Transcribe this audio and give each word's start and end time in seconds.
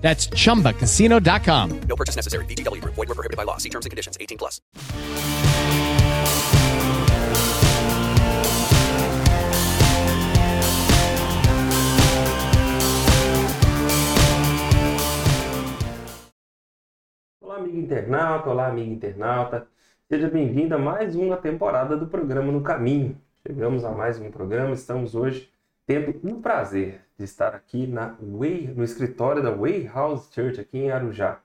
That's 0.00 0.28
chumbacasino.com. 0.28 1.80
No 1.88 1.96
purchase 1.96 2.16
necessary. 2.16 2.44
VGW 2.46 2.80
Group. 2.80 2.94
Void 2.94 3.08
were 3.08 3.14
prohibited 3.14 3.36
by 3.36 3.44
law. 3.44 3.58
See 3.58 3.70
terms 3.70 3.86
and 3.86 3.90
conditions. 3.90 4.16
18 4.20 4.38
plus. 4.38 4.60
Olá, 17.42 17.56
amigo 17.56 17.78
internauta, 17.78 18.48
olá, 18.48 18.68
amigo 18.68 18.92
internauta. 18.92 19.66
Seja 20.08 20.28
bem-vindo 20.28 20.74
a 20.74 20.78
mais 20.78 21.14
uma 21.14 21.36
temporada 21.36 21.96
do 21.96 22.06
programa 22.06 22.50
No 22.50 22.62
Caminho. 22.62 23.20
Chegamos 23.46 23.84
a 23.84 23.90
mais 23.90 24.18
um 24.18 24.30
programa, 24.30 24.74
estamos 24.74 25.14
hoje 25.14 25.50
tendo 25.90 26.20
o 26.22 26.40
prazer 26.40 27.00
de 27.18 27.24
estar 27.24 27.52
aqui 27.52 27.84
na 27.84 28.14
Way, 28.22 28.74
no 28.76 28.84
escritório 28.84 29.42
da 29.42 29.50
Way 29.50 29.88
House 29.92 30.30
Church 30.32 30.60
aqui 30.60 30.78
em 30.78 30.92
Arujá, 30.92 31.40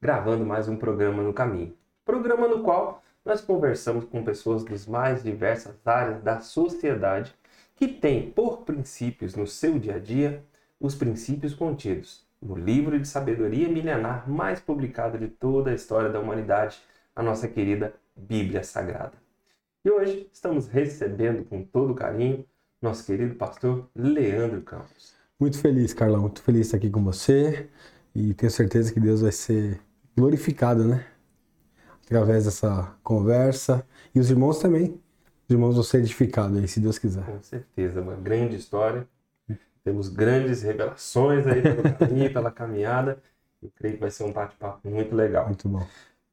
gravando 0.00 0.46
mais 0.46 0.68
um 0.68 0.76
programa 0.76 1.20
No 1.20 1.32
Caminho. 1.32 1.76
Programa 2.04 2.46
no 2.46 2.62
qual 2.62 3.02
nós 3.24 3.40
conversamos 3.40 4.04
com 4.04 4.22
pessoas 4.22 4.62
das 4.62 4.86
mais 4.86 5.24
diversas 5.24 5.84
áreas 5.84 6.22
da 6.22 6.38
sociedade 6.38 7.34
que 7.74 7.88
têm 7.88 8.30
por 8.30 8.58
princípios 8.58 9.34
no 9.34 9.48
seu 9.48 9.80
dia 9.80 9.96
a 9.96 9.98
dia 9.98 10.44
os 10.78 10.94
princípios 10.94 11.52
contidos 11.52 12.24
no 12.40 12.54
livro 12.54 13.00
de 13.00 13.08
sabedoria 13.08 13.68
milenar 13.68 14.30
mais 14.30 14.60
publicado 14.60 15.18
de 15.18 15.26
toda 15.26 15.72
a 15.72 15.74
história 15.74 16.08
da 16.08 16.20
humanidade, 16.20 16.80
a 17.16 17.20
nossa 17.20 17.48
querida 17.48 17.92
Bíblia 18.16 18.62
Sagrada. 18.62 19.14
E 19.84 19.90
hoje 19.90 20.30
estamos 20.32 20.68
recebendo 20.68 21.44
com 21.44 21.64
todo 21.64 21.96
carinho 21.96 22.46
nosso 22.80 23.04
querido 23.04 23.34
pastor 23.34 23.88
Leandro 23.94 24.62
Campos. 24.62 25.14
Muito 25.38 25.58
feliz, 25.58 25.92
Carlão, 25.92 26.22
muito 26.22 26.42
feliz 26.42 26.62
de 26.62 26.66
estar 26.66 26.76
aqui 26.78 26.90
com 26.90 27.02
você 27.02 27.68
e 28.14 28.34
tenho 28.34 28.50
certeza 28.50 28.92
que 28.92 29.00
Deus 29.00 29.20
vai 29.20 29.32
ser 29.32 29.80
glorificado, 30.16 30.84
né? 30.84 31.06
Através 32.04 32.44
dessa 32.44 32.96
conversa 33.02 33.86
e 34.14 34.18
os 34.20 34.30
irmãos 34.30 34.58
também. 34.58 35.00
Os 35.48 35.54
irmãos 35.54 35.74
vão 35.74 35.82
ser 35.82 35.98
edificados 35.98 36.58
aí, 36.58 36.68
se 36.68 36.80
Deus 36.80 36.98
quiser. 36.98 37.24
Com 37.24 37.42
certeza, 37.42 38.00
uma 38.00 38.14
grande 38.14 38.56
história. 38.56 39.06
Temos 39.82 40.08
grandes 40.08 40.62
revelações 40.62 41.46
aí 41.46 41.62
pelo 41.62 41.82
caminho, 41.96 42.32
pela 42.32 42.50
caminhada. 42.50 43.18
Eu 43.62 43.70
creio 43.74 43.94
que 43.94 44.00
vai 44.00 44.10
ser 44.10 44.24
um 44.24 44.32
bate-papo 44.32 44.88
muito 44.88 45.14
legal. 45.14 45.46
Muito 45.46 45.68
bom. 45.68 45.86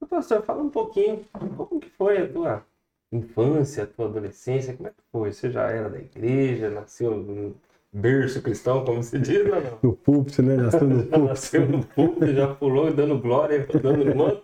Pastor, 0.10 0.44
fala 0.44 0.62
um 0.62 0.70
pouquinho, 0.70 1.26
como 1.32 1.80
que 1.80 1.90
foi 1.90 2.18
a 2.18 2.28
tua 2.28 2.66
infância, 3.12 3.86
tua 3.86 4.06
adolescência, 4.06 4.74
como 4.74 4.88
é 4.88 4.92
que 4.92 5.04
foi? 5.12 5.32
Você 5.32 5.52
já 5.52 5.70
era 5.70 5.90
da 5.90 6.00
igreja, 6.00 6.70
nasceu 6.70 7.16
no 7.16 7.56
berço 7.92 8.42
cristão, 8.42 8.84
como 8.84 9.02
se 9.02 9.18
diz, 9.18 9.40
ou 9.46 9.62
não? 9.62 9.80
No 9.82 9.94
púlpito, 9.94 10.42
né? 10.42 10.58
Nasceu 10.58 10.88
no 10.88 11.04
púlpito. 11.04 11.20
Nasceu 11.24 11.70
no 11.70 11.84
púlpito, 11.86 12.34
já 12.34 12.54
pulou 12.54 12.94
dando 12.94 13.20
glória, 13.20 13.66
dando 13.82 14.16
manto. 14.16 14.42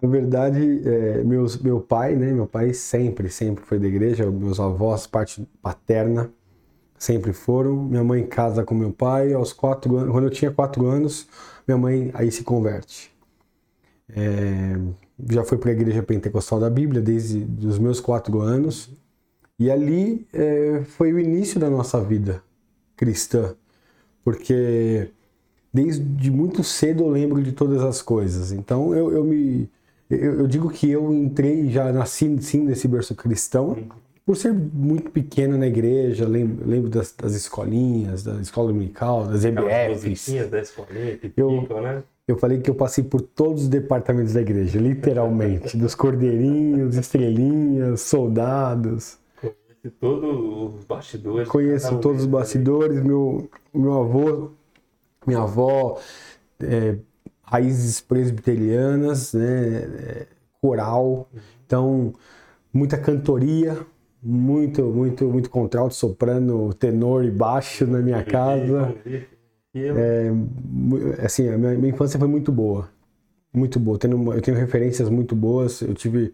Na 0.00 0.08
verdade, 0.08 0.82
é, 0.86 1.24
meus, 1.24 1.60
meu 1.60 1.80
pai, 1.80 2.14
né? 2.14 2.32
Meu 2.32 2.46
pai 2.46 2.72
sempre, 2.74 3.28
sempre 3.28 3.64
foi 3.64 3.78
da 3.78 3.86
igreja. 3.86 4.30
Meus 4.30 4.60
avós, 4.60 5.06
parte 5.06 5.46
paterna, 5.62 6.30
sempre 6.98 7.32
foram. 7.32 7.84
Minha 7.84 8.04
mãe 8.04 8.26
casa 8.26 8.64
com 8.64 8.74
meu 8.74 8.92
pai. 8.92 9.32
Aos 9.32 9.52
quatro 9.52 9.96
anos, 9.96 10.12
quando 10.12 10.24
eu 10.24 10.30
tinha 10.30 10.50
quatro 10.50 10.86
anos, 10.86 11.28
minha 11.66 11.78
mãe 11.78 12.10
aí 12.14 12.30
se 12.30 12.44
converte. 12.44 13.14
É, 14.14 14.76
já 15.30 15.44
foi 15.44 15.58
para 15.58 15.70
a 15.70 15.72
igreja 15.72 16.02
pentecostal 16.02 16.58
da 16.60 16.70
Bíblia 16.70 17.00
desde 17.00 17.46
os 17.66 17.78
meus 17.78 18.00
quatro 18.00 18.40
anos. 18.40 18.90
E 19.58 19.70
ali 19.70 20.26
é, 20.32 20.82
foi 20.84 21.12
o 21.12 21.18
início 21.20 21.60
da 21.60 21.70
nossa 21.70 22.00
vida 22.02 22.42
cristã, 22.96 23.54
porque 24.24 25.10
desde 25.72 26.30
muito 26.30 26.62
cedo 26.64 27.04
eu 27.04 27.08
lembro 27.10 27.42
de 27.42 27.52
todas 27.52 27.82
as 27.82 28.02
coisas. 28.02 28.52
Então 28.52 28.94
eu, 28.94 29.12
eu 29.12 29.24
me 29.24 29.68
eu, 30.10 30.40
eu 30.40 30.46
digo 30.46 30.70
que 30.70 30.90
eu 30.90 31.12
entrei 31.12 31.70
já 31.70 31.92
nasci 31.92 32.36
sim 32.40 32.60
nesse 32.64 32.86
berço 32.88 33.14
cristão 33.14 33.76
por 34.26 34.36
ser 34.36 34.52
muito 34.52 35.10
pequeno 35.10 35.56
na 35.58 35.66
igreja. 35.66 36.26
Lembro, 36.26 36.68
lembro 36.68 36.90
das, 36.90 37.12
das 37.12 37.34
escolinhas, 37.34 38.22
da 38.22 38.40
escola 38.40 38.68
dominical, 38.68 39.26
das 39.26 39.44
EBFs. 39.44 40.04
musiquinhas 40.04 40.50
da 40.50 40.60
escolinha 40.60 41.16
que 41.16 41.32
Eu- 41.36 41.62
né? 41.82 42.02
Eu 42.26 42.38
falei 42.38 42.58
que 42.60 42.70
eu 42.70 42.74
passei 42.74 43.04
por 43.04 43.20
todos 43.20 43.64
os 43.64 43.68
departamentos 43.68 44.32
da 44.32 44.40
igreja, 44.40 44.78
literalmente, 44.78 45.76
dos 45.78 45.94
cordeirinhos, 45.94 46.96
estrelinhas, 46.96 48.00
soldados. 48.00 49.18
Conhece 49.40 49.90
todos 50.00 50.74
os 50.74 50.84
bastidores. 50.84 51.48
Conheço 51.48 51.98
todos 51.98 52.22
os 52.22 52.26
bastidores, 52.26 53.02
meu, 53.02 53.48
meu 53.74 54.00
avô, 54.00 54.50
minha 55.26 55.40
avó, 55.40 55.98
é, 56.60 56.96
raízes 57.42 58.00
presbiterianas, 58.00 59.34
né, 59.34 59.76
é, 59.76 60.26
coral, 60.62 61.28
então 61.66 62.14
muita 62.72 62.96
cantoria, 62.96 63.78
muito, 64.22 64.82
muito, 64.84 65.26
muito 65.26 65.50
contralto, 65.50 65.94
soprano, 65.94 66.72
tenor 66.72 67.22
e 67.24 67.30
baixo 67.30 67.86
na 67.86 67.98
minha 67.98 68.24
casa. 68.24 68.94
Eu- 69.74 69.96
É, 69.98 70.30
assim, 71.24 71.48
a 71.48 71.58
minha, 71.58 71.74
minha 71.76 71.92
infância 71.92 72.18
foi 72.18 72.28
muito 72.28 72.52
boa, 72.52 72.88
muito 73.52 73.78
boa. 73.80 73.98
Tendo 73.98 74.32
eu 74.32 74.40
tenho 74.42 74.56
referências 74.56 75.08
muito 75.08 75.34
boas, 75.36 75.80
eu 75.82 75.94
tive 75.94 76.32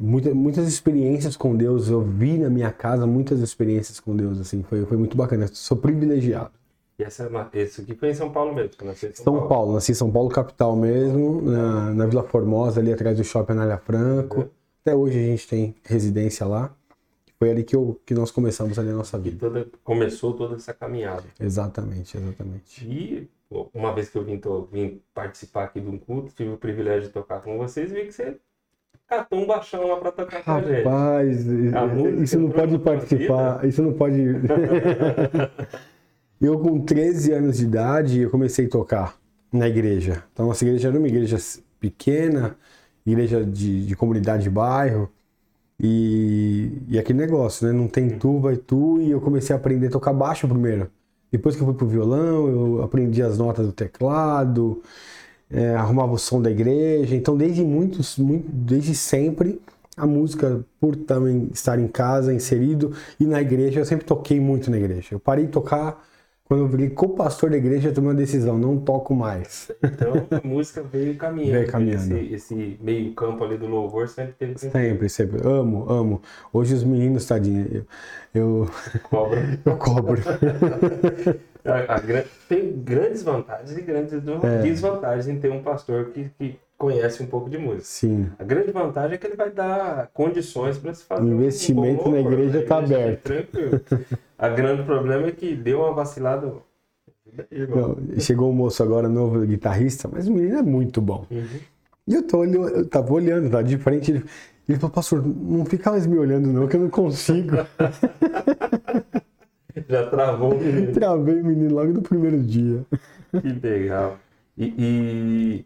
muita, 0.00 0.34
muitas 0.34 0.66
experiências 0.68 1.36
com 1.36 1.56
Deus, 1.56 1.88
eu 1.88 2.00
vi 2.02 2.38
na 2.38 2.50
minha 2.50 2.70
casa 2.72 3.06
muitas 3.06 3.40
experiências 3.40 4.00
com 4.00 4.14
Deus, 4.16 4.40
assim, 4.40 4.62
foi, 4.62 4.84
foi 4.86 4.96
muito 4.96 5.16
bacana. 5.16 5.46
Sou 5.52 5.76
privilegiado. 5.76 6.50
E 6.98 7.02
essa, 7.02 7.28
é 7.52 7.58
esse 7.60 7.80
aqui 7.80 7.94
foi 7.94 8.10
em 8.10 8.14
São 8.14 8.30
Paulo 8.30 8.54
mesmo, 8.54 8.70
que 8.70 8.84
nasceu 8.84 9.10
em 9.10 9.14
São, 9.14 9.24
São 9.24 9.48
Paulo, 9.48 9.72
nasci 9.74 9.92
em 9.92 9.94
São 9.96 10.10
Paulo, 10.12 10.28
capital 10.28 10.76
mesmo, 10.76 11.42
na, 11.42 11.92
na 11.92 12.06
Vila 12.06 12.22
Formosa, 12.22 12.80
ali 12.80 12.92
atrás 12.92 13.16
do 13.16 13.24
Shopping 13.24 13.52
Anália 13.54 13.78
Franco. 13.78 14.42
Uhum. 14.42 14.48
Até 14.82 14.94
hoje 14.94 15.18
a 15.18 15.22
gente 15.22 15.48
tem 15.48 15.74
residência 15.82 16.46
lá. 16.46 16.72
Foi 17.38 17.50
ali 17.50 17.64
que, 17.64 17.74
eu, 17.76 18.00
que 18.06 18.14
nós 18.14 18.30
começamos 18.30 18.78
ali 18.78 18.90
a 18.90 18.94
nossa 18.94 19.18
vida. 19.18 19.36
toda, 19.38 19.66
começou 19.82 20.32
toda 20.34 20.54
essa 20.56 20.72
caminhada. 20.72 21.24
Exatamente, 21.40 22.16
exatamente. 22.16 22.84
E 22.86 23.28
uma 23.72 23.92
vez 23.94 24.08
que 24.08 24.16
eu 24.16 24.24
vim, 24.24 24.38
to- 24.38 24.68
vim 24.72 25.00
participar 25.12 25.64
aqui 25.64 25.80
de 25.80 25.88
um 25.88 25.98
culto, 25.98 26.32
tive 26.34 26.50
o 26.50 26.56
privilégio 26.56 27.08
de 27.08 27.12
tocar 27.12 27.40
com 27.40 27.58
vocês, 27.58 27.90
vi 27.92 28.06
que 28.06 28.12
você 28.12 28.36
catou 29.06 29.40
um 29.40 29.46
baixão 29.46 29.86
lá 29.88 29.96
pra 29.96 30.10
tocar 30.12 30.42
com 30.42 30.50
a 30.52 30.62
gente. 30.62 30.82
Rapaz, 30.84 31.46
isso 32.22 32.38
não 32.38 32.50
pode 32.50 32.78
participar, 32.78 33.64
isso 33.64 33.82
não 33.82 33.92
pode. 33.92 34.16
eu, 36.40 36.58
com 36.58 36.80
13 36.80 37.32
anos 37.32 37.58
de 37.58 37.64
idade, 37.64 38.20
eu 38.20 38.30
comecei 38.30 38.66
a 38.66 38.68
tocar 38.68 39.16
na 39.52 39.68
igreja. 39.68 40.24
Então, 40.32 40.46
nossa 40.46 40.64
igreja 40.64 40.88
era 40.88 40.98
uma 40.98 41.08
igreja 41.08 41.36
pequena, 41.80 42.56
igreja 43.06 43.44
de, 43.44 43.86
de 43.86 43.96
comunidade 43.96 44.42
de 44.44 44.50
bairro. 44.50 45.10
E, 45.86 46.82
e 46.88 46.98
aquele 46.98 47.18
negócio, 47.18 47.66
né? 47.66 47.72
Não 47.72 47.86
tem 47.86 48.08
tu, 48.08 48.40
vai 48.40 48.56
tu. 48.56 48.98
E 49.02 49.10
eu 49.10 49.20
comecei 49.20 49.54
a 49.54 49.58
aprender 49.58 49.88
a 49.88 49.90
tocar 49.90 50.14
baixo 50.14 50.48
primeiro. 50.48 50.90
Depois 51.30 51.54
que 51.54 51.60
eu 51.60 51.66
fui 51.66 51.74
pro 51.74 51.86
violão, 51.86 52.48
eu 52.48 52.82
aprendi 52.82 53.22
as 53.22 53.36
notas 53.36 53.66
do 53.66 53.72
teclado, 53.72 54.80
é, 55.50 55.74
arrumava 55.74 56.12
o 56.12 56.18
som 56.18 56.40
da 56.40 56.50
igreja. 56.50 57.14
Então, 57.14 57.36
desde 57.36 57.62
muitos, 57.62 58.16
muito, 58.16 58.50
desde 58.50 58.94
sempre, 58.94 59.60
a 59.94 60.06
música, 60.06 60.64
por 60.80 60.96
também 60.96 61.50
estar 61.52 61.78
em 61.78 61.88
casa, 61.88 62.32
inserido, 62.32 62.92
e 63.20 63.26
na 63.26 63.42
igreja, 63.42 63.80
eu 63.80 63.84
sempre 63.84 64.06
toquei 64.06 64.40
muito 64.40 64.70
na 64.70 64.78
igreja. 64.78 65.08
Eu 65.12 65.20
parei 65.20 65.44
de 65.44 65.52
tocar 65.52 66.02
quando 66.46 66.60
eu 66.64 66.68
virei 66.68 66.90
co-pastor 66.90 67.48
da 67.50 67.56
igreja, 67.56 67.88
eu 67.88 67.94
tomei 67.94 68.10
uma 68.10 68.16
decisão, 68.16 68.58
não 68.58 68.78
toco 68.78 69.14
mais. 69.14 69.70
Então 69.82 70.12
a 70.30 70.46
música 70.46 70.82
veio 70.82 71.16
caminhando. 71.16 71.52
Veio 71.52 71.66
caminhando. 71.68 72.16
Esse, 72.18 72.34
esse 72.34 72.78
meio 72.82 73.12
campo 73.14 73.42
ali 73.44 73.56
do 73.56 73.66
louvor 73.66 74.08
sempre 74.08 74.34
teve 74.38 74.58
Sempre, 74.58 75.08
sempre. 75.08 75.40
Amo, 75.46 75.90
amo. 75.90 76.22
Hoje 76.52 76.74
os 76.74 76.84
meninos, 76.84 77.24
tadinho, 77.26 77.86
eu, 78.34 78.64
eu, 78.64 78.68
cobra. 79.02 79.58
eu 79.64 79.76
cobro. 79.76 80.20
A- 81.64 81.94
a 81.94 81.98
gran- 81.98 82.24
tem 82.46 82.72
grandes 82.72 83.22
vantagens 83.22 83.74
e 83.78 83.80
grandes 83.80 84.12
É. 84.12 84.60
desvantagens 84.60 85.26
em 85.28 85.40
ter 85.40 85.50
um 85.50 85.62
pastor 85.62 86.10
que, 86.10 86.28
que 86.38 86.58
conhece 86.78 87.22
um 87.22 87.26
pouco 87.26 87.48
de 87.48 87.58
música. 87.58 87.84
Sim. 87.84 88.30
A 88.38 88.44
grande 88.44 88.72
vantagem 88.72 89.14
é 89.14 89.18
que 89.18 89.26
ele 89.26 89.36
vai 89.36 89.50
dar 89.50 90.08
condições 90.12 90.78
para 90.78 90.92
se 90.94 91.04
fazer 91.04 91.22
O 91.22 91.24
um 91.24 91.34
investimento 91.34 92.04
bom 92.04 92.10
na 92.10 92.20
igreja 92.20 92.60
né? 92.60 92.64
tá 92.66 92.82
igreja 92.82 92.82
aberto. 92.82 93.22
tranquilo. 93.22 93.80
A 94.38 94.48
grande 94.48 94.82
problema 94.84 95.28
é 95.28 95.32
que 95.32 95.54
deu 95.54 95.80
uma 95.80 95.92
vacilada. 95.92 96.52
Não, 97.68 97.96
chegou 98.20 98.50
um 98.50 98.52
moço 98.52 98.82
agora, 98.82 99.08
novo 99.08 99.44
guitarrista, 99.46 100.08
mas 100.12 100.28
o 100.28 100.32
menino 100.32 100.58
é 100.58 100.62
muito 100.62 101.00
bom. 101.00 101.26
Uhum. 101.30 101.44
E 102.06 102.14
eu, 102.14 102.22
tô 102.26 102.38
olhando, 102.38 102.68
eu 102.68 102.88
tava 102.88 103.12
olhando, 103.12 103.50
tá 103.50 103.62
de 103.62 103.78
frente. 103.78 104.10
Ele, 104.12 104.24
ele 104.68 104.78
falou, 104.78 104.94
pastor, 104.94 105.24
não 105.26 105.64
fica 105.64 105.90
mais 105.90 106.06
me 106.06 106.18
olhando, 106.18 106.52
não, 106.52 106.68
que 106.68 106.76
eu 106.76 106.80
não 106.80 106.90
consigo. 106.90 107.56
Já 109.88 110.06
travou 110.08 110.54
o 110.54 110.60
menino. 110.60 110.92
Travei 110.92 111.40
o 111.40 111.44
menino 111.44 111.74
logo 111.74 111.92
no 111.92 112.02
primeiro 112.02 112.40
dia. 112.42 112.84
Que 113.32 113.66
legal. 113.66 114.18
E, 114.56 114.66
e 114.78 115.64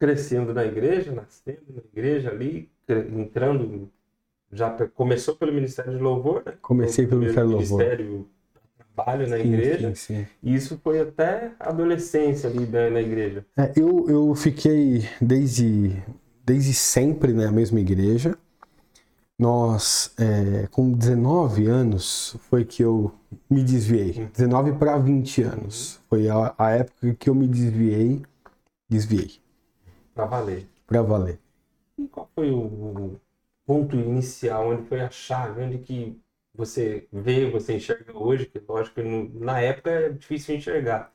crescendo 0.00 0.54
na 0.54 0.64
igreja, 0.64 1.12
nascendo 1.12 1.60
na 1.68 1.82
igreja 1.92 2.30
ali, 2.30 2.70
entrando, 2.88 3.90
já 4.50 4.70
começou 4.94 5.36
pelo 5.36 5.52
Ministério 5.52 5.92
de 5.92 6.02
Louvor, 6.02 6.42
né? 6.44 6.54
Comecei 6.62 7.06
pelo 7.06 7.20
Ministério 7.20 7.50
de 7.50 7.54
Louvor. 7.54 7.78
Ministério 7.78 8.26
trabalho 8.94 9.28
na 9.28 9.38
igreja. 9.38 9.94
sim, 9.94 10.16
sim. 10.16 10.26
E 10.42 10.54
isso 10.54 10.80
foi 10.82 11.00
até 11.00 11.52
a 11.60 11.68
adolescência 11.68 12.48
ali 12.48 12.66
na, 12.66 12.90
na 12.90 13.00
igreja. 13.00 13.44
É, 13.56 13.72
eu, 13.76 14.08
eu 14.08 14.34
fiquei 14.34 15.06
desde, 15.20 16.02
desde 16.44 16.72
sempre 16.74 17.32
na 17.32 17.52
mesma 17.52 17.78
igreja. 17.78 18.36
Nós, 19.38 20.12
é, 20.18 20.66
com 20.70 20.92
19 20.92 21.66
anos, 21.66 22.36
foi 22.50 22.64
que 22.64 22.82
eu 22.82 23.10
me 23.48 23.62
desviei. 23.62 24.28
19 24.34 24.72
para 24.72 24.98
20 24.98 25.42
anos. 25.42 26.00
Foi 26.10 26.28
a, 26.28 26.54
a 26.58 26.70
época 26.70 27.14
que 27.18 27.30
eu 27.30 27.34
me 27.34 27.48
desviei, 27.48 28.22
desviei, 28.88 29.40
Pra 30.20 30.26
valer. 30.26 30.66
para 30.86 31.02
valer. 31.02 31.38
E 31.96 32.06
qual 32.08 32.28
foi 32.34 32.50
o, 32.50 33.18
ponto 33.66 33.96
inicial, 33.96 34.68
onde 34.68 34.82
foi 34.82 35.00
a 35.00 35.08
chave, 35.08 35.62
onde 35.62 35.78
que 35.78 36.20
você 36.54 37.06
vê, 37.12 37.48
você 37.48 37.74
enxerga 37.74 38.18
hoje, 38.18 38.46
que 38.46 38.60
lógico 38.68 38.96
que 38.96 39.02
na 39.38 39.60
época 39.60 39.90
é 39.90 40.08
difícil 40.10 40.56
enxergar, 40.56 41.12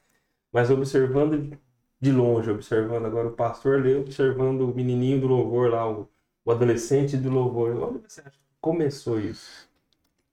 mas 0.52 0.72
observando 0.72 1.56
de 2.00 2.12
longe, 2.12 2.50
observando 2.50 3.06
agora 3.06 3.28
o 3.28 3.34
pastor 3.34 3.80
ali, 3.80 3.96
observando 3.96 4.62
o 4.62 4.74
menininho 4.74 5.22
do 5.22 5.28
louvor 5.28 5.70
lá, 5.70 5.88
o, 5.88 6.08
o 6.46 6.52
adolescente 6.52 7.18
do 7.18 7.30
louvor, 7.30 7.76
onde 7.76 8.00
você 8.00 8.22
acha 8.22 8.32
que 8.32 8.56
começou 8.62 9.20
isso? 9.20 9.70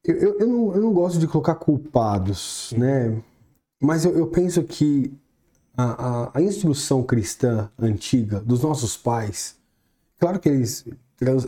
Eu, 0.04 0.14
eu, 0.14 0.38
eu 0.38 0.46
não, 0.46 0.74
eu 0.74 0.80
não 0.80 0.92
gosto 0.92 1.18
de 1.18 1.26
colocar 1.26 1.56
culpados, 1.56 2.72
né? 2.78 3.20
Mas 3.80 4.04
eu, 4.04 4.16
eu 4.16 4.28
penso 4.28 4.62
que 4.62 5.12
a, 5.76 5.84
a, 5.84 6.38
a 6.38 6.42
instrução 6.42 7.02
cristã 7.02 7.70
antiga 7.78 8.40
dos 8.40 8.62
nossos 8.62 8.96
pais, 8.96 9.56
claro 10.18 10.38
que 10.38 10.48
eles, 10.48 10.84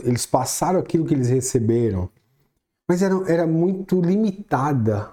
eles 0.03 0.25
passaram 0.25 0.79
aquilo 0.79 1.05
que 1.05 1.13
eles 1.13 1.29
receberam, 1.29 2.09
mas 2.87 3.01
era, 3.01 3.15
era 3.31 3.47
muito 3.47 3.99
limitada, 4.01 5.11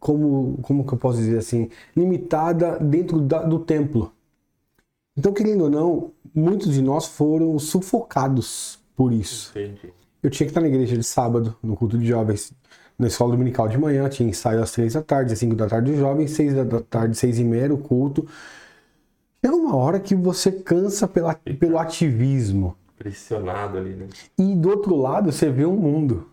como, 0.00 0.58
como 0.62 0.86
que 0.86 0.94
eu 0.94 0.98
posso 0.98 1.18
dizer 1.18 1.38
assim, 1.38 1.70
limitada 1.96 2.78
dentro 2.78 3.20
da- 3.20 3.42
do 3.42 3.58
templo. 3.58 4.12
Então, 5.16 5.32
querendo 5.32 5.64
ou 5.64 5.70
não, 5.70 6.12
muitos 6.34 6.72
de 6.74 6.82
nós 6.82 7.06
foram 7.06 7.58
sufocados 7.58 8.78
por 8.94 9.12
isso. 9.12 9.50
Entendi. 9.50 9.92
Eu 10.22 10.30
tinha 10.30 10.46
que 10.46 10.50
estar 10.50 10.60
na 10.60 10.68
igreja 10.68 10.96
de 10.96 11.04
sábado, 11.04 11.56
no 11.62 11.76
culto 11.76 11.98
de 11.98 12.06
jovens, 12.06 12.52
na 12.98 13.06
escola 13.06 13.32
dominical 13.32 13.68
de 13.68 13.78
manhã, 13.78 14.08
tinha 14.08 14.28
ensaio 14.28 14.60
às 14.60 14.72
três 14.72 14.94
da 14.94 15.02
tarde, 15.02 15.32
às 15.32 15.38
cinco 15.38 15.54
da 15.54 15.68
tarde 15.68 15.92
os 15.92 15.98
jovens, 15.98 16.32
seis 16.32 16.52
da 16.52 16.80
tarde, 16.80 17.16
seis 17.16 17.38
e 17.38 17.44
meia 17.44 17.64
era 17.64 17.74
o 17.74 17.78
culto. 17.78 18.26
Chega 19.44 19.54
uma 19.54 19.76
hora 19.76 20.00
que 20.00 20.16
você 20.16 20.50
cansa 20.50 21.06
pela, 21.06 21.34
pelo 21.34 21.78
ativismo. 21.78 22.76
Pressionado 22.98 23.78
ali, 23.78 23.90
né? 23.90 24.08
E 24.36 24.54
do 24.56 24.70
outro 24.70 24.96
lado 24.96 25.30
você 25.30 25.48
vê 25.48 25.64
um 25.64 25.76
mundo. 25.76 26.26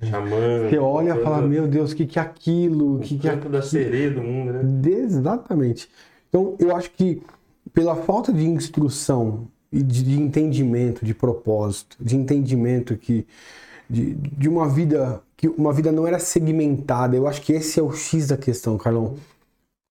Chamando. 0.00 0.70
Você 0.70 0.78
olha 0.78 1.14
e 1.14 1.22
fala, 1.22 1.46
meu 1.46 1.66
Deus, 1.66 1.92
o 1.92 1.96
que, 1.96 2.06
que 2.06 2.18
é 2.18 2.22
aquilo? 2.22 2.96
O 2.96 3.00
que, 3.00 3.18
que 3.18 3.28
é 3.28 3.32
canto 3.32 3.48
da 3.48 3.60
sereia 3.60 4.10
do 4.10 4.22
mundo, 4.22 4.52
né? 4.52 4.62
Exatamente. 4.88 5.90
Então, 6.28 6.54
eu 6.60 6.74
acho 6.74 6.92
que 6.92 7.20
pela 7.74 7.96
falta 7.96 8.32
de 8.32 8.46
instrução 8.46 9.48
e 9.72 9.82
de 9.82 10.18
entendimento, 10.18 11.04
de 11.04 11.12
propósito, 11.12 11.96
de 12.00 12.16
entendimento 12.16 12.96
que 12.96 13.26
de, 13.90 14.14
de 14.14 14.48
uma 14.48 14.68
vida 14.68 15.20
que 15.36 15.48
uma 15.48 15.72
vida 15.72 15.90
não 15.90 16.06
era 16.06 16.18
segmentada, 16.18 17.16
eu 17.16 17.26
acho 17.26 17.40
que 17.40 17.52
esse 17.54 17.80
é 17.80 17.82
o 17.82 17.90
X 17.92 18.28
da 18.28 18.36
questão, 18.36 18.76
Carlão. 18.76 19.16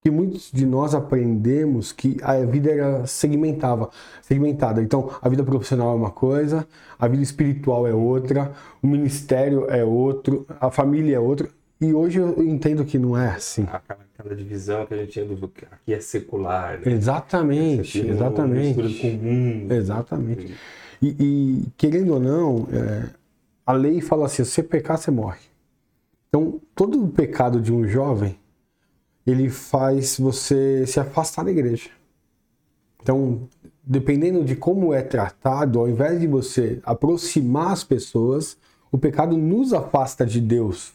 Que 0.02 0.10
muitos 0.10 0.50
de 0.52 0.66
nós 0.66 0.96
aprendemos 0.96 1.92
que 1.92 2.18
a 2.22 2.38
vida 2.46 2.72
era 2.72 3.06
segmentava, 3.06 3.90
segmentada. 4.22 4.82
Então, 4.82 5.10
a 5.22 5.28
vida 5.28 5.44
profissional 5.44 5.92
é 5.92 5.96
uma 5.96 6.12
coisa, 6.12 6.66
a 6.98 7.08
vida 7.08 7.22
espiritual 7.22 7.86
é 7.86 7.94
outra, 7.94 8.54
o 8.82 8.88
ministério 8.88 9.66
é 9.70 9.84
outro, 9.84 10.46
a 10.62 10.72
família 10.72 11.18
é 11.18 11.20
outra. 11.20 11.50
E 11.82 11.94
hoje 11.94 12.20
eu 12.20 12.44
entendo 12.44 12.86
que 12.86 13.00
não 13.00 13.18
é 13.18 13.30
assim. 13.30 13.64
Aquela, 13.64 14.00
aquela 14.18 14.36
divisão 14.36 14.86
que 14.86 14.94
a 14.94 14.98
gente 14.98 15.12
tinha 15.12 15.26
do 15.26 15.48
que 15.48 15.66
aqui 15.66 15.94
é 15.94 16.00
secular, 16.00 16.80
né? 16.80 16.94
Exatamente, 16.94 18.04
não 18.04 18.14
exatamente. 18.14 18.82
mistura 18.82 19.02
com 19.02 19.08
o 19.08 19.24
mundo. 19.24 19.74
Exatamente. 19.74 20.56
E, 21.02 21.16
e, 21.20 21.68
querendo 21.78 22.14
ou 22.14 22.20
não, 22.20 22.68
é, 22.72 23.10
a 23.70 23.72
lei 23.72 24.02
fala 24.02 24.26
assim: 24.26 24.44
se 24.44 24.50
você 24.50 24.64
pecar, 24.64 24.98
você 24.98 25.12
morre. 25.12 25.42
Então, 26.28 26.60
todo 26.74 27.04
o 27.04 27.08
pecado 27.08 27.62
de 27.62 27.72
um 27.72 27.88
jovem, 27.88 28.40
ele 29.28 29.48
faz 29.48 30.18
você 30.18 30.88
se 30.88 31.00
afastar 31.00 31.46
da 31.46 31.52
igreja. 31.52 31.92
Então, 33.00 33.48
dependendo 33.84 34.44
de 34.44 34.56
como 34.56 34.92
é 34.92 35.04
tratado, 35.04 35.80
ao 35.80 35.88
invés 35.88 36.20
de 36.20 36.26
você 36.26 36.80
aproximar 36.84 37.72
as 37.72 37.84
pessoas, 37.84 38.58
o 38.92 38.98
pecado 38.98 39.38
nos 39.38 39.72
afasta 39.72 40.26
de 40.26 40.42
Deus. 40.42 40.92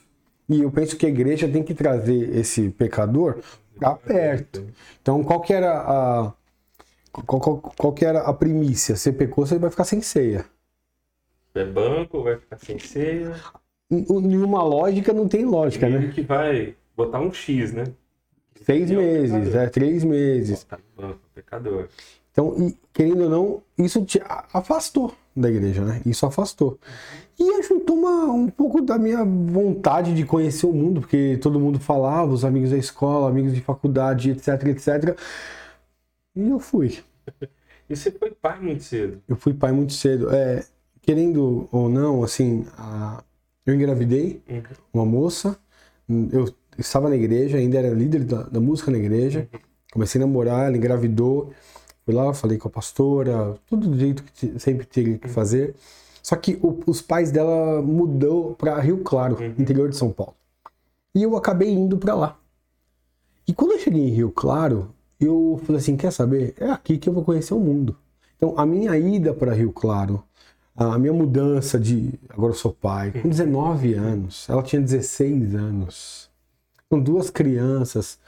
E 0.49 0.61
eu 0.61 0.70
penso 0.70 0.97
que 0.97 1.06
a 1.06 1.09
igreja 1.09 1.49
tem 1.49 1.62
que 1.62 1.75
trazer 1.75 2.37
esse 2.37 2.70
pecador 2.70 3.38
para 3.79 3.94
perto. 3.94 4.67
Então, 5.00 5.23
qual 5.23 5.41
que 5.41 5.53
era 5.53 5.81
a 5.81 6.32
qual, 7.25 7.41
qual, 7.41 7.59
qual 7.59 7.93
que 7.93 8.05
era 8.05 8.23
a 8.23 8.32
primícia? 8.32 8.97
Você 8.97 9.12
pecou, 9.12 9.47
você 9.47 9.61
vai 9.61 9.70
ficar 9.70 9.85
sem 9.85 10.03
ceia. 10.03 10.44
É 11.55 11.65
banco, 11.65 12.23
vai 12.23 12.37
ficar 12.39 12.59
sem 12.59 12.79
ceia. 12.79 13.35
Em 13.91 14.03
em 14.03 14.37
uma 14.43 14.62
lógica 14.62 15.12
não 15.12 15.29
tem 15.29 15.45
lógica, 15.45 15.89
né? 15.89 16.09
que 16.12 16.23
vai 16.23 16.77
botar 16.97 17.21
um 17.21 17.33
X, 17.33 17.73
né? 17.73 17.85
Seis 18.56 18.91
É 18.91 18.95
meses, 18.97 19.31
pecador. 19.31 19.56
é, 19.56 19.69
três 19.69 20.05
meses. 20.05 20.67
Banco, 20.97 21.21
pecador. 21.35 21.89
Então, 22.33 22.73
querendo 22.93 23.25
ou 23.25 23.31
não, 23.31 23.62
isso 23.79 24.05
te 24.05 24.21
afastou 24.53 25.15
da 25.37 25.49
igreja, 25.49 25.85
né? 25.85 26.01
Isso 26.06 26.27
afastou. 26.27 26.79
E 27.39 27.51
ajuntou 27.61 27.97
uma, 27.97 28.25
um 28.33 28.49
pouco 28.49 28.81
da 28.81 28.99
minha 28.99 29.25
vontade 29.25 30.15
de 30.15 30.25
conhecer 30.25 30.67
o 30.67 30.73
mundo, 30.73 31.01
porque 31.01 31.39
todo 31.39 31.61
mundo 31.61 31.79
falava, 31.81 32.33
os 32.33 32.45
amigos 32.45 32.71
da 32.71 32.77
escola, 32.79 33.29
amigos 33.29 33.55
de 33.55 33.61
faculdade, 33.61 34.31
etc, 34.31 34.67
etc. 34.69 35.19
E 36.35 36.49
eu 36.49 36.59
fui. 36.61 36.99
E 37.87 37.95
você 37.95 38.11
foi 38.11 38.31
pai 38.31 38.59
muito 38.61 38.83
cedo. 38.83 39.23
Eu 39.29 39.37
fui 39.37 39.53
pai 39.53 39.71
muito 39.71 39.93
cedo. 39.93 40.35
É, 40.35 40.65
querendo 41.05 41.69
ou 41.70 41.89
não, 41.89 42.23
assim, 42.23 42.65
a- 42.77 43.23
eu 43.67 43.75
engravidei 43.75 44.43
Uhum. 44.49 44.63
uma 44.93 45.05
moça, 45.06 45.56
eu 46.32 46.53
estava 46.79 47.08
na 47.08 47.17
igreja, 47.17 47.56
ainda 47.58 47.79
era 47.79 47.91
líder 47.91 48.25
da, 48.25 48.43
da 48.44 48.61
música 48.61 48.91
na 48.91 48.99
igreja, 48.99 49.49
comecei 49.93 50.20
a 50.20 50.27
namorar, 50.27 50.67
ela 50.67 50.77
engravidou, 50.77 51.51
fui 52.05 52.15
lá, 52.15 52.32
falei 52.34 52.58
com 52.58 52.69
a 52.69 52.70
pastora, 52.70 53.55
tudo 53.67 53.89
do 53.89 53.99
jeito 53.99 54.23
que 54.25 54.58
sempre 54.58 54.87
teria 54.87 55.19
que 55.19 55.29
fazer. 55.29 55.75
Só 56.23 56.37
que 56.37 56.58
o- 56.63 56.81
os 56.87 57.01
pais 57.03 57.31
dela 57.31 57.81
mudou 57.82 58.55
para 58.55 58.79
Rio 58.81 58.99
Claro, 58.99 59.37
interior 59.58 59.89
de 59.89 59.96
São 59.96 60.11
Paulo. 60.11 60.34
E 61.15 61.23
eu 61.23 61.37
acabei 61.37 61.70
indo 61.70 61.96
para 61.99 62.15
lá. 62.15 62.39
E 63.46 63.53
quando 63.53 63.73
eu 63.73 63.79
cheguei 63.79 64.03
em 64.03 64.11
Rio 64.11 64.31
Claro, 64.31 64.94
eu 65.20 65.61
falei 65.65 65.81
assim, 65.81 65.96
quer 65.96 66.11
saber? 66.11 66.55
É 66.58 66.70
aqui 66.70 66.99
que 66.99 67.08
eu 67.08 67.13
vou 67.13 67.23
conhecer 67.25 67.55
o 67.55 67.61
mundo. 67.61 67.96
Então, 68.37 68.55
a 68.56 68.67
minha 68.67 68.96
ida 68.99 69.32
para 69.32 69.53
Rio 69.53 69.70
Claro, 69.73 70.23
a 70.77 70.99
minha 70.99 71.13
mudança 71.13 71.79
de. 71.79 72.19
Agora 72.29 72.53
eu 72.53 72.57
sou 72.57 72.73
pai, 72.73 73.13
com 73.13 73.29
19 73.29 73.95
anos, 73.95 74.49
ela 74.49 74.63
tinha 74.63 74.83
16 74.83 75.55
anos, 75.55 76.31
com 76.89 77.01
duas 77.01 77.31
crianças. 77.31 78.19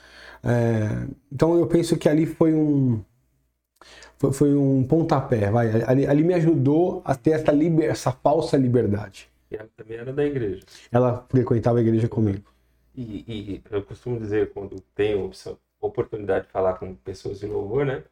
É, 0.42 1.06
então, 1.32 1.58
eu 1.58 1.66
penso 1.66 1.96
que 1.96 2.08
ali 2.08 2.26
foi 2.26 2.54
um. 2.54 3.02
Foi, 4.18 4.32
foi 4.32 4.54
um 4.54 4.82
pontapé, 4.84 5.50
vai. 5.50 5.82
Ali, 5.82 6.06
ali 6.06 6.24
me 6.24 6.34
ajudou 6.34 7.02
a 7.04 7.14
ter 7.14 7.32
essa, 7.32 7.52
liber, 7.52 7.90
essa 7.90 8.12
falsa 8.12 8.56
liberdade. 8.56 9.28
E 9.50 9.56
ela 9.56 9.68
também 9.76 9.98
era 9.98 10.12
da 10.12 10.24
igreja. 10.24 10.62
Ela 10.90 11.26
frequentava 11.28 11.78
a 11.78 11.82
igreja 11.82 12.08
comigo. 12.08 12.44
E, 12.94 13.24
e 13.28 13.62
eu 13.70 13.82
costumo 13.82 14.18
dizer, 14.18 14.52
quando 14.52 14.80
tenho 14.94 15.26
opção, 15.26 15.58
oportunidade 15.80 16.46
de 16.46 16.52
falar 16.52 16.74
com 16.74 16.94
pessoas 16.94 17.40
de 17.40 17.46
louvor, 17.46 17.84
né? 17.84 18.02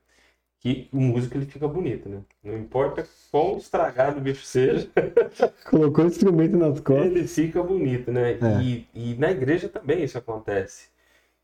Que 0.65 0.89
o 0.95 0.99
músico 0.99 1.37
ele 1.37 1.45
fica 1.45 1.69
bonito, 1.69 2.09
né? 2.09 2.23
Não 2.43 2.57
importa 2.59 3.07
quão 3.31 3.59
estragado 3.59 4.19
o 4.19 4.23
bicho 4.23 4.47
seja, 4.47 4.89
Colocou 5.69 6.05
o 6.05 6.09
instrumento 6.09 6.57
nas 6.57 6.81
costas. 6.81 7.05
ele 7.07 7.27
fica 7.29 7.63
bonito, 7.63 8.11
né? 8.11 8.33
É. 8.33 8.63
E, 8.63 8.89
e 8.95 9.15
na 9.17 9.31
igreja 9.31 9.69
também 9.69 10.03
isso 10.03 10.17
acontece. 10.17 10.89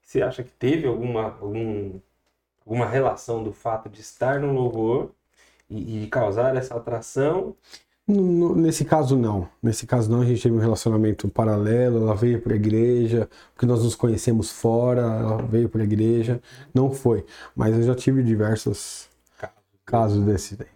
Você 0.02 0.22
acha 0.22 0.42
que 0.42 0.50
teve 0.52 0.86
alguma, 0.86 1.36
algum, 1.38 2.00
alguma 2.66 2.86
relação 2.86 3.44
do 3.44 3.52
fato 3.52 3.90
de 3.90 4.00
estar 4.00 4.40
no 4.40 4.54
louvor 4.54 5.10
e, 5.68 6.04
e 6.04 6.06
causar 6.08 6.56
essa 6.56 6.74
atração? 6.76 7.54
No- 8.08 8.56
Nesse 8.56 8.86
caso, 8.86 9.18
não. 9.18 9.46
Nesse 9.62 9.86
caso, 9.86 10.10
não. 10.10 10.22
A 10.22 10.24
gente 10.24 10.42
teve 10.42 10.54
um 10.54 10.58
relacionamento 10.60 11.28
paralelo. 11.28 11.98
Ela 11.98 12.14
veio 12.16 12.40
para 12.40 12.54
a 12.54 12.56
igreja, 12.56 13.28
porque 13.52 13.66
nós 13.66 13.84
nos 13.84 13.94
conhecemos 13.94 14.50
fora. 14.50 15.02
Ela 15.02 15.42
veio 15.42 15.68
para 15.68 15.82
a 15.82 15.84
igreja. 15.84 16.40
Não 16.74 16.90
foi. 16.90 17.24
Mas 17.54 17.76
eu 17.76 17.82
já 17.82 17.94
tive 17.94 18.22
diversos 18.22 19.09
casos 19.90 20.24
desse 20.24 20.56
daí. 20.56 20.68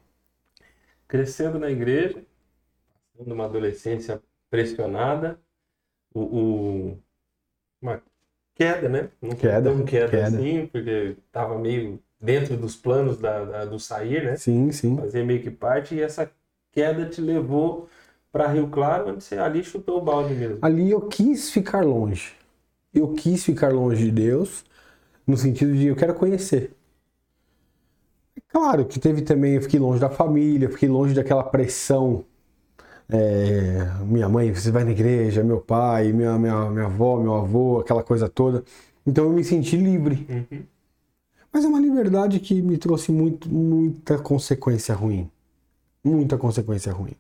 Crescendo 1.07 1.59
na 1.59 1.71
igreja, 1.71 2.25
passando 3.15 3.35
uma 3.35 3.47
adolescência 3.47 4.23
pressionada, 4.51 5.41
o, 6.15 6.93
o- 6.95 7.03
uma 7.83 8.03
queda, 8.55 8.89
né? 8.89 9.11
Não 9.23 9.37
Queda, 9.37 9.63
tão 9.63 9.85
queda, 9.85 10.11
queda. 10.11 10.39
assim, 10.39 10.67
porque 10.69 11.17
estava 11.27 11.59
meio 11.59 12.03
dentro 12.21 12.57
dos 12.57 12.77
planos 12.77 13.19
da, 13.19 13.45
da- 13.45 13.65
do 13.67 13.81
sair, 13.81 14.25
né? 14.25 14.37
Sim, 14.37 14.73
sim. 14.73 14.97
Fazer 14.97 15.25
meio 15.25 15.43
que 15.43 15.51
parte, 15.51 15.95
e 15.97 16.03
essa 16.03 16.31
queda 16.73 17.09
te 17.09 17.21
levou 17.21 17.89
para 18.33 18.49
Rio 18.49 18.71
Claro, 18.71 19.11
onde 19.11 19.25
você 19.25 19.39
ali 19.39 19.65
chutou 19.65 19.99
o 19.99 20.03
balde 20.05 20.35
mesmo. 20.35 20.59
Ali 20.61 20.91
eu 20.91 21.09
quis 21.09 21.51
ficar 21.51 21.85
longe. 21.85 22.33
Eu 22.95 23.13
quis 23.15 23.45
ficar 23.45 23.73
longe 23.73 24.05
de 24.07 24.11
Deus, 24.11 24.65
no 25.27 25.37
sentido 25.37 25.75
de 25.77 25.87
eu 25.89 25.97
quero 25.97 26.15
conhecer. 26.15 26.73
Claro 28.55 28.85
que 28.87 29.01
teve 29.01 29.23
também, 29.23 29.55
eu 29.55 29.63
fiquei 29.63 29.81
longe 29.81 29.99
da 30.01 30.09
família, 30.09 30.71
fiquei 30.71 30.89
longe 30.89 31.13
daquela 31.13 31.43
pressão. 31.43 32.25
é, 33.09 33.85
minha 34.07 34.29
mãe, 34.29 34.53
você 34.55 34.71
vai 34.71 34.85
na 34.85 34.93
igreja, 34.93 35.43
meu 35.45 35.61
pai, 35.61 36.13
minha, 36.13 36.39
minha, 36.39 36.71
minha 36.71 36.87
avó, 36.87 37.19
meu 37.21 37.35
avô, 37.35 37.81
aquela 37.81 38.03
coisa 38.05 38.29
toda. 38.29 38.65
Então 39.07 39.25
eu 39.25 39.33
me 39.33 39.45
senti 39.45 39.77
livre. 39.77 40.27
Uhum. 40.31 40.63
Mas 41.53 41.65
é 41.65 41.69
uma 41.69 41.81
liberdade 41.81 42.41
que 42.41 42.63
me 42.63 42.79
trouxe 42.79 43.13
muito, 43.13 43.49
muita 43.51 44.19
consequência 44.19 44.95
ruim. 44.95 45.31
Muita 46.05 46.39
consequência 46.39 46.93
ruim. 46.93 47.15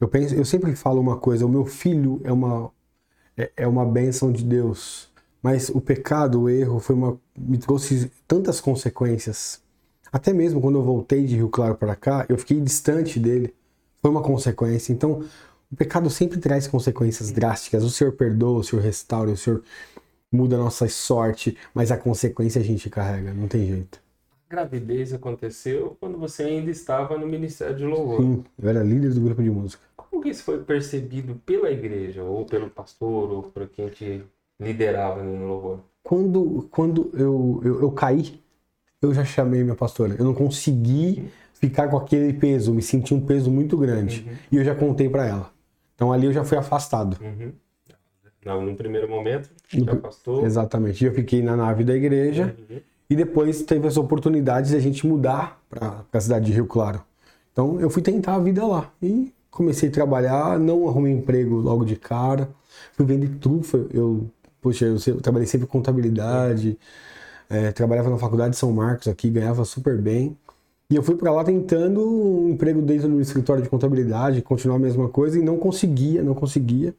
Eu, 0.00 0.08
penso, 0.08 0.34
eu 0.34 0.44
sempre 0.46 0.76
falo 0.76 1.00
uma 1.00 1.18
coisa: 1.18 1.46
o 1.46 1.48
meu 1.48 1.66
filho 1.66 2.20
é 2.24 2.32
uma, 2.32 2.70
é, 3.36 3.52
é 3.56 3.66
uma 3.68 3.86
bênção 3.86 4.32
de 4.32 4.44
Deus. 4.44 5.10
Mas 5.42 5.68
o 5.68 5.80
pecado, 5.80 6.42
o 6.42 6.48
erro, 6.50 6.80
foi 6.80 6.96
uma, 6.96 7.18
me 7.38 7.58
trouxe 7.58 8.10
tantas 8.28 8.60
consequências. 8.62 9.63
Até 10.14 10.32
mesmo 10.32 10.60
quando 10.60 10.78
eu 10.78 10.82
voltei 10.84 11.24
de 11.24 11.34
Rio 11.34 11.48
Claro 11.48 11.74
para 11.74 11.96
cá, 11.96 12.24
eu 12.28 12.38
fiquei 12.38 12.60
distante 12.60 13.18
dele. 13.18 13.52
Foi 14.00 14.12
uma 14.12 14.22
consequência. 14.22 14.92
Então, 14.92 15.24
o 15.72 15.74
pecado 15.74 16.08
sempre 16.08 16.38
traz 16.38 16.68
consequências 16.68 17.32
drásticas. 17.32 17.82
O 17.82 17.90
Senhor 17.90 18.12
perdoa, 18.12 18.60
o 18.60 18.62
Senhor 18.62 18.80
restaura, 18.80 19.32
o 19.32 19.36
Senhor 19.36 19.64
muda 20.30 20.54
a 20.54 20.60
nossa 20.60 20.88
sorte, 20.88 21.58
mas 21.74 21.90
a 21.90 21.96
consequência 21.96 22.60
a 22.60 22.64
gente 22.64 22.88
carrega, 22.88 23.34
não 23.34 23.48
tem 23.48 23.66
jeito. 23.66 24.00
A 24.48 24.54
gravidez 24.54 25.12
aconteceu 25.12 25.96
quando 25.98 26.16
você 26.16 26.44
ainda 26.44 26.70
estava 26.70 27.18
no 27.18 27.26
Ministério 27.26 27.74
de 27.74 27.84
Louvor. 27.84 28.20
Sim, 28.20 28.44
eu 28.62 28.68
era 28.68 28.84
líder 28.84 29.14
do 29.14 29.20
grupo 29.20 29.42
de 29.42 29.50
música. 29.50 29.82
Como 29.96 30.22
que 30.22 30.28
isso 30.28 30.44
foi 30.44 30.62
percebido 30.62 31.34
pela 31.44 31.68
igreja, 31.72 32.22
ou 32.22 32.44
pelo 32.46 32.70
pastor, 32.70 33.32
ou 33.32 33.42
por 33.42 33.66
quem 33.66 33.88
te 33.88 34.22
liderava 34.60 35.24
no 35.24 35.48
louvor? 35.48 35.80
Quando, 36.04 36.68
quando 36.70 37.10
eu, 37.14 37.60
eu, 37.64 37.80
eu 37.80 37.90
caí, 37.90 38.43
eu 39.04 39.14
já 39.14 39.24
chamei 39.24 39.62
minha 39.62 39.74
pastora. 39.74 40.16
Eu 40.18 40.24
não 40.24 40.34
consegui 40.34 41.28
ficar 41.54 41.88
com 41.88 41.96
aquele 41.96 42.32
peso, 42.32 42.74
me 42.74 42.82
senti 42.82 43.14
um 43.14 43.20
peso 43.20 43.50
muito 43.50 43.76
grande. 43.76 44.26
E 44.50 44.56
eu 44.56 44.64
já 44.64 44.74
contei 44.74 45.08
para 45.08 45.26
ela. 45.26 45.50
Então 45.94 46.12
ali 46.12 46.26
eu 46.26 46.32
já 46.32 46.44
fui 46.44 46.58
afastado. 46.58 47.16
Uhum. 47.22 47.52
Não, 48.44 48.60
num 48.64 48.74
primeiro 48.74 49.08
momento, 49.08 49.48
No 49.72 49.86
pr- 49.86 49.96
afastou. 49.96 50.44
Exatamente. 50.44 51.02
E 51.02 51.06
eu 51.06 51.14
fiquei 51.14 51.42
na 51.42 51.56
nave 51.56 51.82
da 51.82 51.94
igreja. 51.94 52.54
Uhum. 52.70 52.80
E 53.08 53.16
depois 53.16 53.62
teve 53.62 53.86
as 53.86 53.96
oportunidades 53.96 54.70
de 54.70 54.76
a 54.76 54.80
gente 54.80 55.06
mudar 55.06 55.60
para 55.68 56.04
a 56.12 56.20
cidade 56.20 56.46
de 56.46 56.52
Rio 56.52 56.66
Claro. 56.66 57.02
Então 57.52 57.80
eu 57.80 57.88
fui 57.88 58.02
tentar 58.02 58.34
a 58.34 58.38
vida 58.38 58.66
lá. 58.66 58.90
E 59.02 59.32
comecei 59.50 59.88
a 59.88 59.92
trabalhar, 59.92 60.58
não 60.58 60.88
arrumei 60.88 61.12
emprego 61.12 61.56
logo 61.56 61.84
de 61.84 61.96
cara. 61.96 62.48
Fui 62.92 63.06
vender 63.06 63.28
trufa. 63.38 63.86
Eu, 63.92 64.26
poxa, 64.60 64.86
eu, 64.86 65.20
trabalhei 65.20 65.46
sempre 65.46 65.66
com 65.66 65.78
contabilidade. 65.78 66.78
Eh, 67.48 67.72
trabalhava 67.72 68.10
na 68.10 68.18
faculdade 68.18 68.50
de 68.50 68.56
São 68.56 68.72
Marcos 68.72 69.08
aqui, 69.08 69.30
ganhava 69.30 69.64
super 69.64 70.00
bem. 70.00 70.36
E 70.90 70.96
eu 70.96 71.02
fui 71.02 71.16
para 71.16 71.32
lá 71.32 71.42
tentando 71.42 72.00
um 72.00 72.50
emprego 72.50 72.82
dentro 72.82 73.08
do 73.08 73.20
escritório 73.20 73.62
de 73.62 73.68
contabilidade, 73.68 74.42
continuar 74.42 74.76
a 74.76 74.78
mesma 74.78 75.08
coisa, 75.08 75.38
e 75.38 75.42
não 75.42 75.58
conseguia, 75.58 76.22
não 76.22 76.34
conseguia. 76.34 76.94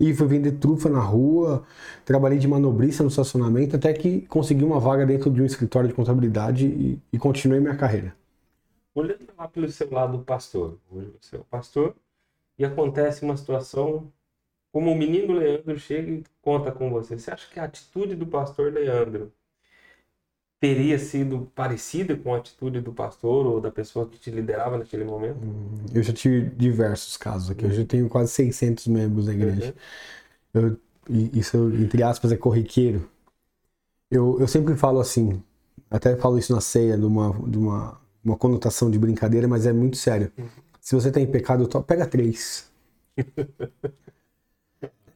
E 0.00 0.12
fui 0.14 0.26
vender 0.26 0.52
trufa 0.52 0.88
na 0.88 1.00
rua, 1.00 1.62
trabalhei 2.04 2.38
de 2.38 2.48
manobrista 2.48 3.02
no 3.02 3.08
estacionamento, 3.08 3.76
até 3.76 3.92
que 3.92 4.22
consegui 4.22 4.64
uma 4.64 4.80
vaga 4.80 5.06
dentro 5.06 5.30
de 5.30 5.40
um 5.40 5.44
escritório 5.46 5.88
de 5.88 5.94
contabilidade 5.94 6.66
e, 6.66 6.98
e 7.12 7.18
continuei 7.18 7.60
minha 7.60 7.76
carreira. 7.76 8.14
Olhando 8.94 9.26
lá 9.36 9.46
pelo 9.46 9.68
seu 9.70 9.90
lado 9.90 10.18
pastor, 10.20 10.78
hoje 10.90 11.12
você 11.20 11.36
é 11.36 11.38
o 11.38 11.44
pastor, 11.44 11.94
e 12.58 12.64
acontece 12.64 13.24
uma 13.24 13.36
situação 13.36 14.10
como 14.72 14.90
o 14.90 14.96
menino 14.96 15.34
Leandro 15.34 15.78
chega 15.78 16.10
e 16.10 16.24
conta 16.42 16.72
com 16.72 16.90
você. 16.90 17.16
Você 17.16 17.30
acha 17.30 17.48
que 17.48 17.60
a 17.60 17.64
atitude 17.64 18.16
do 18.16 18.26
pastor 18.26 18.72
Leandro 18.72 19.32
teria 20.60 20.98
sido 20.98 21.46
parecida 21.54 22.16
com 22.16 22.34
a 22.34 22.38
atitude 22.38 22.80
do 22.80 22.92
pastor 22.92 23.46
ou 23.46 23.60
da 23.60 23.70
pessoa 23.70 24.08
que 24.08 24.18
te 24.18 24.30
liderava 24.30 24.78
naquele 24.78 25.04
momento? 25.04 25.46
Eu 25.94 26.02
já 26.02 26.12
tive 26.12 26.50
diversos 26.50 27.16
casos 27.16 27.50
aqui, 27.50 27.64
eu 27.66 27.70
já 27.70 27.84
tenho 27.84 28.08
quase 28.08 28.32
600 28.32 28.86
membros 28.86 29.26
da 29.26 29.32
igreja. 29.32 29.74
Eu, 30.54 30.78
e 31.10 31.38
isso, 31.38 31.56
entre 31.74 32.02
aspas, 32.02 32.32
é 32.32 32.36
corriqueiro. 32.36 33.08
Eu, 34.10 34.38
eu 34.40 34.46
sempre 34.48 34.76
falo 34.76 35.00
assim, 35.00 35.42
até 35.90 36.16
falo 36.16 36.38
isso 36.38 36.52
na 36.54 36.60
ceia, 36.60 36.96
de 36.96 37.04
uma, 37.04 37.32
de 37.48 37.58
uma, 37.58 38.00
uma 38.24 38.36
conotação 38.36 38.90
de 38.90 38.98
brincadeira, 38.98 39.48
mas 39.48 39.66
é 39.66 39.72
muito 39.72 39.96
sério. 39.96 40.30
Se 40.80 40.94
você 40.94 41.10
tem 41.10 41.26
pecado, 41.26 41.66
to- 41.66 41.82
pega 41.82 42.06
três. 42.06 42.70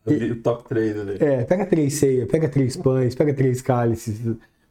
O 0.07 0.43
top 0.43 0.65
3 0.69 0.97
ali. 0.99 1.17
É, 1.21 1.45
pega 1.45 1.67
três 1.67 1.95
ceias, 1.95 2.29
pega 2.31 2.49
três 2.49 2.77
pães, 2.77 3.15
pega 3.15 3.35
três 3.35 3.61
cálices, 3.61 4.21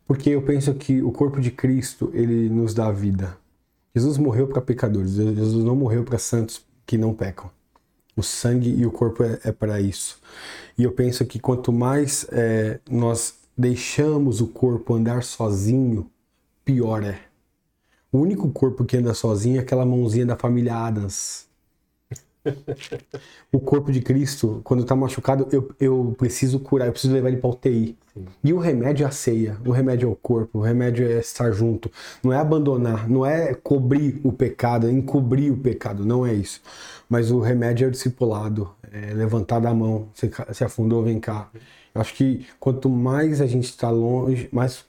porque 0.08 0.30
eu 0.30 0.42
penso 0.42 0.74
que 0.74 1.02
o 1.02 1.12
corpo 1.12 1.42
de 1.42 1.52
Cristo, 1.52 2.10
ele 2.14 2.50
nos 2.50 2.74
dá 2.74 2.92
vida. 2.92 3.38
Jesus 3.94 4.18
morreu 4.18 4.48
para 4.48 4.62
pecadores, 4.62 5.14
Jesus 5.16 5.64
não 5.66 5.76
morreu 5.76 6.04
para 6.04 6.18
santos 6.18 6.66
que 6.86 6.98
não 6.98 7.14
pecam. 7.14 7.50
O 8.16 8.24
sangue 8.24 8.70
e 8.70 8.86
o 8.86 8.92
corpo 8.92 9.24
é, 9.24 9.40
é 9.44 9.52
para 9.52 9.82
isso. 9.82 10.20
E 10.78 10.84
eu 10.84 10.92
penso 10.92 11.26
que 11.26 11.40
quanto 11.40 11.74
mais 11.74 12.26
é, 12.32 12.80
nós 12.90 13.36
deixamos 13.58 14.40
o 14.40 14.48
corpo 14.48 14.96
andar 14.96 15.24
sozinho, 15.24 16.10
pior 16.64 17.04
é. 17.04 17.20
O 18.12 18.20
único 18.20 18.50
corpo 18.50 18.86
que 18.86 18.96
anda 18.96 19.14
sozinho 19.14 19.58
é 19.58 19.60
aquela 19.60 19.86
mãozinha 19.86 20.26
da 20.26 20.38
família 20.38 20.76
Adams. 20.76 21.47
O 23.52 23.60
corpo 23.60 23.92
de 23.92 24.02
Cristo, 24.02 24.62
quando 24.64 24.82
está 24.84 24.96
machucado, 24.96 25.48
eu, 25.52 25.72
eu 25.80 26.16
preciso 26.18 26.60
curar, 26.60 26.88
eu 26.88 26.92
preciso 26.92 27.14
levar 27.14 27.30
ele 27.30 27.38
para 27.38 27.50
UTI. 27.50 27.98
E 28.44 28.52
o 28.52 28.58
remédio 28.58 29.04
é 29.04 29.08
a 29.08 29.12
ceia, 29.12 29.58
o 29.66 29.72
remédio 29.72 30.10
é 30.10 30.12
o 30.12 30.16
corpo, 30.16 30.60
o 30.60 30.62
remédio 30.62 31.08
é 31.08 31.20
estar 31.20 31.52
junto. 31.52 31.92
Não 32.24 32.34
é 32.34 32.38
abandonar, 32.38 33.08
não 33.08 33.26
é 33.26 33.54
cobrir 33.54 34.20
o 34.24 34.32
pecado, 34.32 34.88
é 34.88 34.92
encobrir 34.92 35.52
o 35.52 35.58
pecado, 35.58 36.04
não 36.06 36.26
é 36.26 36.34
isso. 36.34 36.62
Mas 37.08 37.32
o 37.32 37.40
remédio 37.40 37.86
é 37.86 37.88
o 37.88 37.92
discipulado, 37.92 38.70
é 38.92 39.14
levantar 39.14 39.60
da 39.60 39.74
mão, 39.74 40.08
ca- 40.32 40.54
se 40.54 40.64
afundou, 40.64 41.04
vem 41.04 41.20
cá. 41.20 41.50
Eu 41.94 42.02
acho 42.02 42.14
que 42.16 42.46
quanto 42.60 42.90
mais 42.90 43.40
a 43.40 43.46
gente 43.46 43.66
está 43.66 43.90
longe, 43.90 44.50
mais 44.52 44.84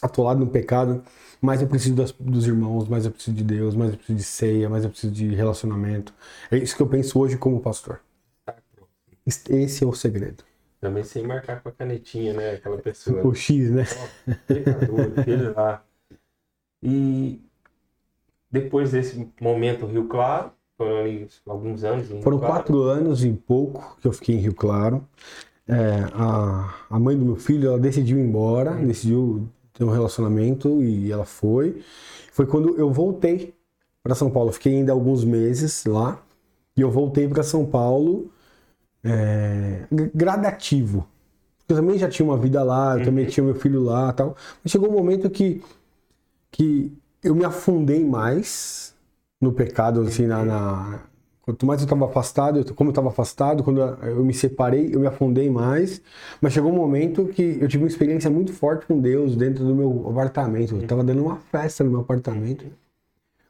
atolado 0.00 0.40
no 0.40 0.46
pecado, 0.46 1.02
mais 1.40 1.62
eu 1.62 1.68
preciso 1.68 1.94
das- 1.94 2.12
dos 2.12 2.46
irmãos, 2.46 2.88
mais 2.88 3.04
eu 3.06 3.10
preciso 3.10 3.36
de 3.36 3.44
Deus, 3.44 3.74
mais 3.74 3.90
eu 3.92 3.96
preciso 3.96 4.16
de 4.18 4.24
ceia, 4.24 4.68
mais 4.68 4.84
eu 4.84 4.90
preciso 4.90 5.12
de 5.12 5.34
relacionamento. 5.34 6.12
É 6.50 6.56
isso 6.56 6.76
que 6.76 6.82
eu 6.82 6.86
penso 6.88 7.18
hoje 7.18 7.36
como 7.36 7.60
pastor. 7.60 8.00
Esse 9.48 9.84
é 9.84 9.86
o 9.86 9.92
segredo. 9.92 10.44
Também 10.80 11.04
sem 11.04 11.26
marcar 11.26 11.62
com 11.62 11.68
a 11.68 11.72
canetinha, 11.72 12.32
né? 12.32 12.52
Aquela 12.52 12.78
pessoa. 12.78 13.26
O 13.26 13.34
X, 13.34 13.70
né? 13.70 13.84
pecador, 14.46 15.12
aquele 15.16 15.50
lá. 15.50 15.84
E 16.82 17.40
depois 18.50 18.92
desse 18.92 19.28
momento 19.40 19.86
Rio 19.86 20.08
Claro, 20.08 20.52
foram 20.76 21.00
ali 21.00 21.28
alguns 21.46 21.84
anos 21.84 22.08
Foram 22.22 22.38
Claro. 22.38 22.54
quatro 22.54 22.82
anos 22.82 23.22
e 23.22 23.30
pouco 23.32 23.98
que 24.00 24.08
eu 24.08 24.12
fiquei 24.12 24.36
em 24.36 24.38
Rio 24.38 24.54
Claro. 24.54 25.06
É, 25.68 25.74
a, 26.14 26.74
a 26.90 26.98
mãe 26.98 27.16
do 27.16 27.24
meu 27.24 27.36
filho, 27.36 27.68
ela 27.68 27.78
decidiu 27.78 28.18
ir 28.18 28.22
embora, 28.22 28.72
decidiu 28.74 29.48
ter 29.80 29.84
um 29.86 29.90
relacionamento 29.90 30.82
e 30.82 31.10
ela 31.12 31.24
foi. 31.26 31.82
Foi 32.32 32.46
quando 32.46 32.76
eu 32.78 32.92
voltei 32.92 33.54
para 34.02 34.14
São 34.14 34.30
Paulo. 34.30 34.50
Eu 34.50 34.54
Fiquei 34.54 34.74
ainda 34.76 34.92
alguns 34.92 35.24
meses 35.24 35.84
lá 35.86 36.22
e 36.76 36.82
eu 36.82 36.90
voltei 36.90 37.28
para 37.28 37.42
São 37.42 37.66
Paulo 37.66 38.30
é, 39.04 39.86
gr- 39.92 40.10
gradativo. 40.14 41.06
Eu 41.68 41.76
também 41.76 41.98
já 41.98 42.08
tinha 42.08 42.26
uma 42.26 42.38
vida 42.38 42.62
lá, 42.64 42.98
eu 42.98 43.04
também 43.04 43.26
tinha 43.26 43.44
meu 43.44 43.54
filho 43.54 43.82
lá 43.82 44.12
tal. 44.12 44.36
Mas 44.62 44.72
chegou 44.72 44.88
um 44.90 44.92
momento 44.92 45.30
que, 45.30 45.62
que 46.50 46.92
eu 47.22 47.34
me 47.34 47.44
afundei 47.44 48.04
mais 48.04 48.94
no 49.40 49.52
pecado, 49.52 50.02
assim, 50.02 50.26
na, 50.26 50.44
na- 50.44 51.00
Quanto 51.50 51.66
mais 51.66 51.80
eu 51.80 51.84
estava 51.84 52.04
afastado, 52.04 52.60
eu- 52.60 52.74
como 52.74 52.90
eu 52.90 52.92
estava 52.92 53.08
afastado, 53.08 53.64
quando 53.64 53.80
eu 53.80 54.24
me 54.24 54.32
separei, 54.32 54.94
eu 54.94 55.00
me 55.00 55.06
afundei 55.08 55.50
mais. 55.50 56.00
Mas 56.40 56.52
chegou 56.52 56.70
um 56.70 56.76
momento 56.76 57.26
que 57.26 57.58
eu 57.60 57.66
tive 57.66 57.82
uma 57.82 57.88
experiência 57.88 58.30
muito 58.30 58.52
forte 58.52 58.86
com 58.86 59.00
Deus 59.00 59.34
dentro 59.34 59.64
do 59.64 59.74
meu 59.74 60.08
apartamento. 60.08 60.76
Eu 60.76 60.82
estava 60.82 61.02
dando 61.02 61.22
uma 61.24 61.36
festa 61.36 61.82
no 61.82 61.90
meu 61.90 62.00
apartamento. 62.00 62.64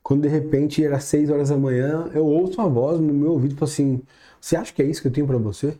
Quando 0.02 0.22
de 0.22 0.28
repente 0.28 0.82
era 0.82 0.98
seis 0.98 1.28
horas 1.28 1.50
da 1.50 1.58
manhã, 1.58 2.10
eu 2.14 2.24
ouço 2.24 2.58
uma 2.58 2.70
voz 2.70 2.98
no 2.98 3.12
meu 3.12 3.32
ouvido 3.32 3.54
falo 3.54 3.70
assim: 3.70 4.00
Você 4.40 4.56
acha 4.56 4.72
que 4.72 4.80
é 4.80 4.86
isso 4.86 5.02
que 5.02 5.08
eu 5.08 5.12
tenho 5.12 5.26
para 5.26 5.36
você? 5.36 5.76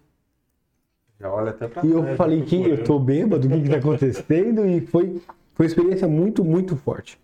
Já 1.18 1.32
olha 1.32 1.50
até 1.50 1.68
pra 1.68 1.84
E 1.84 1.90
eu 1.90 2.16
falei 2.16 2.40
né, 2.40 2.44
que 2.46 2.56
eu 2.56 2.84
tô 2.84 2.98
bêbado, 2.98 3.46
o 3.48 3.50
que 3.50 3.62
que 3.62 3.68
tá 3.70 3.76
acontecendo? 3.76 4.66
E 4.66 4.82
foi, 4.82 5.20
foi 5.54 5.64
uma 5.64 5.66
experiência 5.66 6.06
muito, 6.06 6.44
muito 6.44 6.76
forte. 6.76 7.18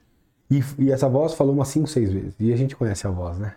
E, 0.50 0.62
e 0.78 0.90
essa 0.90 1.08
voz 1.08 1.34
falou 1.34 1.52
umas 1.52 1.68
cinco, 1.68 1.86
seis 1.86 2.10
vezes. 2.10 2.34
E 2.40 2.50
a 2.50 2.56
gente 2.56 2.74
conhece 2.74 3.06
a 3.06 3.10
voz, 3.10 3.38
né? 3.38 3.56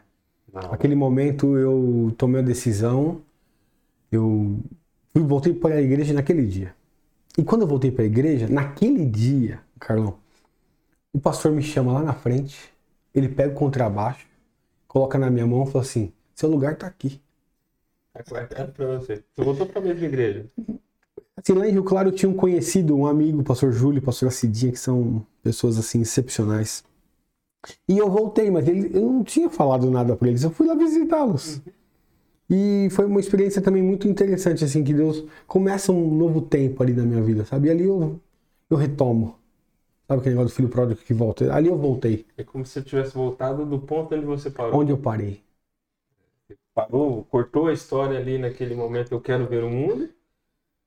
Não. 0.54 0.74
Aquele 0.74 0.96
momento 0.96 1.58
eu 1.58 2.14
tomei 2.18 2.42
a 2.42 2.44
decisão, 2.44 3.22
eu 4.12 4.60
fui- 5.14 5.24
voltei 5.24 5.54
para 5.54 5.76
a 5.76 5.82
igreja 5.82 6.14
naquele 6.14 6.46
dia. 6.48 6.76
E 7.38 7.44
quando 7.44 7.64
eu 7.64 7.68
voltei 7.68 7.92
para 7.92 8.04
a 8.04 8.08
igreja, 8.08 8.48
naquele 8.50 9.06
dia, 9.06 9.62
Carlão, 9.80 10.18
o 11.14 11.20
pastor 11.20 11.52
me 11.52 11.62
chama 11.64 11.94
lá 11.94 12.04
na 12.04 12.14
frente, 12.14 12.72
ele 13.14 13.30
pega 13.30 13.54
o 13.54 13.56
contrabaixo, 13.58 14.28
coloca 14.88 15.18
na 15.20 15.30
minha 15.30 15.48
mão 15.48 15.64
e 15.64 15.72
fala 15.72 15.84
assim: 15.86 16.14
seu 16.36 16.50
lugar 16.50 16.78
tá 16.78 16.88
aqui. 16.88 17.22
É 18.14 18.24
pra 18.66 18.88
você. 18.98 19.24
Você 19.36 19.44
voltou 19.44 19.66
pra 19.66 19.82
mesma 19.82 20.06
igreja. 20.06 20.46
Assim, 21.38 21.54
lá 21.54 21.68
em 21.68 21.72
Rio 21.72 21.84
Claro 21.84 22.10
eu 22.10 22.14
tinha 22.16 22.30
um 22.30 22.36
conhecido, 22.36 22.96
um 22.96 23.06
amigo, 23.08 23.42
o 23.42 23.44
pastor 23.44 23.72
Júlio, 23.72 24.02
o 24.02 24.06
pastor 24.06 24.32
Cidinha, 24.32 24.72
que 24.72 24.80
são 24.80 25.26
pessoas 25.42 25.78
assim 25.78 26.02
excepcionais. 26.02 26.84
E 27.88 27.98
eu 27.98 28.10
voltei, 28.10 28.50
mas 28.50 28.68
ele, 28.68 28.96
eu 28.98 29.02
não 29.12 29.24
tinha 29.24 29.50
falado 29.50 29.90
nada 29.92 30.16
para 30.16 30.28
eles, 30.30 30.44
eu 30.44 30.52
fui 30.52 30.68
lá 30.68 30.76
visitá-los. 30.76 31.62
E 32.50 32.90
foi 32.92 33.06
uma 33.06 33.20
experiência 33.20 33.62
também 33.62 33.84
muito 33.84 34.08
interessante, 34.08 34.64
assim, 34.66 34.84
que 34.84 34.94
Deus 34.94 35.26
começa 35.48 35.92
um 35.92 36.16
novo 36.16 36.42
tempo 36.42 36.84
ali 36.84 36.94
na 36.94 37.04
minha 37.04 37.22
vida, 37.22 37.46
sabe? 37.46 37.68
E 37.70 37.72
ali 37.72 37.84
eu, 37.86 38.20
eu 38.70 38.78
retomo. 38.78 39.36
Sabe 40.08 40.22
aquele 40.22 40.36
negócio 40.36 40.54
do 40.54 40.58
filho 40.58 40.70
pródigo 40.70 41.02
que 41.02 41.14
volta? 41.14 41.54
Ali 41.54 41.70
eu 41.70 41.78
voltei, 41.78 42.26
É 42.38 42.44
como 42.44 42.66
se 42.66 42.74
você 42.74 42.82
tivesse 42.82 43.14
voltado 43.14 43.66
do 43.66 43.80
ponto 43.80 44.16
onde 44.16 44.26
você 44.26 44.50
parou. 44.50 44.80
onde 44.80 44.92
eu 44.92 44.98
parei. 44.98 45.44
Parou, 46.74 47.26
cortou 47.26 47.68
a 47.68 47.74
história 47.74 48.18
ali 48.18 48.38
naquele 48.38 48.74
momento, 48.74 49.12
eu 49.12 49.22
quero 49.22 49.48
ver 49.48 49.64
o 49.64 49.70
mundo. 49.70 50.10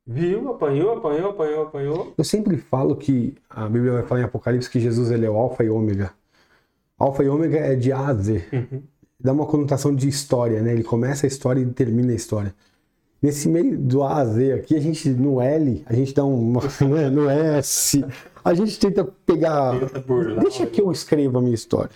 Viu, 0.06 0.50
apanhou, 0.52 0.96
apanhou, 0.98 1.30
apanhou, 1.30 1.62
apanhou. 1.62 2.14
Eu 2.18 2.24
sempre 2.24 2.56
falo 2.56 2.96
que 2.96 3.36
a 3.48 3.68
Bíblia 3.68 3.92
vai 3.92 4.02
falar 4.06 4.20
em 4.22 4.24
Apocalipse 4.24 4.70
que 4.70 4.80
Jesus 4.80 5.10
ele 5.10 5.26
é 5.26 5.30
o 5.30 5.36
Alfa 5.36 5.62
e 5.64 5.70
Ômega. 5.70 6.12
Alfa 6.98 7.22
e 7.24 7.28
Ômega 7.28 7.58
é 7.58 7.74
de 7.74 7.92
A 7.92 8.06
a 8.08 8.14
Z. 8.14 8.44
Dá 9.18 9.32
uma 9.32 9.46
conotação 9.46 9.94
de 9.94 10.08
história, 10.08 10.60
né? 10.62 10.72
Ele 10.72 10.82
começa 10.84 11.26
a 11.26 11.28
história 11.28 11.60
e 11.60 11.66
termina 11.66 12.12
a 12.12 12.14
história. 12.16 12.54
Nesse 13.20 13.48
meio 13.48 13.78
do 13.78 14.02
A 14.02 14.16
a 14.16 14.24
Z 14.24 14.52
aqui, 14.52 14.76
a 14.76 14.80
gente, 14.80 15.08
no 15.10 15.40
L, 15.40 15.84
a 15.86 15.94
gente 15.94 16.12
dá 16.12 16.24
um. 16.24 16.52
Não 16.80 16.96
é, 16.96 17.08
no 17.08 17.28
S. 17.30 18.04
A 18.44 18.52
gente 18.52 18.78
tenta 18.78 19.04
pegar. 19.04 19.78
Tenta 19.78 20.00
burlar. 20.00 20.40
Deixa 20.42 20.66
que 20.66 20.80
eu 20.80 20.90
escreva 20.90 21.38
a 21.38 21.42
minha 21.42 21.54
história. 21.54 21.90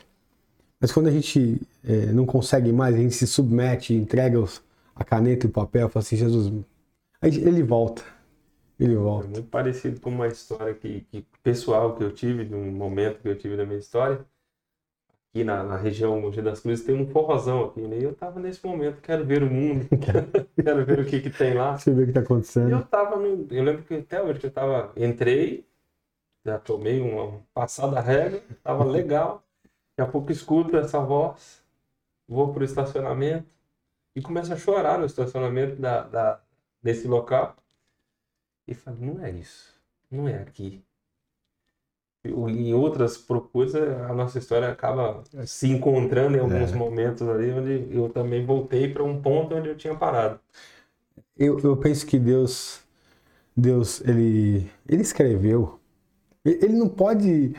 Mas 0.80 0.92
quando 0.92 1.08
a 1.08 1.10
gente 1.10 1.60
eh, 1.84 2.12
não 2.12 2.26
consegue 2.26 2.72
mais, 2.72 2.94
a 2.94 2.98
gente 2.98 3.14
se 3.14 3.26
submete, 3.26 3.94
entrega 3.94 4.38
os- 4.38 4.62
a 4.94 5.02
caneta 5.02 5.46
e 5.46 5.48
o 5.48 5.52
papel, 5.52 5.88
fala 5.88 6.02
assim, 6.04 6.16
Jesus. 6.16 6.52
Aí 7.20 7.34
ele 7.38 7.62
volta. 7.62 8.02
Ele 8.78 8.92
É 8.92 8.96
volta. 8.96 9.26
muito 9.26 9.48
parecido 9.48 9.98
com 10.00 10.10
uma 10.10 10.28
história 10.28 10.74
que, 10.74 11.00
que 11.10 11.24
pessoal 11.42 11.96
que 11.96 12.04
eu 12.04 12.12
tive, 12.12 12.44
de 12.44 12.54
um 12.54 12.70
momento 12.70 13.20
que 13.20 13.28
eu 13.28 13.36
tive 13.36 13.56
da 13.56 13.64
minha 13.64 13.78
história. 13.78 14.20
Aqui 15.36 15.44
na, 15.44 15.62
na 15.62 15.76
região 15.76 16.18
Mogi 16.18 16.40
das 16.40 16.60
Cruzes 16.60 16.82
tem 16.84 16.94
um 16.94 17.06
forrozão 17.06 17.66
aqui, 17.66 17.82
né? 17.82 17.98
E 17.98 18.04
eu 18.04 18.14
tava 18.14 18.40
nesse 18.40 18.64
momento, 18.66 19.02
quero 19.02 19.22
ver 19.26 19.42
o 19.42 19.50
mundo, 19.50 19.86
quero 20.62 20.86
ver 20.86 21.00
o 21.00 21.04
que 21.04 21.20
que 21.20 21.28
tem 21.30 21.52
lá. 21.52 21.76
Você 21.76 21.92
vê 21.92 22.04
o 22.04 22.06
que 22.06 22.12
tá 22.12 22.20
E 22.20 22.22
acontecendo. 22.22 22.70
eu 22.70 22.86
tava 22.86 23.16
no. 23.16 23.46
Eu 23.50 23.62
lembro 23.62 23.82
que 23.84 23.94
até 23.94 24.22
hoje 24.22 24.40
que 24.40 24.46
eu 24.46 24.50
tava. 24.50 24.92
Entrei, 24.96 25.66
já 26.44 26.58
tomei 26.58 27.00
uma 27.00 27.42
passada 27.54 28.00
regra, 28.00 28.42
tava 28.62 28.84
legal. 28.90 29.44
Daqui 29.96 30.08
a 30.08 30.12
pouco 30.12 30.32
escuto 30.32 30.76
essa 30.76 31.00
voz, 31.00 31.62
vou 32.28 32.52
pro 32.52 32.64
estacionamento 32.64 33.48
e 34.16 34.22
começo 34.22 34.52
a 34.52 34.56
chorar 34.56 34.98
no 34.98 35.06
estacionamento 35.06 35.76
da, 35.80 36.02
da, 36.04 36.40
desse 36.82 37.08
local. 37.08 37.56
E 38.66 38.74
falo, 38.74 38.98
não 39.00 39.24
é 39.24 39.30
isso, 39.30 39.80
não 40.10 40.28
é 40.28 40.40
aqui. 40.42 40.84
Em 42.26 42.74
outras 42.74 43.16
procuras, 43.18 43.74
a 43.74 44.12
nossa 44.14 44.38
história 44.38 44.68
acaba 44.70 45.22
se 45.46 45.68
encontrando 45.68 46.36
em 46.36 46.40
alguns 46.40 46.72
momentos 46.72 47.28
ali, 47.28 47.50
onde 47.52 47.94
eu 47.96 48.08
também 48.10 48.44
voltei 48.44 48.92
para 48.92 49.04
um 49.04 49.20
ponto 49.20 49.54
onde 49.54 49.68
eu 49.68 49.76
tinha 49.76 49.94
parado. 49.94 50.40
Eu, 51.36 51.58
eu 51.60 51.76
penso 51.76 52.06
que 52.06 52.18
Deus, 52.18 52.80
Deus, 53.56 54.00
ele, 54.02 54.70
ele 54.88 55.02
escreveu. 55.02 55.80
Ele 56.44 56.74
não 56.74 56.88
pode 56.88 57.54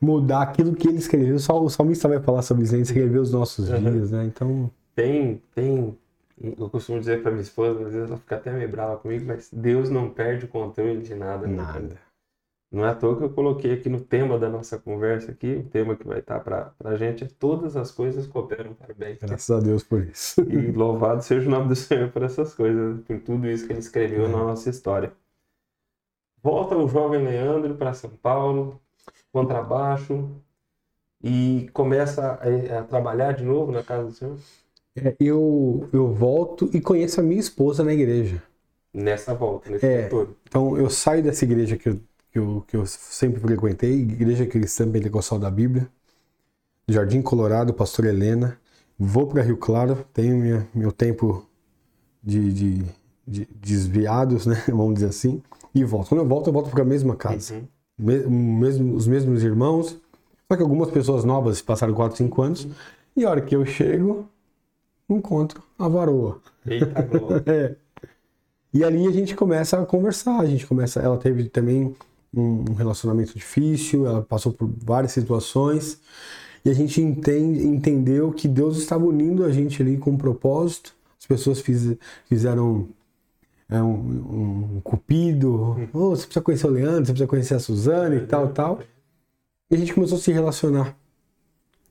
mudar 0.00 0.42
aquilo 0.42 0.74
que 0.76 0.88
ele 0.88 0.98
escreveu. 0.98 1.38
Só 1.38 1.62
o 1.62 1.70
salmista 1.70 2.08
vai 2.08 2.20
falar 2.20 2.42
sobre 2.42 2.64
isso. 2.64 2.74
Ele 2.74 2.82
escreveu 2.82 3.22
os 3.22 3.32
nossos 3.32 3.68
Uhum. 3.70 3.80
dias, 3.80 4.12
né? 4.12 4.24
Então, 4.26 4.70
Tem, 4.94 5.42
tem. 5.54 5.98
Eu 6.40 6.68
costumo 6.68 7.00
dizer 7.00 7.22
para 7.22 7.30
minha 7.30 7.42
esposa, 7.42 7.86
às 7.86 7.92
vezes 7.94 8.08
ela 8.10 8.18
fica 8.18 8.36
até 8.36 8.52
meio 8.52 8.68
brava 8.68 8.98
comigo, 8.98 9.24
mas 9.26 9.50
Deus 9.50 9.88
não 9.88 10.10
perde 10.10 10.44
o 10.44 10.48
controle 10.48 11.00
de 11.02 11.14
nada. 11.14 11.46
né? 11.46 11.96
Não 12.70 12.84
é 12.84 12.90
à 12.90 12.94
toa 12.94 13.16
que 13.16 13.22
eu 13.24 13.30
coloquei 13.30 13.74
aqui 13.74 13.88
no 13.88 14.00
tema 14.00 14.38
da 14.38 14.48
nossa 14.48 14.78
conversa 14.78 15.30
aqui, 15.30 15.54
o 15.54 15.68
tema 15.68 15.96
que 15.96 16.06
vai 16.06 16.18
estar 16.18 16.40
para 16.40 16.74
a 16.84 16.96
gente 16.96 17.24
é 17.24 17.28
todas 17.38 17.76
as 17.76 17.90
coisas 17.92 18.26
cooperam 18.26 18.74
para 18.74 18.92
o 18.92 18.94
bem. 18.94 19.16
Graças 19.20 19.50
a 19.50 19.60
Deus 19.60 19.84
por 19.84 20.02
isso. 20.02 20.40
E 20.42 20.72
louvado 20.72 21.22
seja 21.22 21.46
o 21.46 21.50
nome 21.50 21.68
do 21.68 21.76
Senhor 21.76 22.10
por 22.10 22.22
essas 22.22 22.54
coisas, 22.54 23.00
por 23.04 23.20
tudo 23.20 23.46
isso 23.48 23.66
que 23.66 23.72
ele 23.72 23.78
escreveu 23.80 24.28
na 24.28 24.38
nossa 24.38 24.68
história. 24.68 25.12
Volta 26.42 26.76
o 26.76 26.88
jovem 26.88 27.24
Leandro 27.24 27.76
para 27.76 27.94
São 27.94 28.10
Paulo, 28.10 28.80
contrabaixo, 29.32 30.28
e 31.22 31.68
começa 31.72 32.38
a, 32.40 32.78
a 32.80 32.82
trabalhar 32.84 33.32
de 33.32 33.44
novo 33.44 33.72
na 33.72 33.82
casa 33.82 34.04
do 34.06 34.12
Senhor. 34.12 34.36
É, 34.96 35.14
eu, 35.20 35.88
eu 35.92 36.12
volto 36.12 36.70
e 36.72 36.80
conheço 36.80 37.20
a 37.20 37.22
minha 37.22 37.40
esposa 37.40 37.84
na 37.84 37.92
igreja. 37.92 38.42
Nessa 38.92 39.34
volta, 39.34 39.70
nesse 39.70 39.84
É. 39.84 40.08
todo. 40.08 40.36
Então, 40.48 40.76
eu 40.76 40.88
saio 40.88 41.22
dessa 41.22 41.44
igreja 41.44 41.76
que 41.76 41.88
eu, 41.90 42.00
que 42.36 42.38
eu, 42.38 42.64
que 42.68 42.76
eu 42.76 42.84
sempre 42.86 43.40
frequentei, 43.40 43.94
Igreja 43.94 44.46
Cristã 44.46 44.90
Pentecostal 44.90 45.38
da 45.38 45.50
Bíblia, 45.50 45.88
Jardim 46.86 47.22
Colorado, 47.22 47.72
Pastor 47.72 48.04
Helena. 48.04 48.58
Vou 48.98 49.26
para 49.26 49.42
Rio 49.42 49.56
Claro, 49.56 50.06
tenho 50.12 50.36
minha, 50.36 50.68
meu 50.74 50.92
tempo 50.92 51.46
de, 52.22 52.52
de, 52.52 52.84
de 53.26 53.48
desviados, 53.54 54.44
né? 54.44 54.62
Vamos 54.68 54.94
dizer 54.94 55.06
assim, 55.08 55.42
e 55.74 55.82
volto. 55.82 56.10
Quando 56.10 56.20
eu 56.20 56.28
volto, 56.28 56.48
eu 56.48 56.52
volto 56.52 56.70
para 56.70 56.82
a 56.82 56.84
mesma 56.84 57.16
casa. 57.16 57.54
Uhum. 57.54 57.66
Me- 57.98 58.26
mesmo, 58.26 58.94
os 58.94 59.06
mesmos 59.06 59.42
irmãos, 59.42 59.98
só 60.46 60.56
que 60.56 60.62
algumas 60.62 60.90
pessoas 60.90 61.24
novas 61.24 61.62
passaram 61.62 61.94
4, 61.94 62.18
5 62.18 62.42
anos, 62.42 62.68
e 63.16 63.24
a 63.24 63.30
hora 63.30 63.40
que 63.40 63.56
eu 63.56 63.64
chego, 63.64 64.28
encontro 65.08 65.62
a 65.78 65.88
varoa. 65.88 66.40
Eita 66.66 67.00
glória. 67.02 67.42
É. 67.46 67.76
E 68.74 68.84
ali 68.84 69.06
a 69.06 69.10
gente 69.10 69.34
começa 69.34 69.80
a 69.80 69.86
conversar, 69.86 70.38
a 70.38 70.46
gente 70.46 70.66
começa, 70.66 71.00
ela 71.00 71.16
teve 71.16 71.48
também 71.48 71.94
um 72.36 72.74
relacionamento 72.74 73.34
difícil, 73.34 74.06
ela 74.06 74.22
passou 74.22 74.52
por 74.52 74.70
várias 74.84 75.12
situações, 75.12 76.00
e 76.64 76.70
a 76.70 76.74
gente 76.74 77.00
entende, 77.00 77.66
entendeu 77.66 78.32
que 78.32 78.46
Deus 78.48 78.76
estava 78.76 79.04
unindo 79.04 79.44
a 79.44 79.50
gente 79.52 79.80
ali 79.82 79.96
com 79.96 80.10
um 80.12 80.16
propósito. 80.18 80.94
As 81.18 81.26
pessoas 81.26 81.60
fiz- 81.60 81.96
fizeram 82.28 82.88
é, 83.68 83.82
um, 83.82 84.76
um 84.76 84.80
cupido, 84.82 85.76
oh, 85.92 86.10
você 86.10 86.24
precisa 86.24 86.40
conhecer 86.42 86.66
o 86.66 86.70
Leandro, 86.70 87.06
você 87.06 87.12
precisa 87.12 87.26
conhecer 87.26 87.54
a 87.54 87.60
Suzana 87.60 88.14
e 88.16 88.26
tal, 88.26 88.48
tal. 88.52 88.80
E 89.70 89.74
a 89.74 89.78
gente 89.78 89.94
começou 89.94 90.18
a 90.18 90.20
se 90.20 90.30
relacionar. 90.32 90.96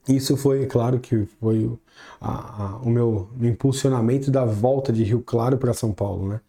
Isso 0.07 0.37
foi, 0.37 0.65
claro, 0.67 0.99
que 0.99 1.25
foi 1.39 1.65
o, 1.65 1.79
a- 2.21 2.63
a- 2.63 2.77
o 2.77 2.89
meu 2.89 3.27
impulsionamento 3.41 4.29
da 4.29 4.45
volta 4.45 4.93
de 4.93 5.03
Rio 5.03 5.21
Claro 5.21 5.57
para 5.57 5.73
São 5.73 5.91
Paulo, 5.91 6.27
né? 6.29 6.41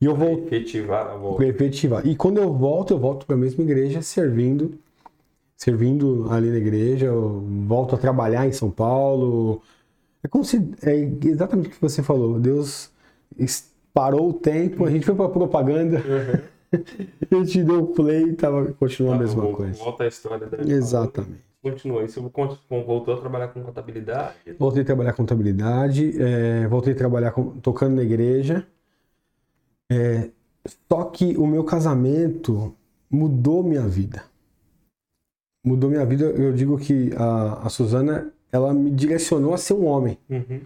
E 0.00 0.04
eu 0.04 0.14
voltei 0.14 0.58
Efetivar 0.58 1.06
a 1.06 1.16
volta. 1.16 1.44
efetivar. 1.44 2.06
E 2.06 2.14
quando 2.14 2.38
eu 2.38 2.52
volto, 2.52 2.92
eu 2.92 2.98
volto 2.98 3.24
para 3.26 3.34
a 3.34 3.38
mesma 3.38 3.62
igreja, 3.64 4.02
servindo, 4.02 4.78
servindo 5.56 6.26
ali 6.30 6.50
na 6.50 6.58
igreja, 6.58 7.06
eu 7.06 7.42
volto 7.66 7.94
a 7.94 7.98
trabalhar 7.98 8.46
em 8.46 8.52
São 8.52 8.70
Paulo. 8.70 9.62
É 10.22 10.28
como 10.28 10.44
se, 10.44 10.58
é 10.82 11.08
exatamente 11.24 11.68
o 11.68 11.70
que 11.70 11.80
você 11.80 12.02
falou. 12.02 12.38
Deus 12.38 12.90
parou 13.94 14.28
o 14.28 14.32
tempo, 14.34 14.84
a 14.84 14.90
gente 14.90 15.06
foi 15.06 15.14
para 15.14 15.28
propaganda, 15.30 16.02
a 17.30 17.34
gente 17.34 17.62
deu 17.64 17.84
o 17.84 17.86
play 17.86 18.24
e 18.24 18.32
tava, 18.34 18.66
continuou 18.78 19.14
a 19.14 19.18
mesma 19.18 19.40
Volta- 19.42 19.56
coisa. 19.56 19.78
Volta 19.82 20.04
a 20.04 20.08
história 20.08 20.46
da 20.46 20.58
Exatamente. 20.62 21.40
Continua. 21.62 22.04
Isso 22.04 22.20
voltou 22.70 23.14
a 23.14 23.16
trabalhar 23.18 23.48
com 23.48 23.62
contabilidade. 23.62 24.34
Voltei 24.58 24.82
a 24.82 24.84
trabalhar 24.84 25.12
com 25.12 25.22
contabilidade, 25.22 26.14
é, 26.22 26.68
voltei 26.68 26.92
a 26.92 26.96
trabalhar 26.96 27.32
com- 27.32 27.50
tocando 27.60 27.96
na 27.96 28.02
igreja. 28.02 28.64
É, 29.90 30.30
só 30.90 31.04
que 31.04 31.36
o 31.36 31.46
meu 31.46 31.64
casamento 31.64 32.74
mudou 33.10 33.62
minha 33.62 33.86
vida. 33.86 34.24
Mudou 35.64 35.90
minha 35.90 36.04
vida. 36.04 36.24
Eu 36.24 36.52
digo 36.52 36.78
que 36.78 37.10
a, 37.16 37.66
a 37.66 37.68
Suzana, 37.68 38.32
ela 38.50 38.72
me 38.72 38.90
direcionou 38.90 39.54
a 39.54 39.58
ser 39.58 39.74
um 39.74 39.86
homem. 39.86 40.18
Uhum. 40.28 40.60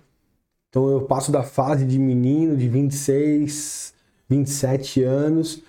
Então 0.68 0.88
eu 0.88 1.02
passo 1.02 1.32
da 1.32 1.42
fase 1.42 1.84
de 1.84 1.98
menino 1.98 2.56
de 2.56 2.68
26, 2.68 3.92
27 4.28 5.02
anos 5.02 5.62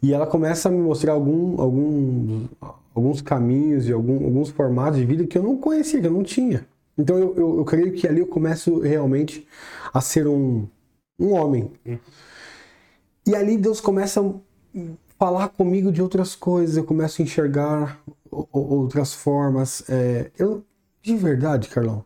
e 0.00 0.12
ela 0.14 0.26
começa 0.26 0.68
a 0.68 0.72
me 0.72 0.78
mostrar 0.78 1.12
algum, 1.12 1.60
algum, 1.60 2.46
alguns 2.94 3.20
caminhos 3.20 3.88
e 3.88 3.92
algum, 3.92 4.24
alguns 4.24 4.50
formatos 4.50 5.00
de 5.00 5.06
vida 5.06 5.26
que 5.26 5.36
eu 5.36 5.42
não 5.42 5.56
conhecia, 5.56 6.00
que 6.00 6.06
eu 6.06 6.12
não 6.12 6.22
tinha. 6.22 6.66
Então 6.96 7.18
eu, 7.18 7.34
eu, 7.36 7.56
eu 7.58 7.64
creio 7.64 7.92
que 7.92 8.06
ali 8.06 8.20
eu 8.20 8.26
começo 8.26 8.78
realmente 8.78 9.46
a 9.92 10.00
ser 10.00 10.28
um, 10.28 10.68
um 11.18 11.32
homem. 11.32 11.72
E 13.26 13.34
ali 13.34 13.56
Deus 13.56 13.80
começa 13.80 14.20
a 14.20 14.80
falar 15.18 15.48
comigo 15.48 15.90
de 15.90 16.02
outras 16.02 16.34
coisas, 16.34 16.76
eu 16.76 16.84
começo 16.84 17.22
a 17.22 17.24
enxergar 17.24 18.00
outras 18.30 19.14
formas. 19.14 19.82
É, 19.88 20.30
eu, 20.38 20.64
de 21.02 21.16
verdade, 21.16 21.68
Carlão, 21.68 22.04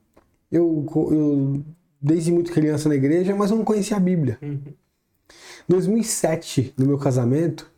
eu, 0.51 0.87
eu 1.11 1.63
desde 2.01 2.31
muito 2.31 2.53
criança 2.53 2.89
na 2.89 2.95
igreja, 2.95 3.35
mas 3.35 3.51
eu 3.51 3.57
não 3.57 3.65
conhecia 3.65 3.97
a 3.97 4.01
Bíblia. 4.01 4.39
2007, 5.69 6.75
no 6.79 6.87
meu 6.87 6.99
casamento, 6.99 7.71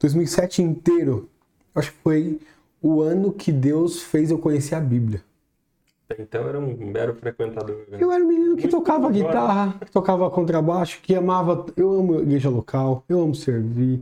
2007 0.00 0.62
inteiro, 0.62 1.28
acho 1.74 1.92
que 1.92 1.98
foi 1.98 2.40
o 2.80 3.00
ano 3.00 3.32
que 3.32 3.52
Deus 3.52 4.02
fez 4.02 4.30
eu 4.30 4.38
conhecer 4.38 4.74
a 4.74 4.80
Bíblia. 4.80 5.22
Então 6.18 6.46
era 6.48 6.58
um 6.58 6.76
mero 6.76 7.14
frequentador. 7.14 7.76
né? 7.88 7.98
Eu 8.00 8.10
era 8.12 8.22
um 8.24 8.28
menino 8.28 8.56
que 8.56 8.62
Muito 8.62 8.76
tocava 8.76 9.08
bom, 9.08 9.12
guitarra, 9.12 9.74
que 9.84 9.90
tocava 9.92 10.30
contrabaixo, 10.30 11.00
que 11.02 11.14
amava. 11.14 11.66
Eu 11.76 11.92
amo 11.92 12.20
igreja 12.20 12.48
local, 12.50 13.04
eu 13.08 13.20
amo 13.20 13.34
servir. 13.34 14.00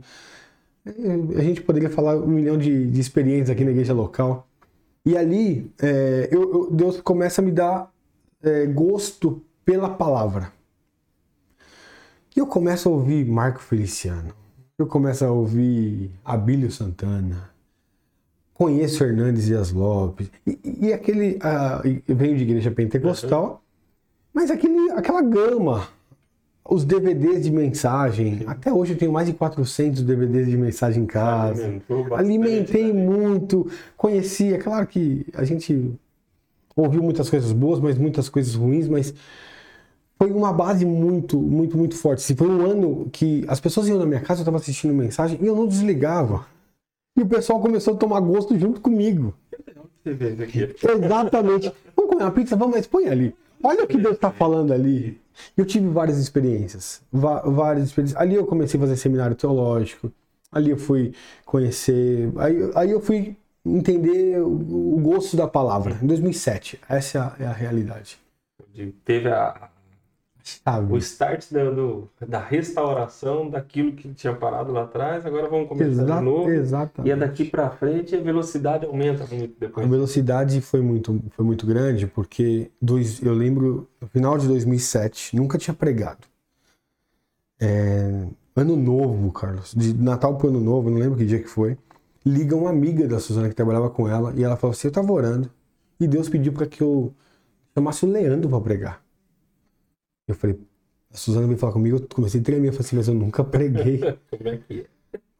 É, 0.85 0.91
A 1.39 1.43
gente 1.43 1.61
poderia 1.61 1.89
falar 1.89 2.15
um 2.17 2.27
milhão 2.27 2.57
de, 2.57 2.87
de 2.87 2.99
experiências 2.99 3.49
aqui 3.49 3.63
na 3.63 3.71
igreja 3.71 3.93
local. 3.93 4.47
E 5.05 5.17
ali, 5.17 5.71
é, 5.81 6.27
eu- 6.31 6.51
eu- 6.53 6.71
Deus 6.71 6.99
começa 7.01 7.41
a 7.41 7.45
me 7.45 7.51
dar 7.51 7.91
é, 8.43 8.65
gosto 8.65 9.41
pela 9.63 9.89
palavra. 9.89 10.51
E 12.35 12.39
eu 12.39 12.47
começo 12.47 12.89
a 12.89 12.91
ouvir 12.91 13.25
Marco 13.25 13.59
Feliciano. 13.61 14.33
Eu 14.79 14.87
começo 14.87 15.23
a 15.23 15.31
ouvir 15.31 16.11
Abílio 16.25 16.71
Santana. 16.71 17.50
Conheço 18.61 19.03
Hernandes 19.03 19.45
Dias 19.45 19.71
Lopes. 19.71 20.29
E, 20.45 20.59
e 20.81 20.93
aquele. 20.93 21.39
ah, 21.41 21.81
venho 22.07 22.37
de 22.37 22.43
igreja 22.43 22.69
pentecostal, 22.69 23.63
mas 24.31 24.51
aquele, 24.51 24.91
aquela 24.91 25.23
gama. 25.23 25.87
Os 26.63 26.85
DVDs 26.85 27.43
de 27.43 27.51
mensagem. 27.51 28.43
Até 28.45 28.71
hoje 28.71 28.93
eu 28.93 28.97
tenho 28.99 29.11
mais 29.11 29.25
de 29.25 29.33
400 29.33 30.03
DVDs 30.03 30.47
de 30.47 30.55
mensagem 30.57 31.01
em 31.01 31.05
casa. 31.07 31.63
Alimentou 31.63 32.15
Alimentei 32.15 32.93
né? 32.93 33.03
muito, 33.03 33.67
conhecia. 33.97 34.59
Claro 34.59 34.85
que 34.85 35.25
a 35.33 35.43
gente 35.43 35.91
ouviu 36.75 37.01
muitas 37.01 37.31
coisas 37.31 37.51
boas, 37.51 37.79
mas 37.79 37.97
muitas 37.97 38.29
coisas 38.29 38.53
ruins, 38.53 38.87
mas 38.87 39.11
foi 40.19 40.31
uma 40.31 40.53
base 40.53 40.85
muito, 40.85 41.39
muito, 41.39 41.75
muito 41.75 41.95
forte. 41.95 42.19
Assim, 42.19 42.35
foi 42.35 42.47
um 42.47 42.63
ano 42.63 43.09
que 43.11 43.43
as 43.47 43.59
pessoas 43.59 43.87
iam 43.87 43.97
na 43.97 44.05
minha 44.05 44.21
casa, 44.21 44.41
eu 44.41 44.43
estava 44.43 44.57
assistindo 44.57 44.93
mensagem 44.93 45.39
e 45.41 45.47
eu 45.47 45.55
não 45.55 45.65
desligava. 45.65 46.45
E 47.17 47.21
o 47.21 47.25
pessoal 47.27 47.59
começou 47.59 47.93
a 47.93 47.97
tomar 47.97 48.19
gosto 48.21 48.57
junto 48.57 48.79
comigo. 48.81 49.33
Aqui. 50.43 50.75
Exatamente. 51.05 51.71
Vamos 51.95 52.11
comer 52.11 52.23
uma 52.23 52.31
pizza? 52.31 52.55
Vamos, 52.55 52.75
mas 52.75 52.87
põe 52.87 53.07
ali. 53.07 53.35
Olha 53.63 53.83
o 53.83 53.87
que 53.87 53.97
Deus 53.97 54.15
está 54.15 54.31
falando 54.31 54.73
ali. 54.73 55.19
Eu 55.55 55.65
tive 55.65 55.87
várias 55.87 56.17
experiências. 56.17 57.01
várias 57.11 57.85
experiências. 57.87 58.19
Ali 58.19 58.35
eu 58.35 58.45
comecei 58.45 58.79
a 58.79 58.81
fazer 58.81 58.95
seminário 58.97 59.35
teológico. 59.35 60.11
Ali 60.51 60.71
eu 60.71 60.77
fui 60.77 61.13
conhecer. 61.45 62.31
Aí, 62.37 62.57
aí 62.75 62.91
eu 62.91 62.99
fui 62.99 63.35
entender 63.63 64.41
o, 64.41 64.47
o 64.95 64.99
gosto 64.99 65.37
da 65.37 65.47
palavra. 65.47 65.99
Em 66.01 66.07
2007. 66.07 66.79
Essa 66.89 67.17
é 67.17 67.21
a, 67.21 67.35
é 67.39 67.47
a 67.49 67.53
realidade. 67.53 68.17
De- 68.73 68.91
Teve 69.05 69.29
a, 69.29 69.69
Sabe? 70.43 70.91
o 70.93 70.97
start 70.97 71.51
da, 71.51 71.69
do- 71.69 72.09
da 72.27 72.39
restauração 72.39 73.49
daquilo 73.49 73.91
que 73.93 74.11
tinha 74.13 74.33
parado 74.33 74.71
lá 74.71 74.83
atrás, 74.83 75.25
agora 75.25 75.47
vamos 75.47 75.67
começar 75.69 76.03
de 76.03 76.23
novo. 76.25 76.49
exatamente. 76.49 77.09
E 77.09 77.11
é 77.11 77.15
daqui 77.15 77.45
pra 77.45 77.69
frente 77.69 78.15
a 78.15 78.19
velocidade 78.21 78.85
aumenta 78.85 79.25
muito 79.27 79.53
A 79.55 79.59
depois. 79.59 79.87
velocidade 79.89 80.59
foi 80.61 80.81
muito, 80.81 81.21
foi 81.31 81.45
muito 81.45 81.65
grande, 81.65 82.07
porque 82.07 82.71
dois, 82.81 83.21
eu 83.21 83.33
lembro, 83.33 83.87
no 84.01 84.07
final 84.07 84.37
de 84.37 84.47
2007, 84.47 85.35
nunca 85.35 85.57
tinha 85.57 85.73
pregado. 85.73 86.27
É, 87.59 88.25
ano 88.55 88.75
novo, 88.75 89.31
Carlos, 89.31 89.73
de 89.75 89.93
Natal 89.93 90.35
para 90.37 90.47
Ano 90.49 90.59
Novo, 90.59 90.89
não 90.89 90.97
lembro 90.97 91.17
que 91.17 91.25
dia 91.25 91.39
que 91.39 91.47
foi. 91.47 91.77
Liga 92.25 92.55
uma 92.55 92.69
amiga 92.69 93.07
da 93.07 93.19
Suzana 93.19 93.49
que 93.49 93.55
trabalhava 93.55 93.89
com 93.89 94.07
ela 94.07 94.33
e 94.35 94.43
ela 94.43 94.55
falou 94.55 94.71
assim: 94.73 94.87
Eu 94.87 94.91
tava 94.91 95.11
orando 95.11 95.49
e 95.99 96.07
Deus 96.07 96.29
pediu 96.29 96.53
para 96.53 96.65
que 96.65 96.81
eu 96.81 97.13
chamasse 97.75 98.05
o 98.05 98.09
Leandro 98.09 98.49
para 98.49 98.61
pregar. 98.61 99.01
Eu 100.31 100.35
falei: 100.35 100.59
A 101.13 101.17
Suzana 101.17 101.47
veio 101.47 101.59
falar 101.59 101.73
comigo, 101.73 101.97
eu 101.97 102.07
comecei 102.13 102.41
a 102.41 102.43
tremer. 102.43 102.69
Eu 102.69 102.73
falei 102.73 102.85
assim: 102.87 102.95
Mas 102.95 103.07
eu 103.07 103.13
nunca 103.13 103.43
preguei. 103.43 104.01
É 104.31 104.77
é? 104.77 104.85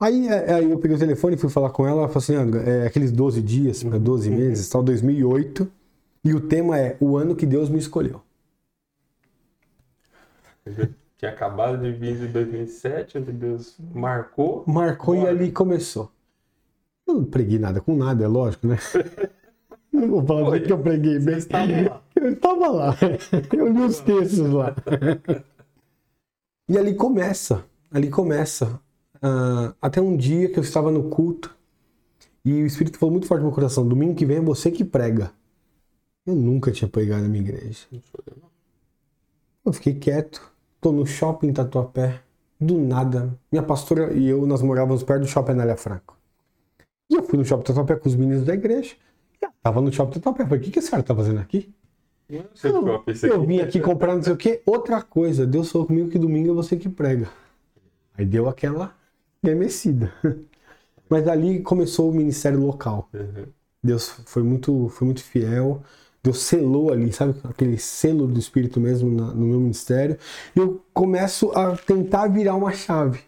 Aí, 0.02 0.28
é, 0.28 0.54
aí 0.56 0.72
eu 0.72 0.80
peguei 0.80 0.98
o 0.98 1.00
telefone 1.00 1.36
e 1.36 1.38
fui 1.38 1.50
falar 1.50 1.70
com 1.70 1.88
ela. 1.88 2.00
Ela 2.00 2.10
falou 2.10 2.18
assim: 2.18 2.60
é 2.68 2.88
aqueles 2.88 3.12
12 3.12 3.42
dias 3.42 3.84
para 3.84 4.00
12 4.00 4.30
meses, 4.32 4.68
tal, 4.68 4.82
2008. 4.84 5.72
E 6.24 6.34
o 6.34 6.42
tema 6.42 6.78
é 6.80 6.98
o 7.00 7.16
ano 7.18 7.36
que 7.36 7.46
Deus 7.46 7.70
me 7.70 7.78
escolheu. 7.78 8.22
Tinha 11.18 11.32
acabado 11.32 11.78
de 11.78 11.92
vir 11.92 12.18
de 12.18 12.28
2007, 12.28 13.20
onde 13.20 13.32
Deus 13.32 13.78
marcou. 13.94 14.64
Marcou 14.68 15.16
e 15.16 15.20
Bora. 15.20 15.30
ali 15.30 15.52
começou. 15.52 16.12
Eu 17.08 17.16
não 17.16 17.26
preguei 17.26 17.60
nada 17.60 17.80
com 17.80 17.96
nada, 17.96 18.24
é 18.24 18.28
lógico, 18.28 18.68
né? 18.68 18.78
Não 19.92 20.08
vou 20.08 20.26
falar 20.26 20.50
Foi. 20.52 20.62
que 20.62 20.72
eu 20.72 20.80
preguei 20.80 21.20
bem. 21.20 21.36
Eu 22.16 22.34
estava 22.34 22.68
lá. 22.70 22.98
Eu 23.54 23.68
li 23.68 23.82
os 23.82 24.00
textos 24.00 24.50
lá. 24.50 24.76
E 26.70 26.78
ali 26.78 26.96
começa. 26.96 27.66
Ali 27.92 28.10
começa. 28.10 28.80
Ah, 29.22 29.74
até 29.82 30.02
um 30.02 30.16
dia 30.16 30.50
que 30.50 30.58
eu 30.58 30.64
estava 30.64 30.90
no 30.90 31.10
culto 31.10 31.56
e 32.44 32.64
o 32.64 32.66
Espírito 32.66 32.98
falou 32.98 33.12
muito 33.12 33.28
forte 33.28 33.42
no 33.42 33.48
meu 33.48 33.56
coração: 33.56 33.88
domingo 33.88 34.16
que 34.16 34.26
vem 34.26 34.38
é 34.38 34.42
você 34.42 34.72
que 34.72 34.84
prega. 34.84 35.32
Eu 36.26 36.36
nunca 36.36 36.72
tinha 36.72 36.88
pregado 36.88 37.24
na 37.24 37.30
minha 37.30 37.44
igreja. 37.44 37.88
Eu 39.66 39.74
fiquei 39.74 39.94
quieto. 39.96 40.52
Tô 40.80 40.92
no 40.92 41.06
shopping 41.06 41.48
em 41.48 41.54
Tatuapé. 41.54 42.22
Do 42.60 42.78
nada, 42.78 43.36
minha 43.52 43.64
pastora 43.64 44.14
e 44.14 44.28
eu, 44.28 44.46
nós 44.46 44.62
morávamos 44.62 45.02
perto 45.02 45.22
do 45.22 45.28
shopping 45.28 45.54
Anália 45.54 45.76
Franco. 45.76 46.16
E 47.10 47.16
eu 47.16 47.24
fui 47.24 47.38
no 47.38 47.46
shopping 47.46 47.64
Tatuapé 47.64 47.96
com 47.96 48.08
os 48.08 48.16
meninos 48.16 48.46
da 48.46 48.54
igreja. 48.54 48.96
Tava 49.64 49.82
no 49.82 49.92
shopping 49.92 50.14
Tatuapé. 50.14 50.44
Eu 50.44 50.48
falei, 50.48 50.62
o 50.62 50.64
que, 50.66 50.72
que 50.72 50.80
a 50.80 50.82
senhora 50.82 51.04
tá 51.04 51.16
fazendo 51.16 51.40
aqui? 51.40 51.74
Eu, 52.64 53.06
eu 53.30 53.46
vim 53.46 53.60
aqui 53.60 53.80
comprar 53.82 54.16
não 54.16 54.24
sei 54.24 54.34
o 54.34 54.38
quê. 54.38 54.62
Outra 54.66 55.02
coisa, 55.02 55.46
Deus 55.46 55.72
falou 55.72 55.88
comigo 55.88 56.10
que 56.10 56.20
domingo 56.20 56.52
é 56.52 56.54
você 56.54 56.78
que 56.78 56.90
prega. 56.90 57.30
Aí 58.18 58.26
deu 58.26 58.48
aquela 58.50 58.96
remecida. 59.44 60.14
Mas 61.10 61.28
ali 61.28 61.62
começou 61.62 62.10
o 62.10 62.14
ministério 62.14 62.60
local. 62.60 63.10
Uhum. 63.14 63.46
Deus 63.84 64.10
foi 64.26 64.44
muito, 64.44 64.90
foi 64.90 65.06
muito 65.06 65.24
fiel. 65.24 65.84
Deus 66.24 66.40
selou 66.42 66.92
ali, 66.92 67.12
sabe? 67.12 67.36
Aquele 67.44 67.78
selo 67.78 68.28
do 68.28 68.40
Espírito 68.40 68.80
mesmo 68.80 69.10
na- 69.12 69.34
no 69.34 69.46
meu 69.48 69.60
ministério. 69.60 70.18
E 70.56 70.60
eu 70.60 70.84
começo 70.94 71.52
a 71.52 71.76
tentar 71.76 72.28
virar 72.28 72.56
uma 72.56 72.72
chave. 72.72 73.22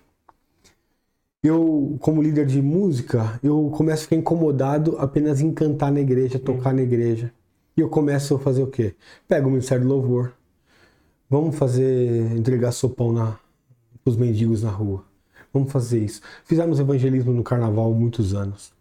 Eu, 1.44 1.98
como 2.00 2.22
líder 2.22 2.46
de 2.46 2.62
música, 2.62 3.38
eu 3.44 3.70
começo 3.76 4.04
a 4.04 4.04
ficar 4.06 4.16
incomodado 4.16 4.98
apenas 4.98 5.42
em 5.42 5.54
cantar 5.54 5.92
na 5.92 6.00
igreja, 6.00 6.40
tocar 6.40 6.74
na 6.74 6.82
igreja. 6.82 7.34
E 7.76 7.82
eu 7.82 7.90
começo 7.90 8.36
a 8.36 8.40
fazer 8.40 8.64
o 8.64 8.68
quê? 8.68 8.96
Pego 9.28 9.50
o 9.50 9.52
Ministério 9.52 9.84
do 9.84 9.90
Louvor. 9.90 10.32
Vamos 11.30 11.58
fazer, 11.58 12.32
entregar 12.32 12.72
sopão 12.72 13.12
na, 13.12 13.38
os 14.06 14.16
mendigos 14.16 14.64
na 14.64 14.70
rua. 14.70 15.04
Vamos 15.52 15.72
fazer 15.72 16.00
isso. 16.00 16.22
Fizemos 16.46 16.80
evangelismo 16.80 17.34
no 17.34 17.44
carnaval 17.44 17.94
muitos 17.94 18.34
anos. 18.34 18.72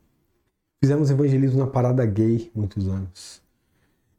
Fizemos 0.82 1.10
evangelismo 1.10 1.58
na 1.58 1.66
parada 1.66 2.06
gay 2.06 2.50
muitos 2.54 2.86
anos. 2.86 3.42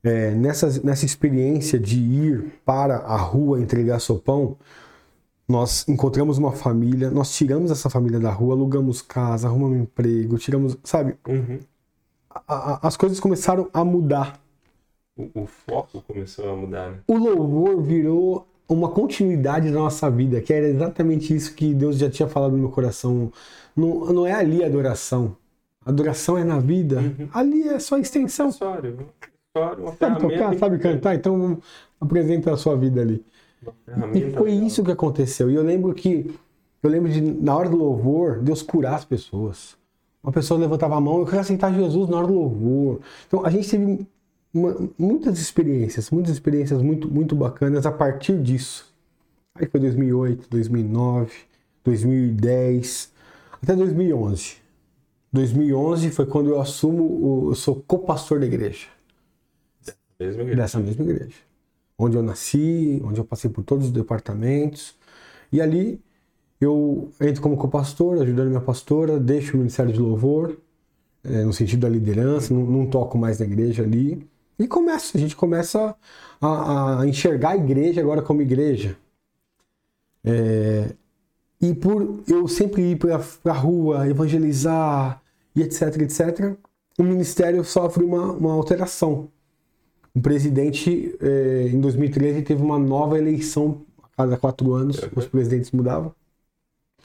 É, 0.03 0.31
nessa, 0.31 0.81
nessa 0.83 1.05
experiência 1.05 1.79
de 1.79 1.97
ir 1.97 2.59
para 2.65 2.97
a 2.97 3.15
rua 3.15 3.61
entregar 3.61 3.99
sopão, 3.99 4.57
nós 5.47 5.87
encontramos 5.87 6.37
uma 6.37 6.51
família, 6.53 7.11
nós 7.11 7.35
tiramos 7.35 7.71
essa 7.71 7.89
família 7.89 8.19
da 8.19 8.31
rua, 8.31 8.55
alugamos 8.55 9.01
casa, 9.01 9.47
arrumamos 9.47 9.77
emprego, 9.79 10.37
tiramos, 10.37 10.77
sabe? 10.83 11.17
Uhum. 11.27 11.59
A- 12.29 12.73
a- 12.73 12.87
as 12.87 12.97
coisas 12.97 13.19
começaram 13.19 13.69
a 13.73 13.83
mudar. 13.85 14.39
O, 15.15 15.43
o 15.43 15.45
foco 15.45 16.01
começou 16.01 16.49
a 16.49 16.55
mudar, 16.55 16.91
né? 16.91 16.97
O 17.07 17.17
louvor 17.17 17.81
virou 17.81 18.47
uma 18.67 18.89
continuidade 18.89 19.69
da 19.71 19.79
nossa 19.79 20.09
vida, 20.09 20.41
que 20.41 20.51
era 20.53 20.67
exatamente 20.67 21.35
isso 21.35 21.53
que 21.53 21.73
Deus 21.73 21.97
já 21.97 22.09
tinha 22.09 22.27
falado 22.27 22.53
no 22.53 22.57
meu 22.57 22.69
coração. 22.71 23.31
Não, 23.75 24.05
não 24.13 24.25
é 24.27 24.33
ali 24.33 24.63
a 24.63 24.67
adoração. 24.67 25.35
A 25.85 25.89
adoração 25.89 26.37
é 26.37 26.43
na 26.43 26.59
vida. 26.59 26.99
Ali 27.33 27.67
é 27.67 27.77
só 27.79 27.97
extensão. 27.97 28.47
Acessório. 28.47 28.97
Acessório, 29.55 29.83
uma 29.83 29.95
Sabe 29.95 30.19
tocar, 30.19 30.57
sabe 30.57 30.79
cantar? 30.79 31.15
Então 31.15 31.59
apresenta 31.99 32.51
a 32.53 32.57
sua 32.57 32.75
vida 32.75 33.01
ali. 33.01 33.23
E 34.13 34.31
foi 34.31 34.51
isso 34.51 34.83
que 34.83 34.91
aconteceu. 34.91 35.49
E 35.49 35.55
eu 35.55 35.63
lembro 35.63 35.93
que, 35.93 36.33
eu 36.81 36.89
lembro 36.89 37.11
de, 37.11 37.21
na 37.21 37.55
hora 37.55 37.69
do 37.69 37.77
louvor, 37.77 38.39
Deus 38.41 38.61
curar 38.61 38.95
as 38.95 39.05
pessoas. 39.05 39.75
Uma 40.23 40.31
pessoa 40.31 40.59
levantava 40.59 40.95
a 40.95 41.01
mão, 41.01 41.19
eu 41.19 41.25
quero 41.25 41.39
aceitar 41.39 41.73
Jesus 41.73 42.09
na 42.09 42.17
hora 42.17 42.27
do 42.27 42.33
louvor. 42.33 43.01
Então 43.27 43.45
a 43.45 43.49
gente 43.49 43.69
teve 43.69 44.07
uma- 44.53 44.89
muitas 44.97 45.39
experiências, 45.39 46.09
muitas 46.11 46.33
experiências 46.33 46.81
muito, 46.81 47.09
muito 47.11 47.35
bacanas 47.35 47.85
a 47.85 47.91
partir 47.91 48.41
disso. 48.41 48.91
Aí 49.55 49.67
foi 49.67 49.79
2008, 49.79 50.47
2009, 50.49 51.31
2010, 51.83 53.11
até 53.61 53.75
2011. 53.75 54.55
2011 55.31 56.09
foi 56.11 56.25
quando 56.25 56.49
eu 56.49 56.61
assumo, 56.61 57.03
o, 57.03 57.49
eu 57.51 57.55
sou 57.55 57.75
co-pastor 57.87 58.39
da 58.39 58.45
igreja 58.45 58.87
Mesmo 60.19 60.41
igreja. 60.41 60.55
dessa 60.61 60.79
mesma 60.79 61.03
igreja. 61.03 61.35
Onde 61.97 62.17
eu 62.17 62.23
nasci, 62.23 63.01
onde 63.05 63.19
eu 63.19 63.25
passei 63.25 63.49
por 63.49 63.63
todos 63.63 63.87
os 63.87 63.91
departamentos. 63.91 64.95
E 65.51 65.61
ali 65.61 66.01
eu 66.59 67.11
entro 67.21 67.41
como 67.41 67.57
co-pastor, 67.57 68.21
ajudando 68.21 68.49
minha 68.49 68.61
pastora, 68.61 69.19
deixo 69.19 69.55
o 69.55 69.59
ministério 69.59 69.93
de 69.93 69.99
louvor. 69.99 70.57
é, 71.23 71.43
no 71.43 71.53
sentido 71.53 71.81
da 71.81 71.89
liderança, 71.89 72.53
não, 72.53 72.65
não 72.65 72.85
toco 72.87 73.17
mais 73.17 73.39
na 73.39 73.45
igreja 73.45 73.83
ali. 73.83 74.27
E 74.59 74.67
começa, 74.67 75.17
a 75.17 75.21
gente 75.21 75.35
começa 75.35 75.95
a, 76.41 77.01
a 77.01 77.07
enxergar 77.07 77.51
a 77.51 77.57
igreja 77.57 78.01
agora 78.01 78.21
como 78.21 78.41
igreja. 78.41 78.97
É, 80.23 80.93
e 81.61 81.73
por 81.73 82.23
eu 82.27 82.47
sempre 82.47 82.81
ir 82.91 82.97
para 82.97 83.21
a 83.45 83.53
rua, 83.53 84.07
evangelizar 84.07 85.21
e 85.55 85.61
etc, 85.61 85.97
etc, 86.01 86.57
o 86.97 87.03
ministério 87.03 87.63
sofre 87.63 88.03
uma, 88.03 88.31
uma 88.33 88.53
alteração. 88.53 89.29
O 90.15 90.21
presidente, 90.21 91.17
é, 91.19 91.69
em 91.69 91.79
2013, 91.79 92.43
teve 92.43 92.61
uma 92.61 92.77
nova 92.77 93.17
eleição 93.17 93.81
a 94.01 94.07
cada 94.15 94.37
quatro 94.37 94.73
anos, 94.73 94.99
os 95.15 95.25
presidentes 95.25 95.71
mudavam. 95.71 96.13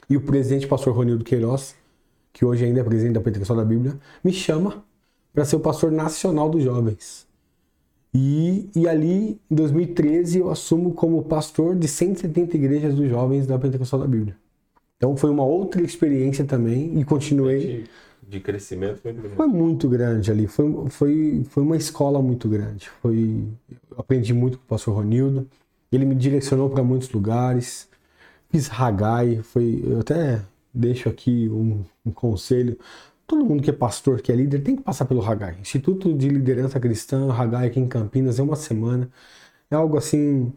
E 0.07 0.15
o 0.15 0.21
presidente, 0.21 0.67
pastor 0.67 0.95
Ronildo 0.95 1.23
Queiroz, 1.23 1.75
que 2.31 2.45
hoje 2.45 2.65
ainda 2.65 2.81
é 2.81 2.83
presidente 2.83 3.15
da 3.15 3.21
Pentecostal 3.21 3.57
da 3.57 3.65
Bíblia, 3.65 3.97
me 4.23 4.31
chama 4.31 4.83
para 5.33 5.43
ser 5.43 5.55
o 5.55 5.59
pastor 5.59 5.91
nacional 5.91 6.49
dos 6.49 6.63
jovens. 6.63 7.27
E, 8.13 8.69
e 8.75 8.87
ali, 8.87 9.39
em 9.49 9.55
2013, 9.55 10.39
eu 10.39 10.49
assumo 10.49 10.93
como 10.93 11.23
pastor 11.23 11.75
de 11.75 11.87
170 11.87 12.57
igrejas 12.57 12.95
dos 12.95 13.09
jovens 13.09 13.47
da 13.47 13.57
Pentecostal 13.57 13.99
da 13.99 14.07
Bíblia. 14.07 14.35
Então 14.97 15.15
foi 15.15 15.29
uma 15.29 15.45
outra 15.45 15.81
experiência 15.81 16.43
também 16.43 16.99
e 16.99 17.03
continuei. 17.03 17.59
De, 17.59 17.83
de 18.29 18.39
crescimento 18.39 18.97
foi 19.01 19.11
grande. 19.13 19.35
Foi 19.35 19.47
muito 19.47 19.89
grande 19.89 20.31
ali, 20.31 20.47
foi, 20.47 20.71
foi, 20.89 21.43
foi 21.49 21.63
uma 21.63 21.75
escola 21.75 22.21
muito 22.21 22.47
grande. 22.47 22.89
Foi, 23.01 23.47
aprendi 23.97 24.33
muito 24.33 24.57
com 24.57 24.63
o 24.63 24.67
pastor 24.67 24.95
Ronildo, 24.95 25.47
ele 25.91 26.05
me 26.05 26.15
direcionou 26.15 26.69
para 26.69 26.83
muitos 26.83 27.11
lugares. 27.11 27.89
Fiz 28.49 28.69
Hagai, 28.71 29.41
foi, 29.43 29.83
eu 29.85 29.99
até 29.99 30.41
deixo 30.73 31.09
aqui 31.09 31.49
um, 31.49 31.83
um 32.05 32.11
conselho 32.11 32.77
todo 33.29 33.45
mundo 33.45 33.61
que 33.61 33.69
é 33.69 33.73
pastor, 33.73 34.21
que 34.21 34.31
é 34.31 34.35
líder, 34.35 34.63
tem 34.63 34.75
que 34.75 34.81
passar 34.81 35.05
pelo 35.05 35.23
Hagai. 35.23 35.55
Instituto 35.61 36.11
de 36.11 36.27
Liderança 36.27 36.79
Cristã, 36.79 37.31
Hagai 37.31 37.67
aqui 37.67 37.79
em 37.79 37.87
Campinas, 37.87 38.39
é 38.39 38.41
uma 38.41 38.55
semana. 38.55 39.07
É 39.69 39.75
algo 39.75 39.97
assim 39.97 40.51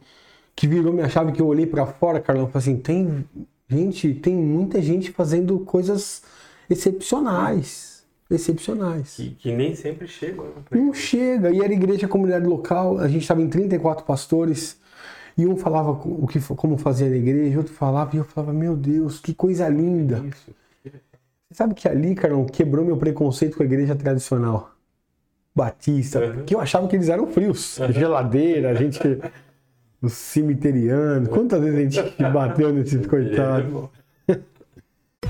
que 0.57 0.67
virou 0.67 0.91
minha 0.93 1.09
chave 1.09 1.33
que 1.33 1.43
eu 1.43 1.47
olhei 1.47 1.67
para 1.67 1.85
fora, 1.85 2.19
Carlão, 2.19 2.47
falei 2.47 2.59
assim, 2.59 2.77
tem 2.79 3.27
gente, 3.69 4.15
tem 4.15 4.35
muita 4.35 4.81
gente 4.81 5.11
fazendo 5.13 5.59
coisas 5.61 6.23
excepcionais, 6.73 8.05
excepcionais. 8.31 9.15
Que, 9.17 9.31
que 9.31 9.53
nem 9.53 9.75
sempre 9.75 10.09
chegam. 10.09 10.45
Né? 10.45 10.53
Não 10.73 10.93
chega. 10.93 11.51
E 11.51 11.61
era 11.61 11.73
igreja 11.73 12.09
comunidade 12.09 12.47
local, 12.47 12.99
a 12.99 13.09
gente 13.09 13.23
estava 13.23 13.43
em 13.43 13.49
34 13.49 14.05
pastores. 14.05 14.81
E 15.37 15.47
um 15.47 15.57
falava 15.57 15.91
o 15.93 16.27
que, 16.27 16.39
como 16.57 16.77
fazia 16.77 17.09
na 17.09 17.17
igreja, 17.17 17.57
outro 17.59 17.73
falava, 17.73 18.15
e 18.15 18.19
eu 18.19 18.25
falava, 18.25 18.53
meu 18.53 18.77
Deus, 18.77 19.19
que 19.19 19.33
coisa 19.33 19.67
linda. 19.69 20.23
Isso. 20.29 20.51
Você 20.85 21.55
sabe 21.55 21.75
que 21.75 21.89
ali, 21.89 22.15
Carol, 22.15 22.45
quebrou 22.47 22.85
meu 22.85 22.97
preconceito 22.99 23.57
com 23.57 23.63
a 23.63 23.67
igreja 23.67 23.95
tradicional. 23.95 24.71
Batista, 25.55 26.19
Uhum. 26.19 26.33
porque 26.35 26.55
eu 26.55 26.61
achava 26.61 26.89
que 26.89 26.97
eles 26.97 27.09
eram 27.11 27.27
frios. 27.27 27.79
Geladeira, 27.91 28.71
a 28.71 28.75
gente. 28.75 28.99
Os 30.01 30.15
cemiterianos. 30.15 31.29
Quantas 31.29 31.61
vezes 31.63 31.79
a 31.97 32.03
gente 32.03 32.23
bateu 32.33 32.73
nesses 32.73 33.07
coitados? 33.07 33.89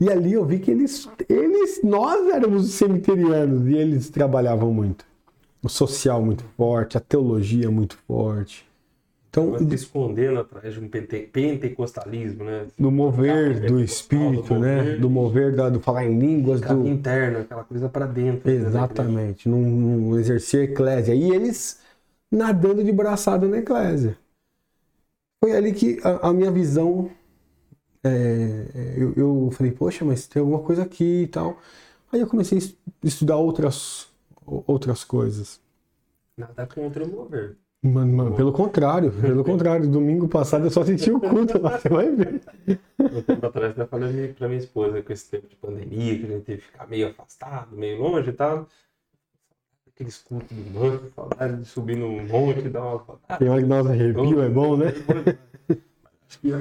E 0.00 0.08
ali 0.10 0.32
eu 0.34 0.44
vi 0.44 0.58
que 0.60 0.70
eles, 0.70 1.08
eles, 1.28 1.82
nós 1.82 2.28
éramos 2.28 2.66
os 2.66 2.74
cemiterianos 2.74 3.66
e 3.66 3.76
eles 3.76 4.08
trabalhavam 4.10 4.72
muito. 4.72 5.04
O 5.62 5.68
social 5.68 6.22
muito 6.24 6.44
forte, 6.56 6.96
a 6.96 7.00
teologia 7.00 7.68
muito 7.70 7.96
forte. 8.06 8.64
Então, 9.28 9.50
Mas 9.50 9.68
se 9.68 9.74
escondendo 9.74 10.40
atrás 10.40 10.72
de 10.72 10.80
um 10.80 10.88
pente- 10.88 11.28
pentecostalismo, 11.32 12.44
né? 12.44 12.66
do 12.78 12.90
mover 12.90 13.60
do 13.60 13.66
Do 13.66 13.80
espírito, 13.80 14.54
né? 14.58 14.76
mover. 14.76 15.00
Do 15.00 15.10
mover 15.10 15.54
da- 15.56 15.68
do 15.68 15.80
falar 15.80 16.06
em 16.06 16.18
línguas, 16.18 16.60
do, 16.60 16.86
interno, 16.86 17.40
aquela 17.40 17.64
coisa 17.64 17.88
pra 17.88 18.06
dentro. 18.06 18.48
né. 18.50 18.56
Exatamente, 18.56 19.48
num, 19.48 19.60
num 19.68 20.18
exercer 20.18 20.70
eclésia. 20.70 21.14
E 21.14 21.30
eles 21.30 21.80
nadando 22.30 22.82
de 22.82 22.92
braçada 22.92 23.46
na 23.46 23.58
eclésia. 23.58 24.16
Foi 25.42 25.52
ali 25.56 25.72
que 25.72 25.98
a, 26.02 26.28
a 26.28 26.32
minha 26.32 26.50
visão. 26.50 27.10
É, 28.04 28.94
eu, 28.96 29.14
eu 29.16 29.50
falei, 29.52 29.72
poxa, 29.72 30.04
mas 30.04 30.26
tem 30.26 30.40
alguma 30.40 30.60
coisa 30.62 30.82
aqui 30.82 31.22
e 31.24 31.28
tal. 31.28 31.58
Aí 32.12 32.20
eu 32.20 32.26
comecei 32.26 32.58
a 32.58 32.60
es- 32.60 32.76
estudar 33.02 33.36
outras, 33.36 34.08
outras 34.46 35.04
coisas. 35.04 35.60
Nada 36.36 36.66
contra 36.66 37.04
o 37.04 37.08
mover. 37.08 37.56
Mano, 37.80 38.12
mano, 38.12 38.34
pelo 38.34 38.52
contrário, 38.52 39.12
pelo 39.12 39.44
contrário, 39.44 39.88
domingo 39.88 40.28
passado 40.28 40.66
eu 40.66 40.70
só 40.70 40.84
senti 40.84 41.10
o 41.12 41.20
culto 41.20 41.60
lá, 41.60 41.78
você 41.78 41.88
vai 41.88 42.10
ver. 42.10 42.40
Um 43.00 43.22
tempo 43.22 43.46
atrás 43.46 43.78
eu 43.78 43.86
falei 43.86 44.32
pra 44.32 44.48
minha 44.48 44.58
esposa 44.60 45.02
com 45.02 45.12
esse 45.12 45.30
tempo 45.30 45.46
de 45.46 45.56
pandemia, 45.56 46.18
que 46.18 46.24
a 46.24 46.28
gente 46.28 46.44
teve 46.44 46.60
que 46.62 46.66
ficar 46.66 46.88
meio 46.88 47.08
afastado, 47.08 47.76
meio 47.76 48.00
longe 48.02 48.30
e 48.30 48.32
tal. 48.32 48.66
Aqueles 49.94 50.18
cultos 50.18 50.56
do 50.56 50.62
banco, 50.70 51.12
saudade 51.14 51.56
de 51.58 51.64
subir 51.66 51.96
no 51.96 52.08
monte, 52.22 52.68
dar 52.68 52.82
uma. 52.84 53.18
Tem 53.38 53.48
hora 53.48 53.60
que 53.60 53.66
nossa 53.68 53.90
arrepio 53.90 54.42
é 54.42 54.48
bom, 54.48 54.76
né? 54.76 54.86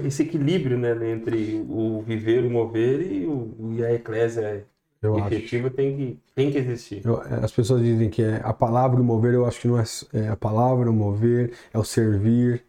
Esse 0.06 0.24
equilíbrio, 0.24 0.78
né, 0.78 0.92
entre 1.12 1.66
o 1.70 2.02
viver, 2.02 2.46
o 2.46 2.50
mover 2.50 3.02
e, 3.02 3.28
o, 3.28 3.74
e 3.74 3.84
a 3.86 3.94
eclésia 3.94 4.66
Eu 5.02 5.16
acho. 5.18 5.36
efetiva 5.36 5.70
tem 5.70 5.96
que, 5.98 6.20
tem 6.34 6.52
que 6.52 6.58
existir. 6.58 7.06
Eu- 7.06 7.22
as 7.44 7.52
pessoas 7.52 7.82
dizem 7.82 8.10
que 8.10 8.22
é 8.24 8.38
a 8.44 8.54
palavra 8.54 8.98
e 8.98 9.02
o 9.02 9.04
mover, 9.06 9.34
eu 9.34 9.46
acho 9.46 9.60
que 9.60 9.68
não 9.68 9.78
é, 9.80 9.84
é 10.14 10.28
a 10.30 10.38
palavra, 10.38 10.90
o 10.90 10.94
mover, 10.94 11.54
é 11.74 11.78
o 11.78 11.84
servir, 11.84 12.64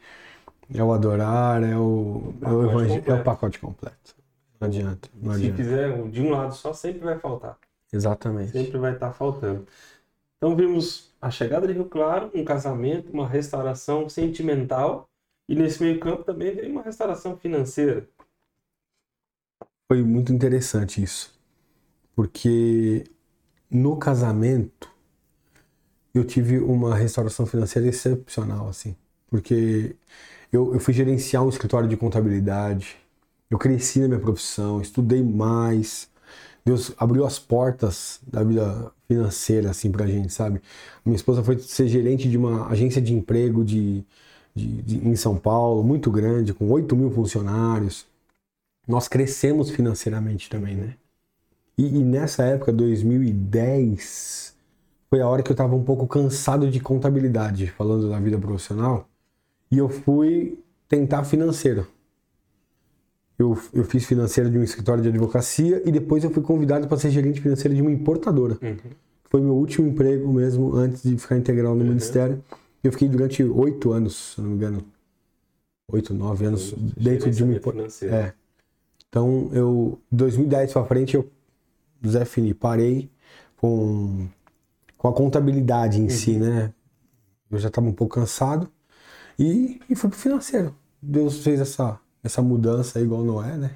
é 0.75 0.83
o 0.83 0.93
adorar, 0.93 1.63
é 1.63 1.77
o, 1.77 2.35
é 2.43 2.49
o, 2.49 2.63
evangel- 2.65 3.03
é 3.07 3.15
o 3.15 3.25
pacote 3.25 3.59
completo. 3.59 4.17
Não 4.61 4.69
adianta, 4.69 5.09
não 5.23 5.33
Se 5.33 5.39
adianta. 5.39 5.57
fizer 5.57 6.09
de 6.11 6.21
um 6.21 6.31
lado 6.31 6.55
só, 6.55 6.73
sempre 6.73 7.01
vai 7.01 7.19
faltar. 7.19 7.59
Exatamente. 7.93 8.53
Sempre 8.53 8.79
vai 8.79 8.93
estar 8.95 9.13
faltando. 9.13 9.67
Então 10.37 10.57
vimos 10.57 11.13
a 11.21 11.31
chegada 11.31 11.67
de 11.67 11.73
Rio 11.73 11.87
Claro, 11.87 12.31
um 12.35 12.45
casamento, 12.45 13.13
uma 13.13 13.29
restauração 13.29 14.09
sentimental 14.09 15.08
e 15.49 15.55
nesse 15.55 15.83
meio 15.83 15.99
campo 15.99 16.25
também 16.25 16.55
veio 16.55 16.71
uma 16.71 16.83
restauração 16.83 17.37
financeira. 17.37 18.09
Foi 19.91 20.03
muito 20.03 20.33
interessante 20.33 21.03
isso. 21.03 21.35
Porque 22.15 23.05
no 23.71 23.97
casamento 23.97 24.91
eu 26.15 26.25
tive 26.25 26.59
uma 26.59 26.95
restauração 26.95 27.47
financeira 27.47 27.89
excepcional, 27.89 28.69
assim. 28.69 28.95
Porque 29.29 29.97
eu, 30.53 30.75
eu 30.75 30.81
fui 30.81 30.93
gerenciar 30.93 31.45
um 31.45 31.49
escritório 31.49 31.89
de 31.89 31.97
contabilidade, 31.97 32.97
eu 33.51 33.59
cresci 33.59 34.01
na 34.01 34.09
minha 34.09 34.21
profissão, 34.21 34.81
estudei 34.81 35.23
mais. 35.23 36.11
Deus 36.65 36.93
abriu 36.99 37.25
as 37.27 37.39
portas 37.39 38.21
da 38.27 38.45
vida 38.45 38.93
financeira, 39.07 39.71
assim, 39.71 39.91
pra 39.91 40.07
gente, 40.07 40.33
sabe? 40.33 40.61
Minha 41.05 41.17
esposa 41.17 41.43
foi 41.43 41.59
ser 41.59 41.89
gerente 41.89 42.29
de 42.29 42.37
uma 42.37 42.69
agência 42.69 43.01
de 43.01 43.15
emprego 43.15 43.65
de, 43.65 44.05
de- 44.59 44.83
de- 44.83 45.09
em 45.09 45.17
São 45.17 45.37
Paulo, 45.37 45.83
muito 45.85 46.11
grande, 46.11 46.53
com 46.53 46.71
8 46.71 46.95
mil 46.97 47.11
funcionários 47.11 48.07
nós 48.87 49.07
crescemos 49.07 49.69
financeiramente 49.71 50.49
também, 50.49 50.75
né? 50.75 50.95
E, 51.77 51.99
e 51.99 52.03
nessa 52.05 52.43
época, 52.45 52.73
2010, 52.73 54.55
foi 55.11 55.21
a 55.21 55.29
hora 55.29 55.43
que 55.43 55.51
eu 55.51 55.55
estava 55.55 55.75
um 55.77 55.85
pouco 55.85 56.07
cansado 56.07 56.71
de 56.71 56.81
contabilidade, 56.81 57.67
falando 57.67 58.09
da 58.09 58.19
vida 58.19 58.39
profissional, 58.39 59.07
e 59.71 59.77
eu 59.77 59.91
fui 59.91 60.59
tentar 60.89 61.25
financeiro. 61.25 61.87
eu, 63.39 63.57
eu 63.73 63.85
fiz 63.85 64.05
financeiro 64.05 64.51
de 64.51 64.59
um 64.59 64.63
escritório 64.65 65.03
de 65.03 65.11
advocacia 65.11 65.83
e 65.87 65.93
depois 65.93 66.25
eu 66.25 66.31
fui 66.31 66.43
convidado 66.43 66.89
para 66.89 66.97
ser 66.97 67.11
gerente 67.11 67.41
financeiro 67.41 67.75
de 67.75 67.81
uma 67.83 67.93
importadora. 67.93 68.57
Foi 69.31 69.41
meu 69.41 69.55
último 69.55 69.87
emprego 69.87 70.33
mesmo 70.33 70.75
antes 70.75 71.03
de 71.03 71.17
ficar 71.19 71.37
integral 71.37 71.75
no 71.77 71.85
ministério. 71.85 72.43
Eu 72.83 72.93
fiquei 72.93 73.09
durante 73.09 73.43
oito 73.43 73.93
anos, 73.93 74.35
se 74.35 74.41
não 74.41 74.51
me 74.51 74.57
engano, 74.57 74.85
oito, 75.91 76.15
nove 76.15 76.45
anos 76.45 76.73
dentro 76.97 77.31
de 77.31 77.43
uma 77.43 77.61
financeiro. 77.61 78.15
É. 78.15 78.35
Então 79.09 79.51
eu, 79.53 79.99
2010 80.13 80.73
para 80.73 80.85
frente 80.85 81.15
eu, 81.15 81.31
Zé 82.07 82.25
Fini, 82.25 82.55
parei 82.55 83.11
com 83.57 84.29
com 84.97 85.07
a 85.09 85.13
contabilidade 85.13 86.01
em 86.01 86.09
si, 86.09 86.37
né? 86.37 86.73
Eu 87.51 87.59
já 87.59 87.69
estava 87.69 87.87
um 87.87 87.93
pouco 87.93 88.17
cansado 88.17 88.69
e, 89.39 89.81
e 89.89 89.95
fui 89.95 90.11
pro 90.11 90.19
financeiro. 90.19 90.75
Deus 91.01 91.43
fez 91.43 91.61
essa 91.61 91.99
essa 92.23 92.43
mudança 92.43 93.01
igual 93.01 93.25
Noé, 93.25 93.57
né? 93.57 93.71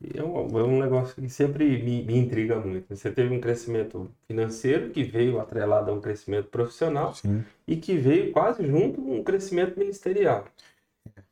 E 0.00 0.18
É 0.18 0.22
um, 0.22 0.58
é 0.58 0.62
um 0.62 0.78
negócio 0.78 1.14
que 1.14 1.28
sempre 1.28 1.82
me, 1.82 2.02
me 2.02 2.16
intriga 2.16 2.58
muito. 2.60 2.94
Você 2.94 3.10
teve 3.10 3.34
um 3.34 3.40
crescimento 3.40 4.08
financeiro 4.26 4.90
que 4.90 5.02
veio 5.02 5.40
atrelado 5.40 5.90
a 5.90 5.94
um 5.94 6.00
crescimento 6.00 6.48
profissional 6.48 7.14
Sim. 7.14 7.44
e 7.66 7.76
que 7.76 7.96
veio 7.96 8.32
quase 8.32 8.64
junto 8.66 9.02
com 9.02 9.16
um 9.16 9.24
crescimento 9.24 9.78
ministerial. 9.78 10.44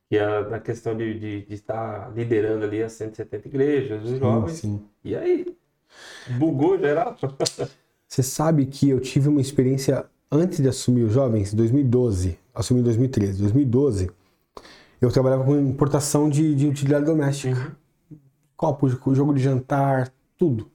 Que 0.09 0.19
é 0.19 0.49
na 0.49 0.61
questão 0.61 0.97
de, 0.97 1.19
de, 1.19 1.43
de 1.43 1.55
estar 1.55 2.13
liderando 2.15 2.65
ali 2.65 2.83
as 2.83 2.93
170 2.93 3.49
igrejas, 3.49 4.05
os 4.05 4.19
jovens. 4.19 4.59
sim. 4.59 4.81
E 5.05 5.15
aí? 5.15 5.57
Bugou 6.39 6.79
geral? 6.79 7.17
Você 8.09 8.23
sabe 8.23 8.67
que 8.67 8.89
eu 8.89 9.01
tive 9.01 9.29
uma 9.29 9.41
experiência 9.41 10.07
antes 10.31 10.61
de 10.61 10.69
assumir 10.69 11.03
os 11.03 11.13
jovens, 11.13 11.53
2012, 11.53 12.39
assumi 12.55 12.81
em 12.81 12.85
2013. 12.85 13.41
2012, 13.41 14.11
eu 15.01 15.11
trabalhava 15.11 15.45
com 15.45 15.59
importação 15.59 16.29
de, 16.29 16.55
de 16.55 16.67
utilidade 16.67 17.05
doméstica. 17.05 17.77
Copo, 18.57 18.89
jogo 19.15 19.35
de 19.35 19.43
jantar, 19.43 20.13
tudo. 20.39 20.69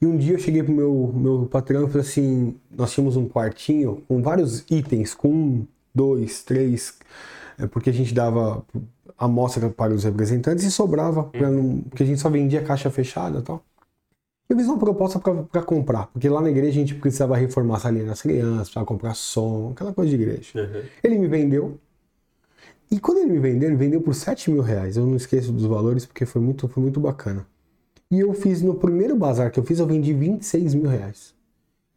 E 0.00 0.06
um 0.06 0.16
dia 0.16 0.34
eu 0.34 0.38
cheguei 0.38 0.62
pro 0.62 0.72
meu, 0.72 1.12
meu 1.14 1.46
patrão 1.46 1.84
e 1.84 1.88
falei 1.88 2.06
assim: 2.06 2.56
nós 2.70 2.92
tínhamos 2.92 3.16
um 3.16 3.28
quartinho 3.28 4.02
com 4.06 4.22
vários 4.22 4.64
itens, 4.70 5.14
com 5.14 5.28
um, 5.28 5.66
dois, 5.94 6.42
três, 6.42 6.98
é, 7.58 7.66
porque 7.66 7.90
a 7.90 7.92
gente 7.92 8.14
dava 8.14 8.64
amostra 9.18 9.68
para 9.68 9.92
os 9.92 10.04
representantes 10.04 10.64
e 10.64 10.70
sobrava, 10.70 11.24
pra 11.24 11.50
não, 11.50 11.80
porque 11.80 12.04
a 12.04 12.06
gente 12.06 12.20
só 12.20 12.30
vendia 12.30 12.62
caixa 12.62 12.88
fechada 12.88 13.40
e 13.40 13.42
tal. 13.42 13.64
Eu 14.48 14.56
fiz 14.56 14.66
uma 14.66 14.78
proposta 14.78 15.18
para 15.18 15.62
comprar, 15.62 16.06
porque 16.06 16.28
lá 16.28 16.40
na 16.40 16.48
igreja 16.48 16.70
a 16.70 16.80
gente 16.80 16.94
precisava 16.94 17.36
reformar 17.36 17.76
a 17.76 17.80
salinha 17.80 18.06
das 18.06 18.22
crianças, 18.22 18.60
precisava 18.60 18.86
comprar 18.86 19.14
som, 19.14 19.72
aquela 19.74 19.92
coisa 19.92 20.16
de 20.16 20.22
igreja. 20.22 20.50
Uhum. 20.54 20.82
Ele 21.02 21.18
me 21.18 21.26
vendeu. 21.26 21.78
E 22.90 22.98
quando 22.98 23.18
ele 23.18 23.32
me 23.32 23.38
vendeu, 23.38 23.68
ele 23.68 23.76
vendeu 23.76 24.00
por 24.00 24.14
7 24.14 24.50
mil 24.50 24.62
reais. 24.62 24.96
Eu 24.96 25.06
não 25.06 25.16
esqueço 25.16 25.52
dos 25.52 25.66
valores 25.66 26.06
porque 26.06 26.24
foi 26.24 26.40
muito, 26.40 26.66
foi 26.68 26.82
muito 26.82 26.98
bacana. 26.98 27.46
E 28.10 28.20
eu 28.20 28.32
fiz 28.32 28.62
no 28.62 28.74
primeiro 28.74 29.14
bazar 29.14 29.50
que 29.50 29.60
eu 29.60 29.64
fiz, 29.64 29.78
eu 29.78 29.86
vendi 29.86 30.14
26 30.14 30.74
mil 30.74 30.88
reais. 30.88 31.34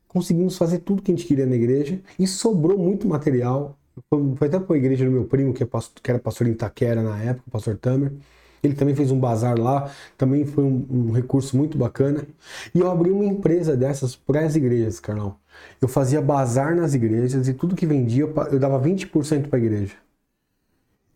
Conseguimos 0.10 0.58
fazer 0.58 0.80
tudo 0.80 1.02
que 1.02 1.10
a 1.10 1.16
gente 1.16 1.26
queria 1.26 1.46
na 1.46 1.56
igreja 1.56 2.02
e 2.20 2.28
sobrou 2.28 2.78
muito 2.78 3.08
material. 3.08 3.78
Foi, 4.10 4.48
até 4.48 4.60
para 4.60 4.76
a 4.76 4.78
igreja 4.78 5.06
do 5.06 5.12
meu 5.12 5.24
primo, 5.24 5.54
que, 5.54 5.64
é 5.64 5.66
pastor, 5.66 6.02
que 6.04 6.12
era 6.12 6.20
pastor 6.20 6.48
em 6.48 6.52
Itaquera 6.52 7.02
na 7.02 7.18
época, 7.18 7.46
o 7.48 7.52
pastor 7.52 7.78
Tamer. 7.78 8.12
Ele 8.62 8.76
também 8.76 8.94
fez 8.94 9.10
um 9.10 9.20
bazar 9.20 9.58
lá, 9.58 9.90
também 10.18 10.46
foi 10.46 10.64
um, 10.66 10.86
um 10.90 11.12
recurso 11.12 11.56
muito 11.56 11.78
bacana. 11.78 12.28
E 12.76 12.80
eu 12.80 12.92
abri 12.92 13.10
uma 13.10 13.26
empresa 13.26 13.76
dessas 13.78 14.16
para 14.16 14.42
as 14.46 14.56
igrejas, 14.56 15.00
Carlão. 15.00 15.38
Eu 15.82 15.88
fazia 15.88 16.22
bazar 16.22 16.76
nas 16.76 16.94
igrejas 16.94 17.48
e 17.48 17.54
tudo 17.54 17.76
que 17.76 17.86
vendia 17.86 18.24
eu 18.52 18.60
dava 18.60 18.80
20% 18.80 19.48
para 19.48 19.58
a 19.58 19.62
igreja. 19.62 19.96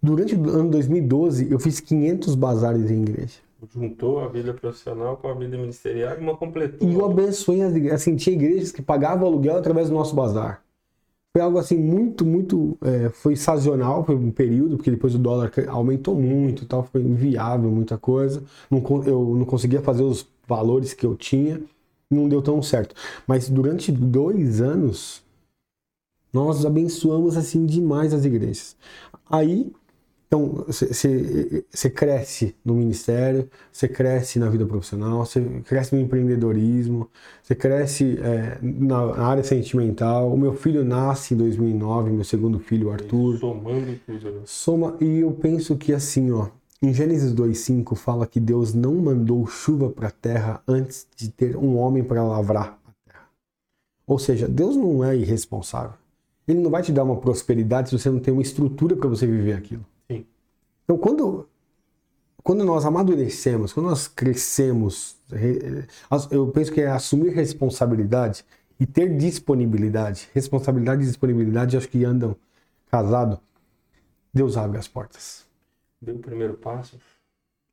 Durante 0.06 0.36
o 0.36 0.50
ano 0.52 0.70
2012, 0.70 1.52
eu 1.52 1.60
fiz 1.60 1.80
500 1.80 2.36
bazares 2.36 2.92
em 2.92 3.02
igreja. 3.02 3.40
Juntou 3.74 4.20
a 4.20 4.28
vida 4.28 4.54
profissional 4.54 5.18
com 5.18 5.28
a 5.28 5.34
vida 5.34 5.58
ministerial 5.58 6.16
e 6.16 6.22
uma 6.22 6.38
completou. 6.38 6.88
E 6.88 6.94
eu 6.94 7.04
abençoei 7.04 7.64
as 7.64 7.76
igrejas. 7.76 8.02
Assim, 8.02 8.16
tinha 8.16 8.36
igrejas 8.36 8.72
que 8.72 8.84
pagavam 8.84 9.28
aluguel 9.28 9.58
através 9.58 9.90
do 9.90 9.96
nosso 9.96 10.16
bazar. 10.16 10.62
Foi 11.34 11.42
algo 11.42 11.58
assim 11.58 11.76
muito, 11.76 12.24
muito. 12.24 12.78
é, 12.84 13.10
foi 13.10 13.36
sazonal, 13.36 14.06
foi 14.06 14.16
um 14.16 14.30
período, 14.30 14.78
porque 14.78 14.92
depois 14.92 15.16
o 15.16 15.18
dólar 15.18 15.52
aumentou 15.68 16.14
muito 16.14 16.64
e 16.64 16.66
tal, 16.68 16.84
foi 16.84 17.02
inviável 17.02 17.72
muita 17.72 17.98
coisa. 17.98 18.44
Não 18.70 18.84
eu 19.08 19.36
não 19.36 19.46
conseguia 19.46 19.82
fazer 19.82 20.04
os 20.04 20.28
valores 20.48 20.94
que 20.94 21.04
eu 21.04 21.16
tinha, 21.16 21.60
não 22.12 22.30
deu 22.30 22.44
tão 22.44 22.62
certo. 22.62 22.94
Mas 23.26 23.50
durante 23.50 23.92
dois 23.92 24.62
anos, 24.62 25.24
nós 26.32 26.64
abençoamos 26.64 27.36
assim 27.36 27.66
demais 27.66 28.14
as 28.14 28.24
igrejas. 28.24 28.78
Aí, 29.28 29.74
então, 30.28 30.66
você 30.68 31.90
cresce 31.90 32.56
no 32.66 32.74
ministério, 32.74 33.48
você 33.72 33.88
cresce 33.88 34.40
na 34.40 34.50
vida 34.50 34.66
profissional, 34.66 35.24
você 35.24 35.42
cresce 35.66 35.96
no 35.96 36.02
empreendedorismo, 36.02 37.10
você 37.44 37.54
cresce 37.54 38.18
é, 38.20 38.58
na 38.62 39.16
área 39.24 39.44
sentimental. 39.44 40.34
O 40.34 40.38
meu 40.38 40.54
filho 40.54 40.84
nasce 40.84 41.36
em 41.36 41.38
2009, 41.38 42.12
meu 42.12 42.24
segundo 42.24 42.60
filho, 42.60 42.92
Arthur. 42.92 43.38
Somando 43.38 44.00
tudo. 44.06 44.32
né? 44.32 44.42
Soma, 44.46 44.98
e 45.00 45.20
eu 45.20 45.32
penso 45.32 45.78
que 45.78 45.94
assim, 45.94 46.32
ó, 46.32 46.48
em 46.82 46.92
Gênesis 46.92 47.32
2:5 47.32 47.96
fala 47.96 48.26
que 48.26 48.40
Deus 48.40 48.74
não 48.74 48.96
mandou 48.96 49.46
chuva 49.46 49.90
para 49.90 50.08
a 50.08 50.12
terra 50.12 50.62
antes 50.68 51.08
de 51.16 51.30
ter 51.30 51.56
um 51.56 51.78
homem 51.78 52.04
para 52.04 52.24
lavrar 52.24 52.80
a 52.86 53.10
terra. 53.12 53.26
Ou 54.08 54.18
seja, 54.18 54.48
Deus 54.48 54.76
não 54.76 55.04
é 55.04 55.16
irresponsável. 55.16 55.94
Ele 56.48 56.60
não 56.60 56.72
vai 56.72 56.82
te 56.82 56.92
dar 56.92 57.04
uma 57.04 57.16
prosperidade 57.16 57.90
se 57.90 57.98
você 57.98 58.10
não 58.10 58.20
tem 58.20 58.34
uma 58.34 58.42
estrutura 58.42 58.96
para 58.96 59.10
você 59.10 59.26
viver 59.26 59.54
aquilo. 59.54 59.86
Então, 60.86 60.98
quando 60.98 61.50
quando 62.46 62.64
nós 62.64 62.86
amadurecemos, 62.86 63.74
quando 63.74 63.88
nós 63.88 64.08
crescemos, 64.08 65.18
eu 66.30 66.48
penso 66.52 66.72
que 66.72 66.80
é 66.80 66.88
assumir 66.88 67.32
responsabilidade 67.32 68.46
e 68.80 68.86
ter 68.86 69.18
disponibilidade. 69.18 70.30
Responsabilidade 70.32 71.02
e 71.02 71.06
disponibilidade 71.08 71.76
acho 71.76 71.90
que 71.90 72.06
andam 72.06 72.36
casado. 72.86 73.40
Deus 74.32 74.58
abre 74.58 74.78
as 74.78 74.88
portas. 74.88 75.44
Deu 76.00 76.18
o 76.18 76.20
primeiro 76.20 76.54
passo. 76.54 77.00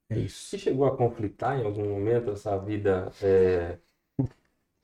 É 0.08 0.18
isso. 0.18 0.48
Você 0.48 0.56
chegou 0.56 0.86
a 0.86 0.96
conflitar 0.96 1.60
em 1.60 1.66
algum 1.66 1.86
momento 1.90 2.30
essa 2.30 2.56
vida 2.56 3.12
é, 3.20 3.76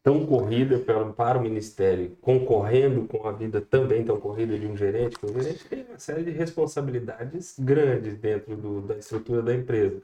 tão 0.09 0.25
corrida 0.25 0.79
para, 0.79 1.05
para 1.12 1.38
o 1.38 1.42
ministério, 1.42 2.16
concorrendo 2.23 3.07
com 3.07 3.29
a 3.29 3.33
vida 3.33 3.61
também 3.61 4.03
tão 4.03 4.18
corrida 4.18 4.59
de 4.59 4.66
um 4.66 4.75
gerente? 4.75 5.18
Porque 5.18 5.38
o 5.38 5.42
gerente 5.42 5.64
tem 5.68 5.85
uma 5.87 5.99
série 5.99 6.23
de 6.23 6.31
responsabilidades 6.31 7.55
grandes 7.59 8.16
dentro 8.16 8.57
do- 8.57 8.81
da 8.81 8.97
estrutura 8.97 9.42
da 9.42 9.55
empresa. 9.55 10.01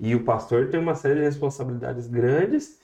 E 0.00 0.12
o 0.16 0.24
pastor 0.24 0.70
tem 0.70 0.80
uma 0.80 0.96
série 0.96 1.20
de 1.20 1.20
responsabilidades 1.20 2.08
grandes 2.08 2.80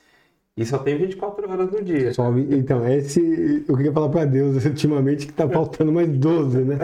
e 0.57 0.65
só 0.65 0.79
tem 0.79 0.97
24 0.97 1.51
horas 1.51 1.73
no 1.73 1.83
dia. 1.83 2.15
Só 2.15 2.31
então, 2.39 2.89
esse 2.89 3.65
eu 3.69 3.77
queria 3.77 3.93
falar 3.93 4.09
para 4.09 4.25
Deus 4.25 4.65
ultimamente 4.65 5.27
que 5.27 5.33
tá 5.33 5.49
faltando 5.49 5.93
mais 5.93 6.09
12, 6.09 6.59
né? 6.59 6.79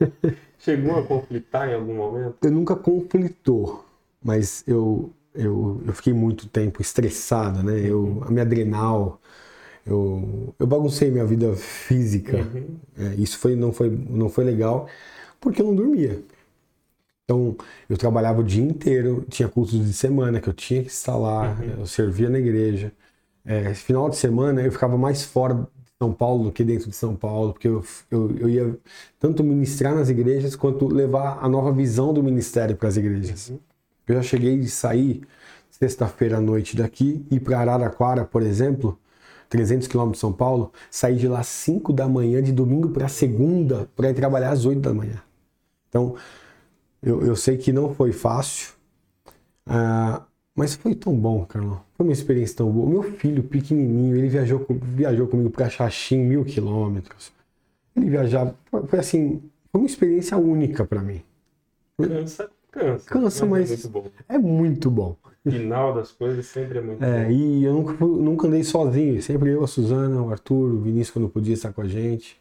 Chegou 0.58 0.98
a 0.98 1.02
conflitar 1.04 1.68
em 1.68 1.74
algum 1.74 1.94
momento? 1.94 2.36
Eu 2.42 2.50
nunca 2.50 2.74
conflitou, 2.74 3.84
mas 4.22 4.64
eu, 4.66 5.10
eu, 5.34 5.80
eu 5.86 5.92
fiquei 5.92 6.12
muito 6.12 6.48
tempo 6.48 6.82
estressado, 6.82 7.62
né? 7.62 7.78
Eu, 7.80 8.22
a 8.26 8.30
minha 8.30 8.42
adrenal, 8.42 9.20
eu, 9.88 10.54
eu 10.58 10.66
baguncei 10.66 11.10
minha 11.10 11.24
vida 11.24 11.54
física. 11.56 12.38
É, 12.96 13.14
isso 13.14 13.38
foi, 13.38 13.56
não, 13.56 13.72
foi, 13.72 13.90
não 13.90 14.28
foi 14.28 14.44
legal, 14.44 14.88
porque 15.40 15.62
eu 15.62 15.66
não 15.66 15.74
dormia. 15.74 16.22
Então, 17.24 17.56
eu 17.88 17.96
trabalhava 17.96 18.40
o 18.40 18.44
dia 18.44 18.64
inteiro, 18.64 19.24
tinha 19.28 19.48
cultos 19.48 19.84
de 19.84 19.92
semana 19.92 20.40
que 20.40 20.48
eu 20.48 20.54
tinha 20.54 20.82
que 20.82 20.90
estar 20.90 21.16
lá, 21.16 21.58
eu 21.78 21.86
servia 21.86 22.30
na 22.30 22.38
igreja. 22.38 22.92
É, 23.44 23.74
final 23.74 24.08
de 24.08 24.16
semana 24.16 24.62
eu 24.62 24.72
ficava 24.72 24.96
mais 24.96 25.22
fora 25.24 25.54
de 25.54 25.92
São 26.02 26.12
Paulo 26.12 26.44
do 26.44 26.52
que 26.52 26.64
dentro 26.64 26.88
de 26.88 26.96
São 26.96 27.14
Paulo, 27.14 27.52
porque 27.52 27.68
eu, 27.68 27.84
eu, 28.10 28.36
eu 28.38 28.48
ia 28.48 28.78
tanto 29.18 29.44
ministrar 29.44 29.94
nas 29.94 30.08
igrejas 30.08 30.56
quanto 30.56 30.86
levar 30.86 31.38
a 31.42 31.48
nova 31.48 31.72
visão 31.72 32.12
do 32.14 32.22
ministério 32.22 32.76
para 32.76 32.88
as 32.88 32.96
igrejas. 32.96 33.52
Eu 34.06 34.14
já 34.14 34.22
cheguei 34.22 34.58
de 34.58 34.70
sair 34.70 35.22
sexta-feira 35.70 36.38
à 36.38 36.40
noite 36.40 36.76
daqui 36.76 37.24
e 37.30 37.38
para 37.38 37.60
Araraquara, 37.60 38.24
por 38.24 38.42
exemplo, 38.42 38.98
300 39.48 39.88
quilômetros 39.88 40.18
de 40.18 40.20
São 40.20 40.32
Paulo, 40.32 40.72
sair 40.90 41.16
de 41.16 41.28
lá 41.28 41.40
às 41.40 41.48
5 41.48 41.92
da 41.92 42.08
manhã 42.08 42.42
de 42.42 42.52
domingo 42.52 42.90
para 42.90 43.08
segunda 43.08 43.88
para 43.96 44.10
ir 44.10 44.14
trabalhar 44.14 44.50
às 44.52 44.64
8 44.64 44.80
da 44.80 44.94
manhã. 44.94 45.22
Então, 45.88 46.16
eu, 47.02 47.22
eu 47.26 47.36
sei 47.36 47.56
que 47.58 47.72
não 47.72 47.94
foi 47.94 48.12
fácil, 48.12 48.74
ah, 49.66 50.22
mas 50.54 50.74
foi 50.74 50.94
tão 50.94 51.14
bom, 51.16 51.44
Carlão. 51.46 51.80
Foi 51.96 52.06
uma 52.06 52.12
experiência 52.12 52.56
tão 52.56 52.70
boa. 52.70 52.86
O 52.86 52.88
meu 52.90 53.02
filho, 53.02 53.42
pequenininho, 53.42 54.16
ele 54.16 54.28
viajou, 54.28 54.66
viajou 54.82 55.26
comigo 55.28 55.50
para 55.50 55.68
Xaxim, 55.68 56.18
mil 56.18 56.44
quilômetros. 56.44 57.32
Ele 57.96 58.10
viajava, 58.10 58.54
foi, 58.70 58.86
foi 58.86 58.98
assim, 58.98 59.42
foi 59.72 59.80
uma 59.82 59.86
experiência 59.86 60.36
única 60.38 60.84
para 60.86 61.02
mim. 61.02 61.22
Cansa, 61.98 62.50
cansa. 62.70 63.10
Cansa, 63.10 63.44
é 63.44 63.48
mas- 63.48 63.68
muito 63.70 63.88
bom. 63.88 64.10
É 64.28 64.38
muito 64.38 64.90
bom. 64.90 65.16
Final 65.44 65.94
das 65.94 66.12
coisas 66.12 66.44
sempre 66.46 66.78
é 66.78 66.80
muito 66.82 67.02
É, 67.02 67.24
bom. 67.24 67.30
e 67.30 67.64
eu 67.64 67.72
nunca, 67.72 68.04
nunca 68.04 68.46
andei 68.46 68.62
sozinho, 68.64 69.22
sempre 69.22 69.50
eu, 69.50 69.64
a 69.64 69.66
Suzana, 69.66 70.20
o 70.22 70.30
Arthur, 70.30 70.72
o 70.74 70.80
Vinícius 70.80 71.10
quando 71.10 71.28
podia 71.28 71.54
estar 71.54 71.72
com 71.72 71.80
a 71.80 71.88
gente. 71.88 72.40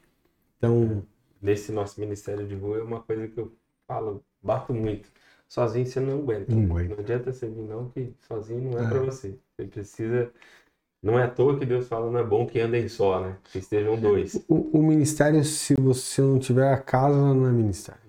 Então, 0.57 1.03
nesse 1.41 1.71
nosso 1.71 1.99
ministério 1.99 2.45
de 2.47 2.55
rua 2.55 2.79
é 2.79 2.81
uma 2.83 3.01
coisa 3.01 3.27
que 3.27 3.39
eu 3.39 3.51
falo, 3.87 4.21
bato 4.41 4.73
muito. 4.73 5.09
sozinho 5.47 5.85
você 5.85 5.99
não 6.01 6.19
aguenta. 6.19 6.53
Não 6.53 6.63
aguenta. 6.63 6.95
Não 6.95 6.99
adianta 6.99 7.31
você 7.31 7.47
vir, 7.47 7.61
não, 7.61 7.89
que 7.89 8.13
sozinho 8.27 8.71
não 8.71 8.79
é, 8.79 8.85
É. 8.85 8.89
pra 8.89 8.99
você. 8.99 9.35
Você 9.55 9.67
precisa. 9.67 10.31
Não 11.01 11.17
é 11.17 11.23
à 11.23 11.29
toa 11.29 11.57
que 11.57 11.65
Deus 11.65 11.87
fala, 11.87 12.11
não 12.11 12.19
é 12.19 12.23
bom 12.23 12.45
que 12.47 12.59
andem 12.59 12.89
só, 12.89 13.21
né? 13.21 13.37
Que 13.53 13.59
estejam 13.59 13.97
dois. 13.99 14.43
O, 14.49 14.79
o 14.79 14.83
ministério, 14.83 15.43
se 15.43 15.75
você 15.75 16.21
não 16.21 16.39
tiver 16.39 16.73
a 16.73 16.77
casa, 16.81 17.15
não 17.15 17.47
é 17.47 17.51
ministério. 17.51 18.01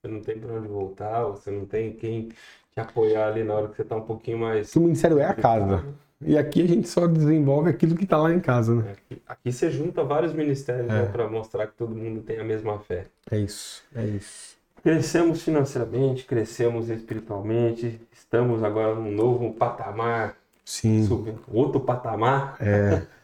Você 0.00 0.08
não 0.10 0.20
tem 0.22 0.40
pra 0.40 0.54
onde 0.54 0.66
voltar, 0.66 1.24
você 1.26 1.50
não 1.50 1.66
tem 1.66 1.92
quem 1.92 2.30
te 2.76 2.80
apoiar 2.80 3.28
ali 3.28 3.42
na 3.42 3.54
hora 3.54 3.68
que 3.68 3.76
você 3.76 3.84
tá 3.84 3.96
um 3.96 4.02
pouquinho 4.02 4.38
mais. 4.38 4.74
O 4.76 4.80
ministério 4.80 5.18
é 5.18 5.24
a 5.24 5.32
casa. 5.34 5.82
E 6.20 6.36
aqui 6.36 6.62
a 6.62 6.66
gente 6.68 6.88
só 6.88 7.06
desenvolve 7.06 7.70
aquilo 7.70 7.96
que 7.96 8.06
tá 8.06 8.18
lá 8.18 8.32
em 8.32 8.40
casa, 8.40 8.74
né? 8.74 8.92
Aqui, 8.92 9.22
aqui 9.26 9.52
você 9.52 9.70
junta 9.70 10.04
vários 10.04 10.32
ministérios 10.34 10.88
É. 10.90 11.02
né, 11.02 11.06
para 11.06 11.28
mostrar 11.28 11.66
que 11.66 11.74
todo 11.74 11.94
mundo 11.94 12.20
tem 12.20 12.38
a 12.38 12.44
mesma 12.44 12.78
fé. 12.80 13.06
É 13.30 13.38
isso, 13.38 13.82
é 13.94 14.04
isso. 14.04 14.56
Crescemos 14.82 15.42
financeiramente, 15.42 16.24
crescemos 16.26 16.88
espiritualmente, 16.90 18.00
estamos 18.12 18.62
agora 18.62 18.94
num 18.94 19.10
novo 19.10 19.52
patamar, 19.54 20.36
Sim. 20.64 21.04
subindo 21.06 21.40
outro 21.50 21.80
patamar. 21.80 22.56
É. 22.60 23.02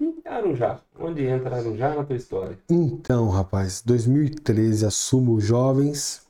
E 0.00 0.14
Arujá, 0.24 0.78
onde 0.96 1.26
entra 1.26 1.56
Arujá 1.56 1.92
na 1.92 2.04
tua 2.04 2.14
história? 2.14 2.56
Então, 2.70 3.28
rapaz, 3.30 3.82
2013 3.84 4.86
assumo 4.86 5.40
jovens, 5.40 6.24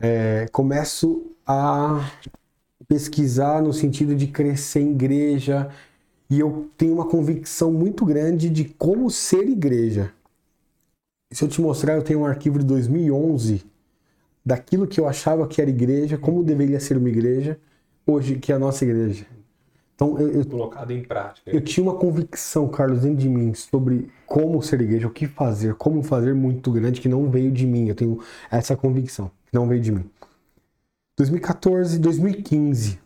é, 0.00 0.48
começo 0.50 1.30
a 1.46 2.10
pesquisar 2.88 3.62
no 3.62 3.72
sentido 3.72 4.16
de 4.16 4.26
crescer 4.26 4.80
em 4.80 4.92
igreja 4.92 5.70
e 6.28 6.40
eu 6.40 6.70
tenho 6.76 6.94
uma 6.94 7.06
convicção 7.06 7.70
muito 7.70 8.04
grande 8.04 8.48
de 8.48 8.64
como 8.64 9.10
ser 9.10 9.48
igreja. 9.48 10.12
Se 11.30 11.44
eu 11.44 11.48
te 11.48 11.60
mostrar, 11.60 11.94
eu 11.94 12.02
tenho 12.02 12.20
um 12.20 12.26
arquivo 12.26 12.58
de 12.58 12.64
2011 12.64 13.64
daquilo 14.44 14.86
que 14.86 14.98
eu 14.98 15.06
achava 15.06 15.46
que 15.46 15.60
era 15.60 15.70
igreja, 15.70 16.16
como 16.16 16.42
deveria 16.42 16.80
ser 16.80 16.96
uma 16.96 17.08
igreja, 17.08 17.58
hoje 18.06 18.36
que 18.36 18.52
é 18.52 18.54
a 18.54 18.58
nossa 18.58 18.84
igreja. 18.84 19.26
Então, 19.94 20.18
eu, 20.18 20.30
eu 20.30 20.46
Colocado 20.46 20.90
em 20.92 21.02
prática. 21.02 21.50
eu 21.50 21.60
tinha 21.60 21.84
uma 21.84 21.94
convicção, 21.94 22.66
Carlos, 22.68 23.02
dentro 23.02 23.18
de 23.18 23.28
mim 23.28 23.52
sobre 23.52 24.08
como 24.26 24.62
ser 24.62 24.80
igreja, 24.80 25.06
o 25.06 25.10
que 25.10 25.26
fazer, 25.26 25.74
como 25.74 26.02
fazer 26.02 26.34
muito 26.34 26.72
grande, 26.72 27.00
que 27.00 27.08
não 27.08 27.28
veio 27.28 27.52
de 27.52 27.66
mim. 27.66 27.88
Eu 27.88 27.94
tenho 27.94 28.18
essa 28.50 28.74
convicção, 28.74 29.30
que 29.50 29.54
não 29.56 29.68
veio 29.68 29.80
de 29.82 29.92
mim. 29.92 30.10
2014, 31.16 31.98
2015, 31.98 33.00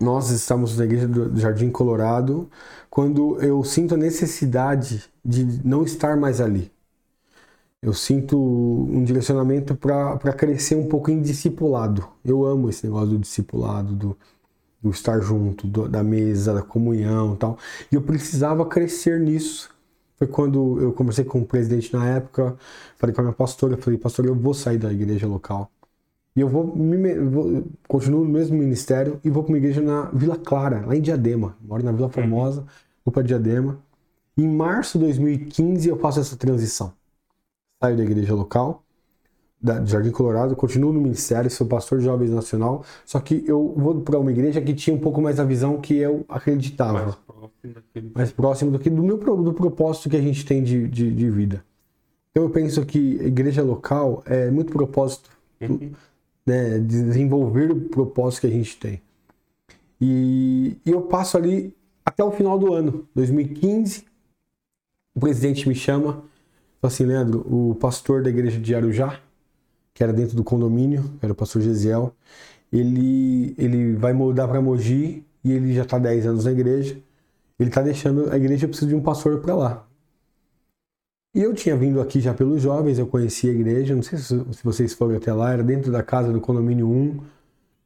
nós 0.00 0.30
estamos 0.30 0.76
na 0.78 0.84
igreja 0.84 1.08
do 1.08 1.38
Jardim 1.40 1.70
Colorado, 1.70 2.50
quando 2.90 3.40
eu 3.42 3.64
sinto 3.64 3.94
a 3.94 3.98
necessidade 3.98 5.04
de 5.24 5.44
não 5.66 5.84
estar 5.84 6.16
mais 6.16 6.40
ali. 6.40 6.72
Eu 7.82 7.92
sinto 7.92 8.38
um 8.38 9.04
direcionamento 9.04 9.74
para 9.76 10.32
crescer 10.32 10.74
um 10.74 10.88
pouco 10.88 11.10
em 11.10 11.20
discipulado. 11.20 12.08
Eu 12.24 12.44
amo 12.44 12.70
esse 12.70 12.86
negócio 12.86 13.08
do 13.10 13.18
discipulado, 13.18 13.94
do, 13.94 14.16
do 14.82 14.90
estar 14.90 15.20
junto, 15.20 15.66
do- 15.66 15.88
da 15.88 16.02
mesa, 16.04 16.54
da 16.54 16.62
comunhão 16.62 17.34
e 17.34 17.38
tal. 17.38 17.58
E 17.92 17.96
eu 17.96 18.02
precisava 18.02 18.66
crescer 18.66 19.20
nisso. 19.20 19.70
Foi 20.24 20.26
quando 20.26 20.80
eu 20.80 20.92
conversei 20.92 21.24
com 21.24 21.40
o 21.40 21.46
presidente 21.46 21.92
na 21.92 22.06
época, 22.08 22.56
falei 22.96 23.14
com 23.14 23.20
a 23.20 23.24
minha 23.24 23.34
pastora, 23.34 23.76
falei, 23.76 23.98
pastor, 23.98 24.24
eu 24.26 24.34
vou 24.34 24.54
sair 24.54 24.78
da 24.78 24.92
igreja 24.92 25.26
local. 25.26 25.70
E 26.34 26.40
eu 26.40 26.48
vou, 26.48 26.74
me, 26.74 27.14
vou 27.18 27.64
continuo 27.86 28.24
no 28.24 28.30
mesmo 28.30 28.56
ministério 28.56 29.20
e 29.22 29.30
vou 29.30 29.42
para 29.42 29.52
uma 29.52 29.58
igreja 29.58 29.80
na 29.82 30.10
Vila 30.12 30.36
Clara, 30.36 30.84
lá 30.86 30.96
em 30.96 31.00
Diadema. 31.00 31.56
Moro 31.60 31.82
na 31.82 31.92
Vila 31.92 32.08
Formosa, 32.08 32.64
vou 33.04 33.12
para 33.12 33.22
Diadema. 33.22 33.78
Em 34.36 34.48
março 34.48 34.98
de 34.98 35.04
2015 35.04 35.88
eu 35.88 35.98
faço 35.98 36.20
essa 36.20 36.36
transição. 36.36 36.92
Saio 37.82 37.96
da 37.96 38.02
igreja 38.02 38.34
local, 38.34 38.83
da, 39.64 39.82
Jardim 39.82 40.10
Colorado, 40.10 40.54
continuo 40.54 40.92
no 40.92 41.00
ministério, 41.00 41.50
sou 41.50 41.66
pastor 41.66 41.98
de 41.98 42.04
jovens 42.04 42.30
nacional, 42.30 42.84
só 43.06 43.18
que 43.18 43.42
eu 43.46 43.72
vou 43.74 44.02
para 44.02 44.18
uma 44.18 44.30
igreja 44.30 44.60
que 44.60 44.74
tinha 44.74 44.94
um 44.94 45.00
pouco 45.00 45.22
mais 45.22 45.40
a 45.40 45.44
visão 45.44 45.80
que 45.80 45.96
eu 45.96 46.22
acreditava 46.28 47.04
Mais 47.06 47.14
próximo 47.16 47.72
daquele 47.72 48.12
mais 48.14 48.30
próximo 48.30 48.70
do 48.70 48.78
que 48.78 48.90
do 48.90 49.02
meu 49.02 49.16
do 49.16 49.54
propósito 49.54 50.10
que 50.10 50.16
a 50.16 50.20
gente 50.20 50.44
tem 50.44 50.62
de, 50.62 50.86
de, 50.86 51.10
de 51.10 51.30
vida. 51.30 51.64
Então 52.30 52.42
eu 52.42 52.50
penso 52.50 52.84
que 52.84 52.98
igreja 52.98 53.62
local 53.62 54.22
é 54.26 54.50
muito 54.50 54.70
propósito, 54.70 55.30
né, 56.46 56.78
de 56.78 57.02
desenvolver 57.02 57.70
o 57.70 57.80
propósito 57.88 58.42
que 58.42 58.46
a 58.48 58.50
gente 58.50 58.76
tem. 58.76 59.00
E, 59.98 60.76
e 60.84 60.90
eu 60.90 61.00
passo 61.02 61.38
ali 61.38 61.74
até 62.04 62.22
o 62.22 62.30
final 62.30 62.58
do 62.58 62.74
ano, 62.74 63.08
2015, 63.14 64.04
o 65.14 65.20
presidente 65.20 65.66
me 65.66 65.74
chama, 65.74 66.22
fala 66.82 66.92
assim, 66.92 67.06
Leandro, 67.06 67.46
o 67.50 67.74
pastor 67.76 68.22
da 68.22 68.28
igreja 68.28 68.60
de 68.60 68.74
Arujá, 68.74 69.20
que 69.94 70.02
era 70.02 70.12
dentro 70.12 70.36
do 70.36 70.42
condomínio, 70.42 71.08
era 71.22 71.32
o 71.32 71.36
pastor 71.36 71.62
Gesiel, 71.62 72.12
ele, 72.72 73.54
ele 73.56 73.94
vai 73.94 74.12
mudar 74.12 74.48
para 74.48 74.60
Mogi 74.60 75.24
e 75.44 75.52
ele 75.52 75.72
já 75.72 75.82
está 75.82 75.98
10 75.98 76.26
anos 76.26 76.44
na 76.44 76.52
igreja. 76.52 77.00
Ele 77.58 77.70
está 77.70 77.80
deixando 77.80 78.30
a 78.32 78.36
igreja, 78.36 78.64
eu 78.64 78.68
preciso 78.68 78.88
de 78.88 78.96
um 78.96 79.02
pastor 79.02 79.40
para 79.40 79.54
lá. 79.54 79.86
E 81.32 81.40
eu 81.40 81.54
tinha 81.54 81.76
vindo 81.76 82.00
aqui 82.00 82.20
já 82.20 82.34
pelos 82.34 82.62
jovens, 82.62 82.98
eu 82.98 83.06
conhecia 83.06 83.50
a 83.50 83.54
igreja, 83.54 83.94
não 83.94 84.02
sei 84.02 84.18
se, 84.18 84.24
se 84.26 84.64
vocês 84.64 84.92
foram 84.92 85.16
até 85.16 85.32
lá, 85.32 85.52
era 85.52 85.62
dentro 85.62 85.90
da 85.92 86.02
casa 86.02 86.32
do 86.32 86.40
condomínio 86.40 86.88
1, 86.88 87.20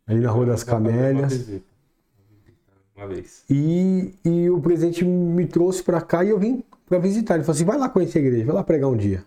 ali 0.07 0.21
na 0.21 0.31
Rua 0.31 0.47
das 0.47 0.65
Camélias. 0.65 1.51
Uma 2.97 3.07
vez. 3.07 3.45
E, 3.49 4.15
e 4.25 4.51
o 4.51 4.61
presidente 4.61 5.05
me 5.05 5.47
trouxe 5.47 5.83
para 5.83 6.01
cá 6.01 6.25
e 6.25 6.31
eu 6.31 6.39
vim 6.39 6.65
para 6.87 6.99
visitar. 6.99 7.35
Ele 7.35 7.45
falou 7.45 7.55
assim: 7.55 7.65
vai 7.65 7.79
lá 7.79 7.89
conhecer 7.89 8.19
a 8.19 8.23
igreja, 8.23 8.47
vai 8.47 8.55
lá 8.55 8.65
pregar 8.65 8.91
um 8.91 8.97
dia. 8.97 9.25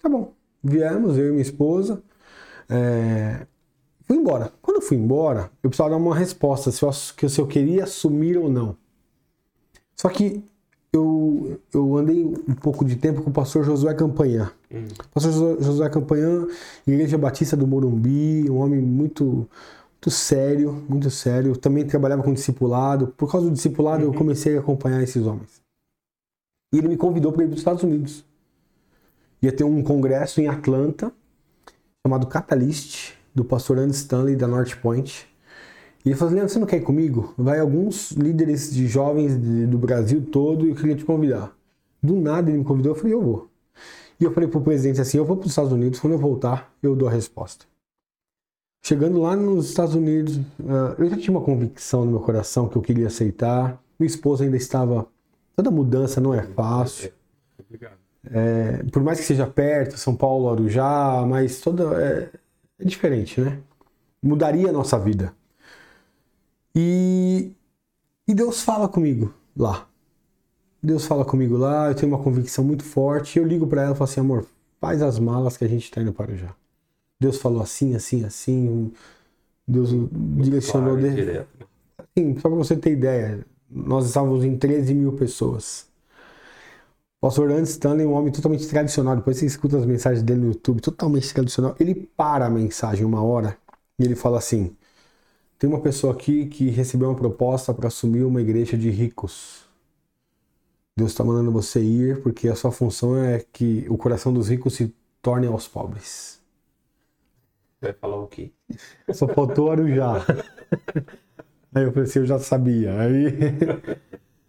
Tá 0.00 0.08
bom. 0.08 0.32
Viemos, 0.62 1.16
eu 1.18 1.28
e 1.28 1.30
minha 1.30 1.42
esposa. 1.42 2.02
É, 2.68 3.46
Fui 4.02 4.16
embora. 4.16 4.52
Quando 4.60 4.78
eu 4.78 4.82
fui 4.82 4.96
embora, 4.96 5.50
eu 5.62 5.70
precisava 5.70 5.90
dar 5.90 5.96
uma 5.96 6.16
resposta 6.16 6.72
se 6.72 6.82
eu, 6.82 6.92
se 6.92 7.38
eu 7.40 7.46
queria 7.46 7.84
assumir 7.84 8.36
ou 8.36 8.50
não. 8.50 8.76
Só 9.96 10.08
que 10.08 10.42
eu, 10.92 11.60
eu 11.72 11.96
andei 11.96 12.24
um 12.24 12.54
pouco 12.54 12.84
de 12.84 12.96
tempo 12.96 13.22
com 13.22 13.30
o 13.30 13.32
pastor 13.32 13.62
Josué 13.64 13.94
Campanhã. 13.94 14.50
Pastor 15.14 15.30
Josué- 15.60 15.88
Campanhã, 15.90 16.44
Igreja 16.84 17.16
Batista 17.16 17.56
do 17.56 17.68
Morumbi, 17.68 18.50
um 18.50 18.56
homem 18.56 18.80
muito, 18.80 19.24
muito 19.24 20.10
sério, 20.10 20.84
muito 20.88 21.08
sério. 21.08 21.56
Também 21.56 21.86
trabalhava 21.86 22.22
com 22.24 22.32
discipulado. 22.34 23.14
Por 23.16 23.30
causa 23.30 23.46
do 23.46 23.52
discipulado, 23.52 24.02
eu 24.02 24.12
comecei 24.12 24.56
a 24.56 24.60
acompanhar 24.60 25.00
esses 25.02 25.24
homens. 25.24 25.60
E 26.74 26.78
ele 26.78 26.88
me 26.88 26.96
convidou 26.96 27.30
para 27.30 27.44
ir 27.44 27.46
para 27.46 27.54
os 27.54 27.60
Estados 27.60 27.84
Unidos. 27.84 28.24
Ia 29.42 29.52
ter 29.52 29.64
um 29.64 29.82
congresso 29.82 30.40
em 30.40 30.48
Atlanta, 30.48 31.12
chamado 32.06 32.26
Catalyst, 32.26 33.14
do 33.34 33.44
pastor 33.44 33.78
Andy 33.78 33.94
Stanley, 33.94 34.36
da 34.36 34.46
North 34.46 34.76
Point. 34.76 35.26
E 36.04 36.08
ele 36.08 36.16
falou, 36.16 36.34
Leandro, 36.34 36.52
você 36.52 36.58
não 36.58 36.66
quer 36.66 36.78
ir 36.78 36.82
comigo? 36.82 37.34
Vai 37.36 37.58
alguns 37.60 38.12
líderes 38.12 38.72
de 38.72 38.86
jovens 38.86 39.38
de- 39.40 39.66
do 39.66 39.78
Brasil 39.78 40.24
todo 40.30 40.66
e 40.66 40.70
eu 40.70 40.74
queria 40.74 40.96
te 40.96 41.04
convidar. 41.04 41.54
Do 42.02 42.16
nada 42.16 42.50
ele 42.50 42.58
me 42.58 42.64
convidou, 42.64 42.92
eu 42.92 42.96
falei, 42.96 43.12
eu 43.14 43.22
vou. 43.22 43.48
E 44.18 44.24
eu 44.24 44.32
falei 44.32 44.48
pro 44.48 44.60
presidente 44.60 45.00
assim, 45.00 45.18
eu 45.18 45.24
vou 45.24 45.36
para 45.36 45.46
os 45.46 45.52
Estados 45.52 45.72
Unidos, 45.72 46.00
quando 46.00 46.14
eu 46.14 46.18
voltar, 46.18 46.74
eu 46.82 46.94
dou 46.96 47.08
a 47.08 47.10
resposta. 47.10 47.66
Chegando 48.82 49.20
lá 49.20 49.36
nos 49.36 49.68
Estados 49.68 49.94
Unidos, 49.94 50.40
ah, 50.66 50.94
eu 50.98 51.08
já 51.08 51.16
tinha 51.16 51.30
uma 51.36 51.44
convicção 51.44 52.04
no 52.04 52.12
meu 52.12 52.20
coração 52.20 52.68
que 52.68 52.76
eu 52.76 52.82
queria 52.82 53.06
aceitar. 53.08 53.82
Minha 53.98 54.08
esposa 54.08 54.44
ainda 54.44 54.56
estava... 54.56 55.06
Toda 55.54 55.70
mudança 55.70 56.20
não 56.20 56.32
é 56.32 56.42
fácil. 56.42 57.12
Obrigado. 57.58 57.98
É, 58.24 58.82
por 58.92 59.02
mais 59.02 59.18
que 59.18 59.24
seja 59.26 59.46
perto, 59.46 59.96
São 59.98 60.14
Paulo, 60.16 60.50
Arujá, 60.50 61.24
mas 61.26 61.60
toda 61.60 61.84
é, 62.02 62.30
é 62.78 62.84
diferente, 62.84 63.40
né? 63.40 63.60
Mudaria 64.22 64.70
a 64.70 64.72
nossa 64.72 64.98
vida. 64.98 65.34
E, 66.74 67.52
e 68.28 68.34
Deus 68.34 68.62
fala 68.62 68.88
comigo 68.88 69.34
lá. 69.56 69.88
Deus 70.82 71.06
fala 71.06 71.24
comigo 71.24 71.56
lá, 71.56 71.88
eu 71.88 71.94
tenho 71.94 72.12
uma 72.12 72.22
convicção 72.22 72.64
muito 72.64 72.84
forte. 72.84 73.38
Eu 73.38 73.46
ligo 73.46 73.66
para 73.66 73.82
ela 73.82 73.92
e 73.94 73.96
falo 73.96 74.10
assim, 74.10 74.20
amor, 74.20 74.46
faz 74.80 75.02
as 75.02 75.18
malas 75.18 75.56
que 75.56 75.64
a 75.64 75.68
gente 75.68 75.84
está 75.84 76.02
indo 76.02 76.12
para 76.12 76.26
Arujá. 76.32 76.54
Deus 77.20 77.38
falou 77.38 77.62
assim, 77.62 77.96
assim, 77.96 78.24
assim. 78.24 78.92
Deus 79.68 79.90
direcionou 80.42 80.98
Claro, 80.98 81.10
de. 81.16 81.46
Sim, 82.18 82.34
só 82.40 82.48
para 82.48 82.58
você 82.58 82.76
ter 82.76 82.92
ideia, 82.92 83.46
nós 83.70 84.06
estávamos 84.06 84.44
em 84.44 84.58
13 84.58 84.94
mil 84.94 85.14
pessoas. 85.14 85.89
O 87.20 87.26
pastor 87.26 87.50
Andy 87.50 87.68
Stanley 87.68 88.06
é 88.06 88.08
um 88.08 88.14
homem 88.14 88.32
totalmente 88.32 88.66
tradicional. 88.66 89.14
Depois 89.14 89.36
você 89.36 89.44
escuta 89.44 89.76
as 89.76 89.84
mensagens 89.84 90.22
dele 90.22 90.40
no 90.40 90.46
YouTube, 90.48 90.80
totalmente 90.80 91.32
tradicional. 91.34 91.76
Ele 91.78 91.94
para 92.16 92.46
a 92.46 92.50
mensagem 92.50 93.04
uma 93.04 93.22
hora 93.22 93.58
e 93.98 94.04
ele 94.04 94.16
fala 94.16 94.38
assim: 94.38 94.74
tem 95.58 95.68
uma 95.68 95.80
pessoa 95.82 96.14
aqui 96.14 96.46
que 96.46 96.70
recebeu 96.70 97.10
uma 97.10 97.16
proposta 97.16 97.74
para 97.74 97.88
assumir 97.88 98.24
uma 98.24 98.40
igreja 98.40 98.76
de 98.78 98.88
ricos. 98.88 99.68
Deus 100.96 101.10
está 101.12 101.22
mandando 101.22 101.52
você 101.52 101.82
ir 101.82 102.22
porque 102.22 102.48
a 102.48 102.54
sua 102.54 102.72
função 102.72 103.16
é 103.16 103.44
que 103.52 103.86
o 103.90 103.98
coração 103.98 104.32
dos 104.32 104.48
ricos 104.48 104.74
se 104.74 104.94
torne 105.20 105.46
aos 105.46 105.68
pobres. 105.68 106.40
Vai 107.82 107.92
falar 107.92 108.16
o 108.16 108.26
quê? 108.28 108.50
Só 109.12 109.28
faltou 109.28 109.70
Arujá. 109.70 110.24
Aí 111.74 111.84
eu 111.84 111.92
falei 111.92 112.08
assim, 112.08 112.18
eu 112.20 112.26
já 112.26 112.38
sabia. 112.38 112.98
Aí, 113.00 113.26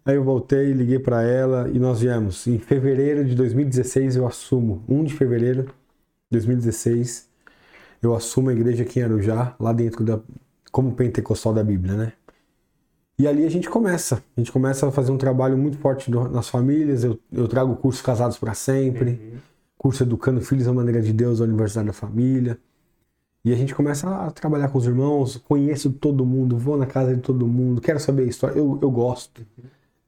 aí 0.04 0.16
eu 0.16 0.24
voltei, 0.24 0.72
liguei 0.72 0.98
para 0.98 1.22
ela 1.22 1.68
e 1.68 1.78
nós 1.78 2.00
viemos. 2.00 2.46
Em 2.46 2.58
fevereiro 2.58 3.24
de 3.24 3.34
2016 3.34 4.16
eu 4.16 4.26
assumo. 4.26 4.84
1 4.88 5.04
de 5.04 5.14
fevereiro 5.14 5.64
de 5.64 5.70
2016 6.30 7.30
eu 8.02 8.14
assumo 8.14 8.50
a 8.50 8.52
igreja 8.52 8.82
aqui 8.82 8.98
em 8.98 9.04
Arujá, 9.04 9.54
lá 9.60 9.72
dentro 9.72 10.04
da. 10.04 10.20
como 10.72 10.92
pentecostal 10.92 11.54
da 11.54 11.62
Bíblia, 11.62 11.94
né? 11.94 12.12
E 13.16 13.28
ali 13.28 13.46
a 13.46 13.48
gente 13.48 13.70
começa. 13.70 14.22
A 14.36 14.40
gente 14.40 14.50
começa 14.50 14.88
a 14.88 14.90
fazer 14.90 15.12
um 15.12 15.18
trabalho 15.18 15.56
muito 15.56 15.78
forte 15.78 16.10
nas 16.10 16.48
famílias. 16.48 17.04
Eu, 17.04 17.18
eu 17.30 17.46
trago 17.46 17.72
o 17.72 17.76
curso 17.76 18.02
Casados 18.02 18.36
para 18.36 18.54
Sempre, 18.54 19.40
curso 19.78 20.02
Educando 20.02 20.40
Filhos 20.40 20.66
à 20.66 20.72
Maneira 20.72 21.00
de 21.00 21.12
Deus, 21.12 21.40
a 21.40 21.44
Universidade 21.44 21.86
da 21.86 21.92
Família. 21.92 22.58
E 23.44 23.52
a 23.52 23.56
gente 23.56 23.74
começa 23.74 24.08
a 24.08 24.30
trabalhar 24.32 24.68
com 24.68 24.78
os 24.78 24.86
irmãos, 24.86 25.36
conheço 25.36 25.92
todo 25.92 26.24
mundo, 26.24 26.56
vou 26.56 26.76
na 26.76 26.86
casa 26.86 27.14
de 27.14 27.20
todo 27.20 27.46
mundo, 27.46 27.80
quero 27.80 28.00
saber 28.00 28.22
a 28.24 28.26
história. 28.26 28.58
Eu, 28.58 28.78
eu 28.82 28.90
gosto 28.90 29.46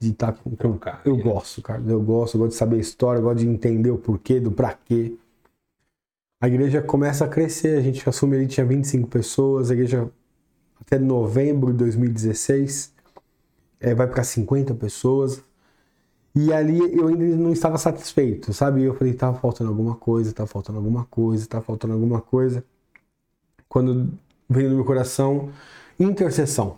de 0.05 0.11
estar 0.11 0.33
com. 0.33 0.51
com 0.51 0.55
Trocar, 0.55 1.01
eu 1.05 1.17
né? 1.17 1.23
gosto, 1.23 1.61
cara. 1.61 1.81
Eu 1.85 2.01
gosto, 2.01 2.35
eu 2.35 2.39
gosto 2.39 2.51
de 2.51 2.57
saber 2.57 2.77
a 2.77 2.79
história, 2.79 3.19
eu 3.19 3.23
gosto 3.23 3.39
de 3.39 3.47
entender 3.47 3.91
o 3.91 3.97
porquê, 3.97 4.39
do 4.39 4.51
pra 4.51 4.73
quê. 4.73 5.15
A 6.39 6.47
igreja 6.47 6.81
começa 6.81 7.25
a 7.25 7.27
crescer, 7.27 7.77
a 7.77 7.81
gente 7.81 8.07
assume 8.07 8.35
ali, 8.35 8.47
tinha 8.47 8.65
25 8.65 9.07
pessoas, 9.07 9.71
a 9.71 9.73
igreja 9.73 10.09
até 10.79 10.99
novembro 10.99 11.71
de 11.71 11.79
2016 11.79 12.93
eh, 13.79 13.95
vai 13.95 14.07
para 14.07 14.23
50 14.23 14.73
pessoas. 14.75 15.43
E 16.35 16.51
ali 16.51 16.79
eu 16.97 17.07
ainda 17.07 17.25
não 17.37 17.51
estava 17.51 17.77
satisfeito, 17.77 18.53
sabe? 18.53 18.83
Eu 18.83 18.93
falei, 18.93 19.13
tava 19.13 19.39
faltando 19.39 19.69
alguma 19.69 19.95
coisa, 19.95 20.33
tava 20.33 20.47
faltando 20.47 20.77
alguma 20.77 21.05
coisa, 21.05 21.47
tava 21.47 21.63
faltando 21.63 21.93
alguma 21.93 22.19
coisa. 22.21 22.63
Quando 23.69 24.11
veio 24.49 24.69
no 24.69 24.75
meu 24.75 24.85
coração, 24.85 25.49
intercessão. 25.99 26.77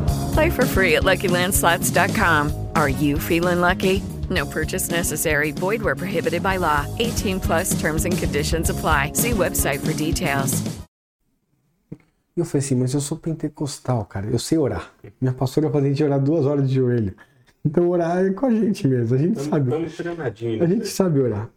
Play 0.33 0.49
for 0.49 0.65
free 0.65 0.95
at 0.95 1.03
LuckyLandSlots.com. 1.03 2.51
Are 2.75 2.89
you 2.89 3.17
feeling 3.19 3.61
lucky? 3.61 4.01
No 4.29 4.45
purchase 4.45 4.89
necessary. 4.89 5.51
Void 5.51 5.81
where 5.81 5.95
prohibited 5.95 6.41
by 6.41 6.57
law. 6.57 6.85
18 6.99 7.39
plus 7.39 7.79
terms 7.79 8.05
and 8.05 8.17
conditions 8.17 8.69
apply. 8.69 9.13
See 9.13 9.31
website 9.31 9.79
for 9.79 9.93
details. 9.93 10.61
E 12.35 12.39
eu 12.39 12.45
falei 12.45 12.65
assim, 12.65 12.75
mas 12.75 12.93
eu 12.93 13.01
sou 13.01 13.17
pentecostal, 13.17 14.05
cara, 14.05 14.27
eu 14.27 14.39
sei 14.39 14.57
orar. 14.57 14.89
Minha 15.19 15.33
pastora 15.33 15.69
fazia 15.69 15.89
a 15.89 15.91
gente 15.91 16.03
orar 16.03 16.19
duas 16.19 16.45
horas 16.45 16.69
de 16.69 16.75
joelho. 16.75 17.13
Então 17.63 17.89
orar 17.89 18.25
é 18.25 18.29
com 18.31 18.45
a 18.45 18.51
gente 18.51 18.87
mesmo, 18.87 19.15
a 19.15 19.19
gente 19.19 19.41
sabe. 19.41 19.69
Estamos 19.69 19.97
treinadinhos. 19.97 20.61
A 20.61 20.65
gente 20.65 20.87
sabe 20.87 21.19
orar. 21.19 21.49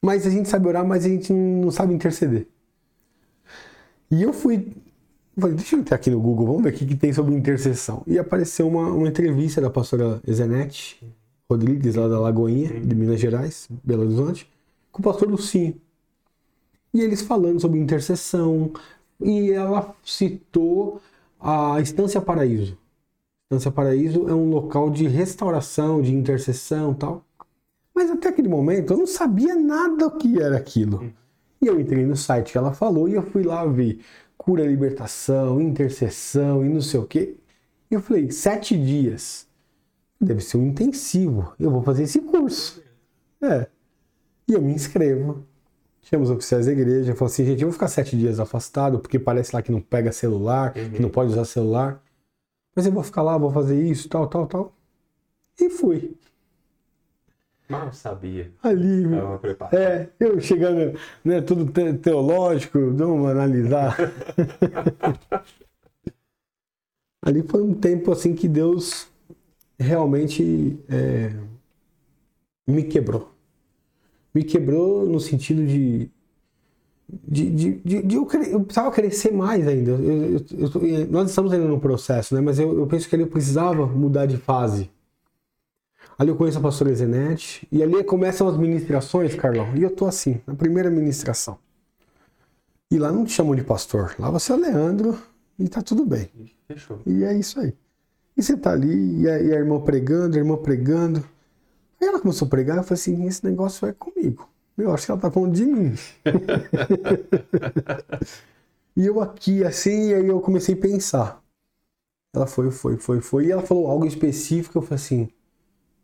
Mas 0.00 0.24
a 0.24 0.30
gente 0.30 0.48
sabe 0.48 0.68
orar, 0.68 0.86
mas 0.86 1.04
a 1.04 1.08
gente 1.08 1.32
não 1.32 1.72
sabe 1.72 1.92
interceder. 1.92 2.46
E 4.12 4.22
eu 4.22 4.32
fui. 4.32 4.72
Falei, 5.38 5.56
deixa 5.56 5.76
eu 5.76 5.80
entrar 5.80 5.96
aqui 5.96 6.10
no 6.10 6.20
Google, 6.20 6.46
vamos 6.46 6.62
ver 6.62 6.70
o 6.70 6.72
que, 6.72 6.84
que 6.84 6.94
tem 6.94 7.12
sobre 7.12 7.34
intercessão. 7.34 8.02
E 8.06 8.18
apareceu 8.18 8.68
uma, 8.68 8.88
uma 8.88 9.08
entrevista 9.08 9.60
da 9.60 9.70
pastora 9.70 10.20
Ezenete 10.26 11.00
Rodrigues, 11.48 11.94
lá 11.94 12.06
da 12.06 12.20
Lagoinha, 12.20 12.80
de 12.80 12.94
Minas 12.94 13.18
Gerais, 13.18 13.66
Belo 13.82 14.02
Horizonte, 14.02 14.48
com 14.90 15.00
o 15.00 15.04
pastor 15.04 15.30
Lucinho. 15.30 15.80
E 16.92 17.00
eles 17.00 17.22
falando 17.22 17.60
sobre 17.60 17.78
intercessão. 17.78 18.72
E 19.20 19.50
ela 19.52 19.94
citou 20.04 21.00
a 21.40 21.80
Estância 21.80 22.20
Paraíso. 22.20 22.76
Estância 23.44 23.70
Paraíso 23.70 24.28
é 24.28 24.34
um 24.34 24.50
local 24.50 24.90
de 24.90 25.06
restauração, 25.06 26.02
de 26.02 26.14
intercessão 26.14 26.92
e 26.92 26.94
tal. 26.96 27.24
Mas 27.94 28.10
até 28.10 28.28
aquele 28.28 28.48
momento 28.48 28.92
eu 28.92 28.98
não 28.98 29.06
sabia 29.06 29.54
nada 29.54 30.06
o 30.06 30.18
que 30.18 30.40
era 30.40 30.56
aquilo. 30.56 31.12
E 31.60 31.66
eu 31.66 31.80
entrei 31.80 32.04
no 32.04 32.16
site 32.16 32.52
que 32.52 32.58
ela 32.58 32.72
falou 32.72 33.08
e 33.08 33.14
eu 33.14 33.22
fui 33.22 33.42
lá 33.44 33.64
ver 33.64 34.00
cura, 34.42 34.66
libertação, 34.66 35.60
intercessão 35.60 36.64
e 36.64 36.68
não 36.68 36.80
sei 36.80 36.98
o 36.98 37.06
quê. 37.06 37.36
E 37.90 37.94
eu 37.94 38.00
falei, 38.00 38.30
sete 38.30 38.76
dias. 38.76 39.46
Deve 40.20 40.40
ser 40.40 40.56
um 40.56 40.66
intensivo. 40.66 41.52
Eu 41.58 41.70
vou 41.70 41.82
fazer 41.82 42.04
esse 42.04 42.20
curso. 42.20 42.82
É. 43.40 43.68
E 44.48 44.52
eu 44.52 44.60
me 44.60 44.72
inscrevo. 44.72 45.44
Chama 46.02 46.24
os 46.24 46.30
oficiais 46.30 46.66
da 46.66 46.72
igreja. 46.72 47.14
Falei 47.14 47.32
assim, 47.32 47.44
gente, 47.44 47.62
eu 47.62 47.68
vou 47.68 47.72
ficar 47.72 47.88
sete 47.88 48.16
dias 48.16 48.40
afastado, 48.40 48.98
porque 48.98 49.18
parece 49.18 49.54
lá 49.54 49.62
que 49.62 49.70
não 49.70 49.80
pega 49.80 50.10
celular, 50.10 50.72
que 50.72 51.00
não 51.00 51.08
pode 51.08 51.30
usar 51.30 51.44
celular. 51.44 52.02
Mas 52.74 52.86
eu 52.86 52.92
vou 52.92 53.02
ficar 53.02 53.22
lá, 53.22 53.38
vou 53.38 53.52
fazer 53.52 53.80
isso, 53.80 54.08
tal, 54.08 54.26
tal, 54.26 54.46
tal. 54.46 54.76
E 55.60 55.70
fui. 55.70 56.16
Mal 57.72 57.92
sabia. 57.92 58.52
Ali, 58.62 59.04
preparado. 59.40 59.74
é, 59.74 60.08
eu 60.20 60.38
chegando, 60.40 60.98
né, 61.24 61.40
tudo 61.40 61.66
te- 61.72 61.94
teológico, 61.94 62.78
vamos 62.92 63.28
analisar. 63.30 63.96
Ali 67.24 67.42
foi 67.42 67.62
um 67.62 67.72
tempo 67.74 68.10
assim 68.10 68.34
que 68.34 68.48
Deus 68.48 69.06
realmente 69.78 70.78
é, 70.88 71.32
me 72.66 72.82
quebrou. 72.84 73.32
Me 74.34 74.42
quebrou 74.42 75.06
no 75.08 75.20
sentido 75.20 75.64
de. 75.66 76.10
De, 77.28 77.50
de, 77.50 77.72
de- 77.84 78.02
de 78.02 78.14
eu, 78.16 78.26
eu 78.50 78.60
precisava 78.64 78.90
crescer 78.90 79.30
mais 79.32 79.68
ainda. 79.68 79.90
Eu- 79.92 80.36
eu- 80.36 81.06
nós 81.10 81.28
estamos 81.28 81.52
ainda 81.52 81.66
no 81.68 81.78
processo, 81.78 82.34
né? 82.34 82.40
Mas 82.40 82.58
eu, 82.58 82.76
eu 82.78 82.86
penso 82.86 83.08
que 83.08 83.14
eu 83.14 83.26
precisava 83.26 83.86
mudar 83.86 84.24
de 84.26 84.38
fase. 84.38 84.90
Ali 86.18 86.30
eu 86.30 86.36
conheço 86.36 86.58
a 86.58 86.62
pastora 86.62 86.94
Zenete, 86.94 87.66
e 87.70 87.82
ali 87.82 88.02
começam 88.04 88.48
as 88.48 88.56
ministrações, 88.56 89.34
Carlão. 89.34 89.74
E 89.76 89.82
eu 89.82 89.90
tô 89.90 90.06
assim, 90.06 90.40
na 90.46 90.54
primeira 90.54 90.90
ministração. 90.90 91.58
E 92.90 92.98
lá 92.98 93.10
não 93.10 93.24
te 93.24 93.32
chamam 93.32 93.54
de 93.54 93.64
pastor, 93.64 94.14
lá 94.18 94.30
você 94.30 94.52
é 94.52 94.56
Leandro 94.56 95.18
e 95.58 95.68
tá 95.68 95.80
tudo 95.80 96.04
bem. 96.04 96.28
Fechou. 96.68 97.00
E 97.06 97.24
é 97.24 97.34
isso 97.34 97.58
aí. 97.58 97.74
E 98.36 98.42
você 98.42 98.56
tá 98.56 98.72
ali, 98.72 99.22
e 99.22 99.28
a, 99.28 99.40
e 99.40 99.52
a 99.52 99.56
irmã 99.56 99.80
pregando, 99.80 100.36
a 100.36 100.38
irmã 100.38 100.56
pregando. 100.56 101.24
Aí 102.00 102.08
ela 102.08 102.20
começou 102.20 102.46
a 102.46 102.50
pregar, 102.50 102.76
eu 102.76 102.82
falei 102.82 103.00
assim, 103.00 103.26
esse 103.26 103.44
negócio 103.44 103.86
é 103.86 103.92
comigo. 103.92 104.48
Eu 104.76 104.92
acho 104.92 105.06
que 105.06 105.12
ela 105.12 105.20
tá 105.20 105.30
falando 105.30 105.54
de 105.54 105.64
mim. 105.64 105.94
e 108.96 109.06
eu 109.06 109.20
aqui, 109.20 109.64
assim, 109.64 110.10
e 110.10 110.14
aí 110.14 110.26
eu 110.26 110.40
comecei 110.40 110.74
a 110.74 110.78
pensar. 110.78 111.42
Ela 112.34 112.46
foi, 112.46 112.70
foi, 112.70 112.96
foi, 112.96 113.20
foi. 113.20 113.46
E 113.46 113.52
ela 113.52 113.62
falou 113.62 113.86
algo 113.86 114.06
específico, 114.06 114.78
eu 114.78 114.82
falei 114.82 114.96
assim, 114.96 115.28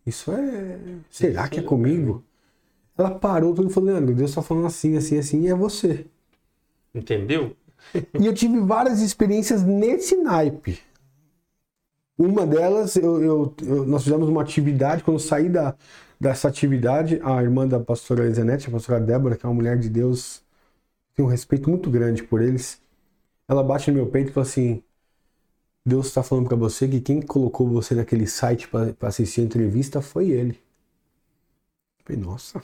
isso 0.08 0.32
é... 0.32 0.78
Será 1.10 1.48
que 1.48 1.60
é 1.60 1.62
comigo? 1.62 2.24
Ela 2.98 3.12
parou 3.18 3.54
tudo 3.54 3.70
e 3.70 3.74
falou, 3.74 3.90
Leandro, 3.90 4.14
Deus 4.14 4.34
tá 4.34 4.42
falando 4.42 4.66
assim, 4.66 4.96
assim, 4.96 5.18
assim, 5.18 5.42
e 5.42 5.48
é 5.48 5.54
você. 5.54 6.06
Entendeu? 6.94 7.56
E 8.18 8.26
eu 8.26 8.34
tive 8.34 8.60
várias 8.60 9.00
experiências 9.00 9.62
nesse 9.62 10.16
naipe. 10.16 10.78
Uma 12.16 12.44
delas, 12.46 12.96
eu, 12.96 13.22
eu- 13.22 13.54
eu- 13.62 13.86
nós 13.86 14.02
fizemos 14.02 14.28
uma 14.28 14.42
atividade, 14.42 15.04
quando 15.04 15.16
eu 15.16 15.20
saí 15.20 15.48
da, 15.48 15.74
dessa 16.20 16.48
atividade, 16.48 17.20
a 17.22 17.40
irmã 17.42 17.66
da 17.66 17.78
pastora 17.78 18.26
Ezenete, 18.26 18.68
a 18.68 18.72
pastora 18.72 19.00
Débora, 19.00 19.36
que 19.36 19.46
é 19.46 19.48
uma 19.48 19.54
mulher 19.54 19.78
de 19.78 19.88
Deus, 19.88 20.42
tenho 21.14 21.28
um 21.28 21.30
respeito 21.30 21.70
muito 21.70 21.90
grande 21.90 22.22
por 22.24 22.42
eles, 22.42 22.80
ela 23.48 23.62
bate 23.64 23.90
no 23.90 23.96
meu 23.98 24.08
peito 24.10 24.30
e 24.30 24.34
fala 24.34 24.46
assim, 24.46 24.82
Deus 25.88 26.06
está 26.06 26.22
falando 26.22 26.46
para 26.46 26.56
você 26.56 26.86
que 26.86 27.00
quem 27.00 27.20
colocou 27.20 27.68
você 27.68 27.94
naquele 27.94 28.26
site 28.26 28.68
para 28.68 28.94
assistir 29.02 29.40
a 29.40 29.44
entrevista 29.44 30.00
foi 30.00 30.30
ele. 30.30 30.60
Eu 31.98 32.04
falei, 32.04 32.22
nossa, 32.22 32.62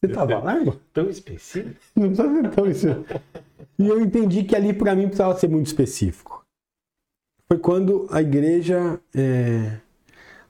você 0.00 0.12
tava 0.12 0.38
lá? 0.38 0.56
Tão 0.92 1.08
específico. 1.08 1.76
Não 1.94 2.08
precisa 2.08 2.42
ser 2.42 2.50
tão 2.50 2.66
isso. 2.70 2.86
E 3.78 3.88
eu 3.88 4.00
entendi 4.00 4.42
que 4.42 4.56
ali 4.56 4.72
para 4.72 4.96
mim 4.96 5.04
precisava 5.06 5.38
ser 5.38 5.48
muito 5.48 5.66
específico. 5.66 6.44
Foi 7.48 7.58
quando 7.58 8.08
a 8.10 8.20
igreja 8.20 8.98
é, 9.14 9.78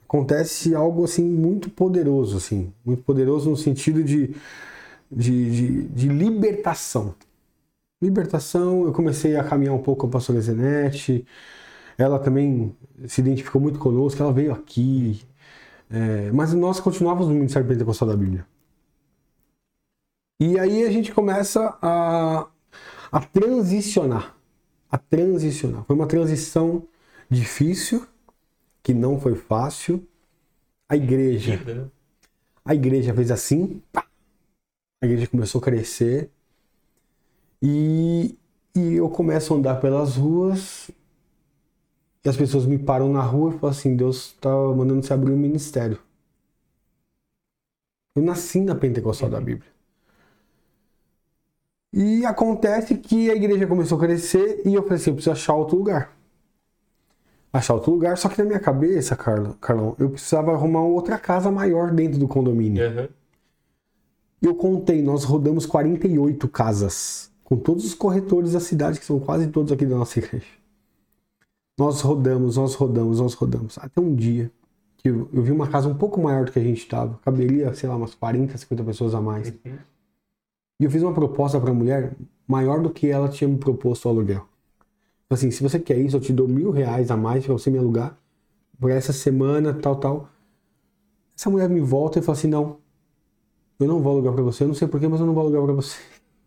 acontece 0.04 0.74
algo 0.74 1.04
assim 1.04 1.24
muito 1.24 1.68
poderoso, 1.68 2.36
assim, 2.36 2.72
muito 2.84 3.02
poderoso 3.02 3.50
no 3.50 3.56
sentido 3.56 4.04
de, 4.04 4.34
de, 5.10 5.50
de, 5.50 5.82
de 5.88 6.08
libertação. 6.08 7.14
Libertação, 8.00 8.84
eu 8.84 8.92
comecei 8.92 9.36
a 9.36 9.44
caminhar 9.44 9.74
um 9.74 9.82
pouco 9.82 10.02
com 10.02 10.06
a 10.06 10.10
pastora 10.10 10.40
Zenete, 10.40 11.26
ela 11.98 12.18
também 12.18 12.76
se 13.08 13.20
identificou 13.20 13.60
muito 13.60 13.78
conosco, 13.78 14.22
ela 14.22 14.32
veio 14.32 14.52
aqui, 14.52 15.22
É, 15.90 16.32
mas 16.32 16.54
nós 16.54 16.80
continuávamos 16.80 17.28
no 17.28 17.34
Ministério 17.34 17.68
Pentecostal 17.68 18.08
da 18.08 18.16
Bíblia. 18.16 18.46
E 20.40 20.58
aí 20.58 20.84
a 20.84 20.90
gente 20.90 21.12
começa 21.12 21.78
a, 21.80 22.48
a 23.12 23.20
transicionar. 23.20 24.36
A 24.90 24.98
transicionar. 24.98 25.84
Foi 25.84 25.96
uma 25.96 26.06
transição 26.08 26.86
difícil, 27.30 28.06
que 28.82 28.94
não 28.94 29.20
foi 29.20 29.34
fácil. 29.36 30.06
A 30.88 30.96
igreja. 30.96 31.56
Né? 31.64 31.90
A 32.64 32.74
igreja 32.74 33.14
fez 33.14 33.30
assim. 33.30 33.82
pá. 33.92 34.06
A 35.02 35.06
igreja 35.06 35.26
começou 35.28 35.60
a 35.60 35.64
crescer. 35.64 36.30
E, 37.62 38.36
e 38.74 38.94
eu 38.94 39.08
começo 39.08 39.54
a 39.54 39.56
andar 39.56 39.76
pelas 39.80 40.16
ruas. 40.16 40.90
E 42.24 42.28
as 42.28 42.36
pessoas 42.36 42.66
me 42.66 42.78
param 42.78 43.12
na 43.12 43.22
rua 43.22 43.50
e 43.50 43.58
falam 43.58 43.70
assim: 43.70 43.96
Deus 43.96 44.26
está 44.28 44.50
mandando 44.50 45.02
você 45.02 45.12
abrir 45.12 45.32
um 45.32 45.36
ministério. 45.36 45.98
Eu 48.14 48.22
nasci 48.22 48.60
na 48.60 48.74
Pentecostal 48.74 49.28
da 49.28 49.40
Bíblia. 49.40 49.70
E 51.92 52.24
acontece 52.24 52.96
que 52.96 53.30
a 53.30 53.34
igreja 53.34 53.66
começou 53.66 53.98
a 53.98 54.00
crescer 54.00 54.62
e 54.64 54.74
eu 54.74 54.82
falei 54.82 54.96
assim: 54.96 55.10
eu 55.10 55.14
preciso 55.14 55.32
achar 55.32 55.54
outro 55.54 55.76
lugar. 55.76 56.16
Achar 57.52 57.74
outro 57.74 57.92
lugar, 57.92 58.16
só 58.16 58.30
que 58.30 58.38
na 58.38 58.46
minha 58.46 58.60
cabeça, 58.60 59.14
Carla, 59.14 59.54
Carlão, 59.60 59.94
eu 59.98 60.08
precisava 60.08 60.52
arrumar 60.52 60.84
outra 60.84 61.18
casa 61.18 61.50
maior 61.50 61.90
dentro 61.90 62.18
do 62.18 62.26
condomínio. 62.26 62.82
Aham. 62.82 63.08
Eu 64.40 64.54
contei, 64.54 65.02
nós 65.02 65.22
rodamos 65.22 65.66
48 65.66 66.48
casas, 66.48 67.30
com 67.44 67.56
todos 67.56 67.84
os 67.84 67.94
corretores 67.94 68.52
da 68.54 68.60
cidade, 68.60 68.98
que 68.98 69.04
são 69.04 69.20
quase 69.20 69.48
todos 69.48 69.70
aqui 69.70 69.84
da 69.84 69.96
nossa 69.96 70.18
igreja. 70.18 70.61
Nós 71.78 72.00
rodamos, 72.00 72.56
nós 72.56 72.74
rodamos, 72.74 73.20
nós 73.20 73.34
rodamos. 73.34 73.78
Até 73.78 74.00
um 74.00 74.14
dia 74.14 74.50
que 74.98 75.08
eu, 75.08 75.28
eu 75.32 75.42
vi 75.42 75.50
uma 75.50 75.68
casa 75.68 75.88
um 75.88 75.94
pouco 75.96 76.20
maior 76.20 76.44
do 76.44 76.52
que 76.52 76.58
a 76.58 76.62
gente 76.62 76.78
estava. 76.78 77.18
Caberia, 77.24 77.72
sei 77.74 77.88
lá, 77.88 77.96
umas 77.96 78.14
40, 78.14 78.56
50 78.56 78.84
pessoas 78.84 79.14
a 79.14 79.20
mais. 79.20 79.48
E 80.80 80.84
eu 80.84 80.90
fiz 80.90 81.02
uma 81.02 81.14
proposta 81.14 81.60
para 81.60 81.70
a 81.70 81.74
mulher 81.74 82.14
maior 82.46 82.82
do 82.82 82.90
que 82.90 83.08
ela 83.08 83.28
tinha 83.28 83.48
me 83.48 83.58
proposto 83.58 84.06
o 84.06 84.08
aluguel. 84.08 84.46
Assim, 85.30 85.50
se 85.50 85.62
você 85.62 85.78
quer 85.78 85.98
isso, 85.98 86.16
eu 86.16 86.20
te 86.20 86.32
dou 86.32 86.46
mil 86.46 86.70
reais 86.70 87.10
a 87.10 87.16
mais 87.16 87.44
para 87.44 87.54
você 87.54 87.70
me 87.70 87.78
alugar 87.78 88.18
por 88.78 88.90
essa 88.90 89.12
semana, 89.12 89.72
tal, 89.74 89.96
tal. 89.96 90.28
Essa 91.36 91.50
mulher 91.50 91.68
me 91.68 91.80
volta 91.80 92.18
e 92.18 92.22
fala 92.22 92.36
assim, 92.38 92.48
não, 92.48 92.78
eu 93.80 93.86
não 93.88 94.00
vou 94.00 94.12
alugar 94.12 94.34
para 94.34 94.42
você, 94.42 94.64
eu 94.64 94.68
não 94.68 94.74
sei 94.74 94.88
porquê, 94.88 95.08
mas 95.08 95.20
eu 95.20 95.26
não 95.26 95.34
vou 95.34 95.42
alugar 95.42 95.62
para 95.64 95.72
você. 95.74 95.98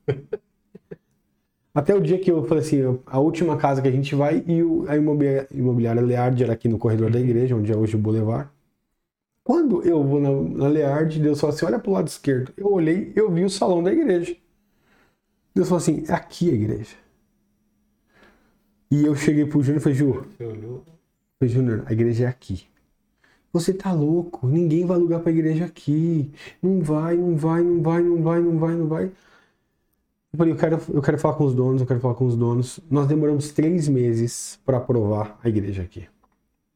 Até 1.75 1.93
o 1.93 2.01
dia 2.01 2.17
que 2.19 2.31
eu 2.31 2.43
falei 2.45 2.63
assim, 2.63 2.79
a 3.05 3.19
última 3.19 3.57
casa 3.57 3.81
que 3.81 3.87
a 3.89 3.91
gente 3.91 4.15
vai 4.15 4.43
e 4.47 4.63
o- 4.63 4.85
a 4.89 4.95
imobiliária, 4.97 5.47
imobiliária 5.53 6.01
Leard 6.01 6.41
era 6.43 6.53
aqui 6.53 6.67
no 6.69 6.79
corredor 6.79 7.11
da 7.11 7.19
igreja, 7.19 7.55
onde 7.55 7.71
é 7.71 7.77
hoje 7.77 7.95
o 7.95 7.99
Boulevard. 7.99 8.49
Quando 9.43 9.83
eu 9.83 10.03
vou 10.03 10.19
na, 10.21 10.31
na 10.31 10.67
Leard, 10.69 11.19
Deus 11.19 11.39
falou 11.39 11.55
assim, 11.55 11.65
olha 11.65 11.79
pro 11.79 11.91
lado 11.93 12.07
esquerdo. 12.09 12.53
Eu 12.57 12.71
olhei, 12.73 13.13
eu 13.15 13.31
vi 13.31 13.45
o 13.45 13.49
salão 13.49 13.83
da 13.83 13.91
igreja. 13.93 14.35
Deus 15.55 15.67
falou 15.67 15.81
assim, 15.81 16.03
é 16.07 16.13
aqui 16.13 16.49
a 16.51 16.53
igreja. 16.53 16.95
E 18.91 19.05
eu 19.05 19.15
cheguei 19.15 19.45
pro 19.45 19.61
Júnior 19.61 19.79
e 19.79 19.83
falei, 19.83 19.97
Ju. 19.97 20.25
Falei, 21.39 21.53
Júnior, 21.53 21.83
a 21.85 21.93
igreja 21.93 22.25
é 22.25 22.27
aqui. 22.27 22.65
Você 23.53 23.73
tá 23.73 23.91
louco, 23.93 24.47
ninguém 24.47 24.85
vai 24.85 24.97
alugar 24.97 25.21
pra 25.21 25.31
igreja 25.31 25.65
aqui. 25.65 26.31
Não 26.61 26.81
vai, 26.81 27.17
não 27.17 27.35
vai, 27.37 27.63
não 27.63 27.81
vai, 27.83 28.03
não 28.03 28.23
vai, 28.23 28.41
não 28.41 28.59
vai, 28.59 28.75
não 28.75 28.87
vai. 28.87 29.11
Eu 30.35 30.37
falei, 30.37 30.51
eu 30.51 30.57
quero, 30.57 30.81
eu 30.93 31.01
quero 31.01 31.17
falar 31.17 31.35
com 31.35 31.45
os 31.45 31.55
donos, 31.55 31.79
eu 31.79 31.87
quero 31.87 32.01
falar 32.01 32.13
com 32.13 32.25
os 32.25 32.35
donos. 32.35 32.81
Nós 32.91 33.07
demoramos 33.07 33.51
três 33.51 33.87
meses 33.87 34.59
para 34.65 34.75
aprovar 34.75 35.39
a 35.41 35.47
igreja 35.47 35.81
aqui. 35.81 36.09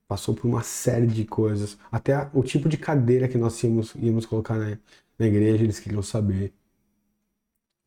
Passou 0.08 0.34
por 0.34 0.48
uma 0.48 0.64
série 0.64 1.08
de 1.08 1.26
coisas. 1.26 1.78
Até 1.92 2.30
o 2.34 2.42
tipo 2.42 2.70
de 2.70 2.78
cadeira 2.78 3.28
que 3.28 3.38
nós 3.38 3.62
íamos, 3.62 3.94
íamos 3.96 4.26
colocar 4.26 4.56
na, 4.56 4.78
na 5.18 5.28
igreja, 5.28 5.66
eles 5.66 5.78
queriam 5.78 6.02
saber. 6.02 6.54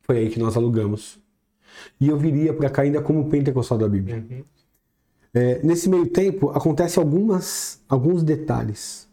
Foi 0.03 0.19
aí 0.19 0.29
que 0.29 0.37
nós 0.37 0.55
alugamos. 0.55 1.19
E 1.99 2.07
eu 2.07 2.19
viria 2.19 2.53
para 2.53 2.69
cá 2.69 2.83
ainda 2.83 3.01
como 3.01 3.27
pentecostal 3.27 3.79
da 3.79 3.89
Bíblia. 3.89 4.23
É, 5.33 5.59
nesse 5.63 5.89
meio 5.89 6.05
tempo, 6.05 6.51
acontece 6.51 6.99
algumas, 6.99 7.81
alguns 7.89 8.21
detalhes. 8.21 9.09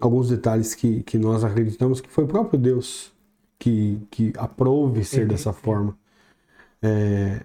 Alguns 0.00 0.30
detalhes 0.30 0.74
que, 0.74 1.04
que 1.04 1.16
nós 1.16 1.44
acreditamos 1.44 2.00
que 2.00 2.10
foi 2.10 2.24
o 2.24 2.28
próprio 2.28 2.58
Deus 2.58 3.14
que, 3.58 4.00
que 4.10 4.32
aprove 4.36 5.04
ser 5.04 5.26
dessa 5.26 5.52
forma. 5.52 5.96
É, 6.82 7.40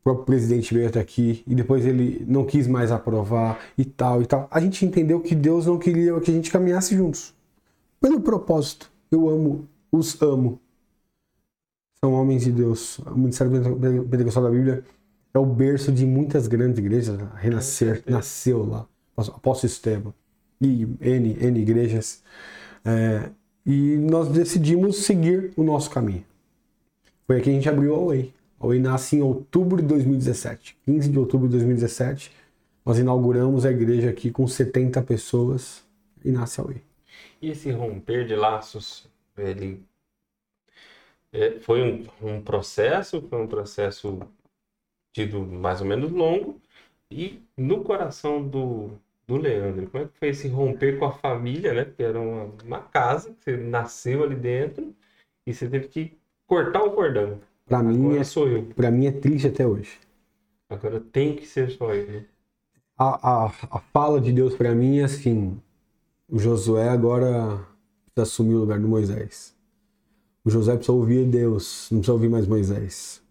o 0.00 0.04
próprio 0.04 0.26
presidente 0.26 0.72
veio 0.72 0.88
até 0.88 1.00
aqui 1.00 1.42
e 1.46 1.54
depois 1.54 1.84
ele 1.84 2.24
não 2.26 2.44
quis 2.44 2.66
mais 2.66 2.90
aprovar 2.90 3.58
e 3.76 3.84
tal 3.84 4.22
e 4.22 4.26
tal. 4.26 4.48
A 4.50 4.60
gente 4.60 4.84
entendeu 4.84 5.20
que 5.20 5.34
Deus 5.34 5.66
não 5.66 5.78
queria 5.78 6.18
que 6.20 6.30
a 6.30 6.34
gente 6.34 6.50
caminhasse 6.50 6.96
juntos. 6.96 7.34
Pelo 8.00 8.20
propósito. 8.20 8.90
Eu 9.10 9.28
amo, 9.28 9.66
os 9.90 10.20
amo. 10.20 10.60
São 12.02 12.12
homens 12.12 12.44
de 12.44 12.52
Deus. 12.52 12.98
O 13.00 13.16
Ministério 13.16 13.52
Pentecostal 14.08 14.44
da 14.44 14.50
Bíblia 14.50 14.84
é 15.34 15.38
o 15.38 15.46
berço 15.46 15.90
de 15.90 16.06
muitas 16.06 16.46
grandes 16.46 16.78
igrejas. 16.78 17.18
Renascer 17.34 18.02
nasceu 18.06 18.64
lá. 18.64 18.86
Apóstolo 19.16 19.70
Esteban. 19.70 20.14
E 20.60 20.86
N, 21.00 21.36
N 21.40 21.60
igrejas. 21.60 22.22
É, 22.84 23.30
e 23.68 23.98
nós 23.98 24.30
decidimos 24.30 25.04
seguir 25.04 25.52
o 25.54 25.62
nosso 25.62 25.90
caminho. 25.90 26.24
Foi 27.26 27.36
aí 27.36 27.42
que 27.42 27.50
a 27.50 27.52
gente 27.52 27.68
abriu 27.68 27.94
a 27.94 28.06
Way. 28.06 28.32
A 28.58 28.66
Way 28.66 28.78
nasce 28.78 29.16
em 29.16 29.20
outubro 29.20 29.82
de 29.82 29.86
2017. 29.88 30.74
15 30.86 31.10
de 31.10 31.18
outubro 31.18 31.46
de 31.46 31.52
2017. 31.52 32.32
Nós 32.82 32.98
inauguramos 32.98 33.66
a 33.66 33.70
igreja 33.70 34.08
aqui 34.08 34.30
com 34.30 34.48
70 34.48 35.02
pessoas 35.02 35.84
e 36.24 36.30
nasce 36.30 36.58
a 36.62 36.64
Way. 36.64 36.82
E 37.42 37.50
esse 37.50 37.70
romper 37.70 38.26
de 38.26 38.34
laços, 38.34 39.06
ele 39.36 39.82
é, 41.30 41.60
foi 41.60 41.82
um, 41.82 42.06
um 42.26 42.40
processo, 42.40 43.20
foi 43.20 43.38
um 43.38 43.46
processo 43.46 44.18
tido 45.12 45.42
mais 45.44 45.82
ou 45.82 45.86
menos 45.86 46.10
longo. 46.10 46.58
E 47.10 47.42
no 47.54 47.84
coração 47.84 48.42
do, 48.42 48.92
do 49.28 49.36
Leandro, 49.36 49.88
como 49.90 50.04
é 50.04 50.08
que 50.08 50.18
foi 50.18 50.28
esse 50.30 50.48
romper 50.48 50.98
com 50.98 51.04
a 51.06 51.12
família, 51.12 51.74
né? 51.74 51.84
Porque 51.84 52.02
era 52.02 52.20
uma, 52.20 52.44
uma 52.64 52.80
casa 52.82 53.30
que 53.34 53.44
você 53.44 53.56
nasceu 53.56 54.24
ali 54.24 54.34
dentro 54.36 54.94
e 55.46 55.54
você 55.54 55.68
teve 55.68 55.88
que 55.88 56.18
cortar 56.46 56.82
o 56.84 56.92
cordão. 56.92 57.40
Para 57.66 57.82
mim, 57.82 57.98
Agora 58.06 58.20
é, 58.20 58.24
sou 58.24 58.48
eu. 58.48 58.64
pra 58.74 58.90
mim 58.90 59.06
é 59.06 59.12
triste 59.12 59.46
até 59.46 59.66
hoje. 59.66 59.98
Agora 60.70 60.98
tem 60.98 61.36
que 61.36 61.46
ser 61.46 61.70
só 61.70 61.92
eu. 61.94 62.24
A, 62.98 63.46
a, 63.46 63.46
a 63.46 63.78
fala 63.92 64.20
de 64.20 64.32
Deus 64.32 64.54
para 64.54 64.74
mim 64.74 64.98
é 64.98 65.04
assim: 65.04 65.60
o 66.28 66.38
Josué 66.38 66.88
agora 66.88 67.66
precisa 68.14 68.22
assumir 68.34 68.54
o 68.54 68.60
lugar 68.60 68.80
do 68.80 68.88
Moisés. 68.88 69.54
O 70.44 70.50
Josué 70.50 70.76
precisa 70.76 70.92
ouvir 70.96 71.26
Deus, 71.26 71.88
não 71.92 72.00
precisa 72.00 72.12
ouvir 72.14 72.28
mais 72.30 72.46
Moisés. 72.46 73.22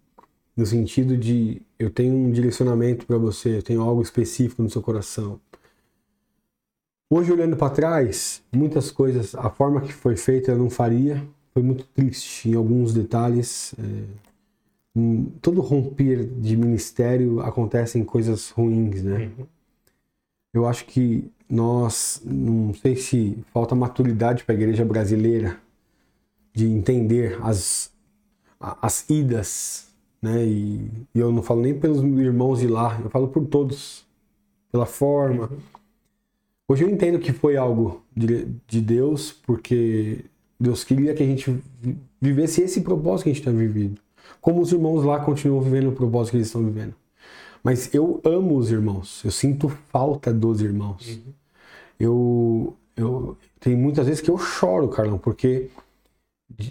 No 0.58 0.66
sentido 0.66 1.18
de 1.18 1.62
eu 1.80 1.90
tenho 1.92 2.16
um 2.16 2.32
direcionamento 2.32 3.06
para 3.08 3.18
você, 3.18 3.58
eu 3.60 3.64
tenho 3.64 3.82
algo 3.82 4.02
específico 4.02 4.64
no 4.64 4.70
seu 4.70 4.82
coração. 4.82 5.40
Hoje, 7.10 7.32
olhando 7.32 7.56
para 7.56 7.70
trás, 7.70 8.44
muitas 8.52 8.92
coisas, 8.92 9.34
a 9.34 9.50
forma 9.50 9.80
que 9.80 9.94
foi 9.94 10.18
feita 10.18 10.52
eu 10.52 10.58
não 10.58 10.70
faria. 10.70 11.26
Foi 11.54 11.64
muito 11.64 11.86
triste 11.86 12.50
em 12.50 12.54
alguns 12.54 12.94
detalhes. 12.94 13.74
é, 13.80 14.28
em 14.94 15.26
todo 15.42 15.62
romper 15.62 16.26
de 16.26 16.58
ministério 16.58 17.40
acontecem 17.42 18.04
coisas 18.04 18.50
ruins, 18.50 19.04
né? 19.04 19.32
Eu 20.54 20.68
acho 20.68 20.86
que 20.86 21.32
nós, 21.48 22.22
não 22.26 22.74
sei 22.74 22.96
se 22.96 23.38
falta 23.54 23.76
maturidade 23.76 24.44
para 24.44 24.56
a 24.56 24.58
igreja 24.58 24.84
brasileira 24.84 25.58
de 26.52 26.66
entender 26.66 27.38
as, 27.44 27.92
as 28.60 29.10
idas, 29.10 29.88
né? 30.22 30.46
E, 30.46 30.92
e 31.14 31.20
eu 31.20 31.32
não 31.32 31.44
falo 31.44 31.62
nem 31.62 31.80
pelos 31.80 32.04
irmãos 32.20 32.60
de 32.60 32.68
lá, 32.68 33.00
eu 33.02 33.10
falo 33.10 33.28
por 33.28 33.46
todos, 33.46 34.06
pela 34.72 34.86
forma. 34.86 35.50
Hoje 36.68 36.84
eu 36.84 36.90
entendo 36.90 37.18
que 37.20 37.32
foi 37.32 37.56
algo 37.56 38.04
de, 38.16 38.46
de 38.68 38.82
Deus, 38.82 39.32
porque 39.32 40.26
Deus 40.60 40.84
queria 40.84 41.14
que 41.14 41.24
a 41.24 41.26
gente 41.26 41.50
vi- 41.82 41.98
vivesse 42.22 42.62
esse 42.62 42.82
propósito 42.82 43.24
que 43.24 43.30
a 43.30 43.34
gente 43.34 43.42
está 43.42 43.52
vivendo. 43.52 44.02
Como 44.42 44.62
os 44.62 44.72
irmãos 44.74 45.04
lá 45.04 45.20
continuam 45.20 45.62
vivendo 45.62 45.90
o 45.90 45.92
propósito 45.94 46.32
que 46.32 46.38
eles 46.38 46.48
estão 46.48 46.64
vivendo. 46.64 46.94
Mas 47.64 47.94
eu 47.94 48.20
amo 48.24 48.58
os 48.58 48.70
irmãos, 48.72 49.24
eu 49.24 49.32
sinto 49.32 49.70
falta 49.70 50.34
dos 50.34 50.62
irmãos. 50.62 51.20
Eu, 52.00 52.76
eu 52.96 53.38
tem 53.60 53.76
muitas 53.76 54.06
vezes 54.08 54.22
que 54.22 54.30
eu 54.30 54.38
choro, 54.38 54.88
Carlão, 54.90 55.18
porque 55.18 55.70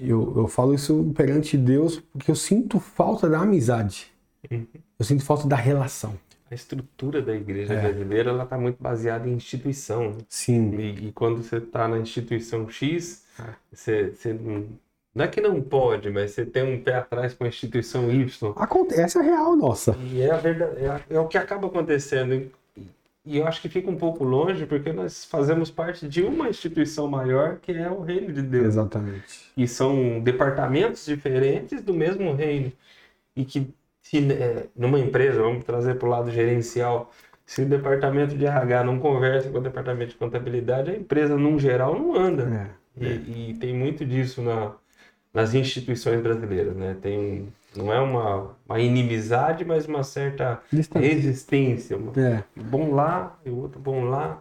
eu, 0.00 0.32
eu 0.36 0.46
falo 0.48 0.74
isso 0.74 1.12
perante 1.14 1.56
Deus 1.56 2.00
porque 2.12 2.30
eu 2.30 2.36
sinto 2.36 2.78
falta 2.78 3.28
da 3.28 3.40
amizade. 3.40 4.08
Eu 4.98 5.04
sinto 5.04 5.24
falta 5.24 5.48
da 5.48 5.56
relação. 5.56 6.14
A 6.50 6.54
estrutura 6.54 7.20
da 7.20 7.34
igreja 7.34 7.74
É. 7.74 7.80
brasileira 7.80 8.30
ela 8.30 8.44
está 8.44 8.56
muito 8.56 8.80
baseada 8.80 9.28
em 9.28 9.32
instituição. 9.32 10.10
né? 10.10 10.16
Sim. 10.28 10.74
E, 10.78 11.08
e 11.08 11.12
quando 11.12 11.42
você 11.42 11.56
está 11.56 11.88
na 11.88 11.98
instituição 11.98 12.68
X, 12.68 13.24
É. 13.38 13.42
você, 13.72 14.10
você 14.10 14.32
não, 14.32 14.64
não 15.14 15.24
é 15.24 15.28
que 15.28 15.40
não 15.40 15.60
pode, 15.60 16.08
mas 16.10 16.30
você 16.30 16.46
tem 16.46 16.62
um 16.62 16.80
pé 16.80 16.94
atrás 16.96 17.34
com 17.34 17.44
a 17.44 17.48
instituição 17.48 18.10
Y. 18.12 18.52
Acontece, 18.56 19.18
é 19.18 19.20
a 19.20 19.24
real, 19.24 19.56
nossa. 19.56 19.96
E 20.12 20.20
é, 20.22 20.30
a 20.30 20.36
verdade, 20.36 20.84
é, 20.84 20.88
a- 20.88 21.00
é 21.10 21.18
o 21.18 21.26
que 21.26 21.36
acaba 21.36 21.66
acontecendo. 21.66 22.50
E 23.28 23.38
eu 23.38 23.44
acho 23.48 23.60
que 23.60 23.68
fica 23.68 23.90
um 23.90 23.96
pouco 23.96 24.22
longe 24.22 24.66
porque 24.66 24.92
nós 24.92 25.24
fazemos 25.24 25.68
parte 25.68 26.06
de 26.08 26.22
uma 26.22 26.48
instituição 26.48 27.08
maior 27.08 27.56
que 27.56 27.72
é 27.72 27.90
o 27.90 28.00
reino 28.02 28.32
de 28.32 28.40
Deus. 28.40 28.66
Exatamente. 28.66 29.50
E 29.56 29.66
são 29.66 30.20
departamentos 30.20 31.04
diferentes 31.04 31.82
do 31.82 31.92
mesmo 31.92 32.32
reino. 32.34 32.70
E 33.34 33.44
que 33.44 33.66
se 34.08 34.18
é, 34.32 34.68
numa 34.76 35.00
empresa, 35.00 35.42
vamos 35.42 35.64
trazer 35.64 35.98
para 35.98 36.06
o 36.06 36.10
lado 36.10 36.30
gerencial, 36.30 37.12
se 37.44 37.62
o 37.62 37.66
departamento 37.66 38.36
de 38.36 38.46
RH 38.46 38.84
não 38.84 39.00
conversa 39.00 39.50
com 39.50 39.58
o 39.58 39.60
departamento 39.60 40.12
de 40.12 40.16
contabilidade, 40.16 40.92
a 40.92 40.96
empresa, 40.96 41.36
num 41.36 41.58
geral, 41.58 41.98
não 41.98 42.14
anda. 42.14 42.70
É, 42.98 43.04
E, 43.04 43.50
e 43.50 43.54
tem 43.54 43.74
muito 43.74 44.06
disso 44.06 44.42
na, 44.42 44.72
nas 45.34 45.54
instituições 45.54 46.20
brasileiras, 46.22 46.76
né? 46.76 46.96
Tem, 47.02 47.48
não 47.74 47.92
é 47.92 48.00
uma, 48.00 48.56
uma 48.68 48.78
inimizade, 48.78 49.64
mas 49.64 49.86
uma 49.86 50.04
certa 50.04 50.62
Distância. 50.72 51.08
resistência. 51.08 51.96
Uma, 51.96 52.12
É. 52.16 52.44
Bom 52.54 52.94
lá 52.94 53.36
e 53.44 53.50
o 53.50 53.56
outro 53.56 53.80
bom 53.80 54.04
lá. 54.04 54.40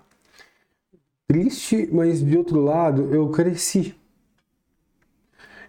Triste, 1.27 1.89
mas 1.91 2.23
de 2.23 2.37
outro 2.37 2.61
lado, 2.61 3.11
eu 3.11 3.29
cresci. 3.29 3.95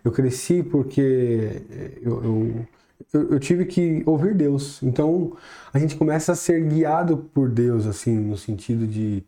Eu 0.04 0.12
cresci 0.12 0.62
porque 0.62 1.62
eu, 2.02 2.22
eu, 2.22 2.66
eu- 3.12 3.32
eu 3.32 3.40
tive 3.40 3.66
que 3.66 4.02
ouvir 4.06 4.34
Deus. 4.34 4.82
Então, 4.82 5.36
a 5.72 5.78
gente 5.78 5.96
começa 5.96 6.32
a 6.32 6.36
ser 6.36 6.62
guiado 6.64 7.18
por 7.34 7.48
Deus, 7.50 7.86
assim, 7.86 8.16
no 8.16 8.36
sentido 8.36 8.86
de, 8.86 9.24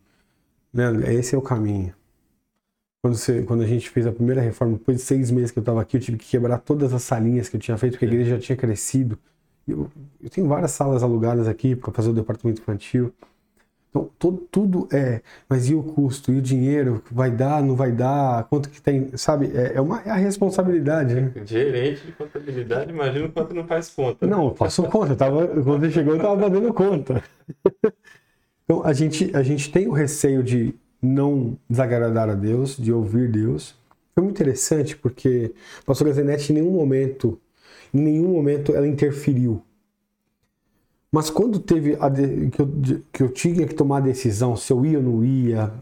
né, 0.73 0.87
esse 1.15 1.35
é 1.35 1.39
o 1.39 1.43
caminho. 1.43 1.95
Quando, 3.03 3.15
você, 3.17 3.43
quando 3.45 3.63
a 3.63 3.67
gente 3.67 3.89
fez 3.91 4.07
a 4.07 4.13
primeira 4.13 4.41
reforma, 4.41 4.77
depois 4.77 4.97
de 4.99 5.03
seis 5.05 5.31
meses 5.31 5.51
que 5.53 5.59
eu 5.59 5.63
estava 5.63 5.81
aqui, 5.81 5.97
eu 5.97 6.01
tive 6.01 6.19
que 6.19 6.27
quebrar 6.27 6.59
todas 6.59 6.93
as 6.93 7.03
salinhas 7.03 7.49
que 7.49 7.57
eu 7.57 7.61
tinha 7.61 7.79
feito, 7.79 7.93
porque 7.93 8.05
a 8.05 8.09
igreja 8.09 8.31
já 8.37 8.41
tinha 8.41 8.57
crescido. 8.57 9.17
Eu, 9.67 9.91
eu 10.21 10.29
tenho 10.31 10.49
várias 10.49 10.73
salas 10.73 11.03
alugadas 11.03 11.47
aqui 11.47 11.77
para 11.77 11.93
fazer 11.93 12.11
o 12.11 12.13
departamento 12.13 12.61
infantil. 12.61 13.13
Então, 13.91 14.11
todo, 14.19 14.39
tudo 14.51 14.89
é, 14.93 15.23
mas 15.49 15.69
e 15.71 15.75
o 15.75 15.83
custo? 15.83 16.31
E 16.33 16.39
o 16.39 16.43
dinheiro? 16.43 17.03
Vai 17.11 17.31
dar, 17.31 17.63
não 17.63 17.75
vai 17.75 17.91
dar? 17.91 18.45
Quanto 18.45 18.69
que 18.69 18.81
tem? 18.83 19.17
Sabe? 19.17 19.51
É, 19.55 19.75
é 19.77 19.81
uma 19.81 20.01
é 20.03 20.11
a 20.11 20.15
responsabilidade, 20.17 21.15
né? 21.15 21.33
Gerente 21.45 22.05
de 22.07 22.13
contabilidade, 22.13 22.91
imagina 22.93 23.27
o 23.27 23.33
quanto 23.33 23.55
não 23.55 23.67
faz 23.67 23.89
conta. 23.91 24.27
né? 24.27 24.33
Não, 24.37 24.49
eu 24.49 24.55
faço 24.55 24.83
conta. 24.85 25.13
Eu 25.13 25.17
tava, 25.17 25.47
quando 25.49 25.81
você 25.81 25.91
chegou, 25.91 26.13
eu 26.15 26.19
estava 26.19 26.41
fazendo 26.41 26.73
conta. 26.75 27.23
Então, 28.65 28.85
a 28.85 28.93
gente, 28.93 29.35
a 29.35 29.43
gente 29.43 29.71
tem 29.73 29.89
o 29.89 29.93
receio 29.93 30.43
de 30.43 30.75
não 31.01 31.57
desagradar 31.69 32.29
a 32.29 32.35
Deus, 32.35 32.77
de 32.77 32.93
ouvir 32.93 33.31
Deus. 33.31 33.75
Foi 34.15 34.23
muito 34.23 34.37
interessante 34.37 34.97
porque 34.97 35.55
a 35.81 35.85
pastora 35.87 36.13
Zenete, 36.13 36.53
em 36.53 36.57
nenhum 36.57 36.73
momento, 36.73 37.41
em 37.95 38.01
nenhum 38.01 38.29
momento 38.29 38.75
ela 38.75 38.87
interferiu. 38.87 39.63
Mas 41.11 41.31
quando 41.31 41.59
teve 41.59 41.97
de- 42.13 42.51
que, 42.51 42.61
eu, 42.61 42.69
que 43.13 43.23
eu 43.23 43.33
tinha 43.33 43.67
que 43.67 43.75
tomar 43.75 43.99
a 43.99 44.01
decisão 44.01 44.57
se 44.57 44.73
eu 44.73 44.85
ia 44.85 44.99
ou 44.99 45.05
não 45.05 45.25
ia, 45.25 45.73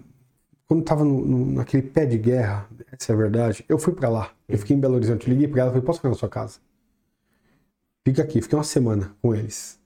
quando 0.69 0.81
estava 0.81 1.05
naquele 1.05 1.83
pé 1.83 2.07
de 2.07 2.19
guerra, 2.19 2.69
essa 2.93 3.13
é 3.13 3.15
a 3.15 3.19
verdade, 3.19 3.65
eu 3.69 3.79
fui 3.79 3.93
para 3.93 4.09
lá. 4.09 4.31
Eu 4.49 4.59
fiquei 4.59 4.77
em 4.77 4.81
Belo 4.81 4.95
Horizonte, 4.95 5.29
liguei 5.29 5.49
para 5.49 5.63
ela 5.63 5.71
falei: 5.71 5.85
posso 5.85 5.99
ficar 5.99 6.11
na 6.11 6.15
sua 6.17 6.29
casa? 6.29 6.59
Fica 8.07 8.23
aqui, 8.23 8.41
fiquei 8.41 8.57
uma 8.57 8.65
semana 8.65 9.15
com 9.21 9.35
eles. 9.35 9.79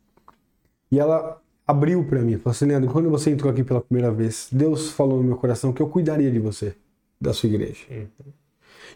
E 0.91 0.99
ela 0.99 1.41
abriu 1.66 2.05
para 2.05 2.20
mim, 2.22 2.36
falou 2.38 2.53
assim: 2.53 2.66
Leandro, 2.66 2.91
quando 2.93 3.11
você 3.11 3.30
entrou 3.30 3.51
aqui 3.53 3.64
pela 3.64 3.80
primeira 3.80 4.12
vez, 4.12 4.49
Deus 4.53 4.91
falou 4.91 5.18
no 5.18 5.24
meu 5.24 5.36
coração 5.36 5.72
que 5.72 5.80
eu 5.82 5.88
cuidaria 5.88 6.30
de 6.30 6.38
você, 6.38 6.74
da 7.20 7.32
sua 7.32 7.49
igreja. 7.49 7.86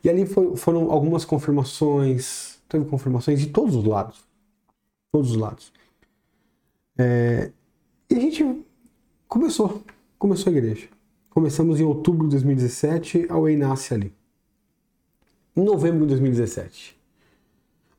E 0.03 0.11
ali 0.11 0.27
foi- 0.27 0.57
foram 0.57 0.91
algumas 0.91 1.25
confirmações, 1.25 2.59
teve 2.69 2.85
confirmações 2.85 3.41
de 3.41 3.47
todos 3.49 3.75
os 3.77 3.85
lados. 3.85 4.25
Todos 5.13 5.31
os 5.33 5.37
lados. 5.37 5.73
É, 6.97 7.51
e 8.09 8.15
a 8.15 8.21
gente 8.21 8.65
começou, 9.27 9.83
começou 10.19 10.53
a 10.53 10.57
igreja. 10.57 10.89
Começamos 11.31 11.81
em 11.81 11.85
outubro 11.85 12.29
de 12.29 12.33
2017, 12.33 13.27
a 13.29 13.39
Way 13.39 13.57
nasce 13.57 13.93
ali. 13.93 14.15
Em 15.57 15.65
novembro 15.65 16.01
de 16.01 16.09
2017, 16.09 16.97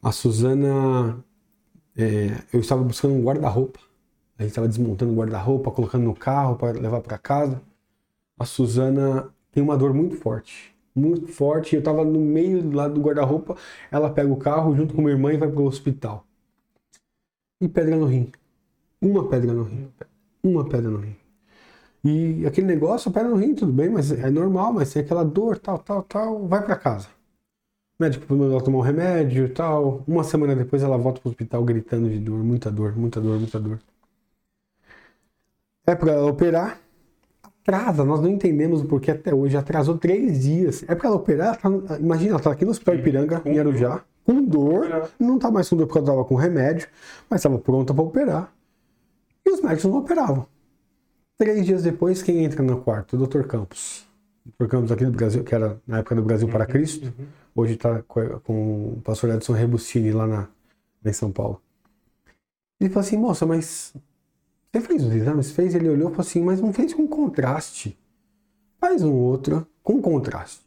a 0.01 0.11
Suzana, 0.11 1.23
é, 1.97 2.43
eu 2.53 2.59
estava 2.59 2.83
buscando 2.83 3.13
um 3.13 3.23
guarda-roupa. 3.23 3.79
A 4.37 4.43
gente 4.43 4.51
estava 4.51 4.67
desmontando 4.67 5.11
o 5.13 5.15
guarda-roupa, 5.15 5.71
colocando 5.71 6.03
no 6.03 6.13
carro 6.13 6.55
para 6.57 6.79
levar 6.79 7.01
para 7.01 7.17
casa. 7.17 7.61
A 8.37 8.45
Suzana 8.45 9.33
tem 9.51 9.63
uma 9.63 9.77
dor 9.77 9.93
muito 9.93 10.15
forte, 10.15 10.75
muito 10.93 11.27
forte. 11.27 11.75
Eu 11.75 11.79
estava 11.79 12.03
no 12.03 12.19
meio 12.19 12.61
do 12.61 12.75
lado 12.75 12.93
do 12.93 13.01
guarda-roupa. 13.01 13.57
Ela 13.89 14.09
pega 14.09 14.31
o 14.31 14.37
carro 14.37 14.75
junto 14.75 14.93
com 14.93 15.01
minha 15.01 15.13
irmã 15.13 15.33
e 15.33 15.37
vai 15.37 15.49
para 15.49 15.61
o 15.61 15.65
hospital. 15.65 16.25
E 17.59 17.67
pedra 17.67 17.95
no 17.95 18.05
rim. 18.05 18.31
Uma 19.05 19.29
pedra 19.29 19.53
no 19.53 19.61
rim. 19.61 19.87
Uma 20.43 20.67
pedra 20.67 20.89
no 20.89 20.97
rim. 20.97 21.15
E 22.03 22.43
aquele 22.47 22.65
negócio, 22.65 23.11
pedra 23.11 23.29
no 23.29 23.35
rim, 23.35 23.53
tudo 23.53 23.71
bem, 23.71 23.87
mas 23.87 24.11
é 24.11 24.31
normal, 24.31 24.73
mas 24.73 24.91
tem 24.91 25.03
aquela 25.03 25.23
dor, 25.23 25.59
tal, 25.59 25.77
tal, 25.77 26.01
tal. 26.01 26.47
Vai 26.47 26.65
para 26.65 26.75
casa. 26.75 27.07
O 27.99 28.03
médico 28.03 28.25
mandou 28.33 28.51
ela 28.51 28.63
tomar 28.63 28.79
um 28.79 28.81
remédio 28.81 29.45
e 29.45 29.49
tal. 29.49 30.03
Uma 30.07 30.23
semana 30.23 30.55
depois 30.55 30.81
ela 30.81 30.97
volta 30.97 31.21
pro 31.21 31.29
hospital 31.29 31.63
gritando 31.63 32.09
de 32.09 32.17
dor, 32.17 32.43
muita 32.43 32.71
dor, 32.71 32.97
muita 32.97 33.21
dor, 33.21 33.37
muita 33.37 33.59
dor. 33.59 33.79
É 35.85 35.93
para 35.93 36.13
ela 36.13 36.25
operar. 36.27 36.81
Atrasa, 37.43 38.03
nós 38.03 38.21
não 38.21 38.29
entendemos 38.29 38.81
o 38.81 38.85
porquê 38.85 39.11
até 39.11 39.35
hoje. 39.35 39.55
Atrasou 39.55 39.99
três 39.99 40.41
dias. 40.41 40.83
É 40.87 40.95
para 40.95 41.09
ela 41.09 41.17
operar. 41.17 41.57
tá 41.61 41.69
imagina, 41.99 42.31
ela 42.31 42.39
tá 42.39 42.51
aqui 42.51 42.65
no 42.65 42.71
Hospital 42.71 42.95
Ipiranga, 42.95 43.41
em 43.45 43.59
Arujá, 43.59 44.03
com 44.25 44.43
dor. 44.43 45.11
Não 45.19 45.37
tá 45.37 45.51
mais 45.51 45.69
com 45.69 45.75
dor 45.75 45.85
porque 45.85 45.99
ela 45.99 46.07
tava 46.07 46.25
com 46.25 46.33
remédio, 46.33 46.87
mas 47.29 47.41
estava 47.41 47.59
pronta 47.59 47.93
para 47.93 48.03
operar. 48.03 48.54
E 49.45 49.51
os 49.51 49.61
médicos 49.61 49.85
não 49.85 49.99
operavam. 49.99 50.47
Três 51.37 51.65
dias 51.65 51.83
depois, 51.83 52.23
quem 52.23 52.43
entra 52.43 52.63
no 52.63 52.81
quarto? 52.81 53.15
O 53.15 53.27
Dr. 53.27 53.43
Campos. 53.43 54.05
O 54.45 54.63
Dr. 54.63 54.69
Campos 54.69 54.91
aqui 54.91 55.05
do 55.05 55.11
Brasil, 55.11 55.43
que 55.43 55.53
era 55.53 55.79
na 55.85 55.99
época 55.99 56.15
do 56.15 56.23
Brasil 56.23 56.47
para 56.47 56.65
Cristo. 56.65 57.13
Hoje 57.53 57.73
está 57.73 58.01
com 58.03 58.93
o 58.93 59.01
pastor 59.01 59.29
Edson 59.31 59.53
Rebustini 59.53 60.11
lá, 60.11 60.25
na, 60.25 60.47
em 61.03 61.13
São 61.13 61.31
Paulo. 61.31 61.61
Ele 62.79 62.89
falou 62.89 63.05
assim, 63.05 63.17
moça, 63.17 63.45
mas 63.45 63.93
você 64.71 64.81
fez 64.81 65.03
os 65.03 65.13
exames? 65.13 65.51
Fez? 65.51 65.75
Ele 65.75 65.89
olhou 65.89 66.09
e 66.09 66.11
falou 66.11 66.27
assim, 66.27 66.41
mas 66.41 66.59
não 66.59 66.73
fez 66.73 66.93
com 66.93 67.07
contraste. 67.07 67.97
Faz 68.79 69.03
um 69.03 69.13
outro 69.13 69.65
com 69.81 70.01
contraste. 70.01 70.65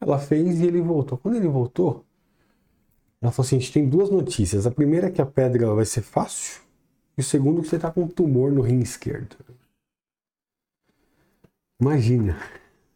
Ela 0.00 0.18
fez 0.18 0.60
e 0.60 0.66
ele 0.66 0.80
voltou. 0.80 1.18
Quando 1.18 1.36
ele 1.36 1.48
voltou, 1.48 2.04
ela 3.20 3.30
falou 3.30 3.46
assim, 3.46 3.56
a 3.56 3.60
gente 3.60 3.72
tem 3.72 3.88
duas 3.88 4.08
notícias. 4.08 4.66
A 4.66 4.70
primeira 4.70 5.08
é 5.08 5.10
que 5.10 5.20
a 5.20 5.26
pedra 5.26 5.74
vai 5.74 5.84
ser 5.84 6.00
fácil. 6.00 6.62
E 7.16 7.20
o 7.20 7.24
segundo 7.24 7.62
que 7.62 7.68
você 7.68 7.76
está 7.76 7.90
com 7.90 8.02
um 8.04 8.08
tumor 8.08 8.50
no 8.52 8.62
rim 8.62 8.80
esquerdo. 8.80 9.36
Imagina. 11.80 12.36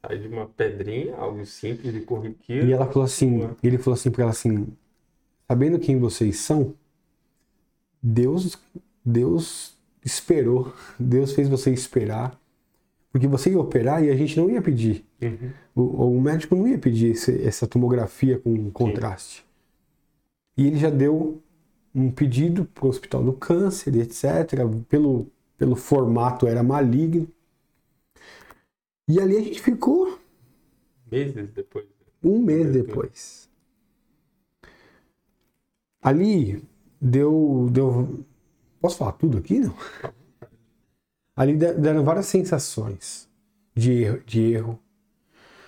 Sai 0.04 0.18
de 0.18 0.28
uma 0.28 0.46
pedrinha, 0.46 1.16
algo 1.16 1.44
simples 1.46 1.94
e 1.94 2.00
corriqueiro. 2.00 2.68
E 2.68 2.72
ela 2.72 2.86
falou 2.86 3.04
assim, 3.04 3.48
ele 3.62 3.78
falou 3.78 3.94
assim 3.94 4.10
para 4.10 4.22
ela 4.22 4.30
assim, 4.32 4.66
sabendo 5.48 5.78
quem 5.78 5.98
vocês 5.98 6.38
são, 6.38 6.74
Deus, 8.02 8.58
Deus 9.04 9.74
esperou, 10.04 10.72
Deus 10.98 11.32
fez 11.32 11.48
você 11.48 11.72
esperar, 11.72 12.38
porque 13.12 13.26
você 13.26 13.50
ia 13.50 13.60
operar 13.60 14.04
e 14.04 14.10
a 14.10 14.16
gente 14.16 14.36
não 14.36 14.50
ia 14.50 14.62
pedir, 14.62 15.04
o, 15.74 15.82
o 16.16 16.20
médico 16.20 16.54
não 16.56 16.68
ia 16.68 16.78
pedir 16.78 17.12
esse- 17.12 17.42
essa 17.46 17.66
tomografia 17.66 18.38
com 18.38 18.70
contraste. 18.70 19.44
E 20.56 20.66
ele 20.66 20.76
já 20.78 20.90
deu 20.90 21.42
um 21.94 22.10
pedido 22.10 22.64
para 22.66 22.86
o 22.86 22.88
Hospital 22.88 23.22
do 23.24 23.32
Câncer, 23.32 23.94
etc. 23.96 24.24
Pelo, 24.88 25.30
pelo 25.56 25.76
formato 25.76 26.46
era 26.46 26.62
maligno. 26.62 27.28
E 29.08 29.20
ali 29.20 29.36
a 29.36 29.40
gente 29.42 29.60
ficou 29.60 30.18
Meses 31.10 31.50
depois. 31.52 31.86
um 32.22 32.38
mês 32.40 32.72
depois. 32.72 33.48
Ali 36.02 36.62
deu, 37.00 37.68
deu. 37.70 38.24
Posso 38.80 38.98
falar 38.98 39.12
tudo 39.12 39.38
aqui? 39.38 39.60
Não? 39.60 39.74
Ali 41.36 41.56
de- 41.56 41.74
deram 41.74 42.04
várias 42.04 42.26
sensações 42.26 43.28
de 43.74 43.92
erro. 43.92 44.22
De 44.24 44.40
erro. 44.52 44.78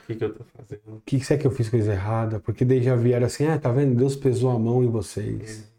O 0.02 0.06
que, 0.06 0.14
que 0.14 0.24
eu 0.24 0.34
tô 0.34 0.44
fazendo? 0.44 0.80
O 0.96 1.00
que 1.04 1.20
será 1.20 1.40
que 1.40 1.46
eu 1.46 1.50
fiz 1.50 1.68
coisa 1.68 1.92
errada? 1.92 2.38
Porque 2.40 2.64
daí 2.64 2.82
já 2.82 2.94
vieram 2.94 3.26
assim, 3.26 3.44
ah, 3.46 3.58
tá 3.58 3.72
vendo? 3.72 3.96
Deus 3.96 4.14
pesou 4.14 4.50
a 4.50 4.58
mão 4.58 4.84
em 4.84 4.88
vocês. 4.88 5.58
Outro- 5.60 5.75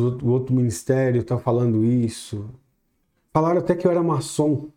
o 0.00 0.28
outro 0.28 0.54
ministério 0.54 1.22
tá 1.22 1.38
falando 1.38 1.84
isso. 1.84 2.48
Falaram 3.32 3.60
até 3.60 3.74
que 3.74 3.86
eu 3.86 3.90
era 3.90 4.02
maçom. 4.02 4.68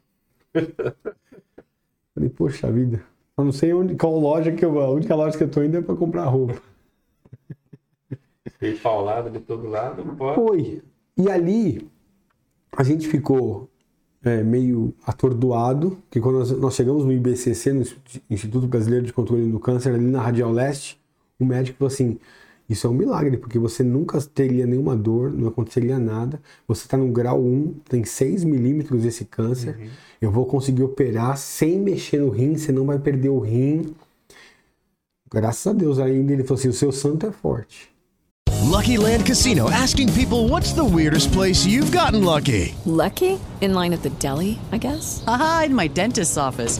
Falei, 2.14 2.30
poxa 2.30 2.72
vida. 2.72 3.04
Eu 3.38 3.46
não 3.46 3.52
sei 3.52 3.74
onde, 3.74 3.96
qual 3.96 4.20
loja 4.20 4.52
que 4.52 4.66
eu. 4.66 4.80
A 4.80 4.90
única 4.90 5.16
loja 5.16 5.38
que 5.38 5.44
eu 5.44 5.50
tô 5.50 5.64
indo 5.64 5.78
é 5.78 5.82
pra 5.82 5.96
comprar 5.96 6.26
roupa. 6.26 6.62
Fiquei 8.44 8.76
paulado 8.76 9.30
de 9.30 9.40
todo 9.40 9.68
lado. 9.68 10.04
Pode. 10.18 10.36
Foi. 10.36 10.82
E 11.16 11.30
ali 11.30 11.90
a 12.76 12.84
gente 12.84 13.08
ficou 13.08 13.70
é, 14.24 14.44
meio 14.44 14.94
atordoado, 15.06 15.98
que 16.10 16.20
quando 16.20 16.40
nós, 16.40 16.52
nós 16.52 16.76
chegamos 16.76 17.06
no 17.06 17.12
IBCC, 17.12 17.74
no 17.74 17.84
Instituto 18.30 18.68
Brasileiro 18.68 19.06
de 19.06 19.14
Controle 19.14 19.50
do 19.50 19.60
Câncer, 19.60 19.94
ali 19.94 20.06
na 20.06 20.22
Radial 20.22 20.52
Leste, 20.52 21.00
o 21.40 21.46
médico 21.46 21.78
falou 21.78 21.92
assim: 21.92 22.20
Isso 22.70 22.86
é 22.86 22.90
um 22.90 22.94
milagre, 22.94 23.36
porque 23.36 23.58
você 23.58 23.82
nunca 23.82 24.22
teria 24.22 24.66
nenhuma 24.66 24.96
dor, 24.96 25.34
não 25.34 25.48
aconteceria 25.48 25.98
nada. 25.98 26.40
Você 26.68 26.84
está 26.84 26.96
no 26.96 27.12
grau 27.12 27.42
1, 27.42 27.74
tem 27.90 28.06
6 28.06 28.44
milímetros 28.44 29.04
esse 29.04 29.26
câncer. 29.26 29.90
Eu 30.22 30.32
vou 30.32 30.46
conseguir 30.46 30.84
operar 30.84 31.36
sem 31.36 31.80
mexer 31.80 32.20
no 32.20 32.30
rim, 32.30 32.56
você 32.56 32.72
não 32.72 32.86
vai 32.86 33.00
perder 33.00 33.30
o 33.30 33.40
rim. 33.40 33.96
Graças 35.32 35.66
a 35.66 35.74
Deus 35.74 36.00
ainda 36.00 36.34
ele 36.34 36.44
falou 36.44 36.60
assim: 36.60 36.70
o 36.70 36.74
seu 36.74 36.92
santo 36.92 37.26
é 37.26 37.32
forte. 37.32 37.90
Lucky 38.70 38.98
Land 38.98 39.26
Casino 39.26 39.70
asking 39.72 40.14
people 40.14 40.48
what's 40.48 40.74
the 40.74 40.84
weirdest 40.84 41.32
place 41.32 41.66
you've 41.66 41.92
gotten 41.92 42.24
lucky? 42.24 42.76
Lucky? 42.86 43.40
In 43.62 43.74
line 43.74 43.94
at 43.94 44.04
the 44.04 44.12
deli, 44.20 44.60
I 44.72 44.78
guess? 44.78 45.24
Aha, 45.26 45.64
in 45.68 45.76
my 45.76 45.88
dentist's 45.88 46.38
office. 46.38 46.80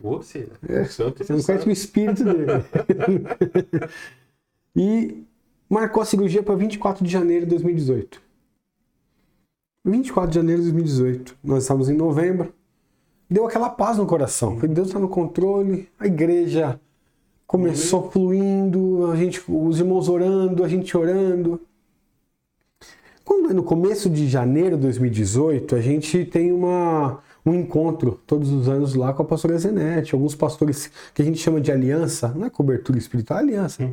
Você, 0.00 0.48
É, 0.68 0.82
o 0.82 0.86
santo 0.86 1.24
você 1.24 1.32
não 1.32 1.42
conhece 1.42 1.68
o 1.68 1.72
espírito 1.72 2.24
dele. 2.24 2.64
e 4.76 5.24
marcou 5.68 6.02
a 6.02 6.06
cirurgia 6.06 6.42
para 6.42 6.54
24 6.54 7.04
de 7.04 7.10
janeiro 7.10 7.44
de 7.44 7.50
2018. 7.50 8.22
24 9.84 10.30
de 10.30 10.36
janeiro 10.36 10.62
de 10.62 10.70
2018. 10.72 11.36
Nós 11.42 11.64
estávamos 11.64 11.88
em 11.88 11.96
novembro. 11.96 12.52
Deu 13.28 13.46
aquela 13.46 13.68
paz 13.68 13.98
no 13.98 14.06
coração. 14.06 14.58
Foi 14.58 14.68
Deus 14.68 14.88
está 14.88 15.00
no 15.00 15.08
controle. 15.08 15.88
A 15.98 16.06
igreja 16.06 16.80
começou 17.46 18.10
fluindo, 18.10 19.10
a 19.10 19.16
gente, 19.16 19.42
os 19.48 19.80
irmãos 19.80 20.08
orando, 20.08 20.62
a 20.62 20.68
gente 20.68 20.96
orando. 20.96 21.60
Quando 23.24 23.50
é 23.50 23.54
no 23.54 23.62
começo 23.62 24.08
de 24.08 24.28
janeiro 24.28 24.76
de 24.76 24.82
2018, 24.82 25.74
a 25.74 25.80
gente 25.80 26.24
tem 26.24 26.52
uma, 26.52 27.22
um 27.50 27.54
encontro 27.54 28.20
todos 28.26 28.50
os 28.50 28.68
anos 28.68 28.94
lá 28.94 29.12
com 29.12 29.22
a 29.22 29.24
pastora 29.24 29.58
Zenete, 29.58 30.14
alguns 30.14 30.34
pastores 30.34 30.90
que 31.14 31.22
a 31.22 31.24
gente 31.24 31.38
chama 31.38 31.60
de 31.60 31.70
aliança, 31.72 32.28
não 32.28 32.46
é 32.46 32.50
cobertura 32.50 32.98
espiritual, 32.98 33.38
é 33.40 33.42
aliança. 33.42 33.90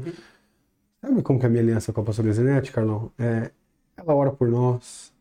Sabe 1.02 1.22
como 1.22 1.40
que 1.40 1.46
é 1.46 1.48
a 1.48 1.52
minha 1.52 1.64
aliança 1.64 1.94
com 1.94 2.02
a 2.02 2.04
pastora 2.04 2.34
Zenete, 2.34 2.72
Carlão? 2.72 3.12
É, 3.18 3.52
ela 3.98 4.14
ora 4.16 4.32
por 4.32 4.50
nós, 4.50 5.14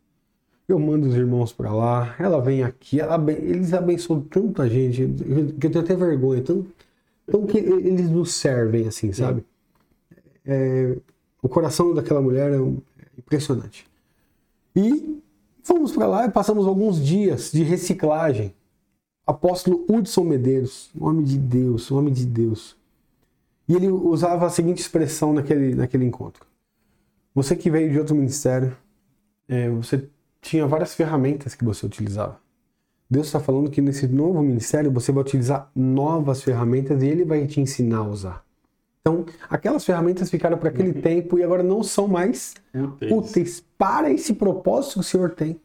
eu 0.69 0.79
mando 0.79 1.07
os 1.07 1.15
irmãos 1.15 1.53
para 1.53 1.73
lá, 1.73 2.15
ela 2.19 2.41
vem 2.41 2.63
aqui, 2.63 3.01
ela, 3.01 3.23
eles 3.31 3.73
abençoam 3.75 4.21
tanto 4.23 4.63
a 4.63 4.69
gente, 4.69 5.07
que 5.61 5.67
eu 5.67 5.71
tenho 5.71 5.85
até 5.85 5.95
vergonha, 5.95 6.43
tão, 6.43 6.67
tão 7.27 7.47
que 7.47 7.59
eles 7.59 8.09
nos 8.11 8.33
servem 8.35 8.87
assim, 8.87 9.13
sabe? 9.13 9.45
É, 10.47 10.97
o 11.43 11.49
coração 11.49 11.95
daquela 11.95 12.23
mulher 12.23 12.53
é 12.53 12.57
é 12.57 13.19
impressionante. 13.19 13.87
E 14.75 15.23
fomos 15.65 15.91
para 15.91 16.07
lá 16.07 16.27
e 16.27 16.31
passamos 16.31 16.67
alguns 16.67 17.05
dias 17.05 17.51
de 17.51 17.65
reciclagem. 17.65 18.55
Apóstolo 19.27 19.85
Hudson 19.89 20.23
Medeiros, 20.23 20.91
homem 21.01 21.25
de 21.25 21.39
Deus, 21.39 21.91
homem 21.91 22.13
de 22.13 22.27
Deus. 22.27 22.77
E 23.67 23.75
ele 23.75 23.89
usava 23.89 24.47
a 24.47 24.51
seguinte 24.51 24.83
expressão 24.83 25.33
naquele, 25.33 25.75
naquele 25.75 26.05
encontro. 26.05 26.47
Você 27.35 27.57
que 27.57 27.71
veio 27.71 27.91
de 27.91 27.99
outro 27.99 28.15
ministério, 28.15 28.77
é, 29.49 29.69
você 29.71 30.07
tinha 30.41 30.67
várias 30.67 30.95
ferramentas 30.95 31.55
que 31.55 31.65
você 31.65 31.87
utilizava. 31.87 32.39
Deus 33.09 33.27
está 33.27 33.41
falando 33.41 33.71
que 33.71 33.81
nesse 33.81 34.07
novo 34.07 34.43
ministério 34.43 34.91
você 34.91 35.11
vai 35.11 35.23
utilizar 35.23 35.71
novas 35.75 36.43
ferramentas 36.43 37.03
e 37.03 37.07
ele 37.07 37.25
vai 37.25 37.47
te 37.47 37.61
ensinar 37.61 37.99
a 37.99 38.09
usar. 38.09 38.45
Então, 39.07 39.27
aquelas 39.51 39.85
ferramentas 39.85 40.31
ficaram 40.31 40.57
para 40.57 40.71
aquele 40.71 40.95
tempo 41.03 41.39
e 41.39 41.43
agora 41.43 41.63
não 41.63 41.83
são 41.83 42.09
mais 42.09 42.55
Úteis. 42.75 43.13
úteis 43.13 43.61
para 43.77 44.11
esse 44.11 44.33
propósito 44.33 44.95
que 44.95 45.01
o 45.01 45.03
Senhor 45.03 45.31
tem. 45.35 45.61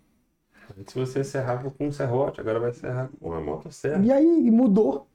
Antes 0.78 0.94
você 0.94 1.22
encerrava 1.22 1.72
com 1.72 1.88
um 1.88 1.92
serrote, 1.92 2.42
agora 2.42 2.60
vai 2.60 2.72
encerrar 2.72 3.10
com 3.18 3.30
uma 3.30 3.40
motosserra. 3.40 4.04
E 4.04 4.12
aí 4.12 4.52
mudou. 4.52 5.08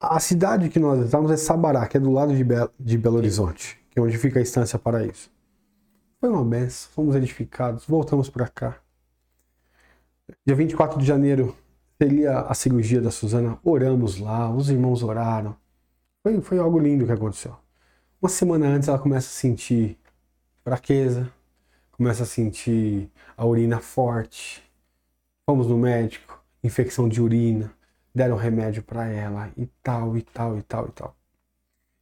A 0.00 0.20
cidade 0.20 0.68
que 0.68 0.78
nós 0.78 1.04
estamos 1.04 1.28
é 1.32 1.36
Sabará, 1.36 1.88
que 1.88 1.96
é 1.96 2.00
do 2.00 2.12
lado 2.12 2.32
de, 2.36 2.44
Be- 2.44 2.70
de 2.78 2.96
Belo 2.96 3.16
Horizonte, 3.16 3.76
que 3.90 3.98
é 3.98 4.02
onde 4.02 4.16
fica 4.16 4.38
a 4.38 4.42
Estância 4.42 4.78
Paraíso. 4.78 5.28
Foi 6.20 6.28
uma 6.30 6.44
benção, 6.44 6.88
fomos 6.92 7.16
edificados, 7.16 7.84
voltamos 7.84 8.30
para 8.30 8.46
cá. 8.46 8.76
Dia 10.46 10.54
24 10.54 11.00
de 11.00 11.04
janeiro 11.04 11.56
seria 12.00 12.40
a 12.42 12.54
cirurgia 12.54 13.00
da 13.00 13.10
Suzana, 13.10 13.58
oramos 13.64 14.18
lá, 14.20 14.48
os 14.54 14.70
irmãos 14.70 15.02
oraram. 15.02 15.56
Foi, 16.26 16.40
foi 16.40 16.58
algo 16.58 16.76
lindo 16.76 17.06
que 17.06 17.12
aconteceu. 17.12 17.54
Uma 18.20 18.28
semana 18.28 18.66
antes 18.66 18.88
ela 18.88 18.98
começa 18.98 19.28
a 19.28 19.30
sentir 19.30 19.96
fraqueza, 20.64 21.32
começa 21.92 22.24
a 22.24 22.26
sentir 22.26 23.08
a 23.36 23.46
urina 23.46 23.78
forte. 23.78 24.60
Fomos 25.48 25.68
no 25.68 25.78
médico, 25.78 26.42
infecção 26.64 27.08
de 27.08 27.22
urina, 27.22 27.72
deram 28.12 28.34
remédio 28.34 28.82
para 28.82 29.06
ela 29.06 29.52
e 29.56 29.66
tal, 29.80 30.16
e 30.16 30.22
tal, 30.22 30.58
e 30.58 30.62
tal, 30.62 30.88
e 30.88 30.90
tal. 30.90 31.16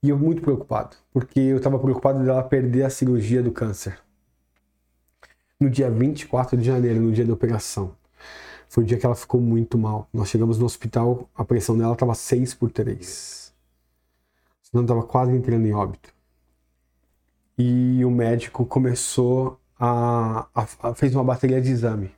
E 0.03 0.09
eu 0.09 0.19
muito 0.19 0.41
preocupado, 0.41 0.97
porque 1.13 1.39
eu 1.39 1.59
estava 1.59 1.79
preocupado 1.79 2.25
dela 2.25 2.43
perder 2.43 2.85
a 2.85 2.91
cirurgia 2.91 3.43
do 3.43 3.53
câncer. 3.53 3.99
No 5.61 5.69
dia 5.69 5.91
24 5.91 6.57
de 6.57 6.65
janeiro, 6.65 6.99
no 6.99 7.13
dia 7.13 7.27
da 7.27 7.35
operação, 7.35 7.95
foi 8.71 8.85
o 8.85 8.87
dia 8.87 8.97
que 8.97 9.05
ela 9.05 9.15
ficou 9.15 9.39
muito 9.39 9.77
mal. 9.77 10.09
Nós 10.11 10.31
chegamos 10.31 10.57
no 10.59 10.65
hospital, 10.65 11.29
a 11.35 11.45
pressão 11.45 11.77
dela 11.77 11.93
estava 11.93 12.15
6 12.15 12.55
por 12.55 12.71
3. 12.71 13.44
Senão 14.75 14.83
estava 14.85 15.05
quase 15.07 15.31
entrando 15.33 15.65
em 15.67 15.73
óbito. 15.73 16.13
E 17.57 18.05
o 18.05 18.11
médico 18.11 18.67
começou 18.67 19.59
a, 19.79 20.49
a- 20.55 20.69
a- 20.83 20.95
fez 20.95 21.15
uma 21.15 21.23
bateria 21.25 21.61
de 21.61 21.71
exame. 21.71 22.11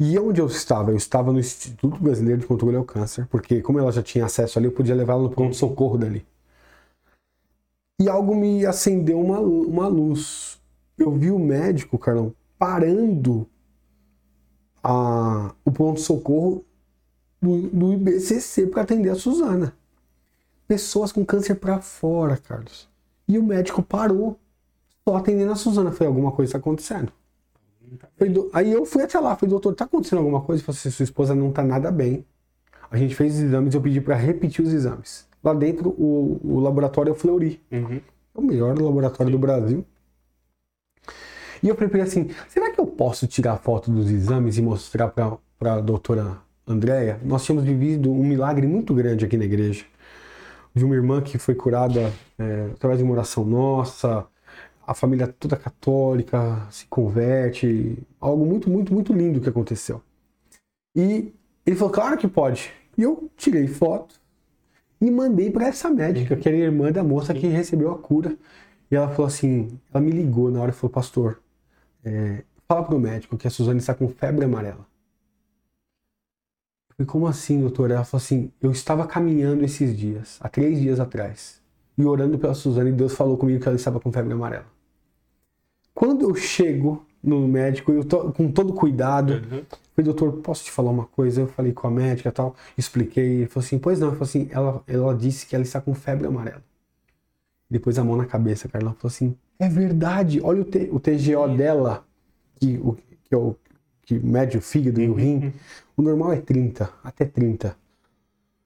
E 0.00 0.18
onde 0.18 0.40
eu 0.40 0.46
estava? 0.46 0.90
Eu 0.92 0.96
estava 0.96 1.32
no 1.32 1.40
Instituto 1.40 2.02
Brasileiro 2.02 2.40
de 2.42 2.46
Controle 2.48 2.76
ao 2.76 2.84
Câncer, 2.84 3.26
porque 3.28 3.62
como 3.62 3.78
ela 3.78 3.92
já 3.92 4.02
tinha 4.02 4.26
acesso 4.26 4.58
ali, 4.58 4.68
eu 4.68 4.72
podia 4.72 4.94
levá-la 4.94 5.22
no 5.24 5.30
pronto-socorro 5.30 5.98
dali. 5.98 6.26
E 8.00 8.08
algo 8.08 8.34
me 8.34 8.64
acendeu 8.64 9.20
uma, 9.20 9.38
uma 9.40 9.86
luz. 9.88 10.58
Eu 10.98 11.12
vi 11.12 11.30
o 11.30 11.38
médico, 11.38 11.98
Carlão, 11.98 12.34
parando 12.58 13.46
a, 14.82 15.54
o 15.64 15.70
pronto-socorro 15.72 16.64
do, 17.40 17.68
do 17.70 17.92
IBCC 17.94 18.66
para 18.68 18.82
atender 18.82 19.10
a 19.10 19.14
Suzana. 19.14 19.76
Pessoas 20.66 21.12
com 21.12 21.24
câncer 21.24 21.56
para 21.56 21.80
fora, 21.80 22.36
Carlos. 22.36 22.88
E 23.28 23.38
o 23.38 23.42
médico 23.42 23.82
parou, 23.82 24.38
só 25.06 25.16
atendendo 25.16 25.52
a 25.52 25.56
Suzana. 25.56 25.92
Foi 25.92 26.06
alguma 26.06 26.32
coisa 26.32 26.52
tá 26.52 26.58
acontecendo. 26.58 27.12
Falei, 28.16 28.32
"Do-" 28.32 28.50
Aí 28.52 28.72
eu 28.72 28.84
fui 28.84 29.02
até 29.02 29.18
lá, 29.18 29.36
falei, 29.36 29.50
doutor, 29.50 29.74
tá 29.74 29.84
acontecendo 29.84 30.18
alguma 30.18 30.40
coisa? 30.40 30.60
Ele 30.60 30.66
falou 30.66 30.78
assim, 30.78 30.90
sua 30.90 31.04
esposa 31.04 31.34
não 31.34 31.52
tá 31.52 31.62
nada 31.62 31.90
bem. 31.90 32.24
A 32.90 32.96
gente 32.96 33.14
fez 33.14 33.34
os 33.34 33.40
exames, 33.40 33.74
eu 33.74 33.80
pedi 33.80 34.00
para 34.00 34.14
repetir 34.14 34.64
os 34.64 34.72
exames. 34.72 35.26
Lá 35.42 35.54
dentro, 35.54 35.90
o, 35.90 36.40
o 36.42 36.60
laboratório 36.60 37.10
é 37.10 37.12
o 37.12 37.16
Fleury. 37.16 37.60
É 38.34 38.38
o 38.38 38.42
melhor 38.42 38.78
laboratório 38.80 39.30
do 39.30 39.38
Brasil. 39.38 39.84
E 41.62 41.68
eu 41.68 41.74
falei 41.74 42.02
assim, 42.02 42.30
será 42.48 42.70
que 42.70 42.80
eu 42.80 42.86
posso 42.86 43.26
tirar 43.26 43.56
foto 43.56 43.90
dos 43.90 44.10
exames 44.10 44.58
e 44.58 44.62
mostrar 44.62 45.08
para 45.08 45.74
a 45.74 45.80
doutora 45.80 46.38
Andréia? 46.66 47.20
Nós 47.24 47.44
tínhamos 47.44 47.64
vivido 47.64 48.10
um 48.10 48.24
milagre 48.24 48.66
muito 48.66 48.92
grande 48.94 49.24
aqui 49.24 49.36
na 49.36 49.44
igreja. 49.44 49.84
De 50.76 50.84
uma 50.84 50.94
irmã 50.94 51.22
que 51.22 51.38
foi 51.38 51.54
curada 51.54 52.12
é, 52.38 52.70
através 52.74 52.98
de 52.98 53.04
uma 53.04 53.14
oração 53.14 53.44
nossa, 53.44 54.26
a 54.86 54.94
família 54.94 55.26
toda 55.26 55.56
católica 55.56 56.66
se 56.70 56.86
converte, 56.86 57.98
algo 58.20 58.46
muito, 58.46 58.70
muito, 58.70 58.92
muito 58.92 59.12
lindo 59.12 59.40
que 59.40 59.48
aconteceu. 59.48 60.02
E 60.94 61.32
ele 61.64 61.76
falou, 61.76 61.92
claro 61.92 62.16
que 62.16 62.28
pode. 62.28 62.72
E 62.96 63.02
eu 63.02 63.30
tirei 63.36 63.66
foto 63.66 64.20
e 65.00 65.10
mandei 65.10 65.50
para 65.50 65.66
essa 65.66 65.90
médica, 65.90 66.36
que 66.36 66.48
era 66.48 66.56
a 66.56 66.60
irmã 66.60 66.92
da 66.92 67.02
moça 67.02 67.34
que 67.34 67.46
recebeu 67.48 67.90
a 67.90 67.98
cura. 67.98 68.36
E 68.90 68.94
ela 68.94 69.08
falou 69.08 69.26
assim, 69.26 69.68
ela 69.92 70.02
me 70.02 70.10
ligou 70.12 70.50
na 70.50 70.60
hora 70.60 70.70
e 70.70 70.74
falou, 70.74 70.92
pastor, 70.92 71.40
é, 72.04 72.44
fala 72.68 72.84
pro 72.84 72.98
médico 72.98 73.36
que 73.36 73.46
a 73.46 73.50
Suzane 73.50 73.80
está 73.80 73.94
com 73.94 74.08
febre 74.08 74.44
amarela. 74.44 74.86
Falei, 76.96 77.06
como 77.06 77.26
assim, 77.26 77.60
doutora? 77.60 77.94
Ela 77.94 78.04
falou 78.04 78.22
assim, 78.22 78.50
eu 78.60 78.70
estava 78.70 79.06
caminhando 79.06 79.64
esses 79.64 79.96
dias, 79.96 80.38
há 80.40 80.48
três 80.48 80.80
dias 80.80 81.00
atrás, 81.00 81.60
e 81.96 82.04
orando 82.04 82.38
pela 82.38 82.54
Suzana, 82.54 82.88
e 82.88 82.92
Deus 82.92 83.14
falou 83.14 83.36
comigo 83.36 83.60
que 83.60 83.68
ela 83.68 83.76
estava 83.76 84.00
com 84.00 84.12
febre 84.12 84.32
amarela. 84.34 84.66
Quando 85.94 86.22
eu 86.28 86.34
chego 86.34 87.04
no 87.22 87.46
médico, 87.48 87.90
eu 87.92 88.04
tô 88.04 88.30
com 88.32 88.50
todo 88.52 88.72
cuidado, 88.72 89.32
Uhum. 89.34 89.64
falei, 89.94 90.04
doutor, 90.04 90.32
posso 90.42 90.64
te 90.64 90.70
falar 90.70 90.90
uma 90.90 91.06
coisa? 91.06 91.40
Eu 91.40 91.46
falei 91.48 91.72
com 91.72 91.86
a 91.88 91.90
médica 91.90 92.28
e 92.28 92.32
tal, 92.32 92.54
expliquei, 92.76 93.38
ele 93.40 93.46
falou 93.46 93.64
assim, 93.64 93.78
pois 93.78 93.98
não, 93.98 94.08
ele 94.08 94.16
falou 94.16 94.28
assim, 94.28 94.48
ela, 94.50 94.82
ela 94.86 95.14
disse 95.14 95.46
que 95.46 95.54
ela 95.56 95.64
está 95.64 95.80
com 95.80 95.94
febre 95.94 96.26
amarela. 96.26 96.62
Depois 97.68 97.98
a 97.98 98.04
mão 98.04 98.16
na 98.16 98.26
cabeça, 98.26 98.68
Carla 98.68 98.92
falou 98.94 99.08
assim, 99.08 99.36
é 99.58 99.68
verdade, 99.68 100.40
olha 100.42 100.62
o, 100.62 100.64
T- 100.64 100.88
o 100.92 101.00
TGO 101.00 101.48
dela, 101.48 102.06
que, 102.60 102.78
o, 102.78 102.92
que 102.94 103.34
é 103.34 103.36
o 103.36 103.56
que 104.06 104.14
mede 104.14 104.56
o 104.56 104.62
fígado 104.62 105.00
e 105.02 105.08
o 105.08 105.14
rim, 105.14 105.52
o 105.96 106.00
normal 106.00 106.32
é 106.32 106.40
30, 106.40 106.88
até 107.02 107.24
30. 107.24 107.76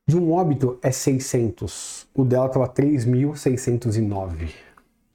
De 0.07 0.17
um 0.17 0.33
óbito 0.33 0.79
é 0.83 0.93
600. 0.93 2.07
O 2.15 2.25
dela 2.25 2.47
estava 2.47 2.69
3.609. 2.69 4.51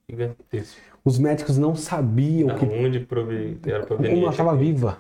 Gigantesco. 0.10 0.82
Os 1.04 1.20
médicos 1.20 1.60
não 1.60 1.76
sabiam 1.76 2.58
que 2.58 2.66
Aonde 2.66 3.02
prove... 3.02 3.60
era 3.64 3.86
como 3.86 4.04
ela 4.04 4.32
estava 4.32 4.56
viva. 4.56 4.98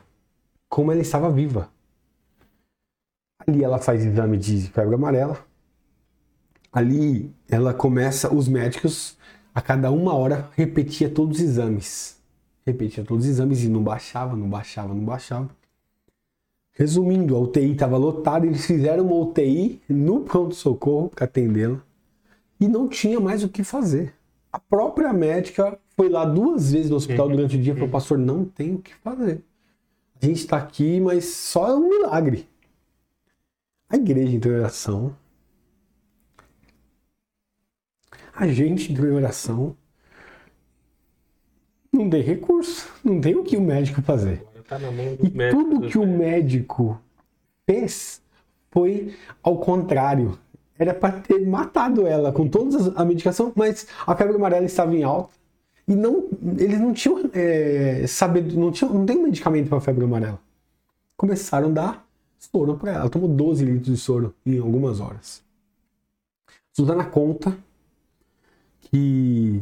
Como 0.69 0.91
ela 0.91 1.01
estava 1.01 1.31
viva. 1.31 1.69
Ali 3.47 3.63
ela 3.63 3.79
faz 3.79 4.05
exame 4.05 4.37
de 4.37 4.69
febre 4.69 4.93
amarela. 4.93 5.43
Ali 6.71 7.33
ela 7.49 7.73
começa, 7.73 8.31
os 8.31 8.47
médicos, 8.47 9.17
a 9.55 9.61
cada 9.61 9.89
uma 9.89 10.13
hora, 10.13 10.49
repetia 10.55 11.09
todos 11.09 11.37
os 11.39 11.43
exames. 11.43 12.14
Repetia 12.65 13.03
todos 13.03 13.25
os 13.25 13.31
exames 13.31 13.63
e 13.63 13.69
não 13.69 13.83
baixava, 13.83 14.35
não 14.35 14.49
baixava, 14.49 14.93
não 14.93 15.05
baixava. 15.05 15.49
Resumindo, 16.73 17.35
a 17.35 17.39
UTI 17.39 17.71
estava 17.71 17.95
lotada, 17.95 18.45
eles 18.45 18.65
fizeram 18.65 19.05
uma 19.05 19.15
UTI 19.15 19.81
no 19.87 20.21
pronto-socorro 20.21 21.09
para 21.09 21.25
atendê-la 21.25 21.81
e 22.59 22.67
não 22.67 22.87
tinha 22.87 23.19
mais 23.19 23.43
o 23.43 23.49
que 23.49 23.63
fazer. 23.63 24.13
A 24.51 24.59
própria 24.59 25.13
médica 25.13 25.77
foi 25.95 26.09
lá 26.09 26.25
duas 26.25 26.71
vezes 26.71 26.89
no 26.89 26.97
hospital 26.97 27.29
durante 27.29 27.55
o 27.55 27.61
dia 27.61 27.73
e 27.73 27.75
falou: 27.75 27.89
Pastor, 27.89 28.17
não 28.17 28.43
tem 28.43 28.75
o 28.75 28.79
que 28.79 28.93
fazer. 28.95 29.43
A 30.21 30.25
gente 30.25 30.39
está 30.39 30.57
aqui, 30.57 30.99
mas 30.99 31.25
só 31.25 31.69
é 31.69 31.75
um 31.75 31.87
milagre. 31.87 32.47
A 33.89 33.95
igreja 33.95 34.35
entrou 34.35 34.53
em 34.53 34.59
oração. 34.59 35.15
A 38.33 38.47
gente 38.47 38.91
entrou 38.91 39.07
em 39.07 39.13
oração. 39.13 39.77
Não 42.05 42.11
tem 42.11 42.21
recurso, 42.21 42.87
não 43.03 43.19
tem 43.19 43.35
o 43.35 43.43
que 43.43 43.57
o 43.57 43.61
médico 43.61 43.99
fazer. 44.03 44.43
Tá 44.67 44.77
E 44.79 45.29
médico. 45.29 45.63
tudo 45.63 45.87
que 45.87 45.97
o 45.97 46.05
médico 46.05 47.01
fez 47.65 48.21
foi 48.69 49.15
ao 49.41 49.57
contrário. 49.57 50.37
Era 50.77 50.93
para 50.93 51.19
ter 51.19 51.47
matado 51.47 52.05
ela 52.05 52.31
com 52.31 52.47
toda 52.47 52.93
a 52.95 53.03
medicação, 53.03 53.51
mas 53.55 53.87
a 54.05 54.15
febre 54.15 54.35
amarela 54.35 54.65
estava 54.65 54.95
em 54.95 55.01
alta 55.01 55.33
e 55.87 55.95
não, 55.95 56.25
eles 56.59 56.79
não 56.79 56.93
tinham 56.93 57.21
é, 57.33 58.05
não 58.53 58.71
tinham, 58.71 58.93
não 58.93 59.05
tem 59.05 59.21
medicamento 59.21 59.67
para 59.67 59.81
febre 59.81 60.03
amarela. 60.05 60.39
Começaram 61.17 61.69
a 61.69 61.71
dar 61.71 62.07
soro 62.37 62.75
para 62.75 62.91
ela. 62.91 62.99
Ela 63.01 63.09
tomou 63.09 63.29
12 63.29 63.65
litros 63.65 63.95
de 63.95 63.97
soro 63.97 64.31
em 64.45 64.59
algumas 64.59 64.99
horas. 64.99 65.41
Suzana 66.71 67.03
conta 67.05 67.57
que 68.81 69.59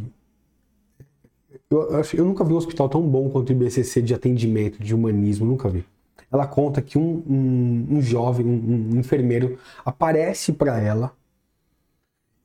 eu, 1.82 1.97
acho- 1.97 2.15
eu 2.17 2.26
nunca 2.26 2.43
vi 2.43 2.53
um 2.53 2.57
hospital 2.57 2.89
tão 2.89 3.01
bom 3.07 3.30
quanto 3.30 3.49
o 3.49 3.51
IBCC 3.53 4.01
de 4.01 4.13
atendimento, 4.13 4.82
de 4.84 4.93
humanismo, 4.95 5.45
nunca 5.45 5.69
vi. 5.69 5.86
Ela 6.32 6.47
conta 6.47 6.82
que 6.82 6.97
um, 6.97 7.24
um, 7.28 7.88
um 7.97 8.01
jovem, 8.01 8.45
um, 8.45 8.95
um 8.95 8.99
enfermeiro, 8.99 9.57
aparece 9.86 10.53
para 10.53 10.80
ela 10.80 11.13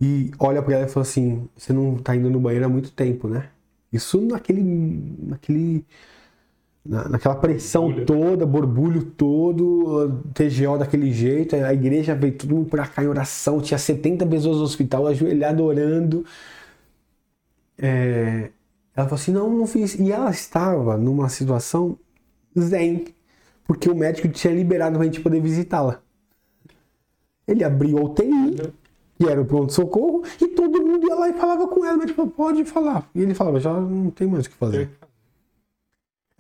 e 0.00 0.30
olha 0.38 0.62
para 0.62 0.74
ela 0.76 0.86
e 0.86 0.88
fala 0.88 1.04
assim: 1.04 1.48
Você 1.56 1.72
não 1.72 1.96
tá 1.98 2.14
indo 2.16 2.30
no 2.30 2.40
banheiro 2.40 2.66
há 2.66 2.68
muito 2.68 2.92
tempo, 2.92 3.28
né? 3.28 3.50
Isso 3.92 4.20
naquele. 4.20 4.62
naquele 4.62 5.84
na- 6.84 7.08
naquela 7.08 7.34
pressão 7.34 7.92
toda, 7.92 8.46
borbulho 8.46 9.04
todo, 9.04 10.22
TGO 10.34 10.78
daquele 10.78 11.12
jeito, 11.12 11.54
a 11.56 11.74
igreja 11.74 12.14
veio 12.14 12.36
todo 12.36 12.54
mundo 12.54 12.70
pra 12.70 12.86
cá 12.86 13.02
em 13.02 13.08
oração, 13.08 13.60
tinha 13.60 13.78
70 13.78 14.26
pessoas 14.26 14.56
no 14.58 14.62
hospital 14.62 15.06
ajoelhado 15.06 15.64
orando. 15.64 16.24
É, 17.76 18.50
ela 18.98 19.06
falou 19.06 19.20
assim: 19.22 19.30
não, 19.30 19.48
não 19.48 19.64
fiz. 19.64 19.94
E 19.94 20.10
ela 20.10 20.28
estava 20.28 20.96
numa 20.96 21.28
situação 21.28 21.96
zen, 22.58 23.04
porque 23.64 23.88
o 23.88 23.94
médico 23.94 24.28
tinha 24.28 24.52
liberado 24.52 24.96
pra 24.96 25.04
gente 25.04 25.20
poder 25.20 25.40
visitá-la. 25.40 26.02
Ele 27.46 27.62
abriu 27.62 27.96
a 27.98 28.02
UTI, 28.02 28.72
que 29.16 29.28
era 29.28 29.40
o 29.40 29.44
pronto-socorro, 29.44 30.24
e 30.40 30.48
todo 30.48 30.84
mundo 30.84 31.06
ia 31.06 31.14
lá 31.14 31.28
e 31.28 31.32
falava 31.32 31.68
com 31.68 31.84
ela. 31.84 31.94
O 31.94 32.00
médico 32.00 32.16
falou: 32.16 32.30
pode 32.32 32.64
falar. 32.64 33.08
E 33.14 33.22
ele 33.22 33.34
falava: 33.34 33.60
já 33.60 33.72
não 33.72 34.10
tem 34.10 34.26
mais 34.26 34.46
o 34.46 34.50
que 34.50 34.56
fazer. 34.56 34.90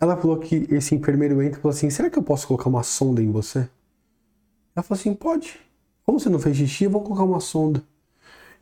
Ela 0.00 0.16
falou 0.16 0.38
que 0.38 0.66
esse 0.68 0.96
enfermeiro 0.96 1.40
entra 1.40 1.60
e 1.60 1.62
falou 1.62 1.76
assim: 1.76 1.88
será 1.90 2.10
que 2.10 2.18
eu 2.18 2.24
posso 2.24 2.48
colocar 2.48 2.68
uma 2.68 2.82
sonda 2.82 3.22
em 3.22 3.30
você? 3.30 3.68
Ela 4.74 4.82
falou 4.82 4.98
assim: 4.98 5.14
pode. 5.14 5.60
Como 6.04 6.18
você 6.18 6.28
não 6.28 6.40
fez 6.40 6.56
xixi, 6.56 6.84
eu 6.84 6.90
vou 6.90 7.02
colocar 7.02 7.22
uma 7.22 7.38
sonda. 7.38 7.84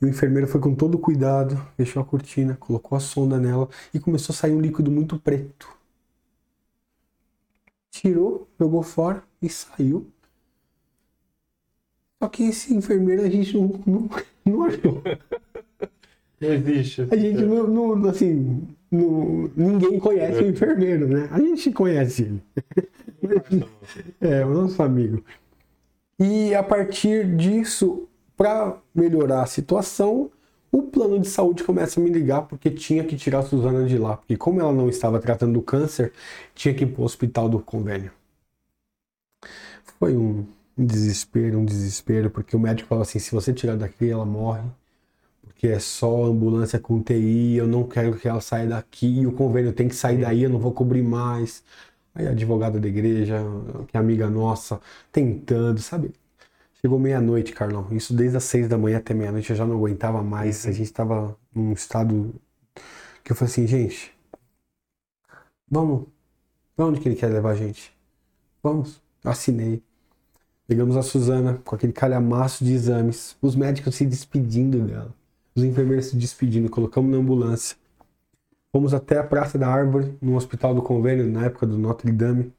E 0.00 0.04
o 0.04 0.08
enfermeiro 0.08 0.46
foi 0.48 0.60
com 0.60 0.74
todo 0.74 0.98
cuidado, 0.98 1.56
fechou 1.76 2.02
a 2.02 2.04
cortina, 2.06 2.56
colocou 2.56 2.96
a 2.96 3.00
sonda 3.00 3.38
nela 3.38 3.68
e 3.94 4.00
começou 4.00 4.32
a 4.32 4.36
sair 4.36 4.52
um 4.52 4.60
líquido 4.60 4.90
muito 4.90 5.18
preto. 5.18 5.68
Tirou, 7.90 8.46
jogou 8.58 8.82
fora 8.82 9.22
e 9.42 9.48
saiu. 9.48 10.06
Só 12.22 12.28
que 12.28 12.44
esse 12.44 12.74
enfermeiro 12.74 13.22
a 13.22 13.28
gente 13.30 13.56
não, 13.56 13.68
não, 13.86 14.08
não 14.44 14.62
achou. 14.64 15.02
Não 16.40 16.48
existe. 16.52 17.02
A 17.10 17.16
gente 17.16 17.42
não, 17.42 17.66
não- 17.66 18.08
assim, 18.08 18.66
não- 18.90 19.50
ninguém 19.56 19.98
conhece 19.98 20.42
o 20.42 20.48
enfermeiro, 20.48 21.08
né? 21.08 21.28
A 21.30 21.40
gente 21.40 21.72
conhece 21.72 22.22
ele. 22.24 22.42
É, 24.20 24.44
o 24.44 24.50
nosso 24.52 24.82
amigo. 24.82 25.24
E 26.18 26.54
a 26.54 26.62
partir 26.62 27.36
disso, 27.36 28.05
para 28.36 28.76
melhorar 28.94 29.42
a 29.42 29.46
situação, 29.46 30.30
o 30.70 30.82
plano 30.82 31.18
de 31.18 31.28
saúde 31.28 31.64
começa 31.64 32.00
a 32.00 32.02
me 32.02 32.10
ligar 32.10 32.42
porque 32.42 32.70
tinha 32.70 33.04
que 33.04 33.16
tirar 33.16 33.40
a 33.40 33.42
Suzana 33.42 33.86
de 33.86 33.98
lá. 33.98 34.16
Porque 34.16 34.36
como 34.36 34.60
ela 34.60 34.72
não 34.72 34.88
estava 34.88 35.18
tratando 35.20 35.54
do 35.54 35.62
câncer, 35.62 36.12
tinha 36.54 36.74
que 36.74 36.84
ir 36.84 36.88
para 36.88 37.02
o 37.02 37.04
hospital 37.04 37.48
do 37.48 37.60
convênio. 37.60 38.12
Foi 39.98 40.16
um 40.16 40.46
desespero, 40.76 41.58
um 41.58 41.64
desespero, 41.64 42.30
porque 42.30 42.54
o 42.56 42.60
médico 42.60 42.88
falou 42.88 43.02
assim, 43.02 43.18
se 43.18 43.32
você 43.32 43.52
tirar 43.52 43.76
daqui, 43.76 44.10
ela 44.10 44.26
morre. 44.26 44.62
Porque 45.42 45.68
é 45.68 45.78
só 45.78 46.24
ambulância 46.24 46.78
com 46.78 47.02
TI, 47.02 47.56
eu 47.56 47.66
não 47.66 47.84
quero 47.84 48.18
que 48.18 48.28
ela 48.28 48.40
saia 48.40 48.68
daqui, 48.68 49.26
o 49.26 49.32
convênio 49.32 49.72
tem 49.72 49.88
que 49.88 49.94
sair 49.94 50.18
daí, 50.20 50.42
eu 50.42 50.50
não 50.50 50.58
vou 50.58 50.72
cobrir 50.72 51.02
mais. 51.02 51.64
Aí 52.14 52.26
a 52.26 52.30
advogada 52.30 52.78
da 52.80 52.88
igreja, 52.88 53.38
que 53.88 53.96
é 53.96 54.00
amiga 54.00 54.28
nossa, 54.30 54.80
tentando, 55.12 55.80
sabe? 55.80 56.12
Chegou 56.86 57.00
meia-noite, 57.00 57.52
Carlão. 57.52 57.88
Isso 57.90 58.14
desde 58.14 58.36
as 58.36 58.44
seis 58.44 58.68
da 58.68 58.78
manhã 58.78 58.98
até 58.98 59.12
meia-noite, 59.12 59.50
eu 59.50 59.56
já 59.56 59.66
não 59.66 59.74
aguentava 59.74 60.22
mais. 60.22 60.64
A 60.68 60.70
gente 60.70 60.84
estava 60.84 61.36
num 61.52 61.72
estado 61.72 62.32
que 63.24 63.32
eu 63.32 63.34
falei 63.34 63.50
assim, 63.50 63.66
gente, 63.66 64.14
vamos. 65.68 66.06
Pra 66.76 66.86
onde 66.86 67.00
que 67.00 67.08
ele 67.08 67.16
quer 67.16 67.26
levar 67.26 67.50
a 67.50 67.54
gente? 67.56 67.92
Vamos. 68.62 69.02
Assinei. 69.24 69.82
Pegamos 70.68 70.96
a 70.96 71.02
Suzana 71.02 71.60
com 71.64 71.74
aquele 71.74 71.92
calhamaço 71.92 72.64
de 72.64 72.72
exames, 72.72 73.36
os 73.42 73.56
médicos 73.56 73.96
se 73.96 74.06
despedindo 74.06 74.78
dela, 74.78 75.12
os 75.56 75.64
enfermeiros 75.64 76.06
se 76.06 76.16
despedindo, 76.16 76.70
colocamos 76.70 77.10
na 77.10 77.16
ambulância. 77.16 77.76
Fomos 78.70 78.94
até 78.94 79.18
a 79.18 79.24
Praça 79.24 79.58
da 79.58 79.66
Árvore, 79.66 80.16
no 80.22 80.36
hospital 80.36 80.72
do 80.72 80.82
convênio, 80.82 81.26
na 81.26 81.46
época 81.46 81.66
do 81.66 81.76
Notre 81.76 82.12
Dame. 82.12 82.52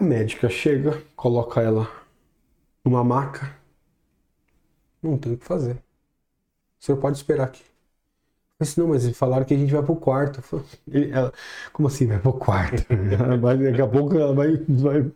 A 0.00 0.02
médica 0.02 0.48
chega, 0.48 1.00
coloca 1.14 1.60
ela 1.62 2.03
numa 2.84 3.02
maca. 3.04 3.58
Não 5.02 5.16
tem 5.18 5.32
o 5.34 5.38
que 5.38 5.44
fazer. 5.44 5.82
O 6.80 6.84
senhor 6.84 6.98
pode 7.00 7.16
esperar 7.18 7.44
aqui. 7.46 7.62
Eu 8.60 8.64
disse, 8.66 8.78
não, 8.80 8.88
mas 8.88 9.04
eles 9.04 9.18
falaram 9.18 9.44
que 9.44 9.54
a 9.54 9.58
gente 9.58 9.72
vai 9.72 9.82
pro 9.82 9.96
quarto. 9.96 10.42
Ela, 10.92 11.32
como 11.72 11.88
assim 11.88 12.06
vai 12.06 12.18
pro 12.20 12.32
quarto? 12.34 12.84
Vai- 13.40 13.58
daqui 13.58 13.82
a 13.82 13.86
pouco 13.88 14.16
ela 14.18 14.34
vai, 14.34 14.56
vai 14.68 15.12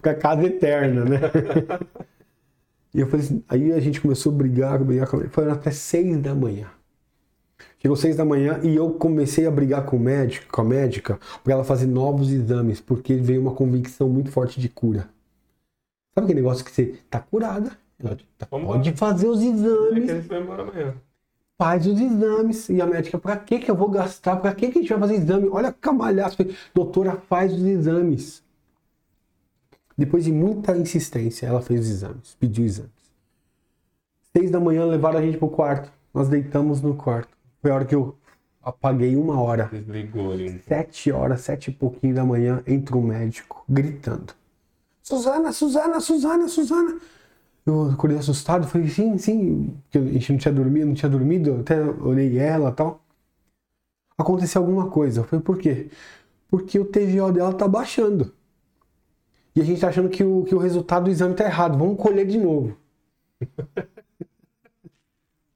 pra 0.00 0.14
casa 0.14 0.44
eterna, 0.44 1.04
né? 1.04 1.18
E 2.94 3.00
eu 3.00 3.06
falei 3.06 3.24
assim, 3.24 3.44
aí 3.48 3.72
a 3.72 3.80
gente 3.80 4.00
começou 4.00 4.32
a 4.32 4.36
brigar, 4.36 4.82
brigar 4.84 5.08
com 5.08 5.18
Foi 5.30 5.50
até 5.50 5.70
seis 5.70 6.18
da 6.20 6.34
manhã. 6.34 6.70
Chegou 7.82 7.96
seis 7.98 8.16
da 8.16 8.24
manhã 8.24 8.60
e 8.62 8.74
eu 8.74 8.92
comecei 8.94 9.46
a 9.46 9.50
brigar 9.50 9.84
com 9.84 9.96
o 9.96 10.00
médico, 10.00 10.46
com 10.50 10.62
a 10.62 10.64
médica, 10.64 11.18
para 11.44 11.52
ela 11.52 11.64
fazer 11.64 11.86
novos 11.86 12.30
exames, 12.32 12.80
porque 12.80 13.14
veio 13.16 13.42
uma 13.42 13.54
convicção 13.54 14.08
muito 14.08 14.30
forte 14.30 14.58
de 14.60 14.68
cura. 14.70 15.06
Sabe 16.14 16.24
aquele 16.26 16.40
negócio 16.40 16.64
que 16.64 16.70
você 16.70 16.98
tá 17.08 17.20
curada? 17.20 17.72
Ela 17.98 18.18
tá- 18.36 18.46
pode 18.46 18.92
fazer 18.92 19.28
os 19.28 19.40
É 19.40 19.46
exames, 19.46 20.26
foi 20.26 20.40
embora 20.40 20.62
amanhã. 20.62 20.94
faz 21.58 21.86
os 21.86 22.00
exames. 22.00 22.68
E 22.68 22.80
a 22.80 22.86
médica, 22.86 23.18
pra 23.18 23.36
que 23.36 23.58
que 23.60 23.70
eu 23.70 23.74
vou 23.76 23.88
gastar? 23.88 24.36
Pra 24.36 24.54
que 24.54 24.70
que 24.70 24.78
a 24.78 24.82
gente 24.82 24.90
vai 24.90 24.98
fazer 25.00 25.14
exame? 25.14 25.48
Olha, 25.48 25.72
camalhaço. 25.72 26.36
Doutora, 26.74 27.16
faz 27.28 27.52
os 27.52 27.62
exames. 27.64 28.42
Depois 29.96 30.24
de 30.24 30.32
muita 30.32 30.76
insistência, 30.76 31.46
ela 31.46 31.60
fez 31.62 31.80
os 31.80 31.88
exames, 31.90 32.34
pediu 32.40 32.64
exames. 32.64 32.90
Seis 34.36 34.50
da 34.50 34.58
manhã 34.58 34.84
levaram 34.84 35.18
a 35.18 35.22
gente 35.22 35.36
pro 35.38 35.48
quarto. 35.48 35.92
Nós 36.12 36.28
deitamos 36.28 36.80
no 36.82 36.94
quarto. 36.94 37.30
Foi 37.60 37.70
a 37.70 37.74
hora 37.74 37.84
que 37.84 37.94
eu 37.94 38.16
apaguei 38.62 39.16
uma 39.16 39.40
hora. 39.40 39.68
Desligou 39.70 40.32
ali. 40.32 40.58
Sete 40.66 41.12
horas, 41.12 41.42
sete 41.42 41.70
e 41.70 41.74
pouquinho 41.74 42.14
da 42.14 42.24
manhã, 42.24 42.62
entra 42.66 42.96
um 42.96 43.02
médico 43.02 43.64
gritando. 43.68 44.34
Suzana, 45.02 45.52
Suzana, 45.52 46.00
Suzana, 46.00 46.48
Suzana. 46.48 47.00
Eu 47.64 47.90
acordei 47.90 48.18
assustado, 48.18 48.66
falei, 48.66 48.88
sim, 48.88 49.16
sim, 49.18 49.76
porque 49.84 49.98
a 49.98 50.12
gente 50.12 50.32
não 50.32 50.38
tinha 50.38 50.52
dormido, 50.54 50.86
não 50.86 50.94
tinha 50.94 51.08
dormido, 51.08 51.60
até 51.60 51.80
olhei 51.80 52.38
ela 52.38 52.70
e 52.70 52.72
tal. 52.72 53.04
Aconteceu 54.18 54.60
alguma 54.62 54.90
coisa. 54.90 55.20
Eu 55.20 55.24
falei, 55.24 55.44
por 55.44 55.58
quê? 55.58 55.90
Porque 56.48 56.78
o 56.78 56.84
TGO 56.84 57.32
dela 57.32 57.52
tá 57.54 57.68
baixando. 57.68 58.32
E 59.54 59.60
a 59.60 59.64
gente 59.64 59.80
tá 59.80 59.88
achando 59.88 60.08
que 60.08 60.24
o, 60.24 60.44
que 60.44 60.54
o 60.54 60.58
resultado 60.58 61.04
do 61.04 61.10
exame 61.10 61.34
tá 61.34 61.44
errado. 61.44 61.78
Vamos 61.78 62.00
colher 62.00 62.26
de 62.26 62.38
novo. 62.38 62.76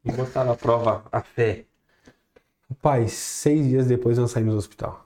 E 0.05 0.13
botar 0.13 0.45
na 0.45 0.55
prova 0.55 1.05
a 1.11 1.21
fé. 1.21 1.65
Rapaz, 2.71 3.13
seis 3.13 3.67
dias 3.67 3.89
depois 3.89 4.17
nós 4.17 4.31
saímos 4.31 4.55
do 4.55 4.59
hospital. 4.59 5.05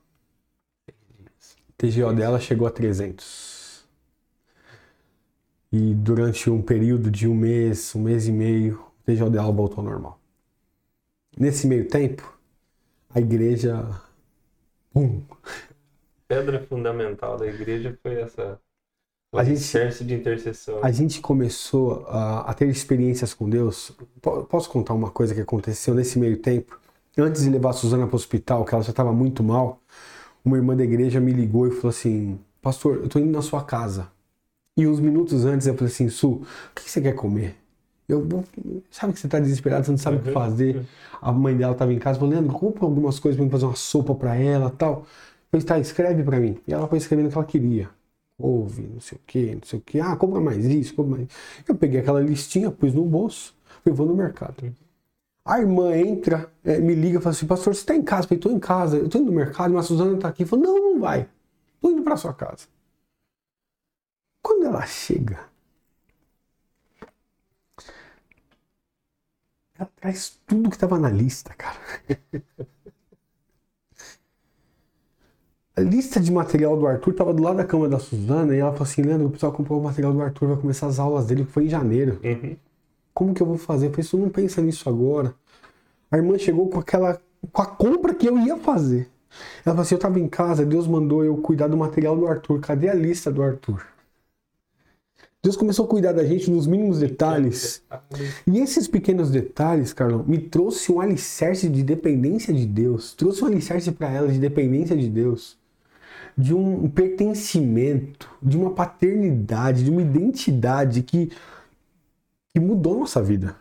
O 0.91 1.73
TGO 1.79 2.13
dela 2.13 2.39
chegou 2.39 2.67
a 2.67 2.71
300. 2.71 3.50
E 5.73 5.95
durante 5.97 6.49
um 6.49 6.63
período 6.63 7.11
de 7.11 7.27
um 7.27 7.35
mês, 7.35 7.93
um 7.97 8.03
mês 8.03 8.29
e 8.29 8.33
meio, 8.33 8.77
o 9.01 9.05
TGO 9.05 9.31
dela 9.31 9.51
voltou 9.53 9.79
ao 9.79 9.85
normal. 9.91 10.21
Nesse 11.37 11.67
meio 11.67 11.89
tempo, 11.89 12.23
a 13.11 13.21
igreja. 13.21 13.87
Pum! 14.93 15.25
Pedra 16.29 16.67
fundamental 16.67 17.37
da 17.37 17.47
igreja 17.47 17.99
foi 18.03 18.23
essa. 18.23 18.59
A 19.35 19.45
gente- 19.45 19.59
alicerce 19.59 20.05
de 20.05 20.15
intercessão. 20.15 20.81
A 20.83 20.91
gente 20.91 21.21
começou 21.21 22.07
a, 22.09 22.51
a 22.51 22.55
ter 22.55 22.69
experiências 22.69 23.35
com 23.35 23.49
Deus. 23.51 23.93
Po- 24.23 24.45
Posso 24.45 24.71
contar 24.71 24.95
uma 24.95 25.11
coisa 25.11 25.35
que 25.35 25.41
aconteceu 25.41 25.95
nesse 25.95 26.19
meio 26.19 26.39
tempo? 26.39 26.79
Antes 27.19 27.43
de 27.43 27.51
levar 27.51 27.71
a 27.71 27.73
Suzana 27.75 28.07
para 28.07 28.15
o 28.15 28.17
hospital, 28.17 28.65
que 28.65 28.75
ela 28.75 28.83
já 28.83 28.91
estava 28.91 29.13
muito 29.13 29.43
mal, 29.43 29.79
uma 30.45 30.57
irmã 30.59 30.77
da 30.77 30.85
igreja 30.85 31.21
me 31.21 31.33
ligou 31.33 31.67
e 31.69 31.73
falou 31.73 31.91
assim: 31.91 32.41
Pastor, 32.63 32.97
eu 32.99 33.07
estou 33.07 33.23
indo 33.23 33.33
na 33.33 33.43
sua 33.43 33.65
casa. 33.65 34.11
E 34.77 34.87
uns 34.87 35.01
minutos 35.01 35.45
antes 35.45 35.67
eu 35.67 35.75
falei 35.75 35.93
assim: 35.93 36.09
Su, 36.09 36.33
o 36.33 36.47
que 36.75 36.89
você 36.89 37.01
quer 37.01 37.15
comer? 37.15 37.57
Eu, 38.09 38.27
sabe 38.91 39.13
que 39.13 39.21
você 39.21 39.27
está 39.27 39.39
desesperado, 39.39 39.85
você 39.85 39.91
não 39.93 39.99
sabe 39.99 40.17
o 40.17 40.23
que 40.23 40.33
fazer. 40.33 40.85
A 41.21 41.31
mãe 41.33 41.57
dela 41.57 41.73
estava 41.73 41.93
em 41.93 41.99
casa, 41.99 42.19
falou: 42.19 42.33
Leandro, 42.33 42.53
compra 42.53 42.85
algumas 42.85 43.19
coisas 43.19 43.41
para 43.41 43.51
fazer 43.51 43.67
uma 43.67 43.77
sopa 43.77 44.15
para 44.15 44.35
ela 44.37 44.71
tal. 44.71 45.01
Eu 45.01 45.07
falei: 45.51 45.67
tá, 45.67 45.79
escreve 45.79 46.23
para 46.23 46.41
mim. 46.41 46.59
E 46.67 46.73
ela 46.73 46.89
foi 46.89 46.99
escrevendo 46.99 47.27
o 47.27 47.31
que 47.31 47.39
ela 47.39 47.47
queria 47.47 47.91
couve, 48.41 48.83
não 48.83 49.01
sei 49.01 49.19
o 49.19 49.21
que, 49.27 49.55
não 49.55 49.63
sei 49.65 49.79
o 49.79 49.83
que. 49.83 50.01
Ah, 50.01 50.17
compra 50.17 50.41
mais 50.41 50.65
isso, 50.65 50.95
compra 50.95 51.19
mais. 51.19 51.29
Eu 51.69 51.75
peguei 51.75 52.01
aquela 52.01 52.21
listinha, 52.21 52.71
pus 52.71 52.95
no 52.95 53.05
bolso, 53.05 53.55
falei, 53.85 53.97
vou 53.97 54.07
no 54.07 54.17
mercado. 54.17 54.75
A 55.45 55.61
irmã 55.61 55.97
entra, 55.97 56.51
eh, 56.65 56.79
me 56.79 56.95
liga 56.95 57.19
e 57.19 57.23
fala 57.23 57.35
assim, 57.35 57.47
pastor, 57.47 57.75
você 57.75 57.85
tá 57.85 57.95
em 57.95 58.03
casa? 58.03 58.25
Eu 58.25 58.29
falei, 58.29 58.41
tô 58.41 58.51
em 58.51 58.59
casa, 58.59 58.97
eu 58.97 59.09
tô 59.09 59.19
indo 59.19 59.31
no 59.31 59.37
mercado, 59.37 59.73
mas 59.75 59.85
a 59.85 59.89
Suzana 59.89 60.17
tá 60.19 60.29
aqui. 60.29 60.45
Falou, 60.45 60.65
não, 60.65 60.93
não 60.95 61.01
vai. 61.01 61.29
Tô 61.81 61.91
indo 61.91 62.03
pra 62.03 62.17
sua 62.17 62.33
casa. 62.33 62.67
Ela 64.71 64.87
chega, 64.87 65.51
ela 69.77 69.91
traz 69.97 70.39
tudo 70.47 70.71
que 70.71 70.79
tava 70.79 70.97
na 70.97 71.09
lista, 71.11 71.53
cara. 71.55 71.77
A 75.77 75.81
lista 75.81 76.21
de 76.21 76.31
material 76.31 76.77
do 76.77 76.87
Arthur 76.87 77.15
tava 77.15 77.33
do 77.35 77.43
lado 77.43 77.57
da 77.57 77.65
cama 77.65 77.89
da 77.89 77.99
Suzana 77.99 78.55
e 78.55 78.59
ela 78.59 78.71
falou 78.73 78.85
assim: 78.85 79.03
Leandro, 79.03 79.27
o 79.27 79.31
pessoal 79.31 79.53
comprou 79.53 79.81
o 79.81 79.83
material 79.83 80.13
do 80.13 80.23
Arthur, 80.23 80.49
vai 80.49 80.57
começar 80.59 80.87
as 80.87 80.99
aulas 81.01 81.27
dele, 81.27 81.45
que 81.45 81.51
foi 81.53 81.65
em 81.65 81.69
janeiro. 81.69 82.21
Como 83.15 83.35
que 83.35 83.43
eu 83.43 83.47
vou 83.47 83.59
fazer? 83.59 83.87
Eu 83.87 83.91
falei: 83.91 84.05
você 84.05 84.17
não 84.17 84.29
pensa 84.29 84.63
nisso 84.63 84.89
agora. 84.89 85.35
A 86.11 86.17
irmã 86.17 86.39
chegou 86.39 86.69
com 86.71 86.79
aquela. 86.81 87.21
com 87.53 87.63
a 87.63 87.67
compra 87.67 88.15
que 88.15 88.29
eu 88.29 88.39
ia 88.39 88.57
fazer. 88.59 89.11
Ela 89.65 89.75
falou 89.75 89.83
assim: 89.83 89.95
eu 89.97 90.01
tava 90.01 90.21
em 90.21 90.29
casa, 90.29 90.65
Deus 90.67 90.87
mandou 90.87 91.25
eu 91.25 91.37
cuidar 91.39 91.69
do 91.69 91.77
material 91.77 92.17
do 92.17 92.27
Arthur. 92.29 92.61
Cadê 92.61 92.89
a 92.89 92.95
lista 92.95 93.33
do 93.33 93.43
Arthur? 93.43 93.85
Deus 95.43 95.57
começou 95.57 95.87
a 95.87 95.89
cuidar 95.89 96.13
da 96.13 96.25
gente 96.25 96.51
nos 96.51 96.67
mínimos 96.67 96.99
detalhes. 96.99 97.83
E 98.47 98.59
esses 98.59 98.87
pequenos 98.87 99.31
detalhes, 99.31 99.93
Carlão, 99.93 100.23
me 100.27 100.39
trouxe 100.39 100.93
um 100.93 101.01
alicerce 101.01 101.69
de 101.69 101.83
dependência 101.83 102.53
de 102.53 102.67
Deus. 102.67 103.15
Trouxe 103.15 103.43
um 103.43 103.47
alicerce 103.47 103.91
para 103.93 104.11
ela 104.11 104.29
de 104.29 104.39
dependência 104.39 104.97
de 104.97 105.09
Deus. 105.09 105.59
De 106.37 106.55
um 106.55 106.89
pertencimento, 106.91 108.31
de 108.43 108.57
uma 108.57 108.73
paternidade, 108.75 109.85
de 109.85 109.91
uma 109.91 110.03
identidade 110.03 111.03
que, 111.03 111.31
que 112.53 112.61
mudou 112.61 112.99
nossa 112.99 113.23
vida. 113.23 113.57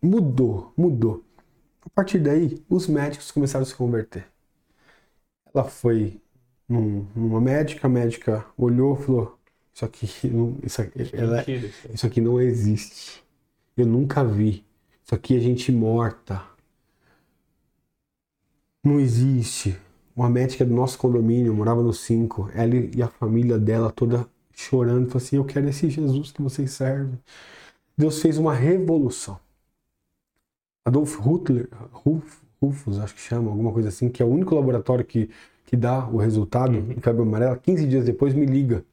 Mudou, 0.00 0.72
mudou. 0.76 1.24
A 1.84 1.90
partir 1.90 2.18
daí, 2.20 2.62
os 2.68 2.86
médicos 2.88 3.30
começaram 3.32 3.64
a 3.64 3.66
se 3.66 3.74
converter. 3.74 4.26
Ela 5.54 5.64
foi 5.64 6.20
num- 6.68 7.06
numa 7.16 7.40
médica, 7.40 7.86
a 7.86 7.90
médica 7.90 8.44
olhou 8.58 8.94
e 8.98 9.02
falou: 9.04 9.33
Isso 9.74 9.84
aqui, 9.84 10.06
não, 10.28 10.58
isso, 10.62 10.80
aqui, 10.82 11.10
ela- 11.14 11.46
Mentira, 11.46 11.68
isso 11.92 12.06
aqui 12.06 12.20
não 12.20 12.40
existe. 12.40 13.22
Eu 13.76 13.86
nunca 13.86 14.24
vi. 14.24 14.64
Isso 15.04 15.14
aqui 15.14 15.36
é 15.36 15.40
gente 15.40 15.72
morta. 15.72 16.42
Não 18.84 19.00
existe. 19.00 19.76
Uma 20.14 20.30
médica 20.30 20.64
do 20.64 20.72
nosso 20.74 20.96
condomínio, 20.98 21.52
morava 21.54 21.82
no 21.82 21.92
5, 21.92 22.48
ela 22.54 22.74
e 22.76 23.02
a 23.02 23.08
família 23.08 23.58
dela 23.58 23.90
toda 23.90 24.28
chorando, 24.54 25.08
falou 25.08 25.24
assim: 25.24 25.36
Eu 25.36 25.44
quero 25.44 25.68
esse 25.68 25.90
Jesus 25.90 26.30
que 26.30 26.40
vocês 26.42 26.70
servem. 26.72 27.18
Deus 27.98 28.20
fez 28.22 28.38
uma 28.38 28.54
revolução. 28.54 29.40
Adolf 30.86 31.18
Hitler, 31.20 31.68
Ruf, 31.92 32.42
Rufus, 32.60 32.98
acho 32.98 33.14
que 33.14 33.20
chama, 33.20 33.50
alguma 33.50 33.72
coisa 33.72 33.88
assim, 33.88 34.08
que 34.08 34.22
é 34.22 34.26
o 34.26 34.28
único 34.28 34.54
laboratório 34.54 35.04
que, 35.04 35.30
que 35.66 35.76
dá 35.76 36.06
o 36.08 36.16
resultado 36.18 36.80
de 36.80 37.00
febre 37.00 37.22
amarela, 37.22 37.56
15 37.58 37.86
dias 37.86 38.04
depois 38.04 38.34
me 38.34 38.46
liga. 38.46 38.84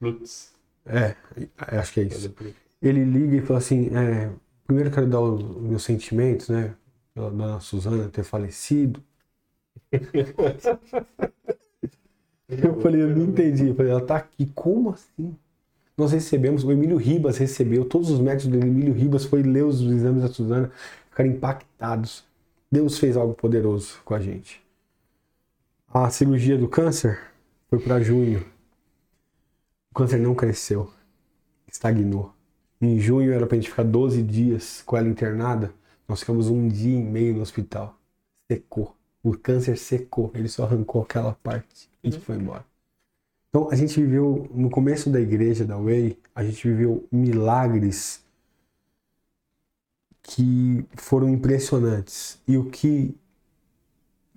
Lutz. 0.00 0.54
É, 0.84 1.16
é, 1.70 1.78
acho 1.78 1.92
que 1.92 2.00
é 2.00 2.04
isso. 2.04 2.34
Ele 2.80 3.04
liga 3.04 3.36
e 3.36 3.40
fala 3.40 3.58
assim: 3.58 3.90
é, 3.96 4.30
primeiro 4.66 4.90
quero 4.90 5.06
dar 5.06 5.20
os 5.20 5.42
meus 5.60 5.82
sentimentos, 5.82 6.48
né? 6.48 6.74
Pela 7.14 7.30
dona 7.30 7.60
Suzana 7.60 8.08
ter 8.08 8.24
falecido. 8.24 9.02
Eu 12.48 12.80
falei, 12.80 13.02
eu 13.02 13.08
não 13.08 13.24
entendi. 13.24 13.68
Eu 13.68 13.74
falei, 13.74 13.90
ela 13.90 14.00
tá 14.00 14.16
aqui, 14.16 14.46
como 14.54 14.90
assim? 14.90 15.36
Nós 15.96 16.12
recebemos, 16.12 16.62
o 16.62 16.70
Emílio 16.70 16.96
Ribas 16.96 17.38
recebeu, 17.38 17.84
todos 17.84 18.10
os 18.10 18.20
médicos 18.20 18.52
do 18.52 18.64
Emílio 18.64 18.92
Ribas 18.92 19.24
foi 19.24 19.42
ler 19.42 19.64
os 19.64 19.80
exames 19.80 20.22
da 20.22 20.28
Suzana, 20.28 20.70
ficaram 21.10 21.30
impactados. 21.30 22.24
Deus 22.70 22.98
fez 22.98 23.16
algo 23.16 23.34
poderoso 23.34 23.98
com 24.04 24.14
a 24.14 24.20
gente. 24.20 24.62
A 25.92 26.10
cirurgia 26.10 26.58
do 26.58 26.68
câncer 26.68 27.18
foi 27.68 27.78
para 27.78 28.00
junho. 28.00 28.44
O 29.96 29.98
câncer 29.98 30.18
não 30.18 30.34
cresceu, 30.34 30.90
estagnou. 31.66 32.30
Em 32.82 33.00
junho 33.00 33.32
era 33.32 33.46
pra 33.46 33.56
gente 33.56 33.70
ficar 33.70 33.82
12 33.82 34.22
dias 34.22 34.82
com 34.84 34.94
ela 34.94 35.08
internada. 35.08 35.72
Nós 36.06 36.20
ficamos 36.20 36.48
um 36.48 36.68
dia 36.68 36.98
e 36.98 37.02
meio 37.02 37.32
no 37.32 37.40
hospital. 37.40 37.98
Secou. 38.46 38.94
O 39.22 39.32
câncer 39.32 39.78
secou. 39.78 40.30
Ele 40.34 40.50
só 40.50 40.64
arrancou 40.64 41.00
aquela 41.00 41.32
parte 41.42 41.88
e 42.04 42.12
foi 42.12 42.36
embora. 42.36 42.62
Então 43.48 43.70
a 43.70 43.74
gente 43.74 43.98
viveu, 43.98 44.46
no 44.52 44.68
começo 44.68 45.08
da 45.08 45.18
igreja 45.18 45.64
da 45.64 45.78
Way, 45.78 46.18
a 46.34 46.44
gente 46.44 46.68
viveu 46.68 47.08
milagres 47.10 48.22
que 50.22 50.84
foram 50.94 51.30
impressionantes. 51.30 52.38
E 52.46 52.58
o 52.58 52.68
que, 52.68 53.16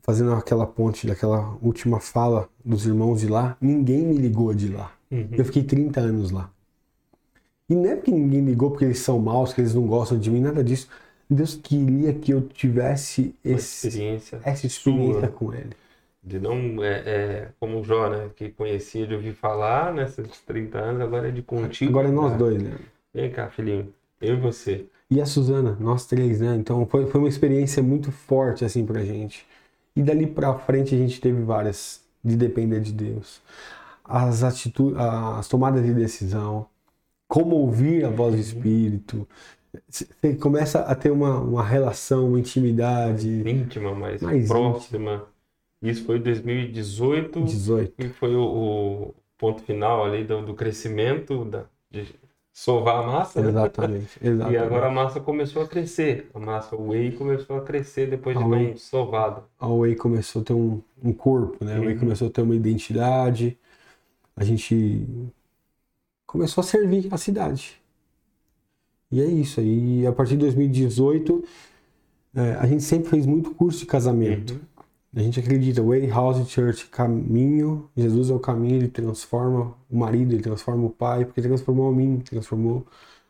fazendo 0.03 0.31
aquela 0.31 0.65
ponte 0.65 1.05
daquela 1.05 1.57
última 1.61 1.99
fala 1.99 2.47
dos 2.63 2.85
irmãos 2.85 3.19
de 3.19 3.27
lá, 3.27 3.57
ninguém 3.59 4.05
me 4.05 4.15
ligou 4.15 4.53
de 4.53 4.69
lá. 4.69 4.97
Eu 5.11 5.45
fiquei 5.45 5.63
30 5.63 5.99
anos 5.99 6.31
lá. 6.31 6.51
E 7.69 7.75
não 7.75 7.89
é 7.89 7.95
porque 7.95 8.11
ninguém 8.11 8.43
ligou 8.43 8.71
porque 8.71 8.85
eles 8.85 8.99
são 8.99 9.19
maus, 9.19 9.53
que 9.53 9.61
eles 9.61 9.73
não 9.73 9.85
gostam 9.85 10.17
de 10.17 10.29
mim, 10.29 10.41
nada 10.41 10.63
disso. 10.63 10.87
Deus 11.29 11.53
queria 11.55 12.13
que 12.13 12.33
eu 12.33 12.41
tivesse 12.41 13.35
esse, 13.45 13.87
experiência 13.87 14.41
essa 14.43 14.65
experiência 14.65 15.19
sua. 15.19 15.29
com 15.29 15.53
ele. 15.53 15.75
De 16.23 16.39
não, 16.39 16.83
é, 16.83 17.03
é, 17.05 17.47
como 17.59 17.79
o 17.79 17.83
Jó, 17.83 18.09
né? 18.09 18.29
Que 18.35 18.49
conhecia 18.49 19.05
de 19.05 19.13
ouvir 19.13 19.33
falar 19.33 19.93
nesses 19.93 20.39
30 20.41 20.77
anos, 20.79 21.01
agora 21.01 21.29
é 21.29 21.31
de 21.31 21.43
contigo. 21.43 21.91
Agora 21.91 22.07
é 22.07 22.11
nós 22.11 22.31
cara. 22.31 22.37
dois, 22.37 22.61
né? 22.61 22.77
Vem 23.13 23.31
cá, 23.31 23.49
filhinho. 23.49 23.93
Eu 24.19 24.35
e 24.35 24.39
você. 24.39 24.85
E 25.09 25.21
a 25.21 25.25
Suzana, 25.25 25.77
nós 25.79 26.05
três, 26.05 26.41
né? 26.41 26.55
Então 26.55 26.85
foi, 26.85 27.07
foi 27.07 27.21
uma 27.21 27.29
experiência 27.29 27.81
muito 27.81 28.11
forte, 28.11 28.65
assim, 28.65 28.85
pra 28.85 29.03
gente. 29.03 29.45
E 29.95 30.03
dali 30.03 30.27
pra 30.27 30.53
frente 30.55 30.93
a 30.93 30.97
gente 30.97 31.21
teve 31.21 31.41
várias 31.41 32.01
de 32.23 32.35
depender 32.35 32.79
de 32.79 32.91
Deus. 32.91 33.41
As 34.11 34.43
atitudes, 34.43 34.97
as 34.99 35.47
tomadas 35.47 35.83
de 35.85 35.93
decisão, 35.93 36.67
como 37.27 37.55
ouvir 37.57 38.05
a 38.05 38.09
voz 38.09 38.35
do 38.35 38.41
Espírito. 38.41 39.27
Você 39.87 40.35
começa 40.35 40.81
a 40.81 40.95
ter 40.95 41.11
uma, 41.11 41.39
uma 41.39 41.63
relação, 41.63 42.27
uma 42.29 42.39
intimidade. 42.39 43.29
íntima, 43.49 43.93
mais, 43.95 44.21
Mais 44.21 44.47
próxima. 44.47 45.25
Isso 45.81 46.05
foi 46.05 46.17
em 46.17 46.21
2018. 46.21 47.43
18. 47.43 47.93
E 47.99 48.09
foi 48.09 48.35
o, 48.35 48.43
o- 48.43 49.15
ponto 49.37 49.61
final 49.63 50.03
ali 50.05 50.23
do, 50.25 50.41
do 50.45 50.53
crescimento, 50.55 51.45
da, 51.45 51.65
de 51.91 52.13
sovar 52.51 53.03
a 53.03 53.07
massa. 53.07 53.41
né? 53.41 53.49
Exatamente, 53.49 54.19
E 54.21 54.27
exatamente. 54.27 54.57
agora 54.57 54.87
a 54.87 54.91
massa 54.91 55.19
começou 55.21 55.61
a 55.61 55.67
crescer. 55.67 56.29
A 56.33 56.39
massa 56.39 56.75
whey 56.75 57.11
começou 57.13 57.57
a 57.57 57.61
crescer 57.61 58.09
depois 58.09 58.37
de 58.37 58.43
bem 58.43 58.65
whey. 58.69 58.77
sovada. 58.77 59.43
a 59.59 59.67
Whey 59.67 59.95
começou 59.95 60.41
a 60.41 60.45
ter 60.45 60.53
um, 60.53 60.81
um 61.03 61.13
corpo, 61.13 61.63
né? 61.63 61.75
A 61.77 61.79
Whey 61.79 61.93
Uhum. 61.93 61.99
começou 61.99 62.27
a 62.27 62.31
ter 62.31 62.41
uma 62.41 62.55
identidade. 62.55 63.57
A 64.39 64.45
gente 64.45 65.05
começou 66.25 66.61
a 66.61 66.65
servir 66.65 67.09
a 67.11 67.17
cidade. 67.17 67.81
E 69.11 69.19
é 69.19 69.25
isso. 69.25 69.59
E 69.59 70.07
a 70.07 70.13
partir 70.13 70.31
de 70.31 70.37
2018, 70.37 71.43
é, 72.33 72.53
a 72.53 72.65
gente 72.65 72.83
sempre 72.83 73.09
fez 73.09 73.25
muito 73.25 73.53
curso 73.53 73.79
de 73.79 73.85
casamento. 73.85 74.57
A 75.13 75.19
gente 75.19 75.41
acredita, 75.41 75.83
Way 75.83 76.07
House 76.07 76.49
Church, 76.49 76.85
caminho, 76.85 77.89
Jesus 77.97 78.29
é 78.29 78.33
o 78.33 78.39
caminho, 78.39 78.77
ele 78.77 78.87
transforma 78.87 79.75
o 79.89 79.97
marido, 79.97 80.33
ele 80.33 80.41
transforma 80.41 80.85
o 80.85 80.89
pai, 80.89 81.25
porque 81.25 81.41
ele 81.41 81.49
transformou 81.49 81.89
a 81.89 81.91
mim, 81.91 82.19
transformou 82.19 82.87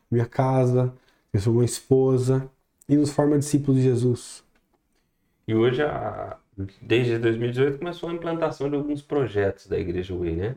minha 0.08 0.26
casa, 0.26 0.94
transformou 1.32 1.62
a 1.62 1.64
esposa 1.64 2.48
e 2.88 2.96
nos 2.96 3.10
forma 3.10 3.36
discípulos 3.36 3.78
de 3.78 3.82
Jesus. 3.88 4.44
E 5.48 5.54
hoje, 5.56 5.82
desde 6.80 7.18
2018, 7.18 7.78
começou 7.78 8.10
a 8.10 8.12
implantação 8.12 8.70
de 8.70 8.76
alguns 8.76 9.02
projetos 9.02 9.66
da 9.66 9.76
Igreja 9.76 10.16
Way, 10.16 10.36
né? 10.36 10.56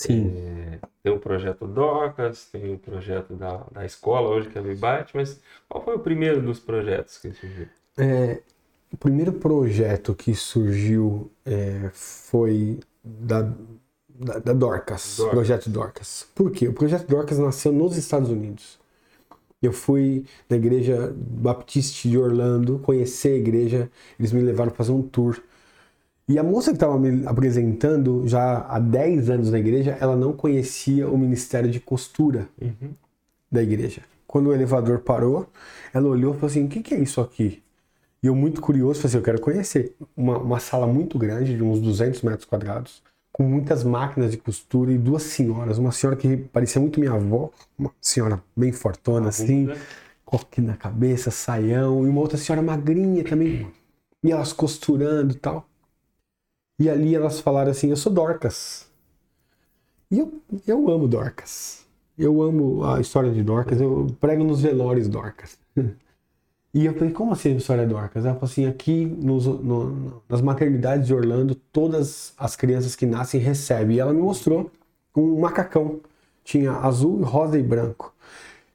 Sim. 0.00 0.32
É, 0.34 0.78
tem 1.02 1.12
o 1.12 1.18
projeto 1.18 1.66
Docas, 1.66 2.46
tem 2.46 2.72
o 2.72 2.78
projeto 2.78 3.34
da, 3.34 3.66
da 3.70 3.84
escola 3.84 4.30
hoje, 4.30 4.48
que 4.48 4.56
é 4.56 4.60
o 4.62 4.72
Ibate, 4.72 5.14
mas 5.14 5.38
qual 5.68 5.84
foi 5.84 5.94
o 5.94 5.98
primeiro 5.98 6.40
dos 6.40 6.58
projetos 6.58 7.18
que 7.18 7.30
surgiu? 7.32 7.68
É, 7.98 8.40
o 8.90 8.96
primeiro 8.96 9.32
projeto 9.34 10.14
que 10.14 10.34
surgiu 10.34 11.30
é, 11.44 11.90
foi 11.92 12.80
da, 13.04 13.42
da, 14.08 14.38
da 14.38 14.52
Dorcas, 14.54 15.16
Dorcas. 15.18 15.34
projeto 15.34 15.68
Dorcas. 15.68 16.26
Por 16.34 16.50
quê? 16.50 16.68
O 16.68 16.72
projeto 16.72 17.06
Dorcas 17.06 17.38
nasceu 17.38 17.70
nos 17.70 17.98
Estados 17.98 18.30
Unidos. 18.30 18.78
Eu 19.60 19.72
fui 19.72 20.24
na 20.48 20.56
igreja 20.56 21.14
Baptiste 21.14 22.08
de 22.08 22.16
Orlando 22.16 22.78
conhecer 22.78 23.34
a 23.34 23.36
igreja, 23.36 23.90
eles 24.18 24.32
me 24.32 24.40
levaram 24.40 24.70
para 24.70 24.78
fazer 24.78 24.92
um 24.92 25.02
tour. 25.02 25.38
E 26.30 26.38
a 26.38 26.44
moça 26.44 26.70
que 26.70 26.76
estava 26.76 26.96
me 26.96 27.26
apresentando 27.26 28.22
já 28.24 28.64
há 28.68 28.78
10 28.78 29.30
anos 29.30 29.50
na 29.50 29.58
igreja, 29.58 29.98
ela 30.00 30.14
não 30.14 30.32
conhecia 30.32 31.08
o 31.08 31.18
ministério 31.18 31.68
de 31.68 31.80
costura 31.80 32.48
da 33.50 33.60
igreja. 33.60 34.02
Quando 34.28 34.46
o 34.46 34.54
elevador 34.54 35.00
parou, 35.00 35.48
ela 35.92 36.06
olhou 36.06 36.32
e 36.32 36.34
falou 36.36 36.46
assim: 36.46 36.66
O 36.66 36.68
que, 36.68 36.82
que 36.82 36.94
é 36.94 37.00
isso 37.00 37.20
aqui? 37.20 37.60
E 38.22 38.28
eu, 38.28 38.34
muito 38.36 38.60
curioso, 38.60 39.00
falei 39.00 39.08
assim: 39.08 39.16
Eu 39.16 39.24
quero 39.24 39.40
conhecer. 39.40 39.96
Uma, 40.16 40.38
uma 40.38 40.60
sala 40.60 40.86
muito 40.86 41.18
grande, 41.18 41.56
de 41.56 41.64
uns 41.64 41.80
200 41.80 42.22
metros 42.22 42.44
quadrados, 42.44 43.02
com 43.32 43.42
muitas 43.42 43.82
máquinas 43.82 44.30
de 44.30 44.36
costura 44.36 44.92
e 44.92 44.98
duas 44.98 45.24
senhoras. 45.24 45.78
Uma 45.78 45.90
senhora 45.90 46.16
que 46.16 46.36
parecia 46.36 46.80
muito 46.80 47.00
minha 47.00 47.12
avó, 47.12 47.50
uma 47.76 47.90
senhora 48.00 48.40
bem 48.56 48.70
fortona, 48.70 49.30
assim, 49.30 49.68
coque 50.24 50.60
na 50.60 50.76
cabeça, 50.76 51.32
saião, 51.32 52.06
e 52.06 52.08
uma 52.08 52.20
outra 52.20 52.38
senhora 52.38 52.62
magrinha 52.62 53.24
também. 53.24 53.66
E 54.22 54.30
elas 54.30 54.52
costurando 54.52 55.32
e 55.32 55.36
tal. 55.36 55.66
E 56.80 56.88
ali 56.88 57.14
elas 57.14 57.38
falaram 57.40 57.70
assim: 57.70 57.90
Eu 57.90 57.96
sou 57.96 58.10
Dorcas. 58.12 58.88
E 60.10 60.18
eu, 60.18 60.32
eu 60.66 60.90
amo 60.90 61.06
Dorcas. 61.06 61.84
Eu 62.18 62.42
amo 62.42 62.84
a 62.84 63.00
história 63.00 63.30
de 63.30 63.42
Dorcas. 63.42 63.80
Eu 63.80 64.06
prego 64.20 64.42
nos 64.42 64.62
velórios 64.62 65.06
Dorcas. 65.08 65.58
E 66.72 66.86
eu 66.86 66.94
falei: 66.94 67.12
Como 67.12 67.32
assim 67.32 67.52
a 67.52 67.56
história 67.56 67.84
de 67.84 67.92
Dorcas? 67.92 68.24
Ela 68.24 68.34
falou 68.34 68.48
assim: 68.48 68.64
Aqui 68.64 69.04
nos, 69.04 69.44
no- 69.44 70.22
nas 70.28 70.40
maternidades 70.40 71.04
de 71.04 71.12
Orlando, 71.12 71.52
todas 71.56 72.32
as 72.38 72.54
crianças 72.54 72.94
que 72.94 73.04
nascem 73.06 73.40
recebem. 73.40 73.96
E 73.96 73.98
ela 73.98 74.12
me 74.12 74.22
mostrou 74.22 74.70
um 75.16 75.40
macacão. 75.40 75.98
Tinha 76.44 76.70
azul, 76.74 77.24
rosa 77.24 77.58
e 77.58 77.62
branco. 77.64 78.14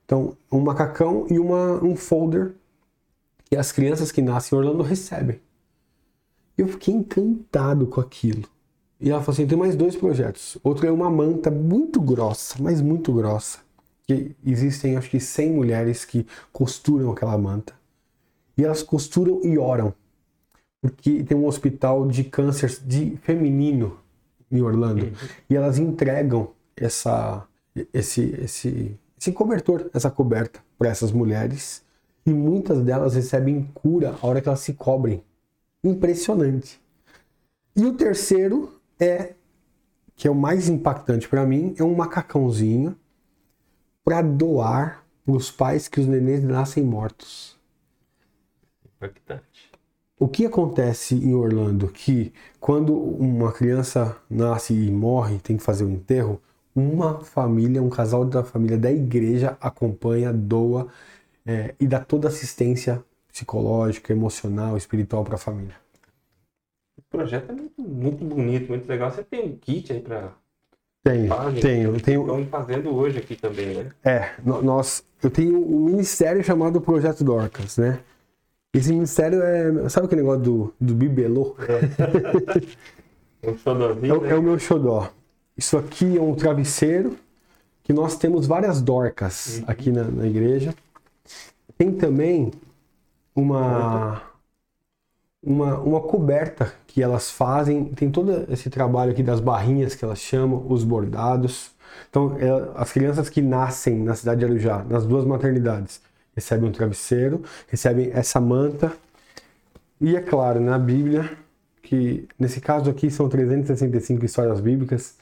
Então, 0.03 0.35
um 0.51 0.59
macacão 0.59 1.25
e 1.29 1.39
uma, 1.39 1.81
um 1.81 1.95
folder 1.95 2.51
que 3.49 3.55
as 3.55 3.71
crianças 3.71 4.11
que 4.11 4.21
nascem 4.21 4.57
em 4.57 4.59
Orlando 4.61 4.83
recebem. 4.83 5.39
Eu 6.57 6.67
fiquei 6.67 6.93
encantado 6.93 7.87
com 7.87 7.99
aquilo. 7.99 8.43
E 8.99 9.09
ela 9.09 9.21
falou 9.21 9.33
assim: 9.33 9.47
tem 9.47 9.57
mais 9.57 9.75
dois 9.75 9.95
projetos. 9.95 10.57
Outro 10.63 10.87
é 10.87 10.91
uma 10.91 11.09
manta 11.09 11.51
muito 11.51 12.01
grossa, 12.01 12.55
mas 12.59 12.81
muito 12.81 13.13
grossa. 13.13 13.59
Que 14.07 14.35
existem, 14.45 14.95
acho 14.97 15.09
que 15.09 15.19
100 15.19 15.51
mulheres 15.51 16.05
que 16.05 16.25
costuram 16.53 17.11
aquela 17.11 17.37
manta. 17.37 17.73
E 18.57 18.63
elas 18.63 18.81
costuram 18.81 19.41
e 19.43 19.57
oram. 19.57 19.93
Porque 20.81 21.23
tem 21.23 21.35
um 21.35 21.47
hospital 21.47 22.07
de 22.07 22.23
câncer 22.23 22.79
de 22.85 23.17
feminino 23.17 23.97
em 24.51 24.61
Orlando. 24.61 25.11
E 25.49 25.55
elas 25.55 25.79
entregam 25.79 26.49
essa, 26.77 27.45
esse, 27.93 28.21
esse, 28.41 28.99
esse 29.19 29.31
cobertor, 29.31 29.89
essa 29.93 30.11
coberta 30.11 30.59
para 30.77 30.89
essas 30.89 31.11
mulheres. 31.11 31.83
E 32.25 32.33
muitas 32.33 32.81
delas 32.81 33.15
recebem 33.15 33.69
cura 33.73 34.15
a 34.21 34.27
hora 34.27 34.39
que 34.41 34.47
elas 34.47 34.61
se 34.61 34.73
cobrem. 34.73 35.23
Impressionante. 35.85 36.81
E 37.75 37.85
o 37.85 37.93
terceiro 37.93 38.81
é, 38.99 39.33
que 40.15 40.27
é 40.27 40.31
o 40.31 40.35
mais 40.35 40.67
impactante 40.67 41.29
para 41.29 41.45
mim, 41.45 41.75
é 41.77 41.83
um 41.83 41.93
macacãozinho 41.93 42.95
para 44.03 44.21
doar 44.23 45.05
para 45.23 45.35
os 45.35 45.51
pais 45.51 45.87
que 45.87 45.99
os 45.99 46.07
nenês 46.07 46.43
nascem 46.43 46.83
mortos. 46.83 47.55
Impactante. 48.97 49.71
O 50.17 50.27
que 50.27 50.45
acontece 50.45 51.15
em 51.15 51.35
Orlando? 51.35 51.87
Que 51.89 52.33
quando 52.59 52.95
uma 52.95 53.51
criança 53.51 54.17
nasce 54.29 54.73
e 54.73 54.89
morre, 54.89 55.39
tem 55.39 55.57
que 55.57 55.63
fazer 55.63 55.83
o 55.83 55.89
enterro, 55.89 56.41
uma 56.75 57.19
família, 57.23 57.81
um 57.81 57.89
casal 57.89 58.25
da 58.25 58.43
família 58.43 58.77
da 58.77 58.91
igreja 58.91 59.57
acompanha, 59.61 60.33
doa 60.33 60.87
é, 61.45 61.75
e 61.79 61.87
dá 61.87 61.99
toda 61.99 62.27
assistência 62.27 63.03
psicológica, 63.35 64.13
emocional, 64.13 64.77
espiritual 64.77 65.25
para 65.25 65.35
a 65.35 65.37
família. 65.37 65.75
O 66.97 67.01
projeto 67.09 67.51
é 67.51 67.53
muito, 67.53 67.81
muito 67.81 68.23
bonito, 68.25 68.69
muito 68.69 68.87
legal. 68.87 69.11
Você 69.11 69.25
tem 69.25 69.43
um 69.43 69.57
kit 69.57 69.91
aí 69.91 69.99
para 69.99 70.31
Tenho, 71.03 71.29
tenho, 71.61 72.01
tenho. 72.01 72.21
Estão 72.21 72.45
fazendo 72.47 72.95
hoje 72.95 73.19
aqui 73.19 73.35
também, 73.35 73.75
né? 73.75 73.91
É, 74.05 74.31
nós, 74.41 75.03
eu 75.21 75.29
tenho 75.29 75.59
um 75.59 75.85
ministério 75.85 76.41
chamado 76.43 76.79
Projeto 76.79 77.23
Dorcas, 77.25 77.77
né? 77.77 77.99
Esse 78.73 78.91
ministério 78.93 79.41
é, 79.43 79.89
sabe 79.89 80.07
aquele 80.07 80.21
negócio 80.21 80.41
do, 80.41 80.73
do 80.79 80.95
bibelô? 80.95 81.55
É 83.41 83.49
um 83.51 83.57
xodózinho, 83.57 84.15
É, 84.15 84.17
o- 84.17 84.23
né? 84.23 84.29
é 84.31 84.35
o 84.35 84.41
meu 84.41 84.57
xodó. 84.57 85.09
Isso 85.57 85.77
aqui 85.77 86.17
é 86.17 86.21
um 86.21 86.33
travesseiro 86.35 87.17
que 87.83 87.93
nós 87.93 88.17
temos 88.17 88.47
várias 88.47 88.81
dorcas 88.81 89.61
aqui 89.67 89.91
na, 89.91 90.03
na 90.05 90.27
igreja. 90.27 90.73
Tem 91.77 91.91
também 91.91 92.51
uma, 93.35 94.21
uma, 95.43 95.79
uma 95.79 96.01
coberta 96.01 96.73
que 96.87 97.03
elas 97.03 97.29
fazem. 97.29 97.85
Tem 97.85 98.09
todo 98.09 98.51
esse 98.51 98.69
trabalho 98.69 99.11
aqui 99.11 99.21
das 99.21 99.39
barrinhas 99.39 99.93
que 99.93 100.05
elas 100.05 100.19
chamam, 100.19 100.65
os 100.69 100.83
bordados. 100.83 101.71
Então, 102.09 102.37
é, 102.39 102.71
as 102.75 102.91
crianças 102.91 103.29
que 103.29 103.41
nascem 103.41 103.97
na 103.99 104.15
cidade 104.15 104.39
de 104.39 104.45
Arujá, 104.45 104.83
nas 104.89 105.05
duas 105.05 105.25
maternidades, 105.25 106.01
recebem 106.35 106.69
um 106.69 106.71
travesseiro, 106.71 107.43
recebem 107.67 108.11
essa 108.13 108.39
manta. 108.39 108.93
E 109.99 110.15
é 110.15 110.21
claro, 110.21 110.59
na 110.59 110.77
Bíblia, 110.77 111.37
que 111.81 112.27
nesse 112.39 112.59
caso 112.59 112.89
aqui 112.89 113.09
são 113.09 113.29
365 113.29 114.25
histórias 114.25 114.59
bíblicas. 114.59 115.15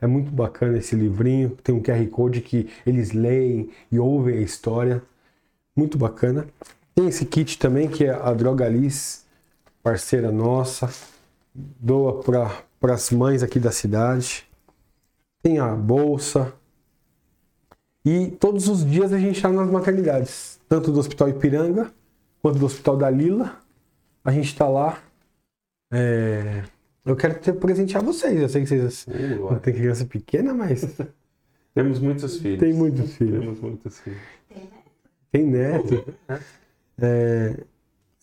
É 0.00 0.06
muito 0.06 0.30
bacana 0.30 0.78
esse 0.78 0.94
livrinho. 0.96 1.50
Tem 1.62 1.74
um 1.74 1.82
QR 1.82 2.06
Code 2.08 2.40
que 2.40 2.68
eles 2.86 3.12
leem 3.12 3.70
e 3.90 3.98
ouvem 3.98 4.38
a 4.38 4.40
história. 4.40 5.02
Muito 5.76 5.98
bacana. 5.98 6.46
Tem 6.94 7.08
esse 7.08 7.24
kit 7.24 7.58
também 7.58 7.88
que 7.88 8.04
é 8.04 8.10
a 8.10 8.32
Drogaliz, 8.34 9.24
parceira 9.82 10.30
nossa. 10.30 10.92
Doa 11.54 12.22
para 12.80 12.94
as 12.94 13.10
mães 13.10 13.42
aqui 13.42 13.58
da 13.58 13.70
cidade. 13.72 14.46
Tem 15.42 15.58
a 15.58 15.74
bolsa. 15.74 16.52
E 18.04 18.28
todos 18.40 18.68
os 18.68 18.84
dias 18.84 19.12
a 19.12 19.18
gente 19.18 19.36
está 19.36 19.50
nas 19.50 19.68
maternidades, 19.70 20.58
tanto 20.68 20.90
do 20.90 20.98
Hospital 21.00 21.28
Ipiranga 21.28 21.92
quanto 22.40 22.58
do 22.58 22.66
Hospital 22.66 22.96
da 22.96 23.10
Lila. 23.10 23.58
A 24.24 24.32
gente 24.32 24.46
está 24.46 24.68
lá. 24.68 24.98
É, 25.92 26.62
Eu 27.04 27.16
quero 27.16 27.38
ter, 27.38 27.52
presentear 27.54 28.02
vocês. 28.02 28.40
Eu 28.40 28.48
sei 28.48 28.62
que 28.62 28.68
vocês 28.68 29.06
não 29.38 29.58
têm 29.58 29.74
criança 29.74 30.04
pequena, 30.04 30.54
mas 30.54 30.84
Temos 31.74 31.98
muitos 31.98 32.36
filhos. 32.38 32.60
tem 32.60 32.72
muitos 32.72 33.14
filhos. 33.16 33.40
Temos 33.40 33.60
muitos 33.60 33.98
filhos. 34.00 34.20
Tem 35.32 35.44
neto. 35.46 36.04
É, 37.00 37.64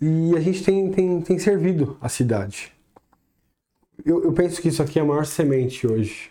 e 0.01 0.35
a 0.37 0.41
gente 0.41 0.63
tem, 0.63 0.91
tem, 0.91 1.21
tem 1.21 1.39
servido 1.39 1.97
a 2.01 2.09
cidade. 2.09 2.73
Eu, 4.05 4.23
eu 4.23 4.33
penso 4.33 4.61
que 4.61 4.67
isso 4.69 4.81
aqui 4.81 4.99
é 4.99 5.01
a 5.01 5.05
maior 5.05 5.25
semente 5.25 5.87
hoje 5.87 6.29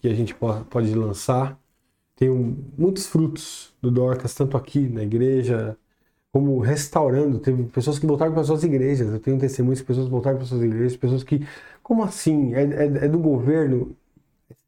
que 0.00 0.08
a 0.08 0.14
gente 0.14 0.34
po- 0.34 0.64
pode 0.66 0.94
lançar. 0.94 1.58
Tem 2.16 2.30
um- 2.30 2.56
muitos 2.78 3.06
frutos 3.06 3.74
do 3.82 3.90
Dorcas, 3.90 4.34
tanto 4.34 4.56
aqui 4.56 4.88
na 4.88 5.02
igreja, 5.04 5.78
como 6.32 6.60
restaurando. 6.60 7.40
Teve 7.40 7.64
pessoas 7.66 7.98
que 7.98 8.06
voltaram 8.06 8.34
para 8.34 8.44
suas 8.44 8.64
igrejas. 8.64 9.08
Eu 9.12 9.20
tenho 9.20 9.38
testemunhos 9.40 9.80
de 9.80 9.86
pessoas 9.86 10.06
que 10.06 10.12
voltaram 10.12 10.38
para 10.38 10.46
suas 10.46 10.62
igrejas, 10.62 10.96
pessoas 10.96 11.24
que, 11.24 11.46
como 11.82 12.04
assim? 12.04 12.54
É, 12.54 12.62
é- 12.64 13.06
é 13.06 13.08
do 13.08 13.18
governo? 13.20 13.96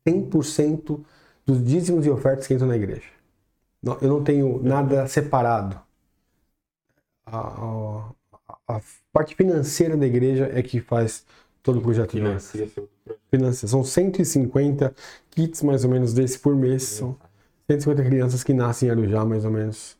100% 0.09 1.05
dos 1.47 1.65
dízimos 1.65 2.07
e 2.07 2.11
ofertas 2.11 2.47
que 2.49 2.55
entram 2.55 2.69
na 2.69 2.77
igreja. 2.77 3.09
Eu 4.03 4.09
não 4.11 4.25
tenho 4.25 4.63
nada 4.63 5.07
separado. 5.09 5.81
A, 7.27 7.39
a- 7.39 8.77
a 8.77 8.81
parte 9.13 9.35
financeira 9.35 9.97
da 9.97 10.07
igreja 10.07 10.49
é 10.53 10.63
que 10.63 10.81
faz 10.81 11.25
todo 11.63 11.79
o 11.79 11.83
projeto 11.83 12.13
de. 12.13 12.19
Financia 12.19 12.67
projeto. 12.69 12.89
Financia. 13.31 13.69
São 13.69 13.83
150 13.85 14.95
kits 15.31 15.63
mais 15.63 15.85
ou 15.85 15.91
menos 15.91 16.15
desse 16.15 16.39
por 16.39 16.55
mês. 16.55 16.83
São 16.85 17.17
150 17.69 18.05
crianças 18.05 18.45
que 18.45 18.53
nascem 18.55 18.89
em 18.89 18.93
Arujá 18.93 19.25
mais 19.25 19.45
ou 19.45 19.51
menos. 19.51 19.97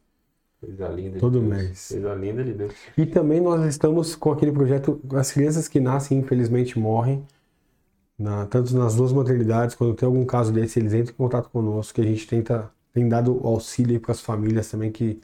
Coisa 0.61 0.89
linda 0.89 1.19
Todo 1.19 1.41
de 1.41 1.47
Deus. 1.49 1.63
mês. 1.63 1.89
Coisa 1.89 2.15
linda 2.15 2.45
de 2.45 2.53
Deus. 2.55 2.75
E 2.97 3.05
também 3.07 3.41
nós 3.41 3.65
estamos 3.67 4.15
com 4.17 4.33
aquele 4.33 4.53
projeto, 4.53 5.01
as 5.15 5.31
crianças 5.33 5.69
que 5.69 5.81
nascem 5.81 6.19
infelizmente 6.19 6.79
morrem, 6.79 7.25
na- 8.19 8.47
tanto 8.47 8.75
nas 8.77 8.95
duas 8.97 9.13
maternidades, 9.13 9.75
quando 9.75 9.95
tem 9.95 10.07
algum 10.07 10.25
caso 10.25 10.53
desse, 10.53 10.79
eles 10.79 10.95
entram 10.95 11.13
em 11.13 11.17
contato 11.17 11.51
conosco, 11.51 11.95
que 11.95 12.01
a 12.01 12.05
gente 12.05 12.27
tenta, 12.27 12.71
tem 12.93 13.09
dado 13.09 13.41
auxílio 13.45 14.01
para 14.01 14.13
as 14.13 14.21
famílias 14.21 14.71
também, 14.71 14.91
que, 14.91 15.21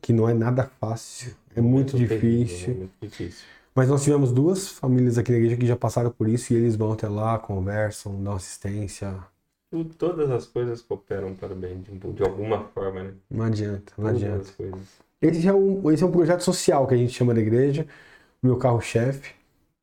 que 0.00 0.12
não 0.12 0.28
é 0.28 0.34
nada 0.34 0.70
fácil, 0.80 1.34
é 1.54 1.60
muito 1.60 1.96
terrível, 1.96 2.44
difícil. 2.46 2.68
né? 2.68 2.74
Muito 2.80 2.92
difícil. 3.00 3.44
Mas 3.74 3.88
nós 3.88 4.02
tivemos 4.02 4.32
duas 4.32 4.68
famílias 4.68 5.18
aqui 5.18 5.30
na 5.30 5.38
igreja 5.38 5.56
que 5.56 5.66
já 5.66 5.76
passaram 5.76 6.10
por 6.10 6.28
isso 6.28 6.52
e 6.52 6.56
eles 6.56 6.74
vão 6.74 6.92
até 6.92 7.08
lá, 7.08 7.38
conversam, 7.38 8.20
dão 8.22 8.32
assistência. 8.34 9.14
Tudo- 9.70 9.94
Todas 9.94 10.30
as 10.30 10.46
coisas 10.46 10.80
cooperam 10.82 11.34
para 11.34 11.52
o 11.52 11.56
bem, 11.56 11.82
de, 12.14 12.22
alguma 12.22 12.64
forma, 12.74 13.02
né? 13.04 13.12
Não 13.30 13.44
adianta, 13.44 13.92
não 13.96 14.06
Todas 14.06 14.22
adianta. 14.22 14.52
Esse 15.20 15.46
é, 15.46 15.52
um, 15.52 15.90
esse 15.92 16.02
é 16.02 16.06
um 16.06 16.10
projeto 16.10 16.40
social 16.42 16.86
que 16.86 16.94
a 16.94 16.96
gente 16.96 17.12
chama 17.12 17.34
da 17.34 17.40
igreja, 17.40 17.86
o 18.42 18.46
meu 18.46 18.56
carro-chefe, 18.56 19.32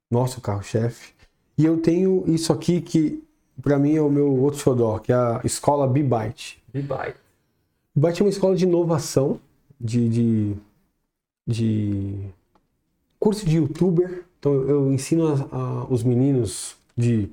nosso 0.09 0.41
carro-chefe. 0.41 1.13
E 1.57 1.63
eu 1.65 1.77
tenho 1.77 2.23
isso 2.27 2.51
aqui 2.51 2.81
que, 2.81 3.23
para 3.61 3.77
mim, 3.79 3.95
é 3.95 4.01
o 4.01 4.09
meu 4.09 4.33
outro 4.41 4.59
xodó, 4.59 4.97
que 4.99 5.11
é 5.11 5.15
a 5.15 5.41
escola 5.43 5.87
B-Byte. 5.87 6.61
B-Byte. 6.73 7.15
B-Byte 7.95 8.21
é 8.21 8.25
uma 8.25 8.29
escola 8.29 8.55
de 8.55 8.63
inovação, 8.65 9.39
de, 9.79 10.09
de, 10.09 10.55
de 11.47 12.29
curso 13.19 13.45
de 13.45 13.57
youtuber. 13.57 14.25
Então, 14.39 14.53
eu 14.53 14.91
ensino 14.93 15.27
a- 15.27 15.49
a- 15.51 15.85
os 15.89 16.03
meninos 16.03 16.77
de 16.97 17.29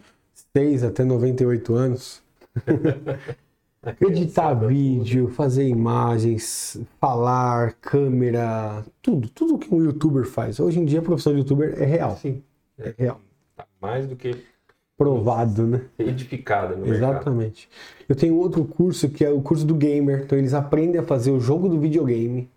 6 0.56 0.82
até 0.82 1.04
98 1.04 1.74
anos 1.74 2.22
editar 4.00 4.54
vídeo, 4.54 5.28
fazer 5.28 5.66
imagens, 5.68 6.80
falar, 7.00 7.74
câmera, 7.80 8.84
tudo, 9.00 9.28
tudo 9.28 9.58
que 9.58 9.72
um 9.74 9.82
youtuber 9.82 10.24
faz. 10.26 10.60
Hoje 10.60 10.78
em 10.80 10.84
dia 10.84 11.00
a 11.00 11.02
profissão 11.02 11.32
de 11.32 11.40
youtuber 11.40 11.74
é 11.80 11.84
real. 11.84 12.16
Sim. 12.16 12.42
É 12.78 12.94
real. 12.96 13.20
Tá 13.56 13.66
mais 13.80 14.06
do 14.06 14.16
que 14.16 14.36
Provado, 15.04 15.66
né? 15.66 15.80
edificada 15.98 16.76
no 16.76 16.86
mercado. 16.86 17.12
Exatamente. 17.12 17.68
Eu 18.08 18.14
tenho 18.14 18.34
outro 18.36 18.64
curso 18.64 19.08
que 19.08 19.24
é 19.24 19.30
o 19.30 19.40
curso 19.40 19.64
do 19.66 19.74
gamer. 19.74 20.22
Então 20.24 20.38
eles 20.38 20.54
aprendem 20.54 21.00
a 21.00 21.02
fazer 21.02 21.30
o 21.30 21.40
jogo 21.40 21.68
do 21.68 21.78
videogame 21.80 22.48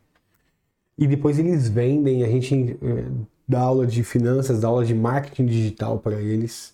e 0.98 1.08
depois 1.08 1.38
eles 1.40 1.68
vendem. 1.68 2.24
A 2.24 2.28
gente 2.28 2.78
eh, 2.82 3.06
dá 3.48 3.60
aula 3.62 3.86
de 3.86 4.04
finanças, 4.04 4.62
dá 4.62 4.68
aula 4.68 4.86
de 4.86 4.94
marketing 4.96 5.46
digital 5.46 6.00
para 6.00 6.22
eles. 6.22 6.74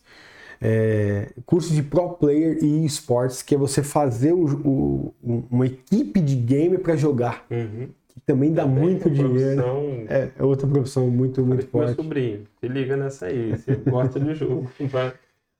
É, 0.63 1.31
curso 1.43 1.73
de 1.73 1.81
pro 1.81 2.09
player 2.09 2.63
e 2.63 2.85
esportes, 2.85 3.41
que 3.41 3.55
é 3.55 3.57
você 3.57 3.81
fazer 3.81 4.31
o- 4.31 4.45
o- 4.63 5.13
um- 5.23 5.43
uma 5.49 5.65
equipe 5.65 6.19
de 6.21 6.35
game 6.35 6.77
para 6.77 6.95
jogar. 6.95 7.47
Uhum. 7.49 7.87
Que 8.07 8.19
também 8.27 8.53
dá 8.53 8.67
muito 8.67 9.07
uma 9.07 9.15
dinheiro. 9.15 9.55
profissão- 9.63 10.05
É, 10.07 10.29
é 10.37 10.43
outra 10.43 10.67
profissão 10.67 11.09
muito, 11.09 11.43
muito 11.43 11.61
Meu 11.63 11.67
forte. 11.71 11.95
sobrinho, 11.95 12.41
se 12.59 12.67
liga 12.67 12.95
nessa 12.95 13.25
aí. 13.25 13.51
Você 13.57 13.73
gosta 13.75 14.19
de 14.19 14.35
jogo. 14.35 14.69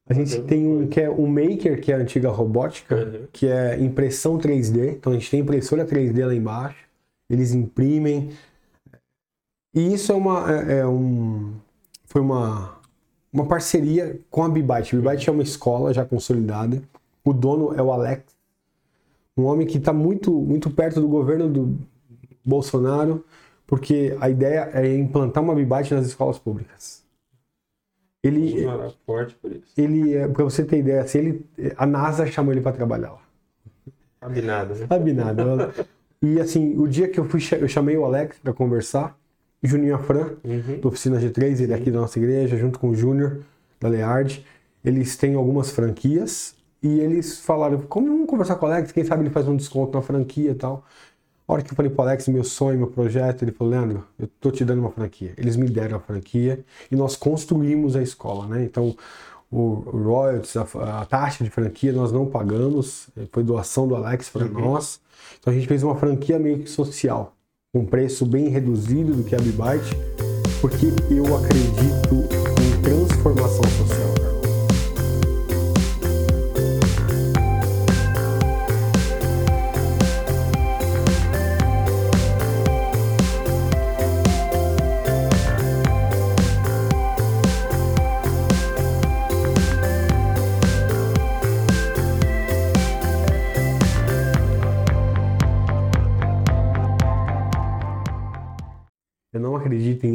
A 0.09 0.13
gente 0.13 0.41
tem 0.43 0.67
um 0.67 0.87
que 0.87 0.99
é 0.99 1.09
o 1.09 1.25
Maker, 1.27 1.79
que 1.81 1.91
é 1.91 1.95
a 1.95 1.99
antiga 1.99 2.29
robótica, 2.29 2.95
Uhum. 2.95 3.27
que 3.31 3.47
é 3.47 3.79
impressão 3.79 4.37
3D. 4.37 4.93
Então 4.97 5.13
a 5.13 5.15
gente 5.15 5.29
tem 5.31 5.39
impressora 5.39 5.85
3D 5.85 6.25
lá 6.25 6.33
embaixo. 6.33 6.77
Eles 7.29 7.53
imprimem. 7.53 8.29
E 9.73 9.93
isso 9.93 10.11
é 10.11 10.15
uma 10.15 10.51
é, 10.51 10.79
é 10.79 10.87
um 10.87 11.53
foi 12.05 12.21
uma 12.21 12.77
uma 13.31 13.45
parceria 13.45 14.19
com 14.29 14.43
a 14.43 14.49
Bibyte. 14.49 14.95
A 14.95 14.99
Bibyte 14.99 15.29
é 15.29 15.31
uma 15.31 15.43
escola 15.43 15.93
já 15.93 16.03
consolidada. 16.03 16.81
O 17.23 17.31
dono 17.33 17.73
é 17.73 17.81
o 17.81 17.91
Alex, 17.91 18.23
um 19.37 19.43
homem 19.45 19.65
que 19.67 19.77
está 19.77 19.93
muito 19.93 20.31
muito 20.33 20.69
perto 20.69 20.99
do 20.99 21.07
governo 21.07 21.49
do 21.49 21.77
Bolsonaro, 22.43 23.23
porque 23.67 24.17
a 24.19 24.29
ideia 24.29 24.69
é 24.73 24.93
implantar 24.95 25.41
uma 25.43 25.55
Bibyte 25.55 25.93
nas 25.93 26.05
escolas 26.07 26.37
públicas. 26.39 27.00
Ele 28.23 28.63
é 28.65 28.89
forte 29.05 29.35
por 29.35 29.51
isso. 29.51 29.73
ele, 29.75 30.13
é, 30.15 30.27
pra 30.27 30.43
você 30.43 30.63
ter 30.63 30.77
ideia, 30.79 31.01
assim, 31.01 31.17
ele, 31.19 31.45
a 31.75 31.85
NASA 31.87 32.27
chamou 32.27 32.53
ele 32.53 32.61
para 32.61 32.71
trabalhar 32.73 33.11
lá. 33.13 33.21
Sabe 34.19 34.41
nada, 34.41 34.75
né? 34.75 34.85
Sabe 34.87 35.13
nada. 35.13 35.73
E 36.21 36.39
assim, 36.39 36.77
o 36.77 36.87
dia 36.87 37.07
que 37.07 37.19
eu 37.19 37.25
fui, 37.25 37.41
eu 37.59 37.67
chamei 37.67 37.97
o 37.97 38.05
Alex 38.05 38.37
para 38.37 38.53
conversar, 38.53 39.17
Juninho 39.63 39.95
Afran, 39.95 40.35
Uhum. 40.43 40.79
da 40.79 40.87
Oficina 40.87 41.19
G3, 41.19 41.61
ele 41.61 41.73
é 41.73 41.75
aqui 41.75 41.89
da 41.89 41.99
nossa 41.99 42.19
igreja, 42.19 42.55
junto 42.57 42.77
com 42.77 42.89
o 42.89 42.95
Júnior, 42.95 43.39
da 43.79 43.87
Leard. 43.87 44.45
Eles 44.85 45.15
têm 45.17 45.33
algumas 45.35 45.71
franquias 45.71 46.55
e 46.83 46.99
eles 46.99 47.39
falaram, 47.39 47.79
como 47.81 48.07
vamos 48.07 48.27
conversar 48.27 48.55
com 48.55 48.67
o 48.67 48.69
Alex, 48.69 48.91
quem 48.91 49.03
sabe 49.03 49.23
ele 49.23 49.29
faz 49.31 49.47
um 49.47 49.55
desconto 49.55 49.95
na 49.97 50.01
franquia 50.03 50.51
e 50.51 50.55
tal. 50.55 50.85
A 51.51 51.55
hora 51.55 51.63
que 51.63 51.73
eu 51.73 51.75
falei 51.75 51.91
pro 51.91 52.03
Alex, 52.03 52.29
meu 52.29 52.45
sonho, 52.45 52.77
meu 52.77 52.87
projeto, 52.87 53.43
ele 53.43 53.51
falou, 53.51 53.73
Leandro, 53.73 54.07
eu 54.17 54.25
tô 54.39 54.49
te 54.51 54.63
dando 54.63 54.79
uma 54.79 54.89
franquia. 54.89 55.33
Eles 55.35 55.57
me 55.57 55.69
deram 55.69 55.97
a 55.97 55.99
franquia 55.99 56.63
e 56.89 56.95
nós 56.95 57.17
construímos 57.17 57.93
a 57.97 58.01
escola, 58.01 58.47
né? 58.47 58.63
Então, 58.63 58.95
o 59.51 59.73
royalties, 59.73 60.55
a, 60.55 61.01
a 61.01 61.05
taxa 61.05 61.43
de 61.43 61.49
franquia 61.49 61.91
nós 61.91 62.09
não 62.09 62.25
pagamos, 62.25 63.09
foi 63.33 63.43
doação 63.43 63.85
do 63.85 63.97
Alex 63.97 64.29
para 64.29 64.45
nós. 64.45 65.01
Então 65.41 65.51
a 65.51 65.53
gente 65.53 65.67
fez 65.67 65.83
uma 65.83 65.97
franquia 65.97 66.39
meio 66.39 66.59
que 66.59 66.69
social, 66.69 67.35
com 67.73 67.81
um 67.81 67.85
preço 67.85 68.25
bem 68.25 68.47
reduzido 68.47 69.13
do 69.13 69.21
que 69.21 69.35
a 69.35 69.37
Bibyte, 69.37 69.93
porque 70.61 70.85
eu 71.13 71.35
acredito 71.35 72.15
em 72.61 72.81
transformação 72.81 73.63
social. 73.63 74.20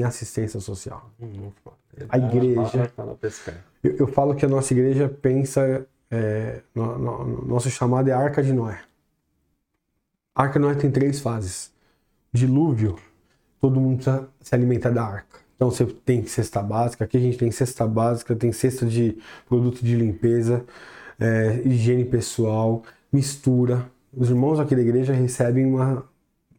Assistência 0.09 0.61
social. 0.61 1.11
Hum, 1.21 1.51
A 2.09 2.19
igreja-. 2.19 2.91
Eu, 3.83 3.97
eu 3.99 4.07
falo 4.09 4.35
que 4.35 4.45
a 4.45 4.49
nossa 4.49 4.73
igreja 4.73 5.09
pensa, 5.09 5.87
é, 6.11 6.63
no, 6.75 6.99
no- 6.99 7.25
no- 7.25 7.47
nosso 7.47 7.71
chamado 7.71 8.09
é 8.09 8.13
Arca 8.13 8.43
de 8.43 8.53
Noé. 8.53 8.81
A 10.35 10.43
Arca 10.43 10.59
de 10.59 10.65
Noé 10.67 10.75
tem 10.75 10.91
três 10.91 11.21
fases. 11.21 11.73
Dilúvio, 12.33 12.99
todo 13.61 13.81
mundo 13.81 13.97
precisa 13.97 14.29
se 14.41 14.55
alimentar 14.55 14.91
da 14.91 15.05
arca. 15.05 15.41
Então 15.57 15.71
você 15.71 15.87
tem 15.87 16.27
cesta 16.27 16.63
básica, 16.63 17.05
aqui 17.05 17.17
a 17.17 17.21
gente 17.21 17.39
tem 17.39 17.51
cesta 17.51 17.87
básica, 17.87 18.37
tem 18.37 18.53
cesta 18.53 18.87
de 18.87 19.19
produto 19.49 19.83
de 19.85 19.97
limpeza, 19.97 20.65
é, 21.21 21.63
higiene 21.67 22.05
pessoal, 22.05 22.83
mistura. 23.13 23.91
Os 24.13 24.31
irmãos 24.31 24.61
aqui 24.61 24.77
da 24.77 24.83
igreja 24.83 25.13
recebem 25.15 25.67
uma. 25.67 26.05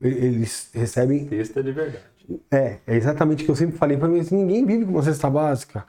Eles 0.02 0.70
recebem 0.74 1.28
Cesta 1.30 1.64
de 1.64 1.72
verdade. 1.72 2.06
É, 2.52 2.78
é 2.86 2.96
exatamente 2.96 3.44
o 3.44 3.46
que 3.46 3.52
eu 3.52 3.56
sempre 3.56 3.78
falei 3.78 3.98
para 3.98 4.08
mim. 4.08 4.20
assim, 4.20 4.36
Ninguém 4.36 4.66
vive 4.66 4.86
com 4.86 4.92
uma 4.92 5.04
cesta 5.04 5.30
básica. 5.30 5.86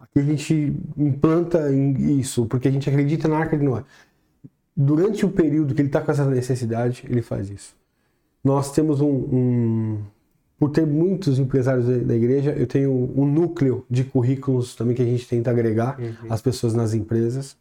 Aqui 0.00 0.18
a 0.18 0.22
gente 0.22 0.76
implanta 0.96 1.70
isso, 1.72 2.46
porque 2.46 2.68
a 2.68 2.70
gente 2.70 2.88
acredita 2.88 3.28
na 3.28 3.38
Arca 3.38 3.56
de 3.56 3.64
Noé. 3.64 3.84
Durante 4.76 5.24
o 5.24 5.30
período 5.30 5.74
que 5.74 5.80
ele 5.80 5.88
está 5.88 6.00
com 6.00 6.10
essa 6.10 6.24
necessidade, 6.24 7.04
ele 7.08 7.22
faz 7.22 7.50
isso. 7.50 7.74
Nós 8.42 8.72
temos 8.72 9.00
um, 9.00 9.06
um- 9.10 9.98
Por 10.58 10.70
ter 10.70 10.86
muitos 10.86 11.38
empresários 11.38 11.86
da, 12.06 12.14
igreja, 12.14 12.52
eu 12.52 12.66
tenho 12.66 12.90
um 13.16 13.24
núcleo 13.26 13.84
de 13.90 14.04
currículos 14.04 14.74
também 14.76 14.94
que 14.94 15.02
a 15.02 15.04
gente 15.04 15.26
tenta 15.28 15.50
agregar 15.50 15.96
as 16.30 16.40
pessoas 16.40 16.72
nas 16.74 16.94
empresas. 16.94 17.56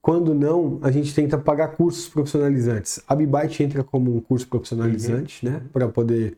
Quando 0.00 0.32
não, 0.32 0.78
a 0.82 0.90
gente 0.92 1.12
tenta 1.12 1.36
pagar 1.36 1.68
cursos 1.76 2.08
profissionalizantes. 2.08 3.00
A 3.08 3.14
Bibyte 3.16 3.62
entra 3.64 3.82
como 3.82 4.14
um 4.16 4.20
curso 4.20 4.46
profissionalizante, 4.46 5.44
né? 5.44 5.62
Para 5.72 5.88
poder. 5.88 6.36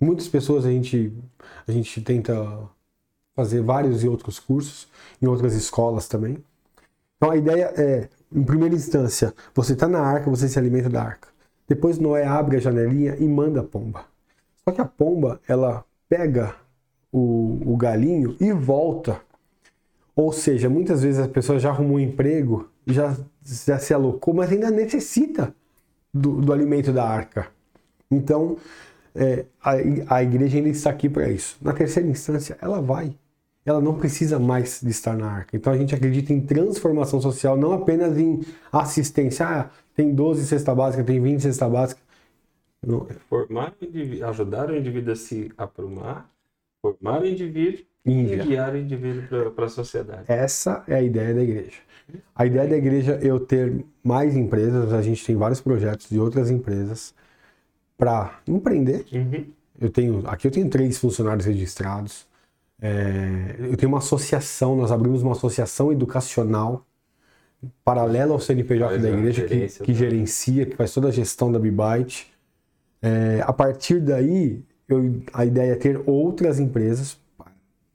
Muitas 0.00 0.28
pessoas 0.28 0.64
a 0.64 0.70
gente, 0.70 1.12
a 1.66 1.72
gente 1.72 2.00
tenta 2.00 2.34
fazer 3.34 3.62
vários 3.62 4.02
e 4.02 4.08
outros 4.08 4.38
cursos, 4.38 4.88
em 5.20 5.26
outras 5.26 5.54
escolas 5.54 6.08
também. 6.08 6.38
Então 7.16 7.30
a 7.30 7.36
ideia 7.36 7.72
é, 7.76 8.08
em 8.32 8.42
primeira 8.42 8.74
instância, 8.74 9.34
você 9.54 9.72
está 9.72 9.88
na 9.88 10.00
arca, 10.00 10.30
você 10.30 10.48
se 10.48 10.58
alimenta 10.58 10.88
da 10.88 11.02
arca. 11.02 11.28
Depois 11.68 11.98
Noé 11.98 12.24
abre 12.26 12.56
a 12.56 12.60
janelinha 12.60 13.16
e 13.18 13.26
manda 13.26 13.60
a 13.60 13.64
pomba. 13.64 14.04
Só 14.64 14.74
que 14.74 14.80
a 14.80 14.84
pomba, 14.84 15.40
ela 15.46 15.84
pega 16.08 16.54
o, 17.12 17.60
o 17.64 17.76
galinho 17.76 18.36
e 18.40 18.52
volta. 18.52 19.20
Ou 20.14 20.32
seja, 20.32 20.68
muitas 20.68 21.02
vezes 21.02 21.20
a 21.20 21.28
pessoa 21.28 21.58
já 21.58 21.70
arrumou 21.70 21.96
um 21.96 22.00
emprego, 22.00 22.68
já, 22.86 23.16
já 23.44 23.78
se 23.78 23.92
alocou, 23.92 24.34
mas 24.34 24.50
ainda 24.50 24.70
necessita 24.70 25.54
do, 26.12 26.40
do 26.40 26.52
alimento 26.52 26.92
da 26.92 27.06
arca. 27.06 27.48
Então, 28.10 28.56
é, 29.16 29.46
a, 29.62 30.16
a 30.16 30.22
igreja 30.22 30.58
ainda 30.58 30.68
está 30.68 30.90
aqui 30.90 31.08
para 31.08 31.28
isso. 31.30 31.56
Na 31.60 31.72
terceira 31.72 32.08
instância, 32.08 32.56
ela 32.60 32.80
vai. 32.80 33.14
Ela 33.64 33.80
não 33.80 33.94
precisa 33.94 34.38
mais 34.38 34.80
de 34.80 34.90
estar 34.90 35.16
na 35.16 35.28
arca. 35.28 35.56
Então 35.56 35.72
a 35.72 35.76
gente 35.76 35.94
acredita 35.94 36.32
em 36.32 36.40
transformação 36.40 37.20
social, 37.20 37.56
não 37.56 37.72
apenas 37.72 38.16
em 38.16 38.42
assistência. 38.70 39.46
Ah, 39.46 39.70
tem 39.94 40.14
12 40.14 40.46
cesta 40.46 40.74
básica, 40.74 41.02
tem 41.02 41.20
20 41.20 41.40
cesta 41.40 41.68
básica. 41.68 42.00
Não. 42.86 43.06
Formar 43.28 43.74
o 43.80 43.84
indivíduo, 43.84 44.28
ajudar 44.28 44.70
o 44.70 44.76
indivíduo 44.76 45.12
a 45.12 45.16
se 45.16 45.50
aprumar, 45.58 46.30
formar 46.80 47.22
o 47.22 47.26
indivíduo 47.26 47.84
e 48.04 48.12
enviar 48.12 48.74
o 48.74 48.76
indivíduo 48.76 49.50
para 49.50 49.64
a 49.64 49.68
sociedade. 49.68 50.24
Essa 50.28 50.84
é 50.86 50.94
a 50.94 51.02
ideia 51.02 51.34
da 51.34 51.42
igreja. 51.42 51.78
A 52.34 52.46
ideia 52.46 52.68
da 52.68 52.76
igreja 52.76 53.18
é 53.20 53.26
eu 53.26 53.40
ter 53.40 53.84
mais 54.04 54.36
empresas, 54.36 54.92
a 54.92 55.02
gente 55.02 55.26
tem 55.26 55.34
vários 55.34 55.60
projetos 55.60 56.08
de 56.08 56.20
outras 56.20 56.50
empresas 56.50 57.12
para 57.96 58.40
empreender. 58.46 59.06
Uhum. 59.12 59.46
Eu 59.80 59.90
tenho, 59.90 60.22
aqui 60.26 60.46
eu 60.46 60.50
tenho 60.50 60.68
três 60.68 60.98
funcionários 60.98 61.46
registrados. 61.46 62.26
É, 62.80 63.56
eu 63.58 63.76
tenho 63.76 63.90
uma 63.90 63.98
associação, 63.98 64.76
nós 64.76 64.92
abrimos 64.92 65.22
uma 65.22 65.32
associação 65.32 65.90
educacional 65.92 66.84
paralela 67.84 68.32
ao 68.32 68.40
CNPJ 68.40 68.98
da 68.98 69.08
igreja 69.10 69.44
que, 69.44 69.66
que 69.84 69.94
gerencia, 69.94 70.66
que 70.66 70.76
faz 70.76 70.92
toda 70.92 71.08
a 71.08 71.10
gestão 71.10 71.50
da 71.50 71.58
Bibite. 71.58 72.30
É, 73.00 73.40
a 73.44 73.52
partir 73.52 74.00
daí, 74.00 74.62
eu- 74.88 75.22
a 75.32 75.44
ideia 75.44 75.72
é 75.72 75.76
ter 75.76 76.00
outras 76.06 76.58
empresas, 76.60 77.18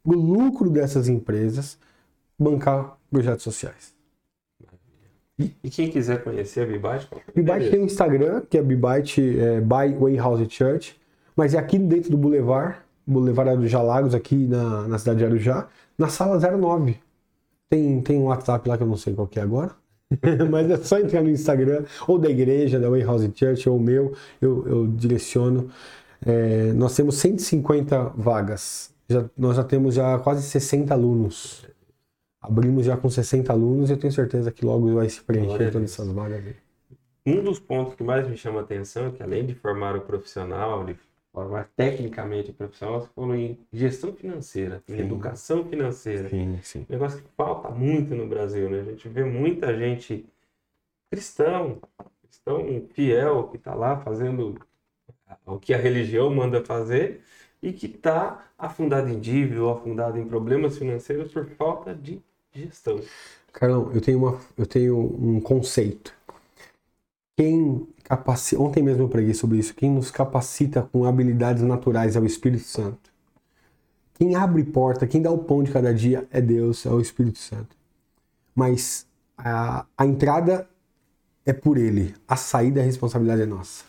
o 0.03 0.13
lucro 0.13 0.69
dessas 0.69 1.07
empresas, 1.07 1.77
bancar 2.37 2.97
projetos 3.09 3.43
sociais. 3.43 3.90
E 5.63 5.69
quem 5.69 5.89
quiser 5.89 6.23
conhecer 6.23 6.61
a 6.61 6.63
o 6.63 6.67
Bibite 6.67 7.07
endereço? 7.35 7.71
tem 7.71 7.81
um 7.81 7.85
Instagram, 7.85 8.41
que 8.49 8.57
é 8.57 8.61
Bibite 8.61 9.39
é, 9.39 9.61
by 9.61 9.95
Wayhouse 9.97 10.47
Church, 10.49 10.95
mas 11.35 11.53
é 11.53 11.59
aqui 11.59 11.79
dentro 11.79 12.11
do 12.11 12.17
Boulevard, 12.17 12.77
Boulevard 13.05 13.51
Arujá 13.51 13.81
Lagos, 13.81 14.13
aqui 14.13 14.35
na, 14.35 14.87
na 14.87 14.97
cidade 14.97 15.19
de 15.19 15.25
Arujá, 15.25 15.67
na 15.97 16.07
sala 16.07 16.39
09. 16.39 16.97
Tem, 17.69 18.01
tem 18.01 18.17
um 18.17 18.25
WhatsApp 18.25 18.67
lá 18.67 18.77
que 18.77 18.83
eu 18.83 18.87
não 18.87 18.97
sei 18.97 19.13
qual 19.13 19.27
que 19.27 19.39
é 19.39 19.43
agora, 19.43 19.71
mas 20.49 20.69
é 20.69 20.77
só 20.77 20.99
entrar 20.99 21.21
no 21.21 21.29
Instagram, 21.29 21.85
ou 22.07 22.19
da 22.19 22.29
igreja, 22.29 22.79
da 22.79 22.89
Wayhouse 22.89 23.31
Church, 23.33 23.69
ou 23.69 23.77
o 23.77 23.79
meu, 23.79 24.13
eu, 24.41 24.67
eu 24.67 24.87
direciono. 24.87 25.69
É, 26.25 26.71
nós 26.73 26.95
temos 26.95 27.15
150 27.15 28.13
vagas, 28.15 28.91
já, 29.09 29.25
nós 29.37 29.55
já 29.55 29.63
temos 29.63 29.95
já 29.95 30.19
quase 30.19 30.43
60 30.43 30.93
alunos. 30.93 31.65
Abrimos 32.41 32.85
já 32.85 32.97
com 32.97 33.09
60 33.09 33.53
alunos 33.53 33.89
e 33.89 33.93
eu 33.93 33.99
tenho 33.99 34.11
certeza 34.11 34.51
que 34.51 34.65
logo 34.65 34.95
vai 34.95 35.07
se 35.07 35.21
preencher 35.21 35.71
todas 35.71 35.91
essas 35.91 36.07
vagas. 36.11 36.43
aí. 36.45 36.55
Um 37.23 37.43
dos 37.43 37.59
pontos 37.59 37.93
que 37.93 38.03
mais 38.03 38.27
me 38.27 38.35
chama 38.35 38.61
a 38.61 38.63
atenção 38.63 39.07
é 39.07 39.11
que 39.11 39.21
além 39.21 39.45
de 39.45 39.53
formar 39.53 39.95
o 39.95 40.01
profissional, 40.01 40.83
de 40.83 40.95
formar 41.31 41.69
tecnicamente 41.77 42.49
o 42.49 42.53
profissional, 42.53 43.01
você 43.01 43.09
falou 43.15 43.35
em 43.35 43.59
gestão 43.71 44.11
financeira, 44.13 44.81
em 44.89 44.95
Sim. 44.95 45.01
educação 45.01 45.63
financeira. 45.65 46.29
Sim, 46.29 46.59
sim. 46.63 46.79
Um 46.89 46.93
negócio 46.93 47.21
que 47.21 47.29
falta 47.37 47.69
muito 47.69 48.15
no 48.15 48.27
Brasil, 48.27 48.69
né? 48.71 48.79
A 48.79 48.83
gente 48.85 49.07
vê 49.07 49.23
muita 49.23 49.77
gente 49.77 50.25
cristão, 51.11 51.79
cristão 52.23 52.65
fiel, 52.93 53.49
que 53.49 53.57
está 53.57 53.75
lá 53.75 53.97
fazendo 53.97 54.59
o 55.45 55.59
que 55.59 55.73
a 55.73 55.77
religião 55.77 56.33
manda 56.33 56.63
fazer 56.63 57.21
e 57.61 57.71
que 57.71 57.85
está 57.85 58.47
afundado 58.57 59.09
em 59.09 59.19
dívida 59.19 59.63
ou 59.63 59.71
afundado 59.71 60.17
em 60.17 60.27
problemas 60.27 60.77
financeiros 60.77 61.31
por 61.31 61.45
falta 61.51 61.93
de 61.93 62.19
gestão. 62.53 63.01
Carlão, 63.53 63.91
eu 63.93 64.01
tenho, 64.01 64.17
uma, 64.19 64.39
eu 64.57 64.65
tenho 64.65 64.97
um 64.97 65.41
conceito. 65.41 66.13
Quem 67.37 67.87
capacita, 68.03 68.61
ontem 68.61 68.83
mesmo 68.83 69.03
eu 69.03 69.09
preguei 69.09 69.33
sobre 69.33 69.57
isso, 69.57 69.73
quem 69.73 69.89
nos 69.91 70.11
capacita 70.11 70.81
com 70.83 71.05
habilidades 71.05 71.63
naturais 71.63 72.15
é 72.15 72.19
o 72.19 72.25
Espírito 72.25 72.63
Santo. 72.63 73.11
Quem 74.13 74.35
abre 74.35 74.63
porta, 74.63 75.07
quem 75.07 75.21
dá 75.21 75.31
o 75.31 75.39
pão 75.39 75.63
de 75.63 75.71
cada 75.71 75.93
dia 75.93 76.27
é 76.31 76.39
Deus, 76.39 76.85
é 76.85 76.89
o 76.91 77.01
Espírito 77.01 77.39
Santo. 77.39 77.75
Mas 78.55 79.07
a, 79.37 79.85
a 79.97 80.05
entrada 80.05 80.69
é 81.45 81.53
por 81.53 81.77
Ele, 81.77 82.15
a 82.27 82.35
saída, 82.37 82.81
a 82.81 82.85
responsabilidade 82.85 83.43
é 83.43 83.45
nossa. 83.47 83.85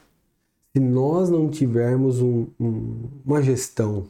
Se 0.74 0.80
nós 0.80 1.30
não 1.30 1.51
tivermos 1.51 2.20
um- 2.22 2.48
um- 2.60 3.09
uma 3.24 3.43
gestão, 3.43 4.09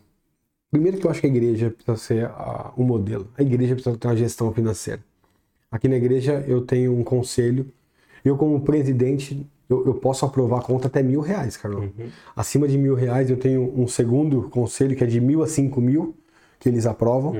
primeiro 0.72 0.96
que 0.96 1.06
eu 1.06 1.10
acho 1.10 1.20
que 1.20 1.26
a 1.26 1.30
igreja 1.30 1.70
precisa 1.70 1.96
ser 1.96 2.24
ah, 2.24 2.72
um 2.76 2.82
modelo, 2.82 3.28
a 3.38 3.42
igreja 3.42 3.74
precisa 3.74 3.96
ter 3.96 4.08
uma 4.08 4.16
gestão 4.16 4.52
financeira. 4.52 5.00
Aqui 5.70 5.86
na 5.86 5.96
igreja 5.96 6.44
eu 6.48 6.62
tenho 6.62 6.98
um 6.98 7.04
conselho. 7.04 7.66
Eu, 8.24 8.36
como 8.36 8.60
presidente, 8.60 9.46
eu, 9.68 9.86
eu 9.86 9.94
posso 9.94 10.24
aprovar 10.24 10.60
a 10.60 10.62
conta 10.62 10.86
até 10.86 11.02
mil 11.02 11.20
reais, 11.20 11.56
Carlão. 11.56 11.90
Acima 12.34 12.66
de 12.66 12.78
mil 12.78 12.94
reais 12.94 13.30
eu 13.30 13.36
tenho 13.36 13.72
um 13.78 13.86
segundo 13.86 14.48
conselho 14.50 14.96
que 14.96 15.04
é 15.04 15.06
de 15.06 15.20
mil 15.20 15.42
a 15.42 15.46
cinco 15.46 15.80
mil, 15.80 16.16
que 16.58 16.68
eles 16.68 16.86
aprovam. 16.86 17.34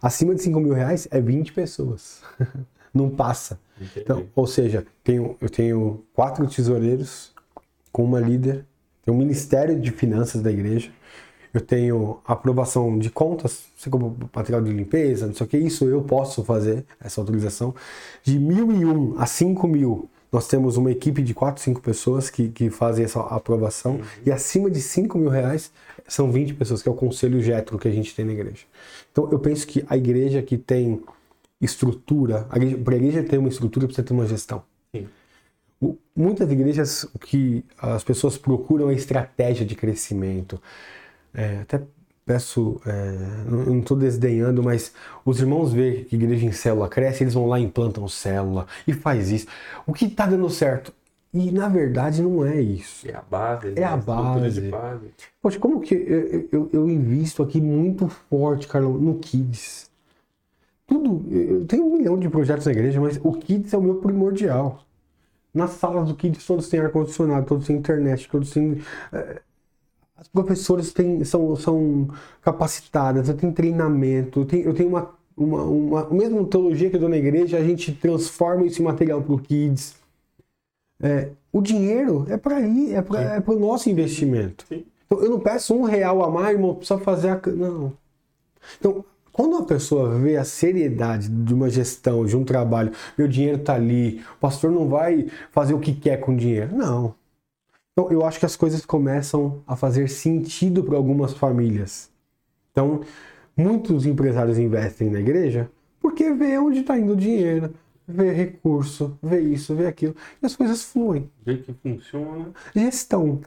Acima 0.00 0.34
de 0.34 0.42
cinco 0.42 0.60
mil 0.60 0.72
reais 0.72 1.08
é 1.10 1.20
20 1.20 1.52
pessoas. 1.52 2.22
Não 2.94 3.10
passa. 3.10 3.60
Então, 3.96 4.26
ou 4.34 4.46
seja, 4.46 4.84
tenho, 5.04 5.36
eu 5.40 5.48
tenho 5.48 6.04
quatro 6.12 6.46
tesoureiros 6.46 7.32
com 7.92 8.04
uma 8.04 8.20
líder, 8.20 8.64
tem 9.04 9.14
um 9.14 9.16
ministério 9.16 9.78
de 9.78 9.90
finanças 9.90 10.42
da 10.42 10.50
igreja. 10.50 10.90
Eu 11.58 11.60
tenho 11.64 12.18
aprovação 12.24 12.96
de 12.96 13.10
contas, 13.10 13.64
você 13.76 13.90
como 13.90 14.16
material 14.32 14.62
de 14.62 14.70
limpeza, 14.72 15.26
não 15.26 15.34
sei 15.34 15.44
o 15.44 15.48
que, 15.48 15.58
isso 15.58 15.84
eu 15.86 16.02
posso 16.02 16.44
fazer, 16.44 16.84
essa 17.00 17.20
autorização. 17.20 17.74
De 18.22 18.38
mil 18.38 18.70
e 18.70 18.84
um 18.84 19.18
a 19.18 19.26
cinco 19.26 19.66
mil, 19.66 20.08
nós 20.30 20.46
temos 20.46 20.76
uma 20.76 20.92
equipe 20.92 21.20
de 21.20 21.34
quatro, 21.34 21.60
cinco 21.60 21.80
pessoas 21.80 22.30
que, 22.30 22.48
que 22.50 22.70
fazem 22.70 23.04
essa 23.04 23.18
aprovação. 23.22 24.00
E 24.24 24.30
acima 24.30 24.70
de 24.70 24.80
cinco 24.80 25.18
mil 25.18 25.30
reais, 25.30 25.72
são 26.06 26.30
20 26.30 26.54
pessoas, 26.54 26.80
que 26.80 26.88
é 26.88 26.92
o 26.92 26.94
conselho 26.94 27.42
Getro 27.42 27.76
que 27.76 27.88
a 27.88 27.90
gente 27.90 28.14
tem 28.14 28.24
na 28.24 28.32
igreja. 28.32 28.64
Então 29.10 29.28
eu 29.32 29.38
penso 29.40 29.66
que 29.66 29.84
a 29.88 29.96
igreja 29.96 30.40
que 30.42 30.56
tem 30.56 31.02
estrutura, 31.60 32.46
para 32.84 32.94
a 32.94 32.96
igreja 32.96 33.24
ter 33.24 33.38
uma 33.38 33.48
estrutura, 33.48 33.86
precisa 33.86 34.06
ter 34.06 34.14
uma 34.14 34.26
gestão. 34.28 34.62
O- 35.80 35.96
Muitas 36.14 36.50
igrejas, 36.50 37.04
o 37.14 37.18
que 37.18 37.64
as 37.78 38.02
pessoas 38.04 38.36
procuram 38.36 38.90
é 38.90 38.94
estratégia 38.94 39.64
de 39.66 39.74
crescimento. 39.74 40.60
É, 41.34 41.60
até 41.60 41.82
peço, 42.24 42.80
é, 42.86 43.12
não- 43.50 43.78
estou 43.80 43.96
desdenhando, 43.96 44.62
mas 44.62 44.92
os 45.24 45.40
irmãos 45.40 45.72
veem 45.72 46.04
que 46.04 46.14
a 46.16 46.18
igreja 46.18 46.46
em 46.46 46.52
célula 46.52 46.88
cresce, 46.88 47.22
eles 47.24 47.34
vão 47.34 47.46
lá 47.46 47.58
e 47.58 47.64
implantam 47.64 48.06
célula 48.08 48.66
e 48.86 48.92
faz 48.92 49.30
isso. 49.30 49.46
O 49.86 49.92
que 49.94 50.06
está 50.06 50.26
dando 50.26 50.48
certo? 50.50 50.92
E 51.32 51.50
na 51.52 51.68
verdade 51.68 52.22
não 52.22 52.44
é 52.44 52.60
isso. 52.60 53.06
É 53.08 53.14
a 53.14 53.22
base, 53.22 53.72
É 53.76 53.84
a 53.84 53.96
estrutura 53.96 54.40
base. 54.40 54.60
de 54.60 54.68
base. 54.70 55.10
Poxa, 55.42 55.58
como 55.58 55.80
que 55.80 55.94
eu, 55.94 56.48
eu, 56.52 56.70
eu 56.72 56.88
invisto 56.90 57.42
aqui 57.42 57.60
muito 57.60 58.08
forte, 58.08 58.66
Carlão, 58.66 58.94
no 58.94 59.18
Kids? 59.18 59.90
Tudo, 60.86 61.24
eu 61.30 61.66
tenho 61.66 61.84
um 61.86 61.96
milhão 61.98 62.18
de 62.18 62.28
projetos 62.30 62.64
na 62.66 62.72
igreja, 62.72 63.00
mas 63.00 63.18
o 63.22 63.32
Kids 63.32 63.72
é 63.74 63.76
o 63.76 63.82
meu 63.82 63.96
primordial. 63.96 64.84
Nas 65.54 65.72
salas 65.72 66.08
do 66.08 66.14
Kids 66.16 66.46
todos 66.46 66.68
têm 66.68 66.80
ar-condicionado, 66.80 67.46
todos 67.46 67.66
têm 67.66 67.76
internet, 67.76 68.28
todos 68.30 68.50
têm. 68.50 68.82
eh, 69.12 69.42
as 70.18 70.26
professoras 70.26 70.92
têm, 70.92 71.24
são, 71.24 71.54
são 71.54 72.08
capacitadas, 72.42 73.28
eu 73.28 73.36
tenho 73.36 73.52
treinamento, 73.52 74.40
eu 74.40 74.44
tenho, 74.44 74.64
eu 74.64 74.74
tenho 74.74 74.88
uma, 74.88 75.14
uma, 75.36 75.62
uma. 75.62 76.00
A 76.02 76.10
mesma 76.12 76.44
teologia 76.44 76.90
que 76.90 76.96
eu 76.96 77.00
dou 77.00 77.08
na 77.08 77.16
igreja, 77.16 77.56
a 77.56 77.62
gente 77.62 77.92
transforma 77.92 78.66
esse 78.66 78.82
material 78.82 79.22
para 79.22 79.34
o 79.34 79.38
Kids. 79.38 79.96
É, 81.00 81.30
o 81.52 81.62
dinheiro 81.62 82.26
é 82.28 82.36
para 82.36 82.60
ir, 82.60 82.94
é 82.94 83.00
para 83.00 83.20
é 83.20 83.42
o 83.46 83.58
nosso 83.58 83.88
investimento. 83.88 84.64
Então, 84.70 85.22
eu 85.22 85.30
não 85.30 85.38
peço 85.38 85.72
um 85.72 85.82
real 85.82 86.24
a 86.24 86.30
mais, 86.30 86.56
irmão, 86.56 86.74
precisa 86.74 86.98
fazer 86.98 87.28
a. 87.28 87.40
Não. 87.52 87.92
Então, 88.76 89.04
quando 89.30 89.52
uma 89.52 89.64
pessoa 89.64 90.18
vê 90.18 90.36
a 90.36 90.44
seriedade 90.44 91.28
de 91.28 91.54
uma 91.54 91.70
gestão, 91.70 92.26
de 92.26 92.36
um 92.36 92.44
trabalho, 92.44 92.90
meu 93.16 93.28
dinheiro 93.28 93.58
está 93.58 93.74
ali, 93.74 94.20
o 94.34 94.40
pastor 94.40 94.72
não 94.72 94.88
vai 94.88 95.28
fazer 95.52 95.74
o 95.74 95.78
que 95.78 95.92
quer 95.92 96.16
com 96.16 96.32
o 96.32 96.36
dinheiro. 96.36 96.74
Não. 96.74 97.14
Então, 97.98 98.12
eu 98.12 98.24
acho 98.24 98.38
que 98.38 98.46
as 98.46 98.54
coisas 98.54 98.86
começam 98.86 99.60
a 99.66 99.74
fazer 99.74 100.08
sentido 100.08 100.84
para 100.84 100.96
algumas 100.96 101.32
famílias. 101.32 102.08
Então, 102.70 103.00
muitos 103.56 104.06
empresários 104.06 104.56
investem 104.56 105.10
na 105.10 105.18
igreja 105.18 105.68
porque 106.00 106.32
vê 106.32 106.56
onde 106.58 106.78
está 106.78 106.96
indo 106.96 107.14
o 107.14 107.16
dinheiro, 107.16 107.74
vê 108.06 108.30
recurso, 108.30 109.18
vê 109.20 109.40
isso, 109.40 109.74
vê 109.74 109.88
aquilo, 109.88 110.14
e 110.40 110.46
as 110.46 110.54
coisas 110.54 110.84
fluem. 110.84 111.28
Vê 111.44 111.56
que 111.56 111.72
funciona. 111.72 112.52
Gestão. 112.72 113.40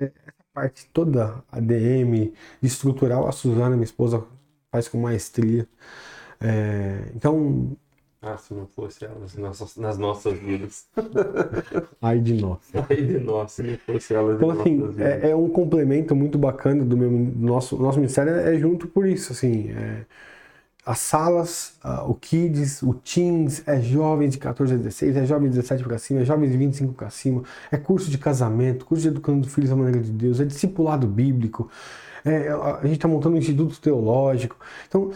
É, 0.00 0.04
Essa 0.04 0.44
parte 0.54 0.88
toda, 0.90 1.44
ADM, 1.52 2.32
estrutural, 2.62 3.28
a 3.28 3.32
Suzana, 3.32 3.76
minha 3.76 3.84
esposa, 3.84 4.24
faz 4.70 4.88
com 4.88 5.02
maestria. 5.02 5.68
É, 6.40 7.12
então, 7.14 7.76
Ah, 8.22 8.38
se 8.38 8.54
não 8.54 8.66
fosse 8.68 9.04
ela 9.04 9.18
nas 9.18 9.34
nossas, 9.36 9.76
nas 9.76 9.98
nossas 9.98 10.38
vidas. 10.38 10.86
ai 12.00 12.20
de 12.20 12.34
nós. 12.34 12.60
Ai 12.74 12.96
de 13.02 13.18
nós, 13.18 13.52
se 13.52 13.62
não 13.62 13.78
fosse 13.78 14.14
ela 14.14 14.34
Então, 14.38 14.50
assim, 14.50 14.76
nossas 14.78 14.96
vidas. 14.96 15.22
é, 15.24 15.30
é 15.30 15.36
um 15.36 15.48
complemento 15.48 16.14
muito 16.16 16.38
bacana 16.38 16.84
do 16.84 16.96
meu 16.96 17.10
nosso, 17.10 17.76
nosso 17.78 17.98
ministério, 17.98 18.32
é 18.34 18.58
junto 18.58 18.88
por 18.88 19.06
isso, 19.06 19.32
assim. 19.32 19.70
é, 19.70 20.06
as 20.84 20.98
salas, 20.98 21.78
ah, 21.82 22.04
o 22.04 22.14
Kids, 22.14 22.82
o 22.82 22.94
Teens, 22.94 23.62
é 23.68 23.80
jovem 23.80 24.28
de 24.28 24.38
14 24.38 24.74
a 24.74 24.76
16, 24.76 25.16
é 25.16 25.26
jovem 25.26 25.48
de 25.48 25.56
17 25.56 25.84
para 25.84 25.98
cima, 25.98 26.20
é 26.20 26.24
jovem 26.24 26.50
de 26.50 26.56
25 26.56 26.94
para 26.94 27.08
cima, 27.10 27.42
é 27.70 27.76
curso 27.78 28.10
de 28.10 28.18
casamento, 28.18 28.84
curso 28.84 29.02
de 29.02 29.08
educando 29.08 29.48
filhos 29.48 29.70
à 29.70 29.76
maneira 29.76 30.00
de 30.00 30.10
Deus, 30.10 30.40
é 30.40 30.44
discipulado 30.44 31.06
bíblico, 31.06 31.70
é, 32.24 32.48
a 32.48 32.80
gente 32.84 32.94
está 32.96 33.08
montando 33.08 33.34
um 33.36 33.38
instituto 33.38 33.80
teológico. 33.80 34.56
Então, 34.88 35.10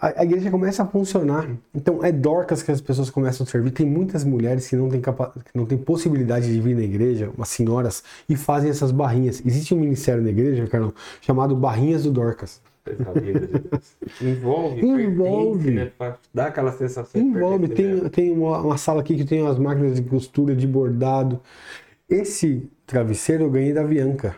a, 0.00 0.20
a 0.20 0.24
igreja 0.24 0.50
começa 0.50 0.82
a 0.82 0.86
funcionar. 0.86 1.48
Então, 1.74 2.04
é 2.04 2.12
Dorcas 2.12 2.62
que 2.62 2.70
as 2.70 2.80
pessoas 2.80 3.10
começam 3.10 3.44
a 3.44 3.48
servir. 3.50 3.70
Tem 3.72 3.86
muitas 3.86 4.24
mulheres 4.24 4.68
que 4.68 4.76
não 4.76 4.88
têm, 4.88 5.00
capa- 5.00 5.32
que 5.32 5.56
não 5.56 5.66
têm 5.66 5.76
possibilidade 5.78 6.52
de 6.52 6.60
vir 6.60 6.76
na 6.76 6.82
igreja, 6.82 7.30
umas 7.36 7.48
senhoras, 7.48 8.02
e 8.28 8.36
fazem 8.36 8.70
essas 8.70 8.90
barrinhas. 8.92 9.42
Existe 9.44 9.74
um 9.74 9.80
ministério 9.80 10.22
na 10.22 10.30
igreja, 10.30 10.66
Carlão, 10.66 10.92
chamado 11.20 11.56
Barrinhas 11.56 12.04
do 12.04 12.10
Dorcas. 12.10 12.60
Deus. 12.88 13.96
Envolve, 14.22 14.80
Envolve. 14.80 15.70
né? 15.72 15.92
Dar 16.32 16.46
aquela 16.46 16.72
sensação 16.72 17.20
Envolve, 17.20 17.68
tem, 17.68 17.76
pertencimento. 17.76 18.10
tem 18.10 18.32
uma, 18.32 18.60
uma 18.60 18.78
sala 18.78 19.00
aqui 19.02 19.14
que 19.14 19.26
tem 19.26 19.46
as 19.46 19.58
máquinas 19.58 19.96
de 19.96 20.02
costura, 20.02 20.56
de 20.56 20.66
bordado. 20.66 21.38
Esse 22.08 22.66
travesseiro 22.86 23.44
eu 23.44 23.50
ganhei 23.50 23.74
da 23.74 23.84
Bianca. 23.84 24.34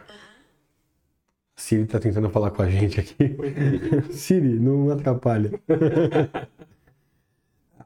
Siri 1.61 1.87
tá 1.87 2.01
tentando 2.01 2.31
falar 2.31 2.51
com 2.53 2.63
a 2.63 2.71
gente 2.71 2.99
aqui. 2.99 3.37
Siri, 4.11 4.59
não 4.59 4.91
atrapalha. 4.91 5.61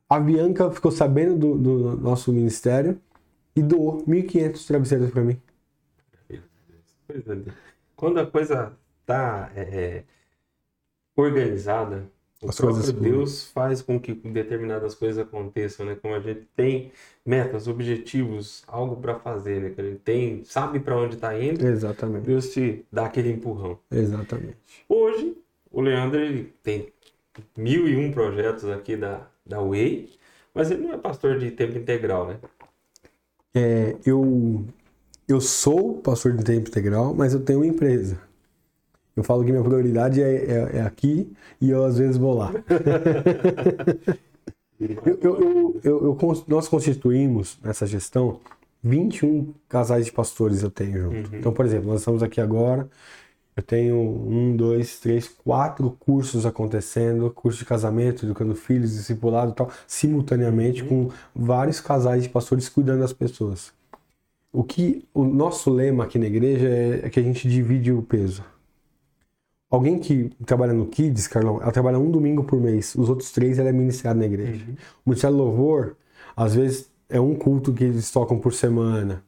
A 0.09 0.21
Bianca 0.21 0.71
ficou 0.71 0.93
sabendo 0.93 1.37
do, 1.37 1.59
do 1.59 1.97
nosso 1.97 2.33
ministério 2.33 3.01
e 3.55 3.63
doou 3.63 4.05
1.500 4.07 4.67
travesseiros 4.67 5.11
para 5.11 5.23
mim. 5.23 5.41
Linda. 7.27 7.53
Quando 7.97 8.21
a 8.21 8.27
coisa 8.27 8.73
tá 9.05 9.51
é, 9.57 9.63
é, 9.63 10.05
organizada, 11.17 12.09
o 12.45 12.51
As 12.51 12.57
próprio 12.57 12.77
coisas 12.77 12.95
fluem. 12.95 13.13
Deus 13.13 13.47
faz 13.51 13.83
com 13.83 13.99
que 13.99 14.13
determinadas 14.15 14.95
coisas 14.95 15.19
aconteçam, 15.19 15.87
né? 15.87 15.97
Como 16.01 16.15
a 16.15 16.21
gente 16.21 16.47
tem 16.57 16.93
metas, 17.25 17.67
objetivos, 17.69 18.63
algo 18.67 18.97
para 18.97 19.19
fazer, 19.19 19.61
né? 19.61 19.71
Que 19.71 19.81
a 19.81 19.85
gente 19.85 20.01
tem, 20.01 20.45
sabe 20.45 20.81
para 20.81 20.97
onde 20.97 21.17
tá 21.17 21.39
indo, 21.39 21.67
Exatamente. 21.67 22.27
Deus 22.27 22.51
te 22.53 22.85
dá 22.93 23.07
aquele 23.07 23.31
empurrão. 23.31 23.79
Exatamente. 23.91 24.57
Hoje, 24.89 25.37
o 25.71 25.81
Leandro 25.81 26.21
ele 26.21 26.53
tem 26.63 26.93
mil 27.57 27.89
e 27.89 27.97
um 27.97 28.13
projetos 28.13 28.69
aqui 28.69 28.97
da, 28.97 29.27
da 29.45 29.61
Way, 29.61 30.11
mas 30.55 30.71
ele 30.71 30.83
não 30.87 30.95
é 30.95 30.99
pastor 30.99 31.39
de 31.39 31.51
tempo 31.51 31.77
integral, 31.79 32.29
né? 32.29 32.37
É, 33.55 33.97
eu, 34.05 34.65
eu 35.29 35.41
sou 35.41 35.95
pastor 35.99 36.33
de 36.37 36.45
tempo 36.45 36.69
integral, 36.69 37.15
mas 37.15 37.35
eu 37.35 37.41
tenho 37.41 37.61
uma 37.61 37.67
empresa. 37.67 38.21
Eu 39.17 39.23
falo 39.23 39.45
que 39.45 39.53
minha 39.53 39.63
prioridade 39.63 40.21
é, 40.21 40.45
é- 40.45 40.77
é 40.79 40.81
aqui 40.83 41.33
e 41.61 41.71
eu 41.71 41.85
às 41.85 41.99
vezes 41.99 42.17
vou 42.17 42.35
lá. 42.35 42.53
Eu- 44.81 45.19
eu- 45.23 45.81
eu- 45.85 46.19
nós 46.49 46.69
constituímos 46.69 47.59
nessa 47.63 47.87
gestão 47.87 48.41
21 48.83 49.55
casais 49.69 50.05
de 50.05 50.13
pastores 50.13 50.63
eu 50.63 50.71
tenho 50.71 51.01
junto. 51.01 51.37
Então, 51.37 51.53
por 51.53 51.65
exemplo, 51.65 51.89
nós 51.89 52.01
estamos 52.01 52.23
aqui 52.23 52.41
agora, 52.41 52.89
eu 53.57 53.63
tenho 53.63 53.97
um, 53.97 54.55
dois, 54.57 54.99
três, 54.99 55.29
quatro 55.29 55.91
cursos 55.99 56.45
acontecendo, 56.45 57.31
curso 57.31 57.61
de 57.61 57.65
casamento, 57.65 58.27
educando 58.27 58.55
filhos, 58.55 58.93
discipulado 58.93 59.53
e 59.53 59.55
tal, 59.55 59.71
simultaneamente 59.87 60.85
com 60.85 61.09
vários 61.35 61.81
casais 61.81 62.25
de 62.25 62.29
pastores 62.29 62.69
cuidando 62.69 63.01
das 63.01 63.13
pessoas. 63.13 63.73
O 64.53 64.63
que 64.65 65.05
o 65.15 65.25
nosso 65.25 65.71
lema 65.71 66.05
aqui 66.05 66.19
na 66.19 66.27
igreja 66.27 66.69
é, 66.69 67.07
é 67.07 67.11
que 67.11 67.19
a 67.21 67.23
gente 67.23 67.49
divide 67.49 67.93
o 67.93 68.03
peso. 68.03 68.45
Alguém 69.75 69.99
que 69.99 70.31
trabalha 70.47 70.73
no 70.73 70.87
Kids, 70.87 71.27
Carlão, 71.27 71.61
ela 71.61 71.73
trabalha 71.73 71.99
um 71.99 72.09
domingo 72.09 72.45
por 72.45 72.61
mês. 72.61 72.95
Os 72.95 73.09
outros 73.09 73.33
três 73.33 73.59
ela 73.59 73.71
é 73.71 73.73
ministrado 73.73 74.17
na 74.17 74.25
igreja. 74.25 74.65
O 75.05 75.11
Ministério 75.11 75.37
Louvor, 75.37 75.97
às 76.37 76.55
vezes, 76.55 76.89
é 77.09 77.21
um 77.21 77.35
culto 77.35 77.73
que 77.73 77.83
eles 77.83 78.09
tocam 78.09 78.39
por 78.39 78.53
semana. 78.53 79.25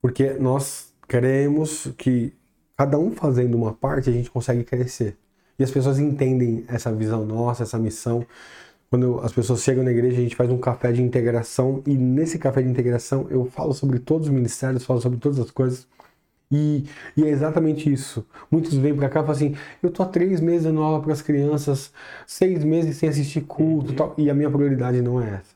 Porque 0.00 0.30
nós 0.40 0.90
queremos 1.06 1.92
que 1.98 2.32
cada 2.74 2.98
um 2.98 3.10
fazendo 3.10 3.58
uma 3.58 3.74
parte, 3.74 4.08
a 4.08 4.12
gente 4.14 4.30
consegue 4.30 4.64
crescer. 4.64 5.18
E 5.58 5.62
as 5.62 5.70
pessoas 5.70 5.98
entendem 5.98 6.64
essa 6.66 6.90
visão 6.90 7.26
nossa, 7.26 7.64
essa 7.64 7.78
missão. 7.78 8.24
Quando 8.88 9.20
as 9.20 9.34
pessoas 9.34 9.62
chegam 9.62 9.84
na 9.84 9.90
igreja, 9.90 10.16
a 10.16 10.22
gente 10.22 10.34
faz 10.34 10.48
um 10.48 10.56
café 10.56 10.92
de 10.92 11.02
integração. 11.02 11.82
E 11.86 11.94
nesse 11.94 12.38
café 12.38 12.62
de 12.62 12.70
integração, 12.70 13.26
eu 13.28 13.44
falo 13.44 13.74
sobre 13.74 13.98
todos 13.98 14.28
os 14.28 14.32
ministérios, 14.32 14.86
falo 14.86 15.02
sobre 15.02 15.18
todas 15.18 15.38
as 15.38 15.50
coisas. 15.50 15.86
E, 16.54 16.84
e 17.16 17.24
é 17.24 17.28
exatamente 17.28 17.92
isso. 17.92 18.24
Muitos 18.48 18.74
vêm 18.74 18.94
pra 18.94 19.08
cá 19.08 19.20
e 19.20 19.22
falam 19.22 19.32
assim: 19.32 19.56
eu 19.82 19.90
tô 19.90 20.04
há 20.04 20.06
três 20.06 20.40
meses 20.40 20.64
dando 20.64 20.80
aula 20.80 21.02
para 21.02 21.12
as 21.12 21.20
crianças, 21.20 21.92
seis 22.26 22.62
meses 22.62 22.96
sem 22.96 23.08
assistir 23.08 23.40
culto 23.40 23.92
e 23.92 23.96
tal. 23.96 24.14
E 24.16 24.30
a 24.30 24.34
minha 24.34 24.48
prioridade 24.48 25.02
não 25.02 25.20
é 25.20 25.34
essa. 25.34 25.54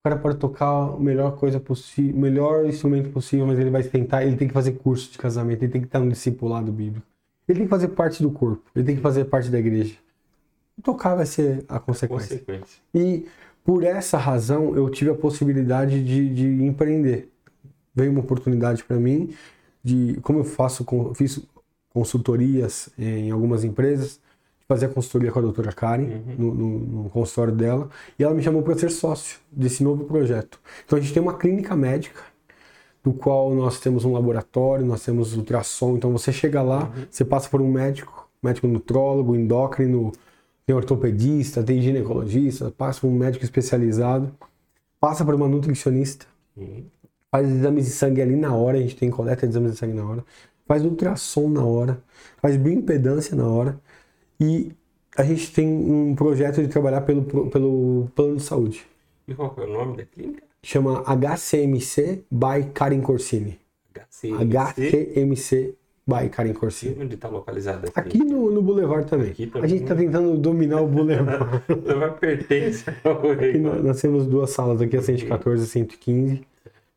O 0.00 0.08
cara 0.08 0.16
pode 0.16 0.36
tocar 0.36 0.94
a 0.94 0.96
melhor 0.96 1.36
coisa 1.36 1.58
possível, 1.58 2.14
o 2.14 2.20
melhor 2.20 2.64
instrumento 2.66 3.10
possível, 3.10 3.46
mas 3.46 3.58
ele 3.58 3.68
vai 3.68 3.82
tentar, 3.82 4.24
ele 4.24 4.36
tem 4.36 4.46
que 4.46 4.54
fazer 4.54 4.72
curso 4.72 5.10
de 5.10 5.18
casamento, 5.18 5.64
ele 5.64 5.72
tem 5.72 5.80
que 5.80 5.88
estar 5.88 5.98
no 5.98 6.08
discipulado 6.08 6.70
bíblico. 6.70 7.04
Ele 7.48 7.58
tem 7.58 7.66
que 7.66 7.70
fazer 7.70 7.88
parte 7.88 8.22
do 8.22 8.30
corpo, 8.30 8.62
ele 8.76 8.84
tem 8.84 8.94
que 8.94 9.02
fazer 9.02 9.24
parte 9.24 9.50
da 9.50 9.58
igreja. 9.58 9.96
Tocar 10.84 11.16
vai 11.16 11.26
ser 11.26 11.64
a 11.68 11.80
consequência. 11.80 12.38
Consequência. 12.38 12.80
E 12.94 13.26
por 13.64 13.82
essa 13.82 14.16
razão 14.16 14.76
eu 14.76 14.88
tive 14.88 15.10
a 15.10 15.14
possibilidade 15.14 16.02
de, 16.04 16.32
de 16.32 16.64
empreender. 16.64 17.28
Veio 17.92 18.12
uma 18.12 18.20
oportunidade 18.20 18.84
para 18.84 18.96
mim 18.96 19.34
de, 19.82 20.18
como 20.22 20.40
eu 20.40 20.44
faço, 20.44 20.86
fiz 21.14 21.40
consultorias 21.90 22.90
em 22.98 23.30
algumas 23.30 23.64
empresas, 23.64 24.20
fazer 24.68 24.86
a 24.86 24.88
consultoria 24.90 25.32
com 25.32 25.38
a 25.38 25.42
doutora 25.42 25.72
Karen 25.72 26.22
no, 26.38 26.54
no, 26.54 26.78
no 26.78 27.10
consultório 27.10 27.54
dela, 27.54 27.88
e 28.18 28.22
ela 28.22 28.34
me 28.34 28.42
chamou 28.42 28.62
para 28.62 28.76
ser 28.76 28.90
sócio 28.90 29.38
desse 29.50 29.82
novo 29.82 30.04
projeto. 30.04 30.60
Então 30.84 30.98
a 30.98 31.00
gente 31.00 31.12
tem 31.14 31.22
uma 31.22 31.38
clínica 31.38 31.74
médica, 31.74 32.22
do 33.02 33.12
qual 33.12 33.54
nós 33.54 33.80
temos 33.80 34.04
um 34.04 34.12
laboratório, 34.12 34.84
nós 34.84 35.02
temos 35.02 35.34
ultrassom, 35.34 35.96
então 35.96 36.12
você 36.12 36.32
chega 36.32 36.60
lá, 36.60 36.92
você 37.10 37.24
passa 37.24 37.48
por 37.48 37.62
um 37.62 37.70
médico, 37.70 38.28
médico 38.42 38.66
nutrólogo, 38.66 39.34
endócrino, 39.34 40.12
tem 40.66 40.76
ortopedista, 40.76 41.62
tem 41.62 41.80
ginecologista, 41.80 42.70
passa 42.70 43.00
por 43.00 43.06
um 43.06 43.16
médico 43.16 43.42
especializado, 43.42 44.30
passa 45.00 45.24
por 45.24 45.34
uma 45.34 45.48
nutricionista, 45.48 46.26
faz 47.30 47.48
exames 47.48 47.84
de 47.86 47.90
sangue 47.90 48.22
ali 48.22 48.36
na 48.36 48.54
hora, 48.54 48.78
a 48.78 48.80
gente 48.80 48.96
tem 48.96 49.10
coleta 49.10 49.46
de 49.46 49.52
exames 49.52 49.72
de 49.72 49.78
sangue 49.78 49.94
na 49.94 50.08
hora, 50.08 50.24
faz 50.66 50.84
ultrassom 50.84 51.48
na 51.48 51.64
hora, 51.64 52.02
faz 52.40 52.56
bioimpedância 52.56 53.36
na 53.36 53.46
hora 53.46 53.80
e 54.40 54.72
a 55.16 55.24
gente 55.24 55.52
tem 55.52 55.66
um 55.66 56.14
projeto 56.14 56.62
de 56.62 56.68
trabalhar 56.68 57.00
pelo, 57.00 57.22
pelo 57.50 58.08
plano 58.14 58.36
de 58.36 58.42
saúde. 58.42 58.86
E 59.26 59.34
qual 59.34 59.54
é 59.58 59.62
o 59.62 59.66
nome 59.66 59.96
da 59.96 60.04
clínica? 60.04 60.42
Chama 60.62 61.02
HCMC 61.02 62.24
by 62.30 62.70
Karen 62.72 63.00
Corsini. 63.00 63.58
HCMC 64.22 65.74
by 66.06 66.28
Karen 66.30 66.54
Corsini. 66.54 66.96
Onde 67.02 67.14
está 67.14 67.28
localizada 67.28 67.90
a 67.94 68.00
Aqui 68.00 68.18
no, 68.18 68.50
no 68.50 68.62
Boulevard 68.62 69.08
também. 69.08 69.30
Aqui 69.30 69.50
A 69.54 69.66
gente 69.66 69.82
está 69.82 69.94
tentando 69.94 70.36
dominar 70.38 70.80
o 70.80 70.86
Boulevard. 70.88 71.62
Ela 71.86 72.10
pertence 72.10 72.84
ao. 73.04 73.30
Aqui 73.30 73.58
nós, 73.58 73.84
nós 73.84 74.00
temos 74.00 74.26
duas 74.26 74.50
salas 74.50 74.80
aqui, 74.80 74.96
a 74.96 75.02
114 75.02 75.64
e 75.64 75.66
115, 75.66 76.42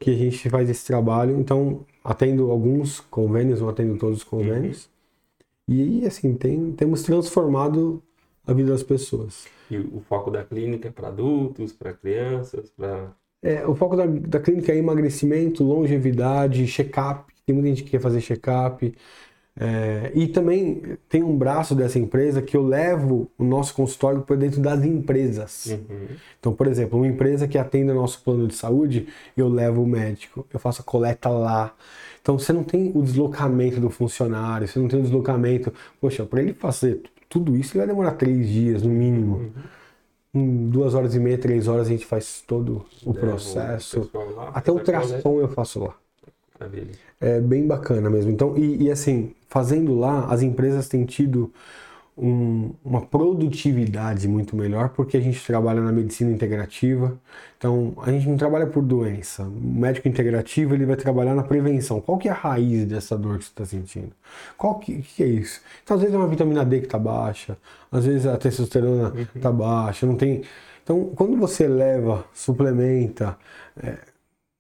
que 0.01 0.09
a 0.09 0.17
gente 0.17 0.49
faz 0.49 0.67
esse 0.67 0.83
trabalho. 0.85 1.39
Então, 1.39 1.85
atendo 2.03 2.49
alguns 2.49 2.99
convênios, 2.99 3.61
não 3.61 3.69
atendo 3.69 3.95
todos 3.97 4.17
os 4.17 4.23
convênios. 4.23 4.89
E, 5.67 6.03
assim, 6.07 6.33
tem, 6.33 6.71
temos 6.71 7.03
transformado 7.03 8.01
a 8.45 8.51
vida 8.51 8.71
das 8.71 8.81
pessoas. 8.81 9.45
E 9.69 9.77
o 9.77 10.01
foco 10.09 10.31
da 10.31 10.43
clínica 10.43 10.87
é 10.87 10.91
para 10.91 11.09
adultos, 11.09 11.71
para 11.71 11.93
crianças, 11.93 12.71
para. 12.71 13.13
É, 13.43 13.65
o 13.65 13.75
foco 13.75 13.95
da, 13.95 14.07
da 14.07 14.39
clínica 14.39 14.71
é 14.71 14.77
emagrecimento, 14.77 15.63
longevidade, 15.63 16.65
check-up. 16.65 17.31
Tem 17.45 17.53
muita 17.53 17.69
gente 17.69 17.83
que 17.83 17.91
quer 17.91 18.01
fazer 18.01 18.21
check-up. 18.21 18.93
É, 19.59 20.11
e 20.15 20.27
também 20.27 20.81
tem 21.09 21.21
um 21.21 21.37
braço 21.37 21.75
dessa 21.75 21.99
empresa 21.99 22.41
que 22.41 22.55
eu 22.55 22.65
levo 22.65 23.29
o 23.37 23.43
nosso 23.43 23.73
consultório 23.75 24.21
para 24.21 24.35
dentro 24.37 24.61
das 24.61 24.83
empresas. 24.83 25.77
Então, 26.39 26.53
por 26.53 26.67
exemplo, 26.67 26.97
uma 26.97 27.07
empresa 27.07 27.47
que 27.47 27.57
atende 27.57 27.91
o 27.91 27.95
nosso 27.95 28.23
plano 28.23 28.47
de 28.47 28.55
saúde, 28.55 29.07
eu 29.35 29.49
levo 29.49 29.83
o 29.83 29.87
médico, 29.87 30.45
eu 30.53 30.59
faço 30.59 30.81
a 30.81 30.85
coleta 30.85 31.29
lá. 31.29 31.75
Então, 32.21 32.39
você 32.39 32.53
não 32.53 32.63
tem 32.63 32.91
o 32.95 33.01
deslocamento 33.01 33.79
do 33.79 33.89
funcionário, 33.89 34.67
você 34.67 34.79
não 34.79 34.87
tem 34.87 34.99
o 34.99 35.03
deslocamento. 35.03 35.73
Poxa, 35.99 36.23
para 36.25 36.41
ele 36.41 36.53
fazer 36.53 37.01
tudo 37.27 37.55
isso, 37.55 37.73
ele 37.73 37.79
vai 37.79 37.87
demorar 37.87 38.11
três 38.13 38.47
dias, 38.47 38.83
no 38.83 38.89
mínimo. 38.89 39.51
Em 40.33 40.69
duas 40.69 40.93
horas 40.93 41.13
e 41.13 41.19
meia, 41.19 41.37
três 41.37 41.67
horas, 41.67 41.87
a 41.87 41.89
gente 41.89 42.05
faz 42.05 42.41
todo 42.47 42.85
o 43.05 43.09
o 43.09 43.13
processo. 43.13 44.09
Até 44.53 44.71
o 44.71 44.75
ultrassom 44.75 45.39
eu 45.41 45.49
faço 45.49 45.83
lá. 45.83 45.95
É 47.19 47.41
bem 47.41 47.67
bacana 47.67 48.09
mesmo. 48.09 48.31
Então, 48.31 48.57
e, 48.57 48.83
e 48.83 48.91
assim, 48.91 49.33
fazendo 49.51 49.93
lá, 49.99 50.27
as 50.29 50.41
empresas 50.41 50.87
têm 50.87 51.03
tido 51.03 51.51
um, 52.17 52.71
uma 52.85 53.01
produtividade 53.01 54.25
muito 54.25 54.55
melhor, 54.55 54.89
porque 54.89 55.17
a 55.17 55.19
gente 55.19 55.45
trabalha 55.45 55.81
na 55.81 55.91
medicina 55.91 56.31
integrativa. 56.31 57.19
Então, 57.57 57.93
a 58.01 58.09
gente 58.11 58.29
não 58.29 58.37
trabalha 58.37 58.65
por 58.65 58.81
doença. 58.81 59.43
O 59.43 59.51
médico 59.51 60.07
integrativo 60.07 60.73
ele 60.73 60.85
vai 60.85 60.95
trabalhar 60.95 61.35
na 61.35 61.43
prevenção. 61.43 61.99
Qual 61.99 62.17
que 62.17 62.29
é 62.29 62.31
a 62.31 62.33
raiz 62.33 62.85
dessa 62.85 63.17
dor 63.17 63.39
que 63.39 63.43
você 63.43 63.49
está 63.51 63.65
sentindo? 63.65 64.13
Qual 64.57 64.79
que, 64.79 65.01
que, 65.01 65.21
é 65.21 65.27
isso? 65.27 65.61
Então, 65.83 65.95
às 65.95 66.01
vezes 66.01 66.15
é 66.15 66.17
uma 66.17 66.29
vitamina 66.29 66.63
D 66.63 66.79
que 66.79 66.85
está 66.85 66.97
baixa, 66.97 67.57
às 67.91 68.05
vezes 68.05 68.25
a 68.25 68.37
testosterona 68.37 69.13
está 69.35 69.51
baixa, 69.51 70.05
não 70.05 70.15
tem. 70.15 70.43
Então, 70.81 71.11
quando 71.13 71.35
você 71.37 71.67
leva, 71.67 72.23
suplementa, 72.33 73.37
é, 73.75 73.97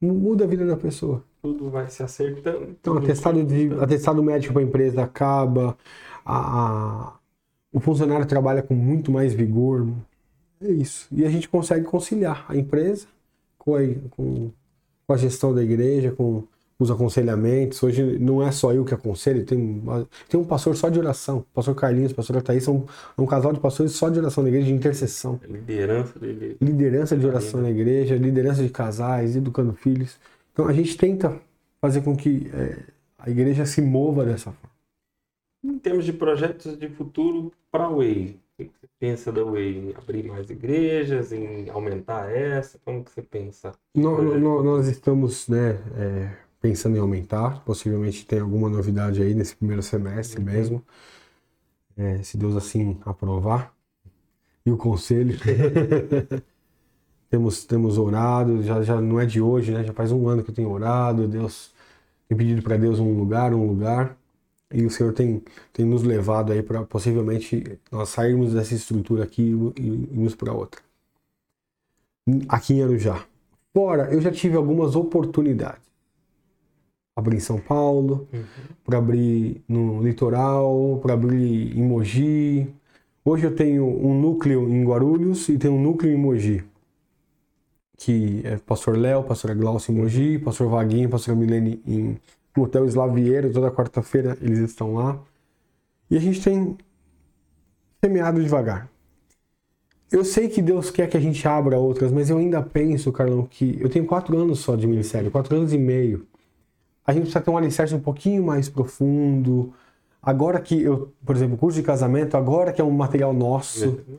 muda 0.01 0.43
a 0.43 0.47
vida 0.47 0.65
da 0.65 0.75
pessoa. 0.75 1.23
Tudo 1.41 1.69
vai 1.69 1.89
se 1.89 2.03
acertando. 2.03 2.75
Então, 2.79 2.97
atestado, 2.97 3.43
de, 3.43 3.73
atestado 3.79 4.23
médico 4.23 4.53
para 4.53 4.61
a 4.61 4.65
empresa 4.65 5.03
acaba, 5.03 5.77
a, 6.23 6.59
a, 6.59 7.13
o 7.73 7.79
funcionário 7.79 8.25
trabalha 8.25 8.61
com 8.61 8.75
muito 8.75 9.11
mais 9.11 9.33
vigor. 9.33 9.87
É 10.61 10.69
isso. 10.71 11.07
E 11.11 11.25
a 11.25 11.29
gente 11.29 11.49
consegue 11.49 11.85
conciliar 11.85 12.45
a 12.47 12.55
empresa 12.55 13.07
com 13.57 13.75
a, 13.75 13.79
com, 14.11 14.51
com 15.07 15.13
a 15.13 15.17
gestão 15.17 15.53
da 15.53 15.63
igreja, 15.63 16.11
com 16.11 16.43
os 16.81 16.91
aconselhamentos. 16.91 17.81
Hoje 17.81 18.17
não 18.19 18.41
é 18.45 18.51
só 18.51 18.73
eu 18.73 18.83
que 18.83 18.93
aconselho, 18.93 19.45
tem, 19.45 19.81
tem 20.27 20.39
um 20.39 20.43
pastor 20.43 20.75
só 20.75 20.89
de 20.89 20.99
oração. 20.99 21.39
O 21.39 21.53
pastor 21.53 21.75
Carlinhos, 21.75 22.11
o 22.11 22.15
pastor 22.15 22.41
Thaís, 22.41 22.63
são 22.63 22.85
um 23.17 23.25
casal 23.25 23.53
de 23.53 23.59
pastores 23.59 23.93
só 23.93 24.09
de 24.09 24.19
oração 24.19 24.43
na 24.43 24.49
igreja, 24.49 24.67
de 24.67 24.73
intercessão. 24.73 25.39
Liderança 25.47 26.19
de, 26.19 26.57
liderança 26.59 27.17
de 27.17 27.25
oração 27.25 27.61
na 27.61 27.69
igreja, 27.69 28.15
liderança 28.15 28.63
de 28.63 28.69
casais, 28.69 29.35
educando 29.35 29.73
filhos. 29.73 30.17
Então 30.53 30.67
a 30.67 30.73
gente 30.73 30.97
tenta 30.97 31.39
fazer 31.79 32.01
com 32.01 32.15
que 32.15 32.49
é, 32.53 32.83
a 33.17 33.29
igreja 33.29 33.65
se 33.65 33.81
mova 33.81 34.25
dessa 34.25 34.51
forma. 34.51 34.71
Em 35.63 35.77
termos 35.77 36.05
de 36.05 36.13
projetos 36.13 36.77
de 36.77 36.89
futuro 36.89 37.51
para 37.71 37.85
a 37.85 37.89
Way, 37.89 38.39
o 38.59 38.63
que 38.63 38.71
você 38.79 38.87
pensa 38.99 39.31
da 39.31 39.43
Way? 39.43 39.77
Em 39.77 39.95
abrir 39.95 40.23
mais 40.27 40.49
igrejas, 40.49 41.31
em 41.31 41.69
aumentar 41.69 42.31
essa? 42.31 42.79
Como 42.83 43.03
que 43.03 43.11
você 43.11 43.21
pensa? 43.21 43.71
No, 43.93 44.21
no, 44.39 44.63
nós 44.63 44.87
estamos 44.87 45.47
né, 45.47 45.79
é, 45.95 46.35
pensando 46.59 46.97
em 46.97 46.99
aumentar, 46.99 47.63
possivelmente 47.63 48.25
tem 48.25 48.39
alguma 48.39 48.69
novidade 48.69 49.21
aí 49.21 49.33
nesse 49.33 49.55
primeiro 49.55 49.83
semestre 49.83 50.39
uhum. 50.39 50.45
mesmo, 50.45 50.85
é, 51.95 52.23
se 52.23 52.37
Deus 52.37 52.55
assim 52.55 52.99
aprovar. 53.05 53.73
E 54.65 54.71
o 54.71 54.77
conselho. 54.77 55.37
temos, 57.31 57.63
temos 57.63 57.97
orado, 57.97 58.61
já, 58.61 58.83
já 58.83 58.99
não 58.99 59.17
é 59.17 59.25
de 59.25 59.41
hoje, 59.41 59.71
né? 59.71 59.85
Já 59.85 59.93
faz 59.93 60.11
um 60.11 60.27
ano 60.27 60.43
que 60.43 60.51
eu 60.51 60.55
tenho 60.55 60.69
orado, 60.69 61.29
Deus 61.29 61.73
tem 62.27 62.37
pedido 62.37 62.61
para 62.61 62.75
Deus 62.75 62.99
um 62.99 63.17
lugar, 63.17 63.53
um 63.53 63.65
lugar. 63.65 64.17
E 64.73 64.85
o 64.85 64.89
Senhor 64.89 65.13
tem, 65.13 65.41
tem 65.71 65.85
nos 65.85 66.03
levado 66.03 66.51
aí 66.51 66.61
para 66.61 66.83
possivelmente 66.83 67.79
nós 67.89 68.09
sairmos 68.09 68.53
dessa 68.53 68.75
estrutura 68.75 69.23
aqui 69.23 69.43
e 69.77 69.87
irmos 70.11 70.35
para 70.35 70.53
outra. 70.53 70.81
Aqui 72.49 72.73
em 72.73 72.83
Arujá. 72.83 73.25
Fora, 73.73 74.13
eu 74.13 74.19
já 74.19 74.31
tive 74.31 74.57
algumas 74.57 74.95
oportunidades. 74.95 75.89
Abrir 77.15 77.37
em 77.37 77.41
São 77.41 77.59
Paulo, 77.59 78.27
uhum. 78.33 78.43
para 78.83 78.97
abrir 78.97 79.61
no 79.67 80.01
litoral, 80.03 80.99
para 81.01 81.13
abrir 81.13 81.77
em 81.77 81.81
Mogi. 81.81 82.67
Hoje 83.23 83.45
eu 83.45 83.55
tenho 83.55 83.85
um 83.85 84.19
núcleo 84.19 84.69
em 84.69 84.83
Guarulhos 84.83 85.47
e 85.47 85.57
tenho 85.57 85.75
um 85.75 85.81
núcleo 85.81 86.11
em 86.11 86.17
Mogi. 86.17 86.70
Que 88.03 88.41
é 88.43 88.57
Pastor 88.57 88.97
Léo, 88.97 89.23
Pastor 89.23 89.53
Glaucio 89.53 89.93
em 89.93 89.95
Mogi, 89.95 90.39
Pastor 90.39 90.67
Vaguinho, 90.67 91.07
Pastor 91.07 91.35
Milene 91.35 91.79
em 91.85 92.19
no 92.57 92.63
Hotel 92.63 92.83
Slavieiro, 92.85 93.53
toda 93.53 93.69
quarta-feira 93.69 94.35
eles 94.41 94.57
estão 94.57 94.95
lá. 94.95 95.19
E 96.09 96.17
a 96.17 96.19
gente 96.19 96.41
tem 96.41 96.75
semeado 98.03 98.41
devagar. 98.41 98.89
Eu 100.11 100.25
sei 100.25 100.49
que 100.49 100.63
Deus 100.63 100.89
quer 100.89 101.07
que 101.07 101.15
a 101.15 101.19
gente 101.19 101.47
abra 101.47 101.77
outras, 101.77 102.11
mas 102.11 102.31
eu 102.31 102.39
ainda 102.39 102.59
penso, 102.63 103.11
Carlão, 103.11 103.45
que 103.45 103.77
eu 103.79 103.87
tenho 103.87 104.05
quatro 104.07 104.35
anos 104.35 104.59
só 104.59 104.75
de 104.75 104.87
ministério, 104.87 105.29
quatro 105.29 105.55
anos 105.55 105.71
e 105.71 105.77
meio. 105.77 106.25
A 107.05 107.13
gente 107.13 107.23
precisa 107.23 107.41
ter 107.41 107.51
um 107.51 107.57
alicerce 107.57 107.93
um 107.93 107.99
pouquinho 107.99 108.43
mais 108.43 108.67
profundo. 108.67 109.71
Agora 110.19 110.59
que 110.59 110.81
eu, 110.81 111.13
por 111.23 111.35
exemplo, 111.35 111.55
curso 111.55 111.77
de 111.77 111.85
casamento, 111.85 112.35
agora 112.35 112.73
que 112.73 112.81
é 112.81 112.83
um 112.83 112.89
material 112.89 113.31
nosso. 113.31 113.89
Uhum 113.89 114.17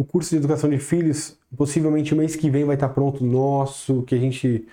o 0.00 0.04
curso 0.04 0.30
de 0.30 0.36
educação 0.36 0.70
de 0.70 0.78
filhos, 0.78 1.36
possivelmente 1.54 2.14
mês 2.14 2.34
que 2.34 2.48
vem 2.48 2.64
vai 2.64 2.74
estar 2.74 2.88
pronto 2.88 3.22
nosso, 3.22 4.02
que 4.04 4.14
a 4.14 4.18
gente, 4.18 4.66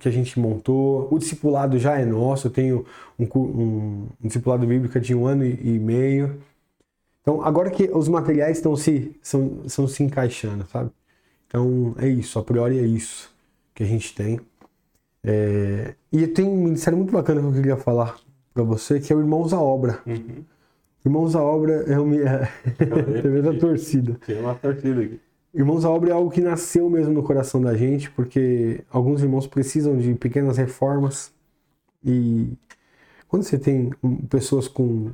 que 0.00 0.08
a 0.08 0.10
gente 0.10 0.40
montou. 0.40 1.06
O 1.10 1.18
discipulado 1.18 1.78
já 1.78 1.98
é 1.98 2.06
nosso, 2.06 2.46
eu 2.46 2.50
tenho 2.50 2.86
um, 3.18 3.24
um, 3.24 4.06
um 4.24 4.26
discipulado 4.26 4.66
bíblico 4.66 4.98
de 4.98 5.14
um 5.14 5.26
ano 5.26 5.44
e, 5.44 5.74
e, 5.74 5.78
meio. 5.78 6.40
Então, 7.20 7.42
agora 7.42 7.70
que 7.70 7.90
os 7.92 8.08
materiais 8.08 8.56
estão 8.56 8.74
se, 8.74 9.14
são, 9.20 9.64
são 9.66 9.86
se 9.86 10.02
encaixando, 10.02 10.66
sabe? 10.72 10.90
Então, 11.46 11.94
é 11.98 12.08
isso, 12.08 12.38
a 12.38 12.42
priori 12.42 12.78
é 12.78 12.86
isso 12.86 13.30
que 13.74 13.82
a 13.82 13.86
gente 13.86 14.14
tem. 14.14 14.40
É, 15.22 15.94
e 16.10 16.26
tem 16.26 16.46
um 16.46 16.56
ministério 16.56 16.96
muito 16.96 17.12
bacana 17.12 17.42
que 17.42 17.46
eu 17.48 17.52
queria 17.52 17.76
falar 17.76 18.16
para 18.54 18.62
você, 18.62 18.98
que 18.98 19.12
é 19.12 19.16
o 19.16 19.20
Irmãos 19.20 19.52
à 19.52 19.60
Obra. 19.60 20.00
Uhum. 20.06 20.42
Irmãos 21.08 21.34
à 21.34 21.42
Obra 21.42 21.72
é 21.86 21.98
uma. 21.98 22.14
TV 23.22 23.40
da 23.40 23.54
torcida. 23.58 24.18
Tem 24.26 24.38
uma 24.40 24.54
torcida 24.54 25.00
aqui. 25.00 25.18
Irmãos 25.54 25.82
à 25.86 25.90
Obra 25.90 26.10
é 26.10 26.12
algo 26.12 26.30
que 26.30 26.42
nasceu 26.42 26.90
mesmo 26.90 27.14
no 27.14 27.22
coração 27.22 27.62
da 27.62 27.74
gente, 27.74 28.10
porque 28.10 28.84
alguns 28.90 29.22
irmãos 29.22 29.46
precisam 29.46 29.96
de 29.96 30.14
pequenas 30.14 30.58
reformas. 30.58 31.32
E 32.04 32.52
quando 33.26 33.44
você 33.44 33.58
tem 33.58 33.90
pessoas 34.28 34.68
com, 34.68 35.10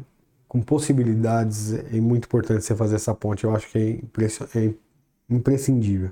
com 0.49 0.61
possibilidades, 0.61 1.73
é 1.73 2.01
muito 2.01 2.25
importante 2.25 2.65
você 2.65 2.75
fazer 2.75 2.97
essa 2.97 3.15
ponte. 3.15 3.45
Eu 3.45 3.55
acho 3.55 3.71
que 3.71 4.03
é, 4.19 4.59
é 4.59 4.75
imprescindível. 5.31 6.11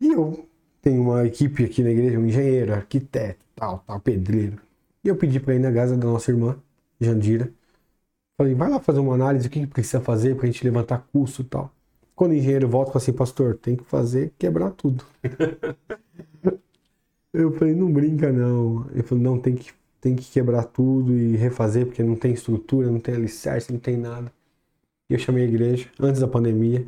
E 0.00 0.08
eu 0.08 0.48
tenho 0.80 1.02
uma 1.02 1.26
equipe 1.26 1.66
aqui 1.66 1.82
na 1.82 1.90
igreja, 1.90 2.18
um 2.18 2.24
engenheiro, 2.24 2.72
arquiteto, 2.72 3.44
tal, 3.54 3.84
tal, 3.86 4.00
pedreiro. 4.00 4.56
E 5.04 5.08
eu 5.08 5.16
pedi 5.16 5.38
para 5.38 5.54
ir 5.54 5.58
na 5.58 5.70
casa 5.70 5.98
da 5.98 6.06
nossa 6.06 6.30
irmã, 6.30 6.56
Jandira, 6.98 7.52
Falei, 8.40 8.54
vai 8.54 8.70
lá 8.70 8.80
fazer 8.80 9.00
uma 9.00 9.12
análise, 9.12 9.48
o 9.48 9.50
que 9.50 9.66
precisa 9.66 10.00
fazer 10.00 10.34
para 10.34 10.44
a 10.44 10.50
gente 10.50 10.64
levantar 10.64 11.06
custo 11.12 11.42
e 11.42 11.44
tal. 11.44 11.70
Quando 12.16 12.30
o 12.30 12.34
engenheiro 12.34 12.66
volta, 12.66 12.90
fala 12.90 13.02
assim, 13.02 13.12
pastor, 13.12 13.58
tem 13.58 13.76
que 13.76 13.84
fazer 13.84 14.32
quebrar 14.38 14.70
tudo. 14.70 15.04
eu 17.34 17.52
falei, 17.58 17.74
não 17.74 17.92
brinca 17.92 18.32
não. 18.32 18.88
Ele 18.92 19.02
falou, 19.02 19.22
não, 19.22 19.38
tem 19.38 19.54
que, 19.54 19.74
tem 20.00 20.16
que 20.16 20.24
quebrar 20.30 20.64
tudo 20.64 21.14
e 21.14 21.36
refazer, 21.36 21.84
porque 21.84 22.02
não 22.02 22.16
tem 22.16 22.32
estrutura, 22.32 22.90
não 22.90 22.98
tem 22.98 23.14
alicerce, 23.14 23.70
não 23.70 23.78
tem 23.78 23.98
nada. 23.98 24.32
E 25.10 25.12
eu 25.12 25.18
chamei 25.18 25.44
a 25.44 25.46
igreja, 25.46 25.90
antes 26.00 26.22
da 26.22 26.26
pandemia. 26.26 26.86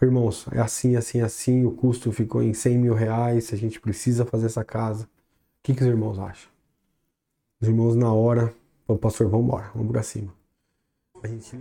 Irmãos, 0.00 0.46
é 0.52 0.60
assim, 0.60 0.94
assim, 0.94 1.20
assim, 1.20 1.64
o 1.64 1.72
custo 1.72 2.12
ficou 2.12 2.40
em 2.40 2.54
100 2.54 2.78
mil 2.78 2.94
reais, 2.94 3.52
a 3.52 3.56
gente 3.56 3.80
precisa 3.80 4.24
fazer 4.24 4.46
essa 4.46 4.62
casa. 4.62 5.06
O 5.06 5.08
que, 5.64 5.74
que 5.74 5.82
os 5.82 5.88
irmãos 5.88 6.16
acham? 6.16 6.48
Os 7.60 7.66
irmãos 7.66 7.96
na 7.96 8.12
hora, 8.12 8.54
o 8.86 8.96
pastor, 8.96 9.28
vamos 9.28 9.46
embora, 9.46 9.68
vamos 9.74 9.90
pra 9.90 10.04
cima. 10.04 10.45
A 11.26 11.28
gente 11.28 11.56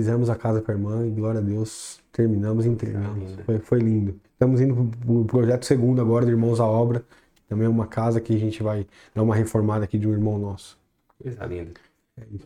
fizemos 0.00 0.30
a 0.30 0.34
casa 0.34 0.62
para 0.62 0.74
a 0.74 0.76
irmã 0.78 1.06
e 1.06 1.10
glória 1.10 1.40
a 1.40 1.42
Deus, 1.42 2.00
terminamos 2.10 2.64
e 2.64 2.70
entregamos. 2.70 3.34
Foi, 3.44 3.58
foi 3.58 3.78
lindo. 3.80 4.18
Estamos 4.32 4.58
indo 4.58 4.74
para 4.74 5.12
o 5.12 5.24
projeto 5.26 5.66
segundo 5.66 6.00
agora 6.00 6.24
do 6.24 6.30
Irmãos 6.30 6.58
à 6.58 6.66
Obra, 6.66 7.04
também 7.46 7.66
é 7.66 7.68
uma 7.68 7.86
casa 7.86 8.18
que 8.18 8.34
a 8.34 8.38
gente 8.38 8.62
vai 8.62 8.86
dar 9.14 9.22
uma 9.22 9.34
reformada 9.34 9.84
aqui 9.84 9.98
de 9.98 10.08
um 10.08 10.12
irmão 10.12 10.38
nosso. 10.38 10.78
Coisa 11.22 11.44
linda. 11.44 11.72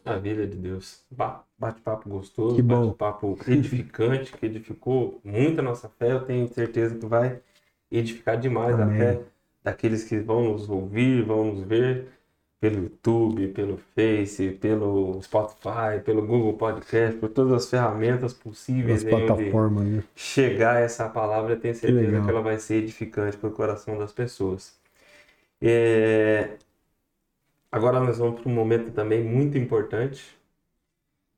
Maravilha 0.05 0.47
de 0.49 0.57
Deus. 0.57 1.05
Ba- 1.11 1.45
Bate-papo 1.57 2.09
gostoso, 2.09 2.61
bate-papo 2.63 3.39
edificante, 3.47 4.33
que 4.33 4.47
edificou 4.47 5.21
muito 5.25 5.61
a 5.61 5.63
nossa 5.63 5.89
fé. 5.89 6.13
Eu 6.13 6.23
tenho 6.25 6.53
certeza 6.53 6.97
que 6.97 7.07
vai 7.07 7.39
edificar 7.91 8.37
demais 8.39 8.75
Amém. 8.79 8.95
a 8.95 8.99
fé 8.99 9.21
daqueles 9.63 10.03
que 10.05 10.19
vão 10.19 10.53
nos 10.53 10.69
ouvir, 10.69 11.25
vão 11.25 11.53
nos 11.55 11.63
ver 11.63 12.09
pelo 12.71 12.85
YouTube, 12.85 13.49
pelo 13.49 13.77
Face, 13.95 14.53
pelo 14.53 15.21
Spotify, 15.23 16.01
pelo 16.03 16.27
Google 16.27 16.55
Podcast, 16.55 17.19
por 17.19 17.29
todas 17.29 17.53
as 17.53 17.69
ferramentas 17.69 18.33
possíveis 18.33 19.05
As 19.05 19.11
plataformas, 19.11 19.85
né? 19.87 20.05
chegar 20.15 20.81
essa 20.81 21.07
palavra, 21.11 21.53
eu 21.53 21.61
tenho 21.61 21.75
certeza 21.75 22.01
legal. 22.01 22.25
que 22.25 22.31
ela 22.31 22.41
vai 22.41 22.59
ser 22.59 22.77
edificante 22.77 23.37
para 23.37 23.51
o 23.51 23.53
coração 23.53 23.99
das 23.99 24.13
pessoas. 24.13 24.75
É, 25.61 26.57
Agora 27.71 28.01
nós 28.01 28.17
vamos 28.17 28.41
para 28.41 28.49
um 28.51 28.55
momento 28.55 28.93
também 28.93 29.23
muito 29.23 29.59
importante, 29.59 30.35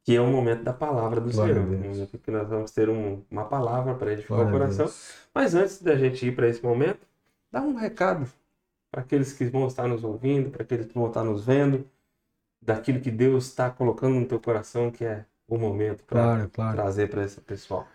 que 0.04 0.14
é 0.14 0.20
o 0.20 0.26
momento 0.28 0.62
da 0.62 0.72
palavra 0.72 1.20
do 1.20 1.32
Glória 1.32 1.54
Senhor. 1.54 1.66
Deus. 1.66 2.10
que 2.24 2.30
nós 2.30 2.48
vamos 2.48 2.70
ter 2.70 2.88
um- 2.88 3.20
uma 3.28 3.46
palavra 3.46 3.94
para 3.94 4.12
edificar 4.12 4.36
Glória 4.36 4.54
o 4.54 4.58
coração. 4.60 4.86
Mas 5.34 5.56
antes 5.56 5.82
da 5.82 5.96
gente 5.96 6.24
ir 6.24 6.36
para 6.36 6.46
esse 6.48 6.62
momento, 6.62 7.00
dá 7.50 7.60
um 7.62 7.74
recado 7.74 8.28
para 8.96 9.02
aqueles 9.02 9.34
que 9.34 9.44
vão 9.44 9.66
estar 9.66 9.86
nos 9.86 10.02
ouvindo, 10.02 10.48
para 10.48 10.62
aqueles 10.62 10.86
que 10.86 10.94
vão 10.94 11.08
estar 11.08 11.22
nos 11.22 11.44
vendo, 11.44 11.84
daquilo 12.62 12.98
que 12.98 13.10
Deus 13.10 13.44
está 13.44 13.68
colocando 13.68 14.14
no 14.18 14.24
teu 14.24 14.40
coração, 14.40 14.90
que 14.90 15.04
é 15.04 15.26
o 15.46 15.58
momento 15.58 16.02
para 16.04 16.22
Claro, 16.22 16.50
claro. 16.50 16.76
trazer 16.76 17.10
para 17.10 17.22
esse 17.22 17.38
pessoal. 17.42 17.86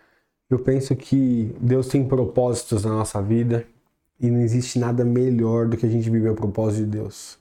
Eu 0.48 0.60
penso 0.60 0.94
que 0.94 1.52
Deus 1.60 1.88
tem 1.88 2.06
propósitos 2.06 2.84
na 2.84 2.92
nossa 2.92 3.20
vida 3.20 3.66
e 4.20 4.30
não 4.30 4.40
existe 4.42 4.78
nada 4.78 5.04
melhor 5.04 5.66
do 5.66 5.76
que 5.76 5.86
a 5.86 5.88
gente 5.88 6.08
viver 6.08 6.30
o 6.30 6.36
propósito 6.36 6.84
de 6.84 6.90
Deus. 6.98 7.36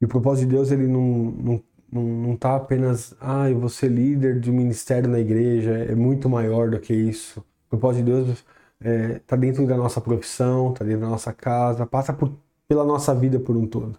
E 0.00 0.04
o 0.04 0.08
propósito 0.08 0.48
de 0.48 0.54
Deus, 0.54 0.70
ele 0.70 0.86
não, 0.86 1.02
não, 1.02 1.64
não, 1.90 2.02
não 2.02 2.36
tá 2.36 2.54
apenas, 2.54 3.12
ah, 3.20 3.50
eu 3.50 3.58
vou 3.58 3.68
ser 3.68 3.88
líder 3.88 4.38
de 4.38 4.52
um 4.52 4.54
ministério 4.54 5.10
na 5.10 5.18
igreja, 5.18 5.72
é 5.78 5.96
muito 5.96 6.28
maior 6.28 6.70
do 6.70 6.78
que 6.78 6.94
isso. 6.94 7.40
O 7.40 7.70
propósito 7.70 8.04
de 8.04 8.12
Deus 8.12 8.44
é, 8.80 9.20
tá 9.26 9.36
dentro 9.36 9.66
da 9.66 9.76
nossa 9.76 10.00
profissão, 10.00 10.72
tá 10.72 10.84
dentro 10.84 11.02
da 11.02 11.08
nossa 11.08 11.32
casa, 11.32 11.86
passa 11.86 12.12
por, 12.12 12.32
pela 12.68 12.84
nossa 12.84 13.14
vida 13.14 13.38
por 13.38 13.56
um 13.56 13.66
todo. 13.66 13.98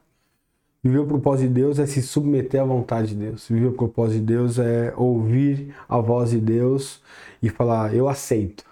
Viver 0.83 0.99
o 0.99 1.07
propósito 1.07 1.47
de 1.49 1.53
Deus 1.55 1.79
é 1.79 1.85
se 1.85 2.01
submeter 2.01 2.61
à 2.61 2.65
vontade 2.65 3.09
de 3.09 3.15
Deus. 3.15 3.47
Viver 3.49 3.67
o 3.67 3.73
propósito 3.73 4.19
de 4.19 4.25
Deus 4.25 4.59
é 4.59 4.93
ouvir 4.95 5.75
a 5.89 5.99
voz 5.99 6.29
de 6.29 6.39
Deus 6.39 7.01
e 7.41 7.49
falar, 7.49 7.93
eu 7.93 8.07
aceito. 8.07 8.63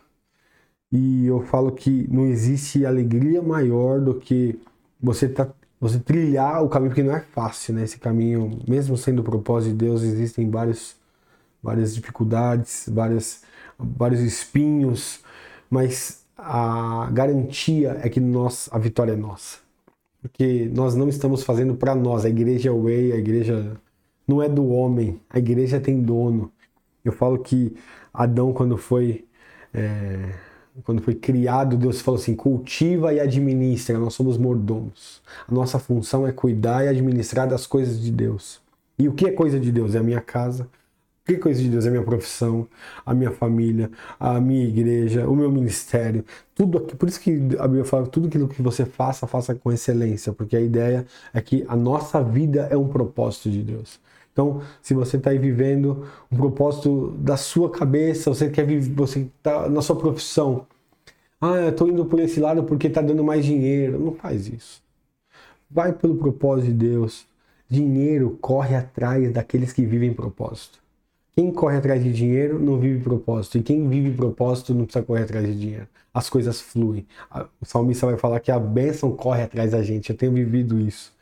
E 0.91 1.26
eu 1.26 1.41
falo 1.41 1.72
que 1.72 2.07
não 2.10 2.26
existe 2.26 2.86
alegria 2.86 3.41
maior 3.41 3.99
do 3.99 4.15
que 4.15 4.60
você 5.02 5.27
tá, 5.27 5.49
você 5.80 5.99
trilhar 5.99 6.64
o 6.64 6.69
caminho, 6.69 6.91
porque 6.91 7.03
não 7.03 7.15
é 7.15 7.19
fácil, 7.19 7.73
né? 7.73 7.84
Esse 7.84 7.98
caminho, 7.99 8.60
mesmo 8.68 8.95
sendo 8.95 9.19
o 9.19 9.23
propósito 9.23 9.72
de 9.72 9.86
Deus, 9.86 10.03
existem 10.03 10.49
vários, 10.49 10.95
várias 11.61 11.94
dificuldades, 11.94 12.88
várias, 12.88 13.41
vários 13.77 14.22
espinhos, 14.22 15.19
mas 15.70 16.24
a 16.38 17.10
garantia 17.12 18.00
é 18.04 18.10
que 18.10 18.20
nós, 18.20 18.70
a 18.72 18.78
vitória 18.78 19.14
é 19.14 19.16
nossa. 19.16 19.60
Porque 20.22 20.70
nós 20.74 20.96
não 20.96 21.08
estamos 21.08 21.44
fazendo 21.44 21.76
para 21.76 21.94
nós, 21.94 22.26
a 22.26 22.30
igreja 22.30 22.70
é 22.70 22.72
way, 22.72 23.12
a 23.12 23.18
igreja 23.18 23.78
não 24.28 24.42
é 24.42 24.50
do 24.50 24.68
homem, 24.70 25.20
a 25.30 25.38
igreja 25.38 25.80
tem 25.80 26.02
dono. 26.02 26.52
Eu 27.04 27.12
falo 27.12 27.38
que 27.40 27.76
Adão, 28.14 28.52
quando 28.52 28.78
foi, 28.78 29.26
é, 29.74 30.34
quando 30.84 31.02
foi 31.02 31.16
criado, 31.16 31.78
Deus 31.78 32.02
falou 32.02 32.20
assim: 32.20 32.36
cultiva 32.36 33.14
e 33.14 33.20
administra, 33.20 34.00
nós 34.00 34.14
somos 34.14 34.38
mordomos. 34.38 35.22
A 35.48 35.54
nossa 35.54 35.78
função 35.78 36.26
é 36.26 36.32
cuidar 36.32 36.84
e 36.84 36.88
administrar 36.88 37.48
das 37.48 37.68
coisas 37.68 38.02
de 38.02 38.12
Deus. 38.12 38.60
E 38.98 39.08
o 39.08 39.14
que 39.14 39.28
é 39.28 39.32
coisa 39.32 39.60
de 39.60 39.72
Deus? 39.72 39.94
É 39.94 40.00
a 40.00 40.04
minha 40.04 40.22
casa. 40.22 40.68
Que 41.26 41.38
coisa 41.38 41.60
de 41.60 41.70
Deus? 41.70 41.88
É 41.88 41.90
minha 41.90 42.04
profissão, 42.04 42.68
a 43.04 43.12
minha 43.12 43.32
família, 43.32 43.90
a 44.20 44.40
minha 44.40 44.64
igreja, 44.64 45.28
o 45.28 45.36
meu 45.36 45.52
ministério. 45.52 46.24
Tudo 46.54 46.78
aqui. 46.78 46.96
Por 46.96 47.10
isso 47.10 47.20
que 47.20 47.32
a 47.58 47.68
Bíblia 47.68 47.84
fala: 47.84 48.06
tudo 48.06 48.28
aquilo 48.28 48.48
que 48.48 48.62
você 48.62 48.86
faça, 48.86 49.26
faça 49.26 49.56
com 49.56 49.72
excelência, 49.72 50.32
porque 50.32 50.56
a 50.56 50.62
ideia 50.62 51.06
é 51.34 51.42
que 51.42 51.66
a 51.68 51.76
nossa 51.76 52.22
vida 52.24 52.68
é 52.70 52.78
um 52.78 52.88
propósito 52.88 53.50
de 53.50 53.64
Deus. 53.64 54.00
Então, 54.32 54.62
se 54.84 54.94
você 54.94 55.18
está 55.18 55.32
aí 55.32 55.40
vivendo 55.40 56.08
um 56.32 56.38
propósito 56.38 57.12
da 57.18 57.38
sua 57.38 57.72
cabeça, 57.72 58.30
você 58.30 58.50
quer 58.50 58.66
viver, 58.66 58.94
você 58.94 59.22
está 59.22 59.68
na 59.68 59.82
sua 59.82 59.96
profissão. 59.96 60.68
Ah, 61.42 61.56
eu 61.56 61.70
estou 61.70 61.90
indo 61.90 62.06
por 62.06 62.20
esse 62.20 62.40
lado 62.40 62.64
porque 62.66 62.88
está 62.88 63.02
dando 63.02 63.24
mais 63.24 63.44
dinheiro. 63.44 64.00
Não 64.00 64.14
faz 64.14 64.48
isso. 64.48 64.84
Vai 65.72 65.92
pelo 65.92 66.18
propósito 66.18 66.68
de 66.68 66.74
Deus. 66.74 67.26
Dinheiro 67.68 68.38
corre 68.42 68.76
atrás 68.76 69.32
daqueles 69.32 69.74
que 69.74 69.84
vivem 69.86 70.14
propósito. 70.14 70.85
Quem 71.36 71.52
corre 71.52 71.78
atrás 71.78 72.02
de 72.03 72.14
dinheiro 72.14 72.60
não 72.60 72.80
vive 72.80 73.03
propósito. 73.03 73.57
E 73.57 73.64
quem 73.64 73.88
vive 73.90 74.16
propósito 74.16 74.74
não 74.74 74.86
precisa 74.86 75.03
correr 75.03 75.24
atrás 75.24 75.45
de 75.45 75.60
dinheiro. 75.60 75.88
As 76.14 76.30
coisas 76.30 76.62
fluem. 76.62 77.06
O 77.60 77.66
salmista 77.66 78.06
vai 78.06 78.18
falar 78.18 78.40
que 78.40 78.52
a 78.52 78.60
bênção 78.60 79.12
corre 79.16 79.44
atrás 79.44 79.72
da 79.72 79.84
gente. 79.84 80.10
Eu 80.10 80.18
tenho 80.18 80.32
vivido 80.32 80.80
isso. 80.80 81.14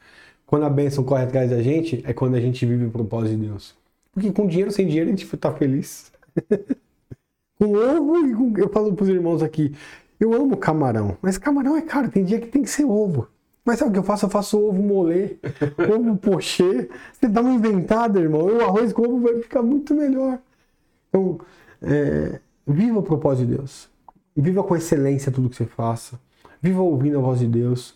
Quando 0.46 0.66
a 0.66 0.70
bênção 0.70 1.04
corre 1.04 1.24
atrás 1.24 1.50
da 1.50 1.64
gente, 1.64 2.04
é 2.06 2.14
quando 2.14 2.36
a 2.36 2.40
gente 2.40 2.64
vive 2.66 2.86
o 2.86 2.92
propósito 2.92 3.36
de 3.36 3.48
Deus. 3.48 3.76
Porque 4.12 4.32
com 4.32 4.46
dinheiro, 4.46 4.72
sem 4.72 4.86
dinheiro, 4.86 5.10
a 5.10 5.16
gente 5.16 5.26
tá 5.38 5.52
feliz. 5.52 6.12
com 7.58 7.74
ovo 7.74 8.28
e 8.28 8.36
com... 8.36 8.54
Eu 8.58 8.70
falo 8.70 8.94
pros 8.94 9.10
irmãos 9.10 9.42
aqui, 9.42 9.74
eu 10.20 10.34
amo 10.34 10.56
camarão, 10.58 11.18
mas 11.22 11.38
camarão 11.38 11.76
é 11.76 11.82
caro, 11.82 12.10
tem 12.10 12.24
dia 12.24 12.40
que 12.40 12.48
tem 12.48 12.62
que 12.62 12.70
ser 12.70 12.86
ovo. 12.86 13.28
Mas 13.66 13.80
sabe 13.80 13.92
o 13.92 13.94
que 13.94 14.00
eu 14.00 14.04
faço? 14.04 14.26
Eu 14.26 14.30
faço 14.30 14.60
ovo 14.60 14.82
molê, 14.82 15.38
ovo 15.96 16.18
pochê. 16.18 16.90
Você 17.14 17.28
dá 17.28 17.42
uma 17.42 17.54
inventada, 17.54 18.20
irmão. 18.20 18.50
E 18.50 18.54
o 18.54 18.62
arroz 18.66 18.92
com 18.92 19.04
ovo 19.04 19.22
vai 19.22 19.42
ficar 19.42 19.62
muito 19.62 19.94
melhor. 19.94 20.40
Então, 21.10 21.40
é, 21.82 22.40
viva 22.68 23.00
o 23.00 23.04
propósito 23.04 23.48
de 23.48 23.56
Deus. 23.58 23.90
Viva 24.36 24.64
com 24.64 24.76
excelência 24.76 25.32
tudo 25.32 25.50
que 25.50 25.56
você 25.56 25.66
faça. 25.66 26.20
Viva 26.62 26.82
ouvindo 26.82 27.20
a 27.20 27.22
voz 27.22 27.40
de 27.40 27.48
Deus. 27.48 27.96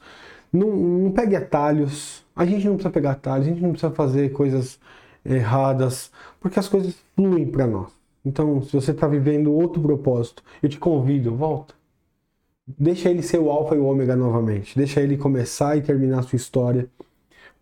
Não, 0.54 0.70
não 0.70 1.12
pegue 1.12 1.36
atalhos. 1.36 2.24
A 2.36 2.46
gente 2.46 2.66
não 2.66 2.76
precisa 2.76 2.94
pegar 2.94 3.12
atalhos. 3.12 3.48
A 3.48 3.50
gente 3.50 3.62
não 3.62 3.72
precisa 3.72 3.92
fazer 3.94 4.32
coisas 4.32 4.80
erradas. 5.26 6.12
Porque 6.40 6.60
as 6.60 6.70
coisas 6.70 6.96
fluem 7.16 7.46
para 7.46 7.68
nós. 7.68 7.92
Então, 8.24 8.62
se 8.62 8.74
você 8.74 8.92
está 8.92 9.08
vivendo 9.08 9.54
outro 9.54 9.82
propósito, 9.82 10.44
eu 10.62 10.70
te 10.70 10.78
convido, 10.78 11.36
volta. 11.36 11.77
Deixa 12.68 13.10
ele 13.10 13.24
ser 13.24 13.40
o 13.40 13.50
alfa 13.50 13.76
e 13.76 13.78
o 13.78 13.86
ômega 13.86 14.16
novamente. 14.16 14.78
Deixa 14.78 15.00
ele 15.00 15.18
começar 15.18 15.78
e 15.78 15.82
terminar 15.82 16.20
a 16.20 16.24
sua 16.24 16.36
história. 16.36 16.90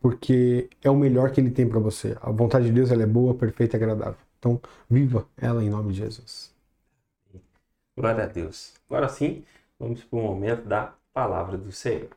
Porque 0.01 0.69
é 0.83 0.89
o 0.89 0.95
melhor 0.95 1.31
que 1.31 1.39
ele 1.39 1.51
tem 1.51 1.67
para 1.67 1.79
você. 1.79 2.17
A 2.21 2.31
vontade 2.31 2.65
de 2.65 2.71
Deus 2.71 2.91
ela 2.91 3.03
é 3.03 3.07
boa, 3.07 3.33
perfeita 3.35 3.75
e 3.75 3.77
agradável. 3.77 4.17
Então, 4.39 4.59
viva 4.89 5.27
ela 5.37 5.63
em 5.63 5.69
nome 5.69 5.93
de 5.93 5.99
Jesus. 5.99 6.53
Glória 7.97 8.23
a 8.23 8.27
Deus. 8.27 8.73
Agora 8.87 9.07
sim, 9.07 9.43
vamos 9.79 10.03
para 10.03 10.19
o 10.19 10.21
momento 10.21 10.67
da 10.67 10.93
palavra 11.13 11.57
do 11.57 11.71
Senhor. 11.71 12.09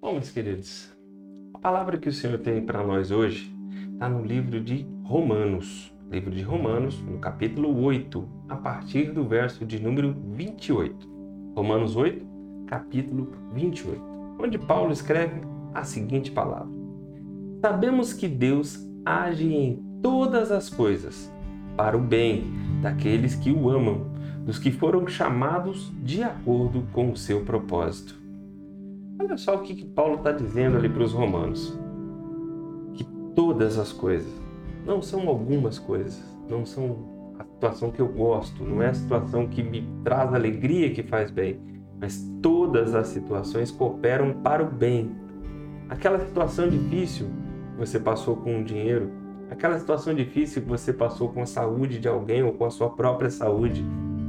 Bom, 0.00 0.14
meus 0.14 0.30
queridos, 0.30 0.90
a 1.54 1.58
palavra 1.58 1.96
que 1.96 2.08
o 2.08 2.12
Senhor 2.12 2.38
tem 2.40 2.64
para 2.64 2.84
nós 2.84 3.10
hoje 3.10 3.54
está 3.92 4.08
no 4.08 4.24
livro 4.24 4.60
de 4.60 4.84
Romanos. 5.04 5.91
Livro 6.12 6.30
de 6.30 6.42
Romanos, 6.42 7.02
no 7.02 7.16
capítulo 7.16 7.74
8, 7.84 8.28
a 8.46 8.54
partir 8.54 9.12
do 9.12 9.24
verso 9.24 9.64
de 9.64 9.80
número 9.80 10.14
28. 10.36 11.08
Romanos 11.56 11.96
8, 11.96 12.26
capítulo 12.66 13.32
28, 13.54 13.98
onde 14.38 14.58
Paulo 14.58 14.92
escreve 14.92 15.40
a 15.72 15.84
seguinte 15.84 16.30
palavra: 16.30 16.68
Sabemos 17.62 18.12
que 18.12 18.28
Deus 18.28 18.86
age 19.06 19.54
em 19.54 19.82
todas 20.02 20.52
as 20.52 20.68
coisas 20.68 21.32
para 21.78 21.96
o 21.96 22.00
bem 22.00 22.44
daqueles 22.82 23.34
que 23.34 23.50
o 23.50 23.70
amam, 23.70 24.04
dos 24.44 24.58
que 24.58 24.70
foram 24.70 25.06
chamados 25.06 25.90
de 26.02 26.22
acordo 26.22 26.82
com 26.92 27.10
o 27.10 27.16
seu 27.16 27.40
propósito. 27.42 28.20
Olha 29.18 29.38
só 29.38 29.56
o 29.56 29.62
que, 29.62 29.74
que 29.74 29.86
Paulo 29.86 30.16
está 30.16 30.30
dizendo 30.30 30.76
ali 30.76 30.90
para 30.90 31.04
os 31.04 31.14
romanos: 31.14 31.74
que 32.92 33.04
todas 33.34 33.78
as 33.78 33.94
coisas, 33.94 34.41
não 34.84 35.00
são 35.00 35.28
algumas 35.28 35.78
coisas, 35.78 36.22
não 36.48 36.66
são 36.66 37.34
a 37.38 37.44
situação 37.44 37.90
que 37.90 38.00
eu 38.00 38.08
gosto, 38.08 38.64
não 38.64 38.82
é 38.82 38.88
a 38.88 38.94
situação 38.94 39.46
que 39.46 39.62
me 39.62 39.88
traz 40.04 40.32
alegria 40.32 40.92
que 40.92 41.02
faz 41.02 41.30
bem, 41.30 41.60
mas 42.00 42.28
todas 42.42 42.94
as 42.94 43.08
situações 43.08 43.70
cooperam 43.70 44.34
para 44.42 44.62
o 44.62 44.70
bem. 44.70 45.12
Aquela 45.88 46.18
situação 46.18 46.68
difícil 46.68 47.26
que 47.72 47.78
você 47.78 47.98
passou 47.98 48.36
com 48.36 48.60
o 48.60 48.64
dinheiro, 48.64 49.10
aquela 49.50 49.78
situação 49.78 50.14
difícil 50.14 50.62
que 50.62 50.68
você 50.68 50.92
passou 50.92 51.28
com 51.28 51.42
a 51.42 51.46
saúde 51.46 51.98
de 51.98 52.08
alguém 52.08 52.42
ou 52.42 52.52
com 52.52 52.64
a 52.64 52.70
sua 52.70 52.90
própria 52.90 53.30
saúde, 53.30 53.84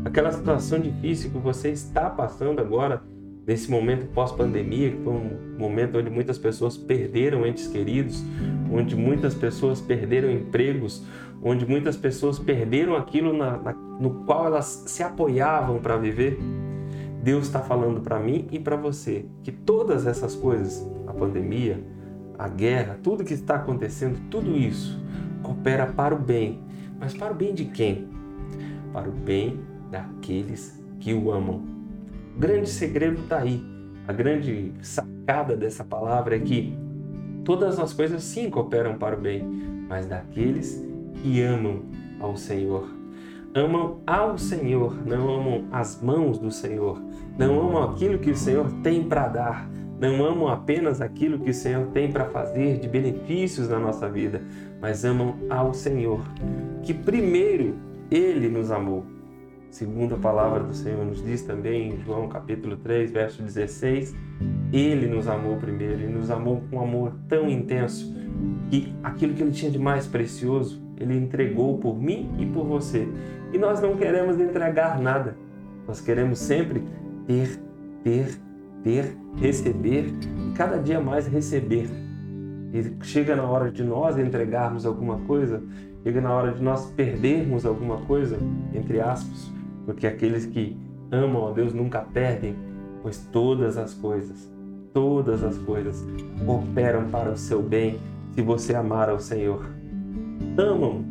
aquela 0.05 0.31
situação 0.31 0.79
difícil 0.79 1.31
que 1.31 1.37
você 1.37 1.69
está 1.69 2.09
passando 2.09 2.59
agora 2.59 3.01
nesse 3.45 3.69
momento 3.69 4.07
pós-pandemia, 4.07 4.91
que 4.91 4.97
foi 5.03 5.13
um 5.13 5.57
momento 5.57 5.97
onde 5.97 6.09
muitas 6.09 6.37
pessoas 6.37 6.77
perderam 6.77 7.45
entes 7.45 7.67
queridos, 7.67 8.23
onde 8.71 8.95
muitas 8.95 9.35
pessoas 9.35 9.81
perderam 9.81 10.31
empregos, 10.31 11.05
onde 11.41 11.65
muitas 11.65 11.97
pessoas 11.97 12.39
perderam 12.39 12.95
aquilo 12.95 13.35
na, 13.35 13.57
na, 13.57 13.73
no 13.73 14.23
qual 14.25 14.47
elas 14.47 14.85
se 14.87 15.03
apoiavam 15.03 15.79
para 15.79 15.97
viver. 15.97 16.39
Deus 17.21 17.45
está 17.45 17.59
falando 17.59 18.01
para 18.01 18.19
mim 18.19 18.47
e 18.51 18.59
para 18.59 18.75
você 18.75 19.25
que 19.43 19.51
todas 19.51 20.05
essas 20.05 20.35
coisas, 20.35 20.85
a 21.07 21.13
pandemia, 21.13 21.81
a 22.37 22.47
guerra, 22.47 22.99
tudo 23.01 23.23
que 23.23 23.33
está 23.33 23.55
acontecendo, 23.55 24.19
tudo 24.29 24.57
isso 24.57 25.01
coopera 25.41 25.85
para 25.85 26.15
o 26.15 26.19
bem. 26.19 26.61
Mas 26.99 27.13
para 27.13 27.31
o 27.31 27.35
bem 27.35 27.53
de 27.53 27.65
quem? 27.65 28.07
Para 28.91 29.09
o 29.09 29.11
bem 29.11 29.59
daqueles 29.91 30.81
que 30.99 31.13
o 31.13 31.31
amam. 31.31 31.72
O 32.35 32.39
grande 32.39 32.67
segredo 32.67 33.21
está 33.21 33.39
aí. 33.39 33.63
A 34.07 34.11
grande 34.11 34.73
sacada 34.81 35.55
dessa 35.55 35.83
palavra 35.83 36.35
é 36.35 36.39
que 36.39 36.75
todas 37.43 37.79
as 37.79 37.93
coisas 37.93 38.23
sim 38.23 38.49
cooperam 38.49 38.97
para 38.97 39.15
o 39.15 39.21
bem, 39.21 39.43
mas 39.87 40.07
daqueles 40.07 40.83
que 41.21 41.41
amam 41.41 41.83
ao 42.19 42.35
Senhor. 42.35 42.89
Amam 43.53 43.99
ao 44.07 44.37
Senhor, 44.37 44.97
não 45.05 45.29
amam 45.29 45.65
as 45.71 46.01
mãos 46.01 46.39
do 46.39 46.49
Senhor, 46.49 46.99
não 47.37 47.61
amam 47.61 47.83
aquilo 47.83 48.17
que 48.17 48.31
o 48.31 48.35
Senhor 48.35 48.65
tem 48.81 49.03
para 49.03 49.27
dar, 49.27 49.69
não 49.99 50.25
amam 50.25 50.47
apenas 50.47 51.01
aquilo 51.01 51.37
que 51.37 51.51
o 51.51 51.53
Senhor 51.53 51.85
tem 51.93 52.11
para 52.11 52.25
fazer 52.25 52.79
de 52.79 52.87
benefícios 52.87 53.69
na 53.69 53.77
nossa 53.77 54.09
vida, 54.09 54.41
mas 54.81 55.05
amam 55.05 55.35
ao 55.51 55.71
Senhor, 55.71 56.21
que 56.81 56.95
primeiro 56.95 57.75
Ele 58.09 58.49
nos 58.49 58.71
amou. 58.71 59.12
Segundo 59.73 60.13
a 60.13 60.17
palavra 60.19 60.59
do 60.59 60.71
Senhor 60.75 61.03
nos 61.03 61.25
diz 61.25 61.41
também 61.41 61.93
em 61.93 61.97
João 61.97 62.29
capítulo 62.29 62.77
3, 62.77 63.09
verso 63.09 63.41
16, 63.41 64.15
Ele 64.71 65.07
nos 65.07 65.27
amou 65.27 65.57
primeiro 65.57 66.03
e 66.03 66.05
nos 66.05 66.29
amou 66.29 66.61
com 66.69 66.75
um 66.75 66.83
amor 66.83 67.15
tão 67.27 67.49
intenso 67.49 68.15
que 68.69 68.93
aquilo 69.03 69.33
que 69.33 69.41
Ele 69.41 69.51
tinha 69.51 69.71
de 69.71 69.79
mais 69.79 70.05
precioso, 70.05 70.79
Ele 70.95 71.17
entregou 71.17 71.79
por 71.79 71.99
mim 71.99 72.29
e 72.37 72.45
por 72.45 72.67
você. 72.67 73.07
E 73.51 73.57
nós 73.57 73.81
não 73.81 73.97
queremos 73.97 74.39
entregar 74.39 75.01
nada, 75.01 75.35
nós 75.87 75.99
queremos 75.99 76.37
sempre 76.37 76.83
ter, 77.25 77.59
ter, 78.03 78.27
ter, 78.83 79.17
receber 79.37 80.13
e 80.49 80.51
cada 80.55 80.77
dia 80.77 81.01
mais 81.01 81.25
receber. 81.25 81.89
E 82.71 83.03
chega 83.03 83.35
na 83.35 83.43
hora 83.43 83.71
de 83.71 83.83
nós 83.83 84.19
entregarmos 84.19 84.85
alguma 84.85 85.17
coisa, 85.21 85.63
chega 86.03 86.21
na 86.21 86.31
hora 86.31 86.51
de 86.51 86.61
nós 86.61 86.91
perdermos 86.91 87.65
alguma 87.65 87.97
coisa, 88.01 88.37
entre 88.71 89.01
aspas, 89.01 89.51
porque 89.85 90.07
aqueles 90.07 90.45
que 90.45 90.77
amam 91.11 91.47
a 91.47 91.51
Deus 91.51 91.73
nunca 91.73 92.01
perdem, 92.01 92.55
pois 93.01 93.27
todas 93.31 93.77
as 93.77 93.93
coisas, 93.93 94.51
todas 94.93 95.43
as 95.43 95.57
coisas 95.59 96.05
cooperam 96.45 97.09
para 97.09 97.31
o 97.31 97.37
seu 97.37 97.61
bem 97.61 97.99
se 98.33 98.41
você 98.41 98.73
amar 98.73 99.09
ao 99.09 99.19
Senhor. 99.19 99.65
Amam. 100.57 101.05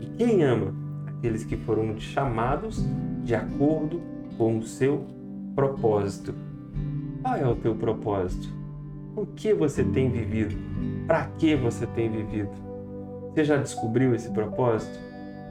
E 0.00 0.06
quem 0.06 0.42
ama? 0.42 0.74
Aqueles 1.06 1.44
que 1.44 1.56
foram 1.56 1.98
chamados 1.98 2.84
de 3.24 3.34
acordo 3.34 4.00
com 4.38 4.58
o 4.58 4.62
seu 4.62 5.04
propósito. 5.54 6.34
Qual 7.22 7.36
é 7.36 7.46
o 7.46 7.56
teu 7.56 7.74
propósito? 7.74 8.48
Por 9.14 9.26
que 9.28 9.52
você 9.52 9.84
tem 9.84 10.10
vivido? 10.10 10.56
Para 11.06 11.26
que 11.38 11.54
você 11.56 11.86
tem 11.86 12.10
vivido? 12.10 12.50
Você 13.30 13.44
já 13.44 13.56
descobriu 13.56 14.14
esse 14.14 14.30
propósito? 14.30 14.98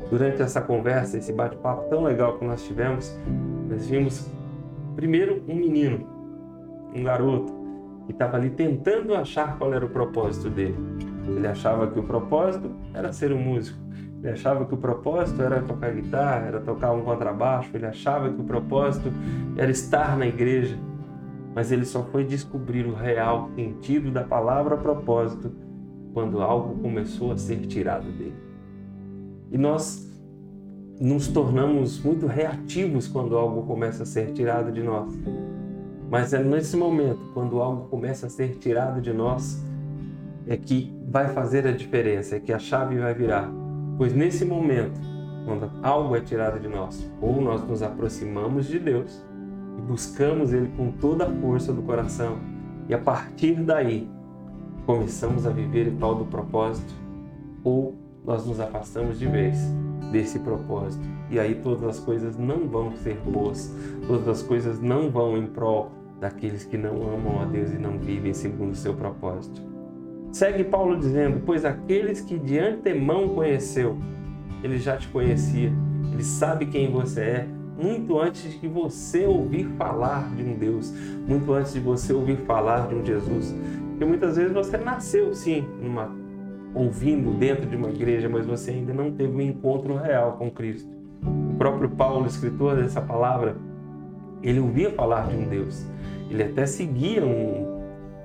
Durante 0.10 0.42
essa 0.42 0.60
conversa, 0.62 1.18
esse 1.18 1.32
bate-papo 1.32 1.90
tão 1.90 2.04
legal 2.04 2.38
que 2.38 2.46
nós 2.46 2.64
tivemos, 2.64 3.16
nós 3.70 3.88
vimos 3.88 4.28
primeiro 4.96 5.44
um 5.48 5.56
menino, 5.56 6.08
um 6.96 7.04
garoto, 7.04 7.54
que 8.06 8.14
estava 8.14 8.38
ali 8.38 8.50
tentando 8.50 9.14
achar 9.14 9.58
qual 9.58 9.72
era 9.72 9.86
o 9.86 9.90
propósito 9.90 10.50
dele. 10.50 10.76
Ele 11.28 11.48
achava 11.48 11.88
que 11.88 12.00
o 12.00 12.04
propósito 12.04 12.72
era 12.92 13.14
ser 13.14 13.32
um 13.32 13.40
músico. 13.40 13.78
Ele 14.22 14.32
achava 14.32 14.66
que 14.66 14.74
o 14.74 14.78
propósito 14.78 15.42
era 15.42 15.62
tocar 15.62 15.94
guitarra, 15.94 16.48
era 16.48 16.60
tocar 16.60 16.92
um 16.92 17.02
contrabaixo. 17.02 17.70
Ele 17.74 17.86
achava 17.86 18.30
que 18.30 18.42
o 18.42 18.44
propósito 18.44 19.12
era 19.56 19.70
estar 19.70 20.18
na 20.18 20.26
igreja. 20.26 20.78
Mas 21.56 21.72
ele 21.72 21.86
só 21.86 22.04
foi 22.04 22.26
descobrir 22.26 22.86
o 22.86 22.94
real 22.94 23.50
sentido 23.56 24.12
da 24.12 24.24
palavra 24.24 24.76
propósito 24.76 25.52
quando 26.14 26.42
algo 26.42 26.82
começou 26.82 27.32
a 27.32 27.38
ser 27.38 27.60
tirado 27.68 28.12
dele. 28.12 28.49
E 29.52 29.58
nós 29.58 30.08
nos 31.00 31.28
tornamos 31.28 32.04
muito 32.04 32.28
reativos 32.28 33.08
quando 33.08 33.38
algo 33.38 33.64
começa 33.64 34.04
a 34.04 34.06
ser 34.06 34.34
tirado 34.34 34.72
de 34.72 34.84
nós. 34.84 35.18
Mas 36.10 36.34
é 36.34 36.44
nesse 36.44 36.76
momento, 36.76 37.20
quando 37.34 37.62
algo 37.62 37.88
começa 37.88 38.28
a 38.28 38.30
ser 38.30 38.58
tirado 38.58 39.00
de 39.00 39.14
nós, 39.14 39.64
é 40.48 40.58
que 40.58 40.94
vai 41.08 41.30
fazer 41.30 41.68
a 41.68 41.72
diferença, 41.72 42.36
é 42.36 42.40
que 42.40 42.52
a 42.52 42.60
chave 42.60 42.98
vai 42.98 43.14
virar. 43.14 43.50
Pois 43.98 44.14
nesse 44.14 44.44
momento, 44.44 45.00
quando 45.46 45.70
algo 45.84 46.16
é 46.16 46.22
tirado 46.22 46.60
de 46.60 46.68
nós, 46.68 47.10
ou 47.22 47.42
nós 47.42 47.64
nos 47.68 47.82
aproximamos 47.82 48.68
de 48.68 48.80
Deus 48.80 49.24
e 49.78 49.82
buscamos 49.82 50.52
Ele 50.52 50.72
com 50.76 50.92
toda 50.92 51.26
a 51.26 51.36
força 51.36 51.72
do 51.72 51.82
coração, 51.82 52.38
e 52.88 52.94
a 52.94 52.98
partir 52.98 53.56
daí 53.64 54.10
começamos 54.86 55.46
a 55.46 55.52
viver 55.52 55.88
o 55.90 55.96
tal 55.98 56.16
do 56.16 56.26
propósito, 56.26 56.94
ou 57.64 57.96
nós 58.30 58.46
nos 58.46 58.60
afastamos 58.60 59.18
de 59.18 59.26
vez 59.26 59.58
desse 60.12 60.38
propósito. 60.38 61.04
E 61.32 61.40
aí 61.40 61.56
todas 61.56 61.84
as 61.84 62.00
coisas 62.00 62.38
não 62.38 62.68
vão 62.68 62.96
ser 62.98 63.16
boas, 63.16 63.76
todas 64.06 64.28
as 64.28 64.44
coisas 64.44 64.80
não 64.80 65.10
vão 65.10 65.36
em 65.36 65.48
prol 65.48 65.92
daqueles 66.20 66.64
que 66.64 66.78
não 66.78 66.92
amam 67.12 67.42
a 67.42 67.46
Deus 67.46 67.72
e 67.72 67.80
não 67.80 67.98
vivem 67.98 68.32
segundo 68.32 68.74
o 68.74 68.76
seu 68.76 68.94
propósito. 68.94 69.60
Segue 70.32 70.64
Paulo 70.64 71.00
dizendo: 71.00 71.42
Pois 71.44 71.66
aqueles 71.66 72.22
que 72.22 72.38
de 72.38 72.60
antemão 72.60 73.30
conheceu, 73.30 73.98
ele 74.64 74.78
já 74.78 74.96
te 74.96 75.08
conhecia, 75.08 75.74
ele 76.14 76.24
sabe 76.24 76.68
quem 76.68 76.92
você 76.92 77.22
é, 77.22 77.48
muito 77.82 78.20
antes 78.20 78.62
de 78.62 78.68
você 78.68 79.26
ouvir 79.26 79.66
falar 79.76 80.30
de 80.36 80.44
um 80.44 80.54
Deus, 80.54 80.94
muito 81.28 81.52
antes 81.52 81.74
de 81.74 81.80
você 81.80 82.14
ouvir 82.14 82.38
falar 82.46 82.90
de 82.90 82.94
um 82.94 83.04
Jesus. 83.04 83.56
Porque 83.90 84.06
muitas 84.06 84.38
vezes 84.38 84.54
você 84.54 84.78
nasceu 84.78 85.34
sim 85.34 85.66
numa 85.82 86.19
ouvindo 86.74 87.32
dentro 87.38 87.66
de 87.66 87.76
uma 87.76 87.90
igreja, 87.90 88.30
mas 88.30 88.46
você 88.46 88.72
ainda 88.72 88.94
não 88.94 89.12
teve 89.12 89.36
um 89.36 89.42
encontro 89.42 89.96
real 89.96 90.34
com 90.34 90.50
Cristo. 90.52 90.90
O 91.24 91.56
próprio 91.58 91.90
Paulo, 91.90 92.28
escritor 92.28 92.78
dessa 92.78 93.02
palavra, 93.02 93.58
ele 94.42 94.60
ouvia 94.60 94.92
falar 94.92 95.28
de 95.28 95.36
um 95.36 95.48
Deus. 95.48 95.86
Ele 96.30 96.44
até 96.44 96.66
seguia 96.66 97.26
um, 97.26 97.82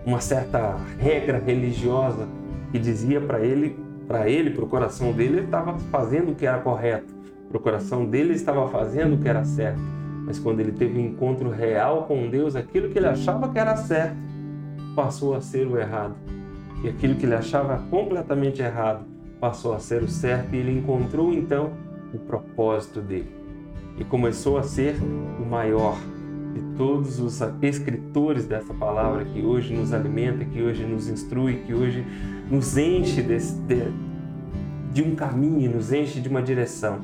uma 0.06 0.20
certa 0.20 0.76
regra 0.98 1.38
religiosa 1.38 2.28
que 2.70 2.78
dizia 2.78 3.20
para 3.20 3.40
ele, 3.40 3.76
para 4.06 4.28
ele, 4.28 4.50
para 4.50 4.64
o 4.64 4.68
coração 4.68 5.12
dele, 5.12 5.38
ele 5.38 5.46
estava 5.46 5.78
fazendo 5.90 6.32
o 6.32 6.34
que 6.34 6.46
era 6.46 6.58
correto. 6.58 7.12
Para 7.48 7.56
o 7.56 7.60
coração 7.60 8.04
dele, 8.04 8.34
estava 8.34 8.68
fazendo 8.68 9.14
o 9.14 9.18
que 9.18 9.28
era 9.28 9.44
certo. 9.44 9.80
Mas 10.26 10.38
quando 10.38 10.60
ele 10.60 10.72
teve 10.72 10.98
um 10.98 11.06
encontro 11.06 11.50
real 11.50 12.04
com 12.04 12.28
Deus, 12.28 12.56
aquilo 12.56 12.88
que 12.90 12.98
ele 12.98 13.06
achava 13.06 13.48
que 13.48 13.58
era 13.58 13.76
certo 13.76 14.16
passou 14.94 15.34
a 15.34 15.40
ser 15.40 15.66
o 15.66 15.78
errado 15.78 16.14
e 16.84 16.88
aquilo 16.88 17.14
que 17.14 17.24
ele 17.24 17.34
achava 17.34 17.78
completamente 17.90 18.60
errado 18.60 19.06
passou 19.40 19.72
a 19.72 19.78
ser 19.78 20.02
o 20.02 20.08
certo 20.08 20.54
e 20.54 20.58
ele 20.58 20.70
encontrou 20.70 21.32
então 21.32 21.72
o 22.12 22.18
propósito 22.18 23.00
dele. 23.00 23.34
E 23.98 24.04
começou 24.04 24.58
a 24.58 24.62
ser 24.62 24.96
o 24.96 25.46
maior 25.46 25.96
de 26.52 26.60
todos 26.76 27.18
os 27.18 27.40
escritores 27.62 28.44
dessa 28.44 28.74
palavra 28.74 29.24
que 29.24 29.42
hoje 29.42 29.74
nos 29.74 29.94
alimenta, 29.94 30.44
que 30.44 30.62
hoje 30.62 30.84
nos 30.84 31.08
instrui, 31.08 31.62
que 31.66 31.72
hoje 31.72 32.04
nos 32.50 32.76
enche 32.76 33.22
desse, 33.22 33.58
de, 33.62 33.90
de 34.92 35.02
um 35.02 35.14
caminho, 35.14 35.74
nos 35.74 35.90
enche 35.90 36.20
de 36.20 36.28
uma 36.28 36.42
direção. 36.42 37.00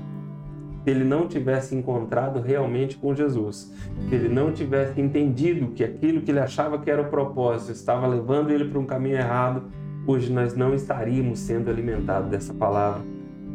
Ele 0.87 1.05
não 1.05 1.29
tivesse 1.29 1.75
encontrado 1.75 2.41
realmente 2.41 2.97
com 2.97 3.15
Jesus, 3.15 3.73
se 4.09 4.15
ele 4.15 4.29
não 4.29 4.51
tivesse 4.51 5.01
entendido 5.01 5.73
que 5.73 5.85
aquilo 5.85 6.23
que 6.23 6.31
ele 6.31 6.41
achava 6.41 6.79
que 6.79 6.91
era 6.91 7.03
o 7.03 7.11
propósito 7.11 7.73
estava 7.73 8.07
levando 8.07 8.51
ele 8.51 8.65
para 8.65 8.79
um 8.79 8.87
caminho 8.87 9.17
errado, 9.17 9.65
hoje 10.07 10.33
nós 10.33 10.55
não 10.55 10.75
estaríamos 10.75 11.39
sendo 11.41 11.71
alimentados 11.71 12.31
dessa 12.31 12.55
palavra. 12.55 13.03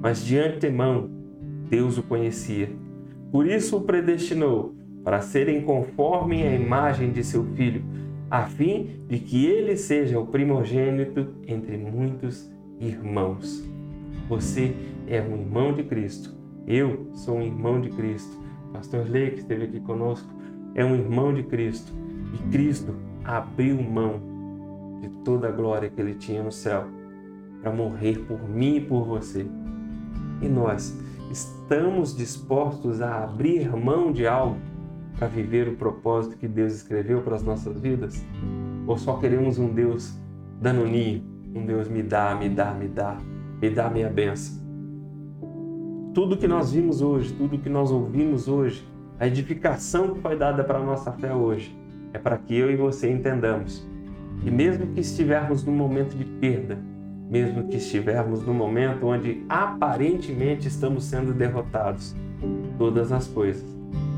Mas 0.01 0.23
de 0.23 0.37
antemão, 0.37 1.09
Deus 1.67 1.97
o 1.97 2.03
conhecia. 2.03 2.69
Por 3.31 3.47
isso 3.47 3.77
o 3.77 3.81
predestinou 3.81 4.75
para 5.03 5.21
serem 5.21 5.61
conforme 5.61 6.43
a 6.43 6.53
imagem 6.53 7.11
de 7.11 7.23
seu 7.23 7.43
filho, 7.55 7.83
a 8.29 8.43
fim 8.43 9.01
de 9.07 9.19
que 9.19 9.45
ele 9.45 9.75
seja 9.77 10.19
o 10.19 10.27
primogênito 10.27 11.27
entre 11.47 11.75
muitos 11.77 12.51
irmãos. 12.79 13.67
Você 14.29 14.73
é 15.07 15.21
um 15.21 15.35
irmão 15.35 15.73
de 15.73 15.83
Cristo 15.83 16.34
eu 16.67 17.07
sou 17.13 17.37
um 17.37 17.41
irmão 17.41 17.79
de 17.79 17.89
Cristo. 17.89 18.37
Pastor 18.73 19.07
Lei, 19.07 19.31
que 19.31 19.39
esteve 19.39 19.65
aqui 19.65 19.79
conosco, 19.79 20.27
é 20.73 20.83
um 20.83 20.95
irmão 20.95 21.33
de 21.33 21.43
Cristo. 21.43 21.91
E 22.33 22.37
Cristo 22.51 22.93
abriu 23.23 23.81
mão 23.81 24.99
de 25.01 25.09
toda 25.23 25.47
a 25.47 25.51
glória 25.51 25.89
que 25.89 25.99
ele 26.01 26.15
tinha 26.15 26.43
no 26.43 26.51
céu 26.51 26.85
para 27.61 27.71
morrer 27.71 28.19
por 28.27 28.47
mim 28.49 28.77
e 28.77 28.81
por 28.81 29.05
você. 29.05 29.45
E 30.41 30.47
nós 30.47 30.97
estamos 31.31 32.15
dispostos 32.15 33.01
a 33.01 33.23
abrir 33.23 33.69
mão 33.75 34.11
de 34.11 34.27
algo 34.27 34.57
para 35.17 35.27
viver 35.27 35.67
o 35.67 35.75
propósito 35.75 36.37
que 36.37 36.47
Deus 36.47 36.73
escreveu 36.73 37.21
para 37.21 37.35
as 37.35 37.43
nossas 37.43 37.79
vidas? 37.79 38.23
Ou 38.85 38.97
só 38.97 39.17
queremos 39.17 39.57
um 39.57 39.73
Deus 39.73 40.17
danoninho? 40.61 41.23
Um 41.55 41.65
Deus 41.65 41.87
me 41.87 42.03
dá, 42.03 42.35
me 42.35 42.49
dá, 42.49 42.73
me 42.73 42.87
dá, 42.87 43.17
me 43.61 43.69
dá 43.69 43.89
minha 43.89 44.09
benção. 44.09 44.64
Tudo 46.15 46.37
que 46.37 46.47
nós 46.47 46.71
vimos 46.71 47.01
hoje, 47.01 47.33
tudo 47.33 47.57
que 47.57 47.67
nós 47.67 47.91
ouvimos 47.91 48.47
hoje, 48.47 48.87
a 49.19 49.27
edificação 49.27 50.13
que 50.13 50.21
foi 50.21 50.37
dada 50.37 50.63
para 50.63 50.79
a 50.79 50.81
nossa 50.81 51.11
fé 51.11 51.33
hoje, 51.33 51.77
é 52.13 52.17
para 52.17 52.37
que 52.37 52.55
eu 52.55 52.71
e 52.71 52.77
você 52.77 53.11
entendamos 53.11 53.85
que 54.41 54.49
mesmo 54.49 54.87
que 54.93 55.01
estivermos 55.01 55.65
num 55.65 55.75
momento 55.75 56.15
de 56.15 56.23
perda, 56.23 56.79
mesmo 57.29 57.67
que 57.67 57.75
estivermos 57.75 58.45
num 58.45 58.53
momento 58.53 59.07
onde 59.07 59.43
aparentemente 59.49 60.69
estamos 60.69 61.03
sendo 61.03 61.33
derrotados, 61.33 62.15
todas 62.77 63.11
as 63.11 63.27
coisas 63.27 63.67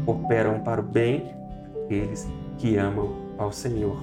cooperam 0.05 0.59
para 0.59 0.79
o 0.79 0.83
bem 0.83 1.31
daqueles 1.73 2.31
que 2.59 2.77
amam 2.77 3.15
ao 3.39 3.51
Senhor. 3.51 3.99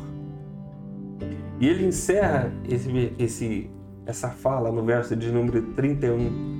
E 1.60 1.68
ele 1.68 1.86
encerra 1.86 2.52
esse, 2.68 3.12
esse, 3.20 3.70
essa 4.04 4.30
fala 4.30 4.72
no 4.72 4.82
verso 4.82 5.14
de 5.14 5.30
número 5.30 5.62
31 5.74 6.53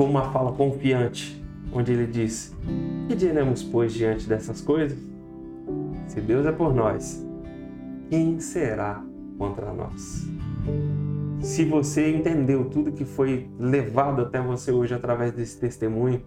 com 0.00 0.06
uma 0.06 0.32
fala 0.32 0.50
confiante, 0.52 1.44
onde 1.74 1.92
ele 1.92 2.06
diz: 2.06 2.56
Que 3.06 3.14
diremos, 3.14 3.62
pois, 3.62 3.92
diante 3.92 4.26
dessas 4.26 4.62
coisas? 4.62 4.98
Se 6.06 6.22
Deus 6.22 6.46
é 6.46 6.52
por 6.52 6.74
nós, 6.74 7.22
quem 8.08 8.40
será 8.40 9.04
contra 9.36 9.74
nós? 9.74 10.26
Se 11.42 11.66
você 11.66 12.16
entendeu 12.16 12.64
tudo 12.64 12.92
que 12.92 13.04
foi 13.04 13.50
levado 13.58 14.22
até 14.22 14.40
você 14.40 14.72
hoje 14.72 14.94
através 14.94 15.32
desse 15.32 15.60
testemunho, 15.60 16.22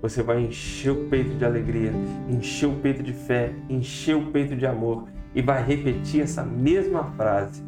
você 0.00 0.22
vai 0.22 0.44
encher 0.44 0.92
o 0.92 1.08
peito 1.08 1.34
de 1.34 1.44
alegria, 1.44 1.90
encher 2.30 2.68
o 2.68 2.76
peito 2.76 3.02
de 3.02 3.12
fé, 3.12 3.52
encher 3.68 4.14
o 4.14 4.30
peito 4.30 4.54
de 4.54 4.66
amor 4.66 5.08
e 5.34 5.42
vai 5.42 5.64
repetir 5.64 6.20
essa 6.20 6.44
mesma 6.44 7.02
frase. 7.16 7.60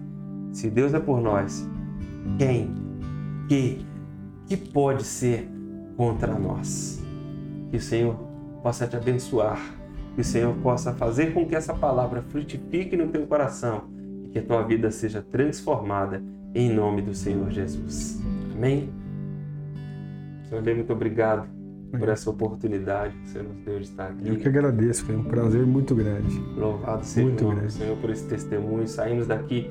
Se 0.53 0.71
Deus 0.71 0.95
é 0.95 1.01
por 1.01 1.21
nós, 1.21 1.69
quem, 2.39 2.73
que, 3.49 3.85
que 4.49 4.57
pode 4.57 5.05
ser 5.05 5.49
contra 5.97 6.39
nós? 6.39 7.03
Que 7.71 7.77
o 7.77 7.81
Senhor 7.81 8.15
possa 8.63 8.87
te 8.87 8.97
abençoar, 8.97 9.61
que 10.15 10.23
o 10.23 10.25
Senhor 10.25 10.55
possa 10.57 10.93
fazer 10.95 11.35
com 11.35 11.47
que 11.47 11.55
essa 11.55 11.75
palavra 11.75 12.23
frutifique 12.23 12.97
no 12.97 13.09
teu 13.09 13.27
coração 13.27 13.85
e 14.25 14.29
que 14.31 14.39
a 14.39 14.43
tua 14.43 14.63
vida 14.63 14.91
seja 14.91 15.23
transformada 15.23 16.23
em 16.55 16.73
nome 16.73 17.03
do 17.03 17.15
Senhor 17.15 17.51
Jesus. 17.51 18.21
Amém? 18.55 18.91
Senhor, 20.49 20.65
muito 20.65 20.93
obrigado 20.93 21.47
por 21.91 22.09
essa 22.09 22.31
oportunidade 22.31 23.15
que 23.19 23.29
você 23.29 23.43
nos 23.43 23.57
deu 23.59 23.79
de 23.79 23.85
estar 23.85 24.09
aqui. 24.09 24.29
Eu 24.29 24.37
que 24.37 24.49
agradeço, 24.49 25.05
foi 25.05 25.17
um 25.17 25.25
prazer 25.25 25.67
muito 25.67 25.95
grande. 25.95 26.39
Louvado 26.57 27.05
seja 27.05 27.27
muito 27.27 27.45
o 27.45 27.49
nome 27.49 27.61
do 27.63 27.71
Senhor 27.71 27.97
por 27.99 28.11
esse 28.11 28.27
testemunho. 28.27 28.89
Saímos 28.89 29.27
daqui 29.27 29.71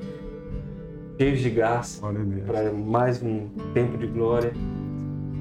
cheios 1.18 1.40
de 1.40 1.50
graça 1.50 2.00
para 2.46 2.72
mais 2.72 3.20
um 3.22 3.48
tempo 3.74 3.98
de 3.98 4.06
glória. 4.06 4.52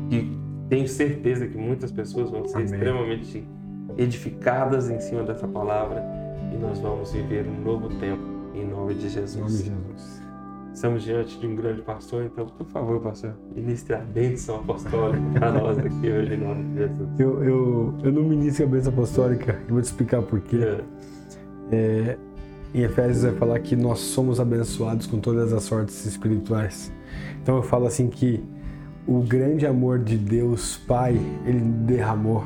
E 0.09 0.35
tenho 0.69 0.87
certeza 0.87 1.47
que 1.47 1.57
muitas 1.57 1.91
pessoas 1.91 2.31
vão 2.31 2.47
ser 2.47 2.57
Amém. 2.57 2.65
extremamente 2.65 3.47
edificadas 3.95 4.89
em 4.89 4.99
cima 4.99 5.23
dessa 5.23 5.47
palavra 5.47 6.03
e 6.51 6.57
nós 6.57 6.79
vamos 6.79 7.11
viver 7.13 7.45
um 7.47 7.61
novo 7.61 7.89
tempo 7.99 8.23
em 8.55 8.65
nome 8.65 8.95
de 8.95 9.07
Jesus. 9.07 9.35
Em 9.35 9.39
nome 9.39 9.51
de 9.51 9.63
Jesus. 9.63 10.27
Estamos 10.73 11.03
diante 11.03 11.39
de 11.39 11.47
um 11.47 11.55
grande 11.55 11.81
pastor, 11.81 12.25
então, 12.25 12.45
por 12.45 12.67
favor, 12.67 12.99
pastor, 13.01 13.33
ministre 13.55 13.95
a 13.95 13.99
bênção 13.99 14.57
apostólica 14.57 15.23
para 15.33 15.51
nós 15.51 15.77
aqui 15.79 16.11
hoje, 16.11 16.35
em 16.35 16.37
nome 16.37 16.63
de 16.65 16.77
Jesus. 16.77 17.19
Eu, 17.19 17.43
eu, 17.43 17.93
eu 18.03 18.11
não 18.11 18.23
ministro 18.23 18.65
a 18.65 18.67
bênção 18.67 18.93
apostólica, 18.93 19.59
eu 19.67 19.73
vou 19.73 19.81
te 19.81 19.85
explicar 19.85 20.21
por 20.21 20.39
quê. 20.41 20.57
É. 20.57 20.83
É, 21.69 22.17
em 22.73 22.81
Efésios 22.81 23.23
vai 23.23 23.33
falar 23.33 23.59
que 23.59 23.75
nós 23.75 23.99
somos 23.99 24.39
abençoados 24.39 25.07
com 25.07 25.19
todas 25.19 25.53
as 25.53 25.63
sortes 25.63 26.05
espirituais. 26.05 26.91
Então 27.41 27.55
eu 27.55 27.63
falo 27.63 27.85
assim 27.85 28.07
que 28.07 28.43
o 29.07 29.21
grande 29.21 29.65
amor 29.65 29.99
de 29.99 30.17
Deus 30.17 30.77
Pai, 30.77 31.19
ele 31.45 31.59
derramou 31.59 32.43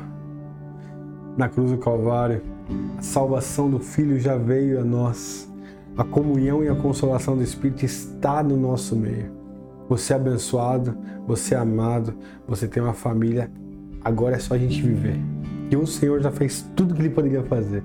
na 1.36 1.48
cruz 1.48 1.70
do 1.70 1.78
Calvário. 1.78 2.40
A 2.98 3.02
salvação 3.02 3.68
do 3.68 3.80
Filho 3.80 4.18
já 4.18 4.36
veio 4.36 4.80
a 4.80 4.84
nós 4.84 5.50
a 5.96 6.04
comunhão 6.04 6.64
e 6.64 6.68
a 6.68 6.74
consolação 6.74 7.36
do 7.36 7.42
Espírito 7.42 7.84
está 7.84 8.42
no 8.42 8.56
nosso 8.56 8.96
meio. 8.96 9.30
Você 9.88 10.12
é 10.12 10.16
abençoado, 10.16 10.96
você 11.26 11.54
é 11.54 11.58
amado, 11.58 12.14
você 12.46 12.66
tem 12.66 12.82
uma 12.82 12.94
família. 12.94 13.50
Agora 14.02 14.36
é 14.36 14.38
só 14.38 14.54
a 14.54 14.58
gente 14.58 14.80
viver. 14.80 15.20
E 15.70 15.76
o 15.76 15.86
Senhor 15.86 16.20
já 16.20 16.30
fez 16.30 16.64
tudo 16.74 16.94
que 16.94 17.02
ele 17.02 17.10
poderia 17.10 17.42
fazer. 17.42 17.82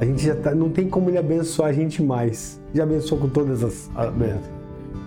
A 0.00 0.04
gente 0.04 0.24
já 0.24 0.36
tá, 0.36 0.54
não 0.54 0.70
tem 0.70 0.88
como 0.88 1.10
ele 1.10 1.18
abençoar 1.18 1.70
a 1.70 1.72
gente 1.72 2.02
mais. 2.02 2.60
Já 2.72 2.84
abençoou 2.84 3.20
com 3.20 3.28
todas 3.28 3.64
as 3.64 3.90
bênçãos. 4.14 4.58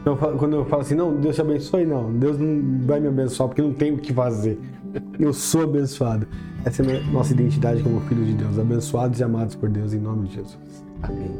Então, 0.01 0.17
quando 0.37 0.55
eu 0.55 0.65
falo 0.65 0.81
assim, 0.81 0.95
não, 0.95 1.15
Deus 1.15 1.35
te 1.35 1.41
abençoe, 1.41 1.85
não, 1.85 2.11
Deus 2.11 2.37
não 2.37 2.85
vai 2.85 2.99
me 2.99 3.07
abençoar 3.07 3.47
porque 3.47 3.61
não 3.61 3.71
tem 3.71 3.93
o 3.93 3.97
que 3.97 4.11
fazer. 4.11 4.59
Eu 5.19 5.31
sou 5.31 5.63
abençoado. 5.63 6.27
Essa 6.65 6.83
é 6.83 6.97
a 6.97 7.11
nossa 7.11 7.33
identidade 7.33 7.81
como 7.81 8.01
filhos 8.01 8.27
de 8.27 8.33
Deus, 8.33 8.59
abençoados 8.59 9.19
e 9.19 9.23
amados 9.23 9.55
por 9.55 9.69
Deus, 9.69 9.93
em 9.93 9.99
nome 9.99 10.27
de 10.27 10.35
Jesus. 10.35 10.83
Amém. 11.03 11.31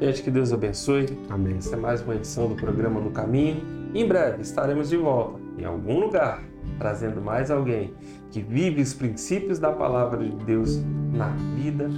Gente, 0.00 0.22
que 0.22 0.30
Deus 0.30 0.52
abençoe. 0.52 1.06
Amém. 1.28 1.56
Essa 1.58 1.74
é 1.74 1.78
mais 1.78 2.00
uma 2.00 2.14
edição 2.14 2.48
do 2.48 2.54
programa 2.54 3.00
No 3.00 3.10
Caminho. 3.10 3.60
Em 3.94 4.06
breve 4.06 4.42
estaremos 4.42 4.88
de 4.88 4.96
volta, 4.96 5.40
em 5.58 5.64
algum 5.64 5.98
lugar, 5.98 6.42
trazendo 6.78 7.20
mais 7.20 7.50
alguém 7.50 7.92
que 8.30 8.40
vive 8.40 8.80
os 8.80 8.94
princípios 8.94 9.58
da 9.58 9.72
palavra 9.72 10.24
de 10.24 10.44
Deus 10.44 10.80
na 11.12 11.28
vida, 11.56 11.90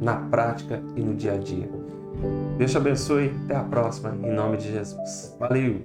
na 0.00 0.16
prática 0.16 0.82
e 0.94 1.00
no 1.00 1.14
dia 1.14 1.34
a 1.34 1.36
dia. 1.36 1.68
Deus 2.58 2.70
te 2.70 2.76
abençoe. 2.76 3.34
Até 3.44 3.56
a 3.56 3.62
próxima, 3.62 4.14
em 4.22 4.32
nome 4.32 4.56
de 4.56 4.70
Jesus. 4.72 5.36
Valeu! 5.38 5.84